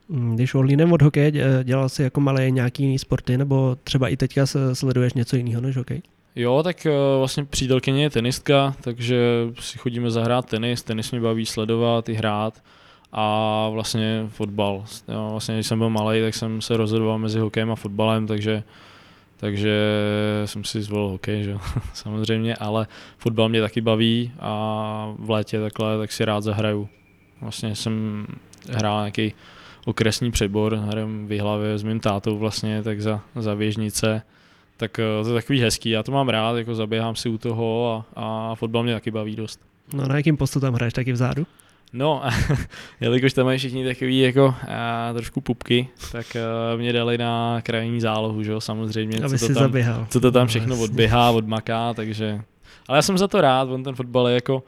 Mm, 0.09 0.35
když 0.35 0.55
odlínem 0.55 0.91
od 0.93 1.01
hokeje, 1.01 1.31
dělal 1.63 1.89
jsi 1.89 2.03
jako 2.03 2.21
malé 2.21 2.51
nějaký 2.51 2.83
jiný 2.83 2.99
sporty, 2.99 3.37
nebo 3.37 3.77
třeba 3.83 4.07
i 4.07 4.17
teďka 4.17 4.45
sleduješ 4.73 5.13
něco 5.13 5.35
jiného 5.35 5.61
než 5.61 5.77
hokej? 5.77 6.01
Jo, 6.37 6.63
tak 6.63 6.85
eh, 6.85 6.91
vlastně 7.17 7.45
přítelkyně 7.45 8.03
je 8.03 8.09
tenistka, 8.09 8.75
takže 8.81 9.17
si 9.59 9.77
chodíme 9.77 10.11
zahrát 10.11 10.45
tenis, 10.45 10.83
tenis 10.83 11.11
mě 11.11 11.21
baví 11.21 11.45
sledovat 11.45 12.09
i 12.09 12.13
hrát 12.13 12.63
a 13.11 13.69
vlastně 13.69 14.25
fotbal. 14.29 14.83
Jo, 15.07 15.27
vlastně 15.31 15.55
když 15.55 15.67
jsem 15.67 15.79
byl 15.79 15.89
malý, 15.89 16.21
tak 16.21 16.35
jsem 16.35 16.61
se 16.61 16.77
rozhodoval 16.77 17.17
mezi 17.17 17.39
hokejem 17.39 17.71
a 17.71 17.75
fotbalem, 17.75 18.27
takže 18.27 18.63
takže 19.37 19.81
jsem 20.45 20.63
si 20.63 20.81
zvolil 20.81 21.07
hokej, 21.07 21.43
že 21.43 21.57
samozřejmě, 21.93 22.55
ale 22.55 22.87
fotbal 23.17 23.49
mě 23.49 23.61
taky 23.61 23.81
baví 23.81 24.31
a 24.39 25.13
v 25.19 25.29
létě 25.29 25.61
takhle 25.61 25.97
tak 25.97 26.11
si 26.11 26.25
rád 26.25 26.41
zahraju. 26.41 26.89
Vlastně 27.41 27.75
jsem 27.75 28.25
hrál 28.69 28.99
nějaký 28.99 29.33
okresní 29.85 30.31
přebor, 30.31 30.75
hrám 30.75 31.27
v 31.27 31.39
hlavě 31.39 31.77
s 31.77 31.83
mým 31.83 31.99
tátou 31.99 32.37
vlastně, 32.37 32.83
tak 32.83 33.01
za, 33.01 33.21
za 33.35 33.53
věžnice, 33.53 34.21
tak 34.77 34.99
eh, 34.99 35.23
to 35.23 35.29
je 35.29 35.41
takový 35.41 35.61
hezký, 35.61 35.89
já 35.89 36.03
to 36.03 36.11
mám 36.11 36.29
rád, 36.29 36.57
jako 36.57 36.75
zaběhám 36.75 37.15
si 37.15 37.29
u 37.29 37.37
toho 37.37 38.05
a, 38.15 38.21
a 38.23 38.55
fotbal 38.55 38.83
mě 38.83 38.93
taky 38.93 39.11
baví 39.11 39.35
dost. 39.35 39.59
No 39.93 40.07
na 40.07 40.15
jakým 40.15 40.37
postu 40.37 40.59
tam 40.59 40.73
hraješ, 40.73 40.93
taky 40.93 41.11
vzadu? 41.11 41.47
No, 41.93 42.21
jelikož 43.01 43.33
tam 43.33 43.45
mají 43.45 43.57
všichni 43.57 43.85
takový 43.85 44.19
jako 44.19 44.55
a, 44.67 45.13
trošku 45.13 45.41
pupky, 45.41 45.87
tak 46.11 46.35
a, 46.35 46.75
mě 46.77 46.93
dali 46.93 47.17
na 47.17 47.61
krajní 47.61 48.01
zálohu, 48.01 48.43
že 48.43 48.51
jo, 48.51 48.61
samozřejmě. 48.61 49.19
Aby 49.19 49.39
co 49.39 49.47
to 49.47 49.53
tam, 49.53 49.63
zaběhal. 49.63 50.07
Co 50.09 50.19
to 50.19 50.31
tam 50.31 50.41
no, 50.41 50.47
všechno 50.47 50.75
no, 50.75 50.81
odběhá, 50.81 51.31
odmaká, 51.31 51.93
takže... 51.93 52.41
Ale 52.87 52.97
já 52.97 53.01
jsem 53.01 53.17
za 53.17 53.27
to 53.27 53.41
rád, 53.41 53.69
on 53.69 53.83
ten 53.83 53.95
fotbal 53.95 54.27
je 54.27 54.35
jako 54.35 54.63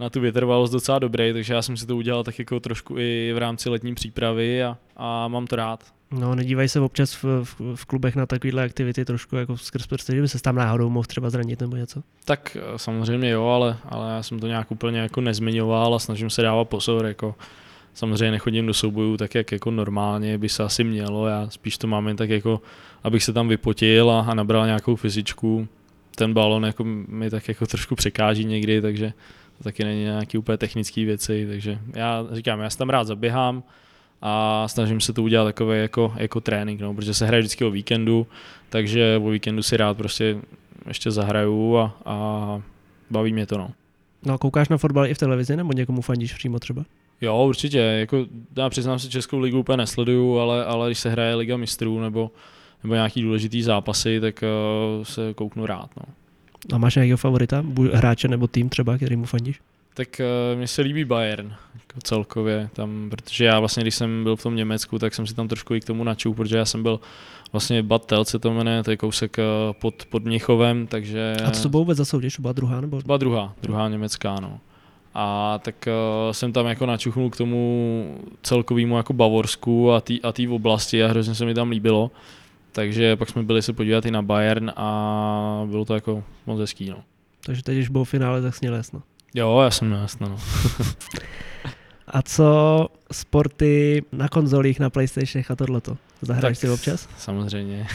na 0.00 0.10
tu 0.10 0.20
vytrvalost 0.20 0.72
docela 0.72 0.98
dobrý, 0.98 1.32
takže 1.32 1.54
já 1.54 1.62
jsem 1.62 1.76
si 1.76 1.86
to 1.86 1.96
udělal 1.96 2.24
tak 2.24 2.38
jako 2.38 2.60
trošku 2.60 2.98
i 2.98 3.32
v 3.34 3.38
rámci 3.38 3.68
letní 3.68 3.94
přípravy 3.94 4.64
a, 4.64 4.78
a 4.96 5.28
mám 5.28 5.46
to 5.46 5.56
rád. 5.56 5.84
No, 6.10 6.34
nedívají 6.34 6.68
se 6.68 6.80
občas 6.80 7.22
v, 7.22 7.44
v, 7.44 7.60
v 7.74 7.84
klubech 7.84 8.16
na 8.16 8.26
takovéhle 8.26 8.64
aktivity 8.64 9.04
trošku 9.04 9.36
jako 9.36 9.56
skrz 9.56 9.86
prsty, 9.86 10.12
že 10.12 10.22
by 10.22 10.28
se 10.28 10.42
tam 10.42 10.56
náhodou 10.56 10.90
mohl 10.90 11.04
třeba 11.04 11.30
zranit 11.30 11.60
nebo 11.60 11.76
něco? 11.76 12.02
Tak 12.24 12.56
samozřejmě 12.76 13.30
jo, 13.30 13.46
ale, 13.46 13.76
ale 13.88 14.12
já 14.12 14.22
jsem 14.22 14.38
to 14.38 14.46
nějak 14.46 14.70
úplně 14.70 14.98
jako 14.98 15.20
nezmiňoval 15.20 15.94
a 15.94 15.98
snažím 15.98 16.30
se 16.30 16.42
dávat 16.42 16.64
pozor, 16.64 17.06
jako 17.06 17.34
samozřejmě 17.94 18.30
nechodím 18.30 18.66
do 18.66 18.74
soubojů 18.74 19.16
tak, 19.16 19.34
jak 19.34 19.52
jako 19.52 19.70
normálně 19.70 20.38
by 20.38 20.48
se 20.48 20.62
asi 20.62 20.84
mělo, 20.84 21.26
já 21.26 21.50
spíš 21.50 21.78
to 21.78 21.86
mám 21.86 22.08
jen 22.08 22.16
tak 22.16 22.30
jako, 22.30 22.60
abych 23.02 23.24
se 23.24 23.32
tam 23.32 23.48
vypotil 23.48 24.10
a, 24.10 24.20
a 24.20 24.34
nabral 24.34 24.66
nějakou 24.66 24.96
fyzičku. 24.96 25.68
Ten 26.16 26.34
balon 26.34 26.64
jako 26.64 26.84
mi 26.84 27.30
tak 27.30 27.48
jako 27.48 27.66
trošku 27.66 27.94
překáží 27.94 28.44
někdy, 28.44 28.80
takže 28.80 29.12
to 29.58 29.64
taky 29.64 29.84
není 29.84 30.02
nějaký 30.02 30.38
úplně 30.38 30.58
technické 30.58 31.04
věci, 31.04 31.46
takže 31.48 31.78
já 31.94 32.26
říkám, 32.32 32.60
já 32.60 32.70
se 32.70 32.78
tam 32.78 32.90
rád 32.90 33.04
zaběhám 33.04 33.62
a 34.22 34.68
snažím 34.68 35.00
se 35.00 35.12
to 35.12 35.22
udělat 35.22 35.44
takové 35.44 35.78
jako, 35.78 36.14
jako 36.16 36.40
trénink, 36.40 36.80
no, 36.80 36.94
protože 36.94 37.14
se 37.14 37.26
hraje 37.26 37.40
vždycky 37.40 37.64
o 37.64 37.70
víkendu, 37.70 38.26
takže 38.68 39.20
o 39.24 39.28
víkendu 39.28 39.62
si 39.62 39.76
rád 39.76 39.96
prostě 39.96 40.36
ještě 40.88 41.10
zahraju 41.10 41.76
a, 41.76 41.96
a 42.04 42.62
baví 43.10 43.32
mě 43.32 43.46
to. 43.46 43.58
No. 43.58 43.70
No 44.26 44.34
a 44.34 44.38
koukáš 44.38 44.68
na 44.68 44.76
fotbal 44.76 45.06
i 45.06 45.14
v 45.14 45.18
televizi 45.18 45.56
nebo 45.56 45.72
někomu 45.72 46.00
fandíš 46.00 46.34
přímo 46.34 46.58
třeba? 46.58 46.84
Jo, 47.20 47.44
určitě. 47.44 47.78
Jako, 47.78 48.26
já 48.56 48.70
přiznám 48.70 48.98
se, 48.98 49.08
Českou 49.08 49.38
ligu 49.38 49.58
úplně 49.58 49.76
nesleduju, 49.76 50.38
ale, 50.38 50.64
ale 50.64 50.88
když 50.88 50.98
se 50.98 51.10
hraje 51.10 51.34
Liga 51.34 51.56
mistrů 51.56 52.00
nebo, 52.00 52.30
nebo 52.82 52.94
nějaký 52.94 53.22
důležitý 53.22 53.62
zápasy, 53.62 54.20
tak 54.20 54.44
uh, 54.98 55.04
se 55.04 55.34
kouknu 55.34 55.66
rád. 55.66 55.90
No. 55.96 56.14
A 56.72 56.78
máš 56.78 56.94
nějakého 56.94 57.16
favorita? 57.16 57.62
Buď 57.62 57.90
hráče 57.92 58.28
nebo 58.28 58.46
tým 58.46 58.68
třeba, 58.68 58.96
který 58.96 59.16
mu 59.16 59.24
fandíš? 59.24 59.60
Tak 59.94 60.20
uh, 60.52 60.58
mně 60.58 60.68
se 60.68 60.82
líbí 60.82 61.04
Bayern 61.04 61.54
jako 61.74 62.00
celkově, 62.02 62.68
tam, 62.72 63.10
protože 63.10 63.44
já 63.44 63.60
vlastně, 63.60 63.82
když 63.82 63.94
jsem 63.94 64.24
byl 64.24 64.36
v 64.36 64.42
tom 64.42 64.56
Německu, 64.56 64.98
tak 64.98 65.14
jsem 65.14 65.26
si 65.26 65.34
tam 65.34 65.48
trošku 65.48 65.74
i 65.74 65.80
k 65.80 65.84
tomu 65.84 66.04
načul, 66.04 66.34
protože 66.34 66.56
já 66.56 66.64
jsem 66.64 66.82
byl 66.82 67.00
vlastně 67.52 67.82
Bad 67.82 68.06
Telce 68.06 68.38
to 68.38 68.52
jmenuje, 68.52 68.82
to 68.82 68.90
je 68.90 68.96
kousek 68.96 69.36
uh, 69.38 69.72
pod, 69.72 69.94
pod 70.10 70.24
Mnichovem, 70.24 70.86
takže... 70.86 71.36
A 71.46 71.50
co 71.50 71.62
to 71.62 71.68
bylo 71.68 71.80
vůbec 71.80 71.98
za 71.98 72.04
soutěž? 72.04 72.40
Byla 72.40 72.52
druhá 72.52 72.80
nebo? 72.80 73.00
Byla 73.06 73.18
druhá, 73.18 73.54
druhá 73.62 73.88
německá, 73.88 74.40
no. 74.40 74.58
A 75.14 75.58
tak 75.64 75.88
uh, 75.88 76.32
jsem 76.32 76.52
tam 76.52 76.66
jako 76.66 76.86
načuchnul 76.86 77.30
k 77.30 77.36
tomu 77.36 78.18
celkovému 78.42 78.96
jako 78.96 79.12
Bavorsku 79.12 79.92
a 79.92 80.00
té 80.00 80.14
a 80.22 80.32
tý 80.32 80.48
oblasti 80.48 81.04
a 81.04 81.08
hrozně 81.08 81.34
se 81.34 81.44
mi 81.44 81.54
tam 81.54 81.70
líbilo. 81.70 82.10
Takže 82.74 83.16
pak 83.16 83.28
jsme 83.28 83.42
byli 83.42 83.62
se 83.62 83.72
podívat 83.72 84.06
i 84.06 84.10
na 84.10 84.22
Bayern 84.22 84.72
a 84.76 85.66
bylo 85.70 85.84
to 85.84 85.94
jako 85.94 86.24
moc 86.46 86.60
hezký, 86.60 86.90
no. 86.90 86.96
Takže 87.46 87.62
teď, 87.62 87.74
když 87.74 87.88
bylo 87.88 88.04
v 88.04 88.08
finále, 88.08 88.42
tak 88.42 88.54
sněl 88.54 88.74
jasno. 88.74 89.02
Jo, 89.34 89.60
já 89.64 89.70
jsem 89.70 89.92
jasno, 89.92 90.28
no. 90.28 90.38
a 92.08 92.22
co 92.22 92.88
sporty 93.12 94.02
na 94.12 94.28
konzolích, 94.28 94.80
na 94.80 94.90
Playstationech 94.90 95.50
a 95.50 95.56
tohleto? 95.56 95.96
Zahráš 96.22 96.58
si 96.58 96.70
občas? 96.70 97.08
Samozřejmě. 97.18 97.86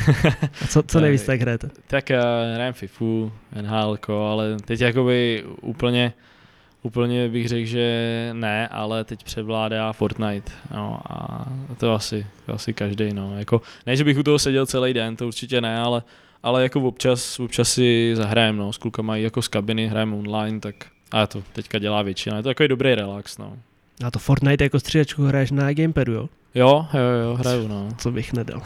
a 0.63 0.67
co, 0.67 0.84
co 0.84 0.99
nejvíc 0.99 1.23
tak 1.25 1.41
hrajete? 1.41 1.69
Tak 1.88 2.09
já 2.09 2.23
hrajem 2.53 2.73
FIFU, 2.73 3.32
NHL, 3.61 3.97
ale 4.13 4.57
teď 4.65 4.82
jakoby 4.82 5.45
úplně 5.61 6.13
Úplně 6.84 7.30
bych 7.30 7.47
řekl, 7.47 7.65
že 7.65 8.30
ne, 8.34 8.67
ale 8.67 9.03
teď 9.03 9.23
převládá 9.23 9.93
Fortnite. 9.93 10.51
No, 10.73 10.99
a 11.09 11.45
to 11.77 11.93
asi, 11.93 12.27
to 12.45 12.53
asi 12.53 12.73
každý. 12.73 13.13
No. 13.13 13.39
Jako, 13.39 13.61
ne, 13.86 13.95
že 13.95 14.03
bych 14.03 14.17
u 14.17 14.23
toho 14.23 14.39
seděl 14.39 14.65
celý 14.65 14.93
den, 14.93 15.15
to 15.15 15.27
určitě 15.27 15.61
ne, 15.61 15.80
ale, 15.80 16.03
ale 16.43 16.63
jako 16.63 16.82
občas, 16.82 17.39
občas 17.39 17.71
si 17.71 18.11
zahrajem 18.15 18.57
no, 18.57 18.73
s 18.73 18.77
klukama 18.77 19.15
jako 19.15 19.41
z 19.41 19.47
kabiny, 19.47 19.88
hrajeme 19.88 20.15
online, 20.15 20.59
tak 20.59 20.75
a 21.11 21.27
to 21.27 21.43
teďka 21.53 21.80
dělá 21.80 22.01
většina. 22.01 22.38
Je 22.38 22.43
to 22.43 22.49
takový 22.49 22.69
dobrý 22.69 22.95
relax. 22.95 23.38
No. 23.38 23.57
A 24.05 24.11
to 24.11 24.19
Fortnite 24.19 24.63
jako 24.63 24.80
střílečku 24.80 25.23
hraješ 25.23 25.51
na 25.51 25.73
gamepadu, 25.73 26.13
jo? 26.13 26.30
Jo, 26.55 26.87
jo, 26.93 26.99
jo, 27.23 27.35
hraju, 27.35 27.67
no. 27.67 27.89
Co 27.97 28.11
bych 28.11 28.33
nedal. 28.33 28.61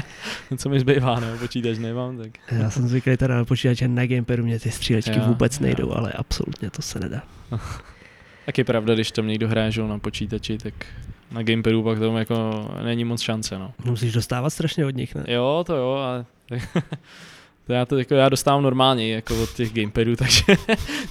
Co 0.56 0.68
mi 0.68 0.80
zbývá, 0.80 1.20
no, 1.20 1.26
počítač 1.38 1.78
nemám, 1.78 2.18
tak. 2.18 2.30
Já 2.52 2.70
jsem 2.70 2.88
zvyklý 2.88 3.16
teda 3.16 3.36
na 3.36 3.44
počítače 3.44 3.88
na 3.88 4.06
gamepadu, 4.06 4.42
mě 4.42 4.60
ty 4.60 4.70
střílečky 4.70 5.18
jo, 5.18 5.24
vůbec 5.26 5.58
nejdou, 5.58 5.86
jo. 5.86 5.94
ale 5.96 6.12
absolutně 6.12 6.70
to 6.70 6.82
se 6.82 7.00
nedá. 7.00 7.22
tak 8.46 8.58
je 8.58 8.64
pravda, 8.64 8.94
když 8.94 9.10
tam 9.10 9.26
někdo 9.26 9.48
hraje 9.48 9.70
na 9.86 9.98
počítači, 9.98 10.58
tak 10.58 10.74
na 11.30 11.42
gamepadu 11.42 11.82
pak 11.82 11.98
tomu 11.98 12.18
jako 12.18 12.68
není 12.84 13.04
moc 13.04 13.20
šance, 13.20 13.58
no. 13.58 13.72
Musíš 13.84 14.12
dostávat 14.12 14.50
strašně 14.50 14.86
od 14.86 14.96
nich, 14.96 15.14
ne? 15.14 15.24
Jo, 15.28 15.64
to 15.66 15.76
jo, 15.76 15.90
ale 15.90 16.24
to 17.66 17.72
já 17.72 17.84
to 17.84 17.98
jako 17.98 18.14
já 18.14 18.28
dostávám 18.28 18.62
normálně 18.62 19.14
jako 19.14 19.42
od 19.42 19.52
těch 19.52 19.72
gamepadů, 19.72 20.16
takže 20.16 20.42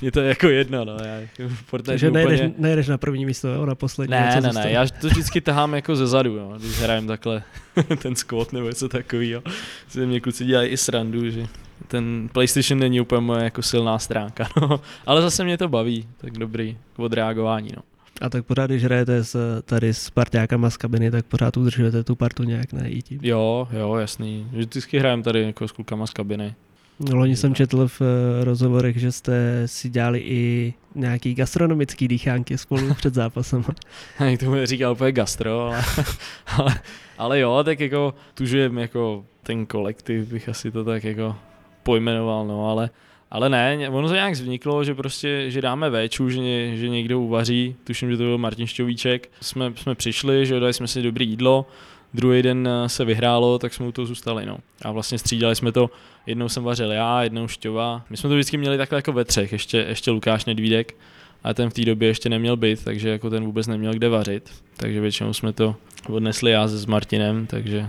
mě 0.01 0.11
to 0.11 0.19
je 0.19 0.29
jako 0.29 0.47
jedno, 0.47 0.85
no. 0.85 0.97
Já 1.05 1.15
jako 1.15 1.83
takže 1.83 2.09
úplně... 2.09 2.25
nejdeš, 2.25 2.51
nejdeš, 2.57 2.87
na 2.87 2.97
první 2.97 3.25
místo, 3.25 3.47
jo, 3.47 3.65
na 3.65 3.75
poslední. 3.75 4.11
Ne, 4.11 4.41
ne, 4.41 4.53
ne, 4.53 4.71
já 4.71 4.87
to 5.01 5.07
vždycky 5.07 5.41
tahám 5.41 5.73
jako 5.73 5.95
ze 5.95 6.07
zadu, 6.07 6.35
jo, 6.35 6.55
když 6.59 6.79
hrajem 6.79 7.07
takhle 7.07 7.43
ten 8.01 8.15
squat 8.15 8.53
nebo 8.53 8.67
něco 8.67 8.89
takového. 8.89 9.41
Si 9.87 10.05
mě 10.05 10.19
kluci 10.19 10.45
dělají 10.45 10.69
i 10.69 10.77
srandu, 10.77 11.29
že 11.29 11.47
ten 11.87 12.29
PlayStation 12.33 12.79
není 12.79 13.01
úplně 13.01 13.21
moje 13.21 13.43
jako 13.43 13.61
silná 13.61 13.99
stránka, 13.99 14.49
no. 14.61 14.81
Ale 15.05 15.21
zase 15.21 15.43
mě 15.43 15.57
to 15.57 15.67
baví, 15.67 16.07
tak 16.17 16.37
dobrý 16.37 16.77
odreagování, 16.97 17.69
no. 17.75 17.83
A 18.21 18.29
tak 18.29 18.45
pořád, 18.45 18.69
když 18.69 18.83
hrajete 18.83 19.23
s, 19.23 19.61
tady 19.65 19.93
s 19.93 20.09
partiákama 20.09 20.69
z 20.69 20.77
kabiny, 20.77 21.11
tak 21.11 21.25
pořád 21.25 21.57
udržujete 21.57 22.03
tu 22.03 22.15
partu 22.15 22.43
nějak 22.43 22.73
na 22.73 22.81
tím. 23.03 23.19
Jo, 23.21 23.67
jo, 23.71 23.95
jasný. 23.95 24.47
Vždycky 24.51 24.99
hrajeme 24.99 25.23
tady 25.23 25.41
jako 25.41 25.67
s 25.67 25.71
klukama 25.71 26.07
z 26.07 26.11
kabiny. 26.11 26.55
No, 26.99 27.17
loni 27.17 27.35
jsem 27.35 27.55
četl 27.55 27.87
v 27.87 28.01
uh, 28.01 28.07
rozhovorech, 28.43 28.97
že 28.97 29.11
jste 29.11 29.63
si 29.65 29.89
dělali 29.89 30.19
i 30.19 30.73
nějaký 30.95 31.33
gastronomický 31.33 32.07
dýchánky 32.07 32.57
spolu 32.57 32.93
před 32.97 33.13
zápasem. 33.13 33.63
Já 34.19 34.37
tomu 34.37 34.65
říkal 34.65 34.91
úplně 34.91 35.11
gastro, 35.11 35.59
ale, 35.59 35.83
ale, 36.57 36.79
ale 37.17 37.39
jo, 37.39 37.61
tak 37.63 37.79
jako 37.79 38.13
tužujem 38.33 38.77
jako 38.77 39.25
ten 39.43 39.65
kolektiv, 39.65 40.27
bych 40.27 40.49
asi 40.49 40.71
to 40.71 40.83
tak 40.83 41.03
jako 41.03 41.35
pojmenoval, 41.83 42.47
no, 42.47 42.69
ale 42.69 42.89
ale 43.31 43.49
ne, 43.49 43.89
ono 43.89 44.07
to 44.07 44.13
nějak 44.13 44.33
vzniklo, 44.33 44.83
že 44.83 44.95
prostě, 44.95 45.51
že 45.51 45.61
dáme 45.61 45.89
véču, 45.89 46.29
že, 46.29 46.77
že 46.77 46.89
někdo 46.89 47.19
uvaří, 47.19 47.75
tuším, 47.83 48.11
že 48.11 48.17
to 48.17 48.23
byl 48.23 48.37
Martin 48.37 48.67
Šťovíček, 48.67 49.31
jsme, 49.41 49.73
jsme 49.75 49.95
přišli, 49.95 50.45
že 50.45 50.59
dali 50.59 50.73
jsme 50.73 50.87
si 50.87 51.01
dobré 51.01 51.23
jídlo, 51.23 51.65
druhý 52.13 52.41
den 52.41 52.67
eh, 52.67 52.89
se 52.89 53.05
vyhrálo, 53.05 53.59
tak 53.59 53.73
jsme 53.73 53.87
u 53.87 53.91
toho 53.91 54.05
zůstali, 54.05 54.45
no. 54.45 54.57
A 54.81 54.91
vlastně 54.91 55.17
střídali 55.17 55.55
jsme 55.55 55.71
to, 55.71 55.89
jednou 56.25 56.49
jsem 56.49 56.63
vařil 56.63 56.91
já, 56.91 57.23
jednou 57.23 57.47
Šťova. 57.47 58.05
My 58.09 58.17
jsme 58.17 58.29
to 58.29 58.35
vždycky 58.35 58.57
měli 58.57 58.77
takhle 58.77 58.97
jako 58.97 59.11
ve 59.11 59.25
třech, 59.25 59.51
ještě, 59.51 59.85
ještě 59.89 60.11
Lukáš 60.11 60.45
Nedvídek, 60.45 60.95
a 61.43 61.53
ten 61.53 61.69
v 61.69 61.73
té 61.73 61.85
době 61.85 62.07
ještě 62.07 62.29
neměl 62.29 62.57
byt, 62.57 62.83
takže 62.83 63.09
jako 63.09 63.29
ten 63.29 63.45
vůbec 63.45 63.67
neměl 63.67 63.93
kde 63.93 64.09
vařit, 64.09 64.51
takže 64.77 65.01
většinou 65.01 65.33
jsme 65.33 65.53
to 65.53 65.75
odnesli 66.07 66.51
já 66.51 66.67
s 66.67 66.85
Martinem, 66.85 67.47
takže 67.47 67.87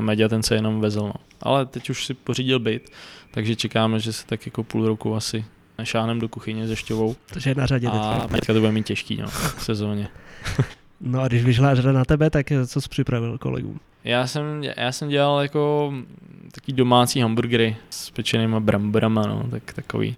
Media 0.00 0.28
ten 0.28 0.42
se 0.42 0.54
jenom 0.54 0.80
vezl, 0.80 1.00
no. 1.00 1.14
Ale 1.40 1.66
teď 1.66 1.90
už 1.90 2.06
si 2.06 2.14
pořídil 2.14 2.58
byt, 2.58 2.90
takže 3.36 3.56
čekáme, 3.56 4.00
že 4.00 4.12
se 4.12 4.26
tak 4.26 4.46
jako 4.46 4.64
půl 4.64 4.86
roku 4.86 5.14
asi 5.14 5.44
nešáhnem 5.78 6.20
do 6.20 6.28
kuchyně 6.28 6.68
se 6.68 6.76
šťovou. 6.76 7.16
Takže 7.26 7.50
je 7.50 7.54
na 7.54 7.66
řadě 7.66 7.88
A 7.88 8.26
teďka 8.32 8.52
to 8.52 8.60
bude 8.60 8.72
mít 8.72 8.86
těžký, 8.86 9.16
no, 9.16 9.26
v 9.28 9.64
sezóně. 9.64 10.08
no 11.00 11.20
a 11.20 11.28
když 11.28 11.44
vyšla 11.44 11.74
řada 11.74 11.92
na 11.92 12.04
tebe, 12.04 12.30
tak 12.30 12.46
co 12.66 12.80
jsi 12.80 12.88
připravil 12.88 13.38
kolegům? 13.38 13.80
Já 14.04 14.26
jsem, 14.26 14.62
já 14.76 14.92
jsem 14.92 15.08
dělal 15.08 15.40
jako 15.40 15.94
taký 16.52 16.72
domácí 16.72 17.20
hamburgery 17.20 17.76
s 17.90 18.10
pečenýma 18.10 18.60
bramborama, 18.60 19.22
no, 19.26 19.48
tak 19.50 19.72
takový, 19.72 20.16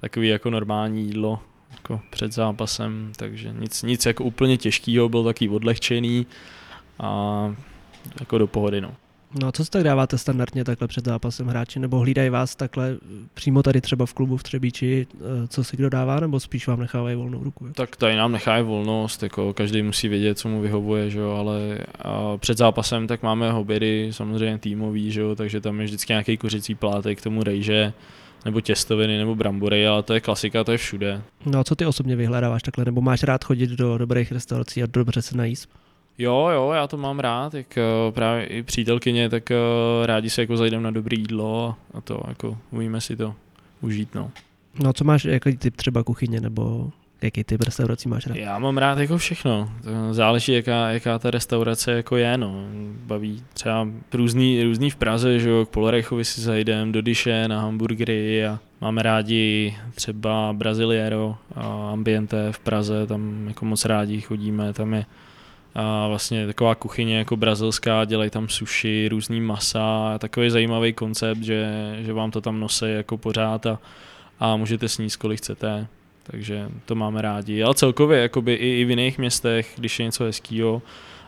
takový 0.00 0.28
jako 0.28 0.50
normální 0.50 1.04
jídlo 1.04 1.40
jako 1.72 2.00
před 2.10 2.32
zápasem, 2.32 3.12
takže 3.16 3.54
nic, 3.58 3.82
nic 3.82 4.06
jako 4.06 4.24
úplně 4.24 4.56
těžkého, 4.56 5.08
byl 5.08 5.24
taký 5.24 5.48
odlehčený 5.48 6.26
a 7.00 7.54
jako 8.20 8.38
do 8.38 8.46
pohody, 8.46 8.80
no. 8.80 8.94
No 9.34 9.48
a 9.48 9.52
co 9.52 9.64
si 9.64 9.70
tak 9.70 9.84
dáváte 9.84 10.18
standardně 10.18 10.64
takhle 10.64 10.88
před 10.88 11.04
zápasem 11.04 11.46
hráči, 11.46 11.78
nebo 11.78 11.98
hlídají 11.98 12.30
vás 12.30 12.56
takhle 12.56 12.96
přímo 13.34 13.62
tady 13.62 13.80
třeba 13.80 14.06
v 14.06 14.14
klubu 14.14 14.36
v 14.36 14.42
Třebíči, 14.42 15.06
eh, 15.14 15.48
co 15.48 15.64
si 15.64 15.76
kdo 15.76 15.90
dává, 15.90 16.20
nebo 16.20 16.40
spíš 16.40 16.66
vám 16.66 16.80
nechávají 16.80 17.16
volnou 17.16 17.44
ruku? 17.44 17.68
Tak 17.74 17.96
tady 17.96 18.16
nám 18.16 18.32
nechají 18.32 18.64
volnost, 18.64 19.22
jako 19.22 19.54
každý 19.54 19.82
musí 19.82 20.08
vědět, 20.08 20.38
co 20.38 20.48
mu 20.48 20.60
vyhovuje, 20.60 21.10
že 21.10 21.18
jo, 21.18 21.30
ale 21.30 21.78
před 22.36 22.58
zápasem 22.58 23.06
tak 23.06 23.22
máme 23.22 23.52
obědy, 23.52 24.08
samozřejmě 24.10 24.58
týmový, 24.58 25.12
že 25.12 25.20
jo, 25.20 25.34
takže 25.34 25.60
tam 25.60 25.80
je 25.80 25.86
vždycky 25.86 26.12
nějaký 26.12 26.36
kuřecí 26.36 26.74
plátek 26.74 27.18
k 27.18 27.22
tomu 27.22 27.42
rejže, 27.42 27.92
nebo 28.44 28.60
těstoviny, 28.60 29.18
nebo 29.18 29.34
brambory, 29.34 29.86
ale 29.86 30.02
to 30.02 30.14
je 30.14 30.20
klasika, 30.20 30.64
to 30.64 30.72
je 30.72 30.78
všude. 30.78 31.22
No 31.46 31.58
a 31.58 31.64
co 31.64 31.74
ty 31.76 31.86
osobně 31.86 32.16
vyhledáváš 32.16 32.62
takhle, 32.62 32.84
nebo 32.84 33.00
máš 33.00 33.22
rád 33.22 33.44
chodit 33.44 33.70
do 33.70 33.98
dobrých 33.98 34.32
restaurací 34.32 34.82
a 34.82 34.86
dobře 34.86 35.22
se 35.22 35.36
najíst? 35.36 35.68
Jo, 36.18 36.48
jo, 36.54 36.72
já 36.74 36.86
to 36.86 36.96
mám 36.96 37.20
rád, 37.20 37.54
jak 37.54 37.66
uh, 37.76 38.14
právě 38.14 38.46
i 38.46 38.62
přítelkyně, 38.62 39.28
tak 39.28 39.50
uh, 39.50 40.06
rádi 40.06 40.30
se 40.30 40.40
jako 40.40 40.56
zajdem 40.56 40.82
na 40.82 40.90
dobré 40.90 41.16
jídlo 41.16 41.74
a 41.94 42.00
to 42.00 42.20
jako 42.28 42.58
umíme 42.70 43.00
si 43.00 43.16
to 43.16 43.34
užít, 43.80 44.14
no. 44.14 44.30
No 44.82 44.92
co 44.92 45.04
máš, 45.04 45.24
jaký 45.24 45.56
typ 45.56 45.76
třeba 45.76 46.02
kuchyně, 46.02 46.40
nebo 46.40 46.90
jaký 47.22 47.44
typ 47.44 47.62
restaurací 47.62 48.08
máš 48.08 48.26
rád? 48.26 48.36
Já 48.36 48.58
mám 48.58 48.78
rád 48.78 48.98
jako 48.98 49.18
všechno, 49.18 49.70
to 49.82 50.14
záleží 50.14 50.52
jaká, 50.52 50.90
jaká 50.90 51.18
ta 51.18 51.30
restaurace 51.30 51.92
jako 51.92 52.16
je, 52.16 52.38
no. 52.38 52.64
Baví 53.06 53.42
třeba 53.52 53.88
různý, 54.14 54.62
různý 54.62 54.90
v 54.90 54.96
Praze, 54.96 55.38
že 55.38 55.48
jo, 55.48 55.66
k 55.66 55.68
Polorechovi 55.68 56.24
si 56.24 56.40
zajdem, 56.40 56.92
do 56.92 57.02
Dyše 57.02 57.48
na 57.48 57.60
hamburgery 57.60 58.46
a 58.46 58.58
máme 58.80 59.02
rádi 59.02 59.76
třeba 59.94 60.52
Braziliero 60.52 61.36
a 61.54 61.90
Ambiente 61.92 62.52
v 62.52 62.58
Praze, 62.58 63.06
tam 63.06 63.48
jako 63.48 63.64
moc 63.64 63.84
rádi 63.84 64.20
chodíme, 64.20 64.72
tam 64.72 64.94
je 64.94 65.06
a 65.78 66.08
vlastně 66.08 66.46
taková 66.46 66.74
kuchyně 66.74 67.18
jako 67.18 67.36
brazilská, 67.36 68.04
dělají 68.04 68.30
tam 68.30 68.48
sushi, 68.48 69.08
různý 69.08 69.40
masa, 69.40 70.18
takový 70.18 70.50
zajímavý 70.50 70.92
koncept, 70.92 71.42
že, 71.42 71.96
že 72.00 72.12
vám 72.12 72.30
to 72.30 72.40
tam 72.40 72.60
nosí 72.60 72.84
jako 72.88 73.18
pořád 73.18 73.66
a, 73.66 73.78
a 74.40 74.56
můžete 74.56 74.88
sníst 74.88 75.16
kolik 75.16 75.38
chcete. 75.38 75.86
takže 76.22 76.68
to 76.84 76.94
máme 76.94 77.22
rádi. 77.22 77.62
Ale 77.62 77.74
celkově 77.74 78.20
jakoby 78.20 78.54
i, 78.54 78.80
i 78.80 78.84
v 78.84 78.90
jiných 78.90 79.18
městech, 79.18 79.72
když 79.76 79.98
je 79.98 80.04
něco 80.04 80.24
hezkýho 80.24 80.82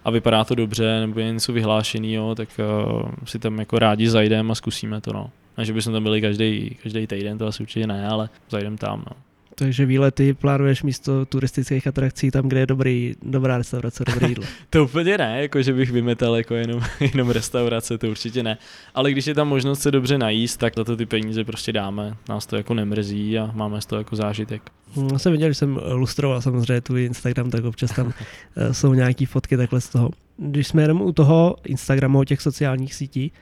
a 0.05 0.11
vypadá 0.11 0.45
to 0.45 0.55
dobře, 0.55 1.01
nebo 1.01 1.21
je 1.21 1.33
něco 1.33 1.53
vyhlášeného, 1.53 2.35
tak 2.35 2.49
uh, 2.59 3.11
si 3.25 3.39
tam 3.39 3.59
jako 3.59 3.79
rádi 3.79 4.11
zajdeme 4.11 4.53
a 4.53 4.55
zkusíme 4.55 5.01
to. 5.01 5.13
No. 5.13 5.31
Ne, 5.59 5.65
že 5.65 5.73
bychom 5.73 5.93
tam 5.93 6.03
byli 6.03 6.21
každý, 6.21 6.77
každý 6.83 7.07
týden, 7.07 7.39
to 7.39 7.47
asi 7.47 7.63
určitě 7.63 7.87
ne, 7.87 8.09
ale 8.09 8.29
zajdem 8.51 8.77
tam. 8.79 9.05
No. 9.11 9.28
Takže 9.59 9.87
výlety 9.87 10.35
plánuješ 10.35 10.83
místo 10.83 11.27
turistických 11.27 11.87
atrakcí 11.87 12.31
tam, 12.31 12.49
kde 12.49 12.61
je 12.61 12.67
dobrý, 12.67 13.15
dobrá 13.23 13.59
restaurace, 13.59 14.05
dobré 14.07 14.29
jídlo. 14.29 14.45
to 14.71 14.85
úplně 14.85 15.19
ne, 15.19 15.43
jako 15.43 15.63
že 15.63 15.73
bych 15.73 15.91
vymetal 15.91 16.37
jako 16.37 16.55
jenom, 16.55 16.81
jenom 17.01 17.31
restaurace, 17.31 17.99
to 17.99 18.09
určitě 18.11 18.43
ne. 18.43 18.59
Ale 18.95 19.13
když 19.13 19.27
je 19.27 19.35
tam 19.35 19.49
možnost 19.49 19.81
se 19.81 19.91
dobře 19.91 20.19
najíst, 20.19 20.61
tak 20.61 20.75
za 20.77 20.85
to 20.85 20.97
ty 20.97 21.07
peníze 21.07 21.45
prostě 21.45 21.73
dáme. 21.73 22.17
Nás 22.29 22.47
to 22.47 22.57
jako 22.57 22.75
nemrzí 22.75 23.39
a 23.39 23.51
máme 23.55 23.81
z 23.81 23.87
toho 23.87 24.01
jako 24.01 24.17
zážitek. 24.17 24.63
Já 24.97 25.03
hm, 25.03 25.19
jsem 25.19 25.33
viděl, 25.33 25.49
že 25.49 25.55
jsem 25.55 25.81
lustroval 25.93 26.43
samozřejmě 26.43 26.81
tu 26.81 26.97
Instagram, 26.97 27.51
tak 27.51 27.65
občas 27.65 27.91
tam 27.93 28.13
eh, 28.57 28.75
jsou 28.75 28.95
nějaký 28.95 29.27
fotky 29.27 29.57
takhle 29.57 29.81
z 29.81 29.89
toho. 29.89 30.11
Když 30.37 30.67
jsme 30.67 30.83
jenom 30.83 31.01
u 31.01 31.13
toho 31.13 31.57
Instagramu, 31.65 32.25
těch 32.25 32.41
sociálních 32.41 32.95
sítí, 32.95 33.33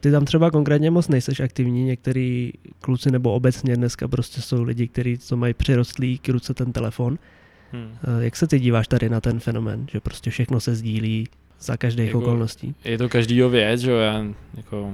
ty 0.00 0.10
tam 0.10 0.24
třeba 0.24 0.50
konkrétně 0.50 0.90
moc 0.90 1.08
nejseš 1.08 1.40
aktivní, 1.40 1.84
některý 1.84 2.52
kluci 2.80 3.10
nebo 3.10 3.32
obecně 3.32 3.76
dneska 3.76 4.08
prostě 4.08 4.40
jsou 4.40 4.62
lidi, 4.62 4.88
kteří 4.88 5.18
to 5.28 5.36
mají 5.36 5.54
přirostlý 5.54 6.18
k 6.18 6.28
ruce 6.28 6.54
ten 6.54 6.72
telefon. 6.72 7.18
Hmm. 7.72 7.90
Eh, 8.04 8.24
jak 8.24 8.36
se 8.36 8.46
ty 8.46 8.60
díváš 8.60 8.88
tady 8.88 9.08
na 9.08 9.20
ten 9.20 9.40
fenomén, 9.40 9.86
že 9.90 10.00
prostě 10.00 10.30
všechno 10.30 10.60
se 10.60 10.74
sdílí 10.74 11.28
za 11.60 11.76
každých 11.76 12.06
jako, 12.06 12.18
okolností? 12.18 12.74
Je 12.84 12.98
to 12.98 13.08
každýho 13.08 13.48
věc, 13.48 13.80
že 13.80 13.90
já 13.90 14.24
jako 14.56 14.92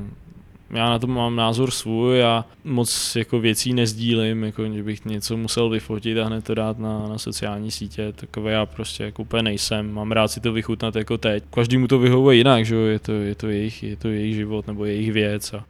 já 0.70 0.90
na 0.90 0.98
to 0.98 1.06
mám 1.06 1.36
názor 1.36 1.70
svůj 1.70 2.24
a 2.24 2.44
moc 2.64 3.16
jako 3.16 3.40
věcí 3.40 3.72
nezdílím, 3.72 4.44
jako 4.44 4.72
že 4.72 4.82
bych 4.82 5.04
něco 5.04 5.36
musel 5.36 5.68
vyfotit 5.68 6.18
a 6.18 6.24
hned 6.24 6.44
to 6.44 6.54
dát 6.54 6.78
na, 6.78 7.08
na 7.08 7.18
sociální 7.18 7.70
sítě, 7.70 8.12
takové 8.12 8.52
já 8.52 8.66
prostě 8.66 9.04
jako 9.04 9.22
úplně 9.22 9.42
nejsem, 9.42 9.92
mám 9.92 10.12
rád 10.12 10.28
si 10.28 10.40
to 10.40 10.52
vychutnat 10.52 10.96
jako 10.96 11.18
teď. 11.18 11.44
Každý 11.50 11.78
mu 11.78 11.88
to 11.88 11.98
vyhovuje 11.98 12.36
jinak, 12.36 12.66
že 12.66 12.74
je 12.76 12.98
to, 12.98 13.12
je 13.12 13.34
to, 13.34 13.48
jejich, 13.48 13.82
je 13.82 13.96
to 13.96 14.08
jejich 14.08 14.34
život 14.34 14.66
nebo 14.66 14.84
jejich 14.84 15.12
věc 15.12 15.54
a, 15.54 15.64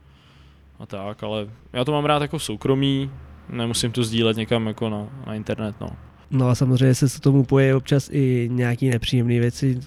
a 0.79 0.87
tak, 0.87 1.23
ale 1.23 1.49
já 1.73 1.85
to 1.85 1.93
mám 1.93 2.05
rád 2.05 2.23
jako 2.23 2.39
soukromí, 2.39 3.11
nemusím 3.49 3.93
to 3.93 4.05
sdílet 4.05 4.37
někam 4.37 4.67
jako 4.67 4.89
na, 4.89 5.09
na 5.27 5.35
internet, 5.35 5.77
no. 5.81 5.89
No 6.31 6.49
a 6.49 6.55
samozřejmě 6.55 6.95
se 6.95 7.09
s 7.09 7.21
tomu 7.21 7.45
poje 7.45 7.75
občas 7.75 8.11
i 8.13 8.49
nějaký 8.53 8.89
nepříjemné 8.89 9.41
věci. 9.41 9.81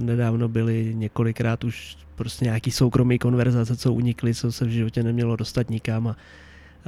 Nedávno 0.00 0.48
byly 0.48 0.92
několikrát 0.94 1.64
už 1.64 1.96
prostě 2.16 2.44
nějaký 2.44 2.70
soukromý 2.70 3.18
konverzace, 3.18 3.76
co 3.76 3.92
unikly, 3.92 4.34
co 4.34 4.52
se 4.52 4.64
v 4.64 4.68
životě 4.68 5.02
nemělo 5.02 5.36
dostat 5.36 5.70
nikam 5.70 6.08
a, 6.08 6.16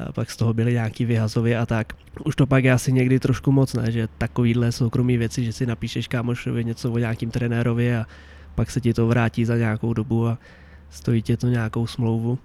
a 0.09 0.13
pak 0.13 0.31
z 0.31 0.37
toho 0.37 0.55
byly 0.55 0.73
nějaký 0.73 1.05
vyhazově 1.05 1.59
a 1.59 1.67
tak. 1.67 1.93
Už 2.25 2.37
to 2.37 2.47
pak 2.47 2.65
je 2.65 2.73
asi 2.73 2.93
někdy 2.93 3.21
trošku 3.21 3.53
moc, 3.53 3.75
ne? 3.75 3.93
že 3.93 4.09
takovýhle 4.19 4.73
soukromý 4.73 5.17
věci, 5.17 5.45
že 5.45 5.53
si 5.53 5.67
napíšeš 5.67 6.09
kámošovi 6.09 6.65
něco 6.65 6.93
o 6.93 6.99
nějakým 6.99 7.31
trenérovi 7.31 7.97
a 7.97 8.07
pak 8.55 8.71
se 8.71 8.81
ti 8.81 8.95
to 8.95 9.07
vrátí 9.07 9.45
za 9.45 9.57
nějakou 9.57 9.93
dobu 9.95 10.27
a 10.27 10.39
stojí 10.91 11.23
tě 11.23 11.37
to 11.37 11.49
nějakou 11.49 11.87
smlouvu. 11.87 12.39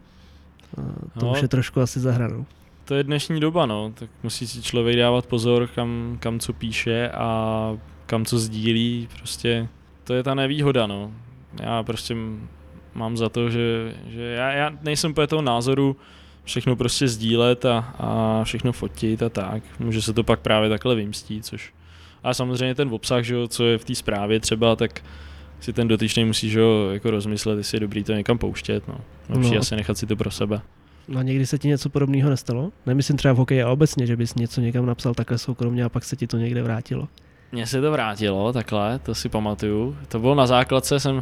A 0.78 0.82
to 1.20 1.26
no, 1.26 1.32
už 1.32 1.42
je 1.42 1.48
trošku 1.48 1.82
asi 1.82 2.00
zahranou. 2.00 2.46
To 2.86 2.96
je 2.96 3.04
dnešní 3.04 3.40
doba, 3.40 3.66
no, 3.66 3.94
tak 3.96 4.10
musí 4.24 4.48
si 4.48 4.62
člověk 4.62 4.98
dávat 4.98 5.26
pozor, 5.26 5.68
kam, 5.68 6.18
kam 6.20 6.40
co 6.40 6.54
píše 6.54 7.10
a 7.10 7.78
kam 8.06 8.26
co 8.26 8.40
sdílí, 8.40 9.08
prostě 9.18 9.68
to 10.04 10.14
je 10.14 10.24
ta 10.24 10.36
nevýhoda, 10.36 10.88
no. 10.88 11.12
Já 11.62 11.84
prostě 11.84 12.16
mám 12.96 13.18
za 13.18 13.30
to, 13.30 13.50
že, 13.50 13.96
že 14.08 14.22
já, 14.22 14.52
já 14.52 14.72
nejsem 14.82 15.12
úplně 15.12 15.28
toho 15.28 15.41
názoru 15.41 15.96
všechno 16.44 16.76
prostě 16.76 17.08
sdílet 17.08 17.66
a, 17.66 17.94
a 17.98 18.41
všechno 18.44 18.72
fotit 18.72 19.24
a 19.24 19.30
tak. 19.30 19.64
Může 19.80 20.02
se 20.02 20.14
to 20.14 20.24
pak 20.24 20.39
právě 20.39 20.70
takhle 20.70 20.96
vymstít, 20.96 21.46
což... 21.46 21.74
A 22.24 22.34
samozřejmě 22.34 22.76
ten 22.76 22.89
obsah, 22.94 23.24
že, 23.24 23.48
co 23.48 23.66
je 23.66 23.78
v 23.78 23.86
té 23.86 23.96
zprávě 23.96 24.39
třeba, 24.39 24.76
tak 24.76 25.02
si 25.60 25.74
ten 25.74 25.88
dotyčný 25.88 26.26
musí 26.26 26.50
že, 26.50 26.62
jako 26.91 27.12
rozmyslet, 27.12 27.58
jestli 27.58 27.76
je 27.76 27.80
dobrý 27.80 28.04
to 28.04 28.14
někam 28.14 28.38
pouštět. 28.38 28.88
No. 28.88 28.98
Lepší 29.30 29.54
no. 29.54 29.60
asi 29.60 29.76
nechat 29.76 29.98
si 29.98 30.06
to 30.06 30.16
pro 30.16 30.32
sebe. 30.32 30.62
No 31.08 31.20
a 31.20 31.24
někdy 31.24 31.46
se 31.46 31.58
ti 31.58 31.68
něco 31.68 31.89
podobného 31.89 32.30
nestalo? 32.30 32.72
Nemyslím 32.86 33.18
třeba 33.18 33.34
v 33.34 33.38
hokeji 33.38 33.64
a 33.64 33.70
obecně, 33.70 34.06
že 34.06 34.16
bys 34.16 34.36
něco 34.36 34.62
někam 34.62 34.86
napsal 34.86 35.14
takhle 35.14 35.38
soukromně 35.38 35.84
a 35.84 35.89
pak 35.89 36.04
se 36.04 36.16
ti 36.16 36.28
to 36.28 36.38
někde 36.38 36.64
vrátilo. 36.64 37.08
Mně 37.52 37.68
se 37.68 37.82
to 37.82 37.91
vrátilo 37.91 38.54
takhle, 38.54 39.00
to 39.00 39.16
si 39.16 39.30
pamatuju. 39.30 39.98
To 40.08 40.20
bylo 40.20 40.36
na 40.36 40.48
základce, 40.48 41.00
jsem 41.00 41.22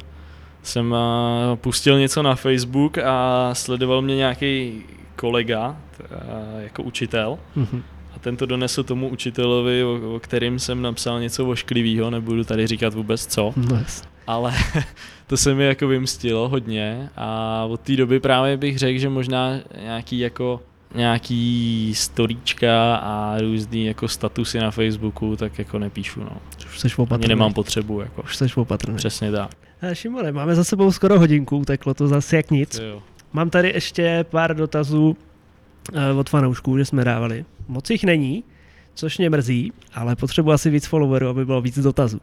jsem 0.64 0.92
uh, 0.92 1.56
pustil 1.56 2.00
něco 2.00 2.24
na 2.24 2.36
Facebook 2.36 2.98
a 2.98 3.50
sledoval 3.54 4.02
mě 4.02 4.16
nějaký 4.16 4.84
kolega 5.16 5.70
uh, 6.00 6.62
jako 6.62 6.84
učitel. 6.84 7.38
Mm-hmm. 7.58 7.82
A 8.16 8.20
ten 8.20 8.38
to 8.38 8.46
donesl 8.46 8.84
tomu 8.84 9.10
učitelovi, 9.10 9.84
o, 9.84 10.16
o 10.16 10.20
kterým 10.20 10.60
jsem 10.60 10.82
napsal 10.82 11.20
něco 11.20 11.46
ošklivého, 11.46 12.10
nebudu 12.10 12.44
tady 12.44 12.68
říkat 12.68 12.94
vůbec 12.94 13.26
co. 13.26 13.54
Nice. 13.58 14.04
Ale 14.28 14.54
to 15.28 15.38
se 15.38 15.54
mi 15.56 15.66
jako 15.66 15.88
vymstilo 15.88 16.50
hodně 16.50 17.10
a 17.18 17.64
od 17.70 17.82
té 17.82 17.96
doby 17.96 18.20
právě 18.20 18.58
bych 18.58 18.78
řekl, 18.78 19.00
že 19.00 19.10
možná 19.10 19.52
nějaký 19.82 20.20
jako 20.20 20.62
nějaký 20.96 21.92
storíčka 21.96 22.96
a 22.96 23.38
různý 23.42 23.86
jako 23.86 24.08
statusy 24.08 24.60
na 24.60 24.72
Facebooku, 24.72 25.36
tak 25.36 25.60
jako 25.60 25.80
nepíšu, 25.80 26.20
no. 26.20 26.38
Už 26.66 26.80
seš 26.80 26.98
opatrný. 26.98 27.26
Ani 27.26 27.30
nemám 27.30 27.54
potřebu, 27.54 28.02
jako. 28.02 28.22
Už 28.22 28.38
seš 28.38 28.58
opatrný. 28.58 28.96
Přesně 28.96 29.32
tak. 29.32 29.52
Šimone, 29.94 30.32
máme 30.32 30.56
za 30.56 30.64
sebou 30.64 30.92
skoro 30.92 31.20
hodinku, 31.20 31.66
teklo 31.66 31.94
to 31.94 32.08
zase 32.08 32.36
jak 32.36 32.52
nic. 32.52 32.80
Jo. 32.80 33.02
Mám 33.34 33.50
tady 33.50 33.70
ještě 33.70 34.26
pár 34.30 34.56
dotazů 34.56 35.18
uh, 36.12 36.20
od 36.20 36.30
fanoušků, 36.30 36.78
že 36.78 36.86
jsme 36.86 37.04
dávali. 37.04 37.46
Moc 37.68 37.90
jich 37.90 38.04
není, 38.04 38.44
což 38.94 39.18
mě 39.18 39.30
mrzí, 39.30 39.72
ale 39.94 40.16
potřebuji 40.16 40.52
asi 40.52 40.70
víc 40.70 40.86
followerů, 40.86 41.28
aby 41.28 41.46
bylo 41.46 41.62
víc 41.62 41.80
dotazů. 41.80 42.20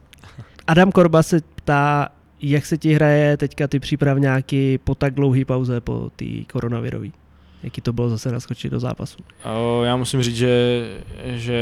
Adam 0.67 0.91
Korba 0.91 1.23
se 1.23 1.41
ptá, 1.55 2.09
jak 2.41 2.65
se 2.65 2.77
ti 2.77 2.93
hraje 2.93 3.37
teďka 3.37 3.67
ty 3.67 3.79
přípravňáky 3.79 4.77
po 4.77 4.95
tak 4.95 5.13
dlouhé 5.13 5.45
pauze 5.45 5.81
po 5.81 6.11
té 6.15 6.25
koronavirové? 6.51 7.07
Jaký 7.63 7.81
to 7.81 7.93
bylo 7.93 8.09
zase 8.09 8.31
naskočit 8.31 8.71
do 8.71 8.79
zápasu? 8.79 9.17
Já 9.83 9.95
musím 9.95 10.21
říct, 10.21 10.35
že, 10.35 10.83
že 11.25 11.59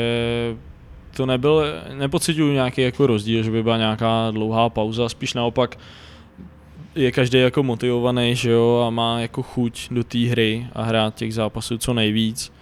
to 1.18 1.26
nebyl, 1.26 1.64
nepocituju 1.94 2.54
nějaký 2.54 2.82
jako 2.82 3.08
rozdíl, 3.08 3.44
že 3.44 3.52
by 3.52 3.64
byla 3.64 3.78
nějaká 3.78 4.32
dlouhá 4.32 4.70
pauza, 4.70 5.10
spíš 5.10 5.34
naopak 5.34 5.78
je 6.96 7.12
každý 7.12 7.40
jako 7.40 7.64
motivovaný, 7.64 8.36
že 8.36 8.52
jo, 8.52 8.84
a 8.88 8.90
má 8.90 9.20
jako 9.20 9.44
chuť 9.44 9.88
do 9.92 10.04
té 10.04 10.18
hry 10.18 10.68
a 10.74 10.84
hrát 10.84 11.16
těch 11.16 11.34
zápasů 11.34 11.78
co 11.78 11.94
nejvíc. 11.94 12.54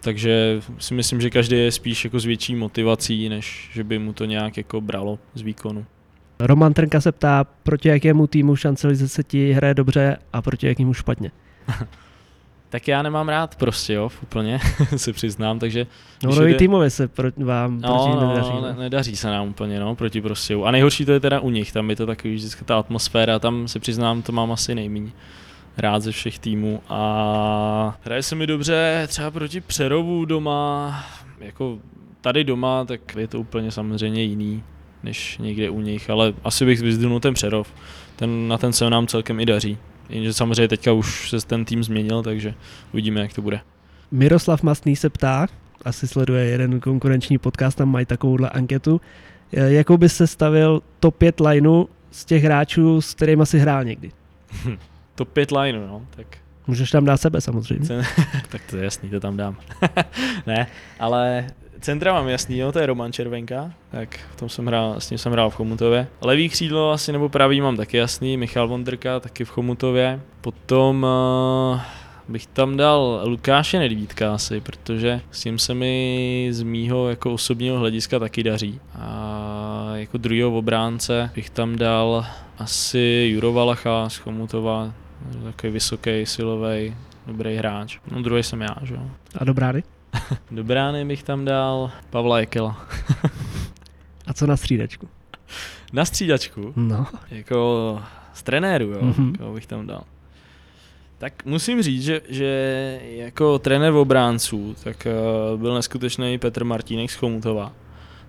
Takže 0.00 0.60
si 0.78 0.94
myslím, 0.94 1.20
že 1.20 1.30
každý 1.30 1.56
je 1.56 1.72
spíš 1.72 2.04
jako 2.04 2.20
s 2.20 2.24
větší 2.24 2.54
motivací, 2.54 3.28
než 3.28 3.70
že 3.72 3.84
by 3.84 3.98
mu 3.98 4.12
to 4.12 4.24
nějak 4.24 4.56
jako 4.56 4.80
bralo 4.80 5.18
z 5.34 5.42
výkonu. 5.42 5.84
Roman 6.40 6.72
Trnka 6.72 7.00
se 7.00 7.12
ptá, 7.12 7.44
proti 7.62 7.88
jakému 7.88 8.26
týmu 8.26 8.56
šancelize 8.56 9.08
se 9.08 9.22
ti 9.22 9.52
hraje 9.52 9.74
dobře 9.74 10.16
a 10.32 10.42
proti 10.42 10.66
jakému 10.66 10.94
špatně. 10.94 11.30
tak 12.72 12.88
já 12.88 13.02
nemám 13.02 13.28
rád 13.28 13.56
prostě, 13.56 13.92
jo, 13.92 14.10
úplně 14.22 14.60
se 14.96 15.12
přiznám, 15.12 15.58
takže... 15.58 15.86
No, 16.22 16.34
no 16.34 16.42
jde... 16.42 16.54
týmově 16.54 16.90
se 16.90 17.08
pro, 17.08 17.28
vám 17.36 17.80
no, 17.80 17.88
proti 17.88 18.24
no, 18.24 18.28
nedaří. 18.28 18.52
No, 18.54 18.62
ne, 18.62 18.74
nedaří 18.78 19.16
se 19.16 19.30
nám 19.30 19.48
úplně, 19.48 19.80
no, 19.80 19.94
proti 19.94 20.20
prostě. 20.20 20.54
A 20.64 20.70
nejhorší 20.70 21.04
to 21.04 21.12
je 21.12 21.20
teda 21.20 21.40
u 21.40 21.50
nich, 21.50 21.72
tam 21.72 21.90
je 21.90 21.96
to 21.96 22.06
takový 22.06 22.34
vždycky 22.34 22.64
ta 22.64 22.78
atmosféra, 22.78 23.38
tam 23.38 23.68
se 23.68 23.80
přiznám, 23.80 24.22
to 24.22 24.32
mám 24.32 24.52
asi 24.52 24.74
nejméně 24.74 25.10
rád 25.76 26.02
ze 26.02 26.12
všech 26.12 26.38
týmů 26.38 26.82
a 26.88 27.98
hraje 28.04 28.22
se 28.22 28.34
mi 28.34 28.46
dobře 28.46 29.04
třeba 29.08 29.30
proti 29.30 29.60
Přerovu 29.60 30.24
doma, 30.24 31.04
jako 31.40 31.78
tady 32.20 32.44
doma, 32.44 32.84
tak 32.84 33.16
je 33.16 33.28
to 33.28 33.40
úplně 33.40 33.70
samozřejmě 33.70 34.22
jiný 34.22 34.62
než 35.02 35.38
někde 35.38 35.70
u 35.70 35.80
nich, 35.80 36.10
ale 36.10 36.32
asi 36.44 36.64
bych 36.64 36.80
vyzdvihnul 36.80 37.20
ten 37.20 37.34
Přerov, 37.34 37.72
ten, 38.16 38.48
na 38.48 38.58
ten 38.58 38.72
se 38.72 38.90
nám 38.90 39.06
celkem 39.06 39.40
i 39.40 39.46
daří. 39.46 39.78
Jenže 40.12 40.32
samozřejmě 40.32 40.68
teďka 40.68 40.92
už 40.92 41.30
se 41.30 41.46
ten 41.46 41.64
tým 41.64 41.84
změnil, 41.84 42.22
takže 42.22 42.54
uvidíme, 42.92 43.20
jak 43.20 43.32
to 43.32 43.42
bude. 43.42 43.60
Miroslav 44.10 44.62
Mastný 44.62 44.96
se 44.96 45.10
ptá, 45.10 45.46
asi 45.84 46.08
sleduje 46.08 46.44
jeden 46.44 46.80
konkurenční 46.80 47.38
podcast, 47.38 47.78
tam 47.78 47.88
mají 47.88 48.06
takovouhle 48.06 48.50
anketu, 48.50 49.00
jakou 49.52 49.96
by 49.96 50.08
se 50.08 50.26
stavil 50.26 50.82
top 51.00 51.16
5 51.16 51.40
lineu 51.40 51.84
z 52.10 52.24
těch 52.24 52.44
hráčů, 52.44 53.00
s 53.00 53.14
kterými 53.14 53.46
si 53.46 53.58
hrál 53.58 53.84
někdy? 53.84 54.10
top 55.14 55.28
5 55.28 55.50
lineu, 55.50 55.86
no, 55.86 56.06
tak 56.16 56.26
Můžeš 56.66 56.90
tam 56.90 57.04
dát 57.04 57.16
sebe 57.16 57.40
samozřejmě. 57.40 57.88
tak 58.48 58.62
to 58.70 58.76
je 58.76 58.84
jasný, 58.84 59.10
to 59.10 59.20
tam 59.20 59.36
dám. 59.36 59.56
ne, 60.46 60.66
ale 60.98 61.46
Centra 61.82 62.12
mám 62.12 62.28
jasný, 62.28 62.58
jo, 62.58 62.72
to 62.72 62.78
je 62.78 62.86
Roman 62.86 63.12
Červenka, 63.12 63.72
tak 63.90 64.20
v 64.32 64.36
tom 64.36 64.48
jsem 64.48 64.66
hrál, 64.66 65.00
s 65.00 65.10
ním 65.10 65.18
jsem 65.18 65.32
hrál 65.32 65.50
v 65.50 65.54
Chomutově. 65.54 66.06
Levý 66.20 66.48
křídlo 66.48 66.90
asi 66.90 67.12
nebo 67.12 67.28
pravý 67.28 67.60
mám 67.60 67.76
taky 67.76 67.96
jasný, 67.96 68.36
Michal 68.36 68.68
Vondrka 68.68 69.20
taky 69.20 69.44
v 69.44 69.50
Chomutově. 69.50 70.20
Potom 70.40 71.06
uh, 71.72 71.80
bych 72.28 72.46
tam 72.46 72.76
dal 72.76 73.22
Lukáše 73.24 73.78
Nedvídka 73.78 74.34
asi, 74.34 74.60
protože 74.60 75.20
s 75.30 75.40
tím 75.40 75.58
se 75.58 75.74
mi 75.74 76.48
z 76.50 76.62
mýho 76.62 77.08
jako 77.10 77.32
osobního 77.32 77.78
hlediska 77.78 78.18
taky 78.18 78.42
daří. 78.42 78.80
A 78.94 79.92
jako 79.94 80.18
druhého 80.18 80.58
obránce 80.58 81.30
bych 81.34 81.50
tam 81.50 81.76
dal 81.76 82.26
asi 82.58 83.28
Juro 83.32 83.52
Valacha 83.52 84.08
z 84.08 84.16
Chomutova, 84.16 84.92
takový 85.44 85.72
vysoký, 85.72 86.26
silový, 86.26 86.94
dobrý 87.26 87.56
hráč. 87.56 87.98
No 88.10 88.22
druhý 88.22 88.42
jsem 88.42 88.60
já, 88.60 88.76
že 88.82 88.94
jo. 88.94 89.00
A 89.38 89.44
dobrády? 89.44 89.82
Do 90.50 90.64
brány 90.64 91.04
bych 91.04 91.22
tam 91.22 91.44
dal 91.44 91.90
Pavla 92.10 92.40
Jekela. 92.40 92.86
A 94.26 94.32
co 94.34 94.46
na 94.46 94.56
střídačku? 94.56 95.08
Na 95.92 96.04
střídačku, 96.04 96.72
No, 96.76 97.06
jako 97.30 97.98
z 98.34 98.42
trenéru, 98.42 98.84
jo, 98.84 98.98
Mhm. 99.02 99.34
koho 99.34 99.54
bych 99.54 99.66
tam 99.66 99.86
dal. 99.86 100.04
Tak 101.18 101.44
musím 101.44 101.82
říct, 101.82 102.02
že, 102.02 102.20
že 102.28 103.00
jako 103.02 103.58
trenér 103.58 103.92
obránců, 103.92 104.74
tak 104.84 105.06
uh, 105.54 105.60
byl 105.60 105.74
neskutečný 105.74 106.38
Petr 106.38 106.64
Martínek 106.64 107.10
z 107.10 107.14
Chomutova. 107.14 107.72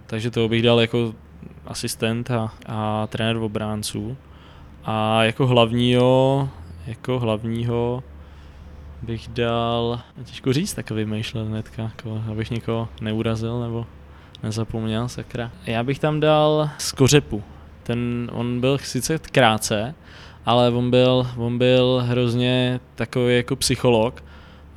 Takže 0.08 0.32
toho 0.32 0.50
bych 0.50 0.62
dal 0.64 0.82
jako 0.82 1.14
asistent 1.66 2.32
a, 2.32 2.54
a 2.66 3.08
trenér 3.08 3.38
obránců. 3.38 4.18
A 4.84 5.24
jako 5.24 5.48
hlavního, 5.48 6.50
jako 6.88 7.20
hlavního 7.20 8.04
bych 9.04 9.28
dal, 9.28 10.02
těžko 10.24 10.54
říct, 10.54 10.74
tak 10.74 10.92
vymýšlel 10.92 11.46
hnedka, 11.46 11.82
jako, 11.82 12.24
abych 12.32 12.52
někoho 12.52 12.90
neurazil 13.02 13.62
nebo 13.62 13.86
nezapomněl, 14.44 15.10
sakra. 15.10 15.52
Já 15.66 15.84
bych 15.84 16.00
tam 16.00 16.20
dal 16.20 16.70
z 16.78 16.92
Kořepu. 16.92 17.44
Ten, 17.84 18.32
on 18.34 18.62
byl 18.62 18.78
sice 18.78 19.20
krátce, 19.20 19.96
ale 20.46 20.70
on 20.70 20.90
byl, 20.90 21.28
on 21.38 21.58
byl 21.58 22.04
hrozně 22.08 22.80
takový 22.96 23.36
jako 23.36 23.56
psycholog 23.56 24.24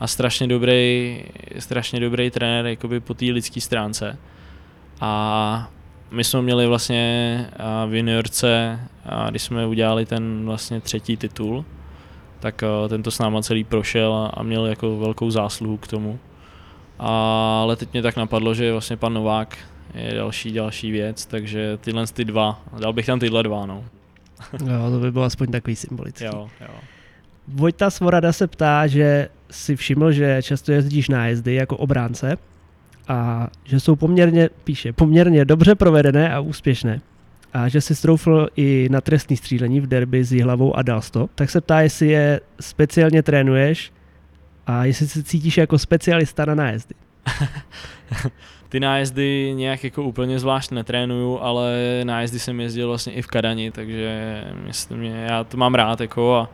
a 0.01 0.07
strašně 0.07 0.47
dobrý, 0.47 1.23
strašně 1.59 2.01
dobrý 2.01 2.31
trenér 2.31 2.67
jakoby 2.67 3.01
po 3.01 3.15
té 3.15 3.25
lidské 3.25 3.61
stránce. 3.61 4.19
A 5.01 5.71
my 6.11 6.25
jsme 6.25 6.43
měli 6.43 6.67
vlastně 6.67 7.47
v 7.87 7.95
juniorce, 7.95 8.81
a 9.07 9.31
když 9.31 9.43
jsme 9.43 9.67
udělali 9.67 10.07
ten 10.07 10.43
vlastně 10.45 10.81
třetí 10.81 11.17
titul, 11.17 11.65
tak 12.41 12.63
a, 12.63 12.89
tento 12.89 13.11
s 13.11 13.19
náma 13.19 13.43
celý 13.43 13.65
prošel 13.65 14.31
a, 14.35 14.43
měl 14.43 14.67
jako 14.67 14.97
velkou 14.97 15.31
zásluhu 15.31 15.77
k 15.77 15.87
tomu. 15.87 16.19
A, 16.99 17.09
ale 17.63 17.77
teď 17.77 17.93
mě 17.93 18.03
tak 18.03 18.17
napadlo, 18.17 18.55
že 18.55 18.73
vlastně 18.73 18.97
pan 18.97 19.13
Novák 19.13 19.59
je 19.95 20.15
další, 20.15 20.53
další 20.53 20.91
věc, 20.91 21.27
takže 21.27 21.79
tyhle 21.81 22.07
ty 22.07 22.25
dva, 22.25 22.63
dal 22.81 22.93
bych 22.93 23.07
tam 23.07 23.21
tyhle 23.21 23.43
dva, 23.43 23.67
no. 23.67 23.85
jo, 24.67 24.91
to 24.91 24.99
by 24.99 25.13
bylo 25.13 25.25
aspoň 25.25 25.51
takový 25.51 25.77
symbolický. 25.77 26.25
Jo, 26.25 26.49
jo. 26.61 26.75
Vojta 27.49 27.91
Svorada 27.91 28.33
se 28.33 28.47
ptá, 28.47 28.87
že 28.87 29.29
si 29.51 29.77
všiml, 29.77 30.13
že 30.13 30.43
často 30.43 30.73
jezdíš 30.73 31.09
na 31.09 31.27
jezdy 31.27 31.55
jako 31.55 31.77
obránce 31.77 32.37
a 33.09 33.49
že 33.65 33.81
jsou 33.81 33.97
poměrně, 33.97 34.49
píše, 34.65 34.93
poměrně 34.93 35.45
dobře 35.45 35.75
provedené 35.75 36.35
a 36.35 36.41
úspěšné. 36.41 37.01
A 37.57 37.69
že 37.69 37.81
si 37.81 37.95
stroufl 37.95 38.49
i 38.57 38.89
na 38.91 39.01
trestní 39.01 39.37
střílení 39.37 39.81
v 39.81 39.87
derby 39.87 40.25
s 40.25 40.33
Jihlavou 40.33 40.77
a 40.77 40.83
dal 40.83 41.01
to. 41.11 41.29
Tak 41.35 41.51
se 41.51 41.61
ptá, 41.61 41.81
jestli 41.81 42.09
je 42.09 42.41
speciálně 42.61 43.23
trénuješ 43.23 43.93
a 44.67 44.85
jestli 44.85 45.09
se 45.09 45.23
cítíš 45.23 45.57
jako 45.57 45.79
specialista 45.79 46.45
na 46.45 46.55
nájezdy. 46.55 46.95
Ty 48.69 48.81
nájezdy 48.81 49.53
nějak 49.55 49.85
jako 49.85 50.03
úplně 50.03 50.39
zvlášť 50.39 50.71
netrénuju, 50.71 51.39
ale 51.39 52.01
nájezdy 52.05 52.39
jsem 52.39 52.61
jezdil 52.61 52.89
vlastně 52.89 53.13
i 53.13 53.23
v 53.23 53.27
Kadani, 53.27 53.71
takže 53.71 54.45
myslím, 54.67 55.03
já 55.03 55.45
to 55.45 55.57
mám 55.57 55.75
rád 55.75 56.01
jako 56.01 56.35
a, 56.35 56.51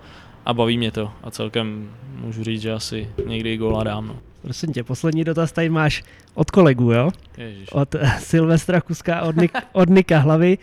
a 0.47 0.55
baví 0.55 0.79
mě 0.79 0.91
to 0.91 1.13
a 1.23 1.31
celkem 1.31 1.91
můžu 2.17 2.45
říct, 2.45 2.63
že 2.63 2.73
asi 2.73 3.09
někdy 3.27 3.53
i 3.53 3.57
góla 3.57 3.85
dám. 3.85 4.07
No. 4.07 4.32
Prosím 4.43 4.73
tě, 4.73 4.85
poslední 4.85 5.25
dotaz 5.25 5.53
tady 5.53 5.69
máš 5.69 6.03
od 6.35 6.51
kolegů, 6.51 6.93
jo? 6.93 7.11
Ježiš. 7.37 7.69
Od 7.73 7.95
Silvestra 8.19 8.81
Kuska, 8.81 9.23
od, 9.23 9.37
Nik, 9.37 9.53
od 9.73 9.89
Nika 9.89 10.19
Hlavy. 10.19 10.59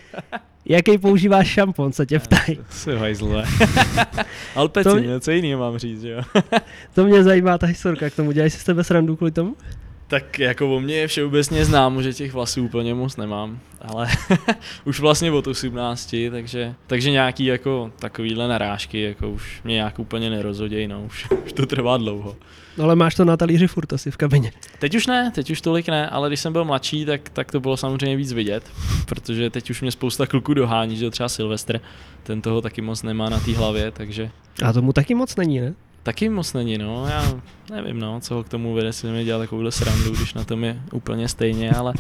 Jaký 0.66 0.98
používáš 0.98 1.48
šampon, 1.48 1.92
se 1.92 2.06
tě 2.06 2.20
ptají? 2.20 2.60
Jsi 2.70 2.96
hajzle. 2.96 3.44
Alpeci, 4.56 4.84
To- 4.90 4.96
to... 4.96 5.00
něco 5.00 5.32
jiného 5.32 5.60
mám 5.60 5.78
říct, 5.78 6.04
jo. 6.04 6.22
To 6.96 7.04
mě 7.06 7.24
zajímá 7.24 7.58
ta 7.58 7.68
historka 7.68 8.10
k 8.10 8.16
tomu. 8.16 8.32
Dělají 8.32 8.52
si 8.52 8.60
z 8.60 8.64
tebe 8.64 8.84
srandu 8.84 9.16
kvůli 9.16 9.32
tomu? 9.32 9.56
Tak 10.10 10.40
jako 10.40 10.76
o 10.76 10.80
mě 10.80 10.96
je 10.96 11.08
všeobecně 11.08 11.66
známo, 11.66 12.02
že 12.02 12.14
těch 12.14 12.34
vlasů 12.34 12.66
úplně 12.66 12.94
moc 12.94 13.18
nemám, 13.18 13.60
ale 13.82 14.08
už 14.86 15.00
vlastně 15.00 15.32
od 15.32 15.48
18, 15.48 16.16
takže, 16.32 16.76
takže 16.88 17.12
nějaký 17.12 17.46
jako 17.46 17.92
takovýhle 18.00 18.48
narážky 18.48 19.02
jako 19.02 19.30
už 19.30 19.62
mě 19.64 19.74
nějak 19.74 20.00
úplně 20.00 20.30
nerozhoděj, 20.30 20.88
no 20.88 21.04
už, 21.06 21.28
už 21.46 21.54
to 21.54 21.66
trvá 21.66 21.98
dlouho. 21.98 22.36
No 22.78 22.84
ale 22.84 22.96
máš 22.96 23.16
to 23.16 23.26
na 23.26 23.38
talíři 23.38 23.68
furt 23.68 23.94
asi 23.94 24.12
v 24.12 24.18
kabině. 24.18 24.52
Teď 24.80 24.96
už 24.96 25.08
ne, 25.08 25.32
teď 25.36 25.52
už 25.52 25.62
tolik 25.62 25.88
ne, 25.88 26.10
ale 26.10 26.30
když 26.30 26.40
jsem 26.40 26.54
byl 26.54 26.66
mladší, 26.66 27.06
tak, 27.06 27.30
tak 27.30 27.52
to 27.52 27.60
bylo 27.60 27.78
samozřejmě 27.78 28.16
víc 28.16 28.34
vidět, 28.34 28.64
protože 29.06 29.50
teď 29.50 29.70
už 29.70 29.82
mě 29.82 29.92
spousta 29.92 30.28
kluků 30.28 30.54
dohání, 30.54 30.98
že 30.98 31.10
třeba 31.10 31.30
Silvestr, 31.30 31.80
ten 32.24 32.42
toho 32.42 32.62
taky 32.62 32.82
moc 32.82 33.04
nemá 33.04 33.30
na 33.30 33.40
té 33.40 33.56
hlavě, 33.56 33.92
takže 33.92 34.32
A 34.64 34.74
tomu 34.74 34.94
taky 34.94 35.16
moc 35.16 35.36
není, 35.36 35.60
ne? 35.60 35.74
Taky 36.10 36.30
moc 36.30 36.54
není, 36.54 36.78
no, 36.78 37.08
já 37.08 37.34
nevím, 37.72 38.00
no, 38.00 38.20
co 38.20 38.36
ho 38.36 38.44
k 38.44 38.50
tomu 38.50 38.74
vede, 38.74 38.94
si 38.94 39.08
mi 39.08 39.26
dělat 39.26 39.40
takovouhle 39.40 39.72
srandu, 39.72 40.12
když 40.12 40.34
na 40.34 40.44
tom 40.44 40.64
je 40.64 40.82
úplně 40.92 41.28
stejně, 41.28 41.72
ale 41.72 41.94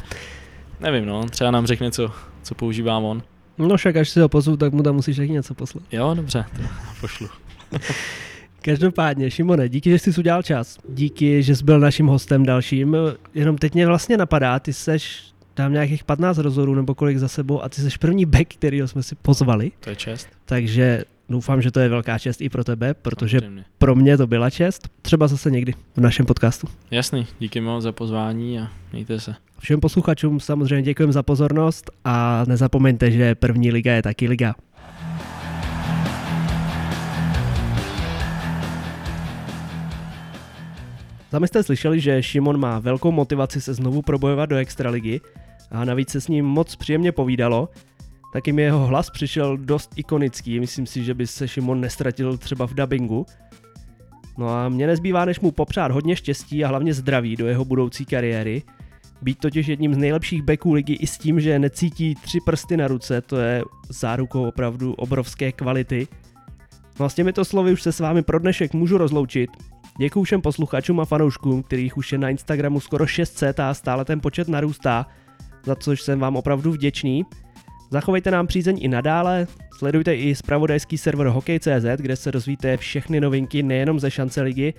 nevím, 0.79 1.05
no, 1.05 1.29
třeba 1.29 1.51
nám 1.51 1.65
řekne, 1.65 1.91
co, 1.91 2.11
co 2.43 2.55
používá 2.55 2.97
on. 2.97 3.23
No 3.57 3.77
však 3.77 3.95
až 3.95 4.09
si 4.09 4.19
ho 4.19 4.29
pozvu, 4.29 4.57
tak 4.57 4.73
mu 4.73 4.83
tam 4.83 4.95
musíš 4.95 5.17
taky 5.17 5.31
něco 5.31 5.53
poslat. 5.53 5.83
Jo, 5.91 6.13
dobře, 6.13 6.45
to 6.57 6.63
pošlu. 7.01 7.27
Každopádně, 8.61 9.31
Šimone, 9.31 9.69
díky, 9.69 9.89
že 9.89 9.99
jsi 9.99 10.19
udělal 10.19 10.43
čas. 10.43 10.77
Díky, 10.89 11.43
že 11.43 11.55
jsi 11.55 11.63
byl 11.63 11.79
naším 11.79 12.07
hostem 12.07 12.45
dalším. 12.45 12.97
Jenom 13.33 13.57
teď 13.57 13.73
mě 13.73 13.87
vlastně 13.87 14.17
napadá, 14.17 14.59
ty 14.59 14.73
seš 14.73 15.33
tam 15.53 15.73
nějakých 15.73 16.03
15 16.03 16.37
rozhovorů 16.37 16.75
nebo 16.75 16.95
kolik 16.95 17.17
za 17.17 17.27
sebou 17.27 17.63
a 17.63 17.69
ty 17.69 17.81
seš 17.81 17.97
první 17.97 18.25
back, 18.25 18.53
kterýho 18.53 18.87
jsme 18.87 19.03
si 19.03 19.15
pozvali. 19.15 19.71
To 19.79 19.89
je 19.89 19.95
čest. 19.95 20.27
Takže 20.45 21.03
doufám, 21.29 21.61
že 21.61 21.71
to 21.71 21.79
je 21.79 21.89
velká 21.89 22.19
čest 22.19 22.41
i 22.41 22.49
pro 22.49 22.63
tebe, 22.63 22.93
protože 22.93 23.39
Samozřejmě. 23.39 23.65
pro 23.77 23.95
mě 23.95 24.17
to 24.17 24.27
byla 24.27 24.49
čest. 24.49 24.89
Třeba 25.01 25.27
zase 25.27 25.51
někdy 25.51 25.73
v 25.95 26.01
našem 26.01 26.25
podcastu. 26.25 26.67
Jasný, 26.91 27.27
díky 27.39 27.61
moc 27.61 27.83
za 27.83 27.91
pozvání 27.91 28.59
a 28.59 28.67
mějte 28.93 29.19
se. 29.19 29.35
Všem 29.59 29.79
posluchačům 29.79 30.39
samozřejmě 30.39 30.81
děkujeme 30.81 31.13
za 31.13 31.23
pozornost 31.23 31.91
a 32.05 32.43
nezapomeňte, 32.47 33.11
že 33.11 33.35
první 33.35 33.71
liga 33.71 33.93
je 33.93 34.01
taky 34.01 34.27
liga. 34.27 34.55
Sami 41.29 41.47
jste 41.47 41.63
slyšeli, 41.63 41.99
že 41.99 42.23
Šimon 42.23 42.59
má 42.59 42.79
velkou 42.79 43.11
motivaci 43.11 43.61
se 43.61 43.73
znovu 43.73 44.01
probojovat 44.01 44.49
do 44.49 44.55
extraligy 44.55 45.21
a 45.71 45.85
navíc 45.85 46.09
se 46.09 46.21
s 46.21 46.27
ním 46.27 46.45
moc 46.45 46.75
příjemně 46.75 47.11
povídalo. 47.11 47.69
Taky 48.33 48.51
mi 48.51 48.61
jeho 48.61 48.87
hlas 48.87 49.09
přišel 49.09 49.57
dost 49.57 49.91
ikonický, 49.95 50.59
myslím 50.59 50.85
si, 50.85 51.03
že 51.03 51.13
by 51.13 51.27
se 51.27 51.47
Šimon 51.47 51.81
nestratil 51.81 52.37
třeba 52.37 52.67
v 52.67 52.73
dubbingu. 52.73 53.25
No 54.37 54.49
a 54.49 54.69
mě 54.69 54.87
nezbývá, 54.87 55.25
než 55.25 55.39
mu 55.39 55.51
popřát 55.51 55.91
hodně 55.91 56.15
štěstí 56.15 56.65
a 56.65 56.67
hlavně 56.67 56.93
zdraví 56.93 57.35
do 57.35 57.47
jeho 57.47 57.65
budoucí 57.65 58.05
kariéry. 58.05 58.63
Být 59.21 59.39
totiž 59.39 59.67
jedním 59.67 59.93
z 59.93 59.97
nejlepších 59.97 60.41
backů 60.41 60.73
ligy 60.73 60.93
i 60.93 61.07
s 61.07 61.17
tím, 61.17 61.39
že 61.39 61.59
necítí 61.59 62.15
tři 62.15 62.39
prsty 62.45 62.77
na 62.77 62.87
ruce, 62.87 63.21
to 63.21 63.37
je 63.37 63.63
zárukou 63.89 64.47
opravdu 64.47 64.93
obrovské 64.93 65.51
kvality. 65.51 66.07
No 66.99 67.05
a 67.05 67.09
s 67.09 67.13
těmito 67.13 67.45
slovy 67.45 67.73
už 67.73 67.81
se 67.81 67.91
s 67.91 67.99
vámi 67.99 68.21
pro 68.21 68.39
dnešek 68.39 68.73
můžu 68.73 68.97
rozloučit. 68.97 69.49
Děkuji 69.99 70.23
všem 70.23 70.41
posluchačům 70.41 70.99
a 70.99 71.05
fanouškům, 71.05 71.63
kterých 71.63 71.97
už 71.97 72.11
je 72.11 72.17
na 72.17 72.29
Instagramu 72.29 72.79
skoro 72.79 73.07
600 73.07 73.59
a 73.59 73.73
stále 73.73 74.05
ten 74.05 74.21
počet 74.21 74.47
narůstá, 74.47 75.05
za 75.65 75.75
což 75.75 76.01
jsem 76.01 76.19
vám 76.19 76.35
opravdu 76.35 76.71
vděčný. 76.71 77.25
Zachovejte 77.91 78.31
nám 78.31 78.47
přízeň 78.47 78.77
i 78.81 78.87
nadále, 78.87 79.47
sledujte 79.77 80.15
i 80.15 80.35
spravodajský 80.35 80.97
server 80.97 81.27
Hokej.cz, 81.27 81.85
kde 81.97 82.15
se 82.15 82.31
dozvíte 82.31 82.77
všechny 82.77 83.21
novinky 83.21 83.63
nejenom 83.63 83.99
ze 83.99 84.11
šance 84.11 84.41
ligy, 84.41 84.73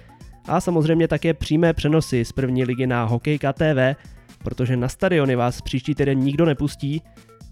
a 0.48 0.60
samozřejmě 0.60 1.08
také 1.08 1.34
přímé 1.34 1.72
přenosy 1.72 2.24
z 2.24 2.32
první 2.32 2.64
ligy 2.64 2.86
na 2.86 3.04
Hokejka 3.04 3.52
TV, 3.52 3.96
protože 4.38 4.76
na 4.76 4.88
stadiony 4.88 5.36
vás 5.36 5.60
příští 5.60 5.94
týden 5.94 6.18
nikdo 6.18 6.44
nepustí. 6.44 7.02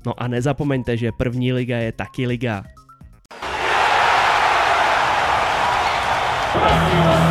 No 0.06 0.22
a 0.22 0.28
nezapomeňte, 0.28 0.97
že 0.97 1.12
první 1.12 1.52
liga 1.52 1.78
je 1.78 1.93
taky 1.93 2.26
liga. 2.26 2.64
Thank. 6.52 7.28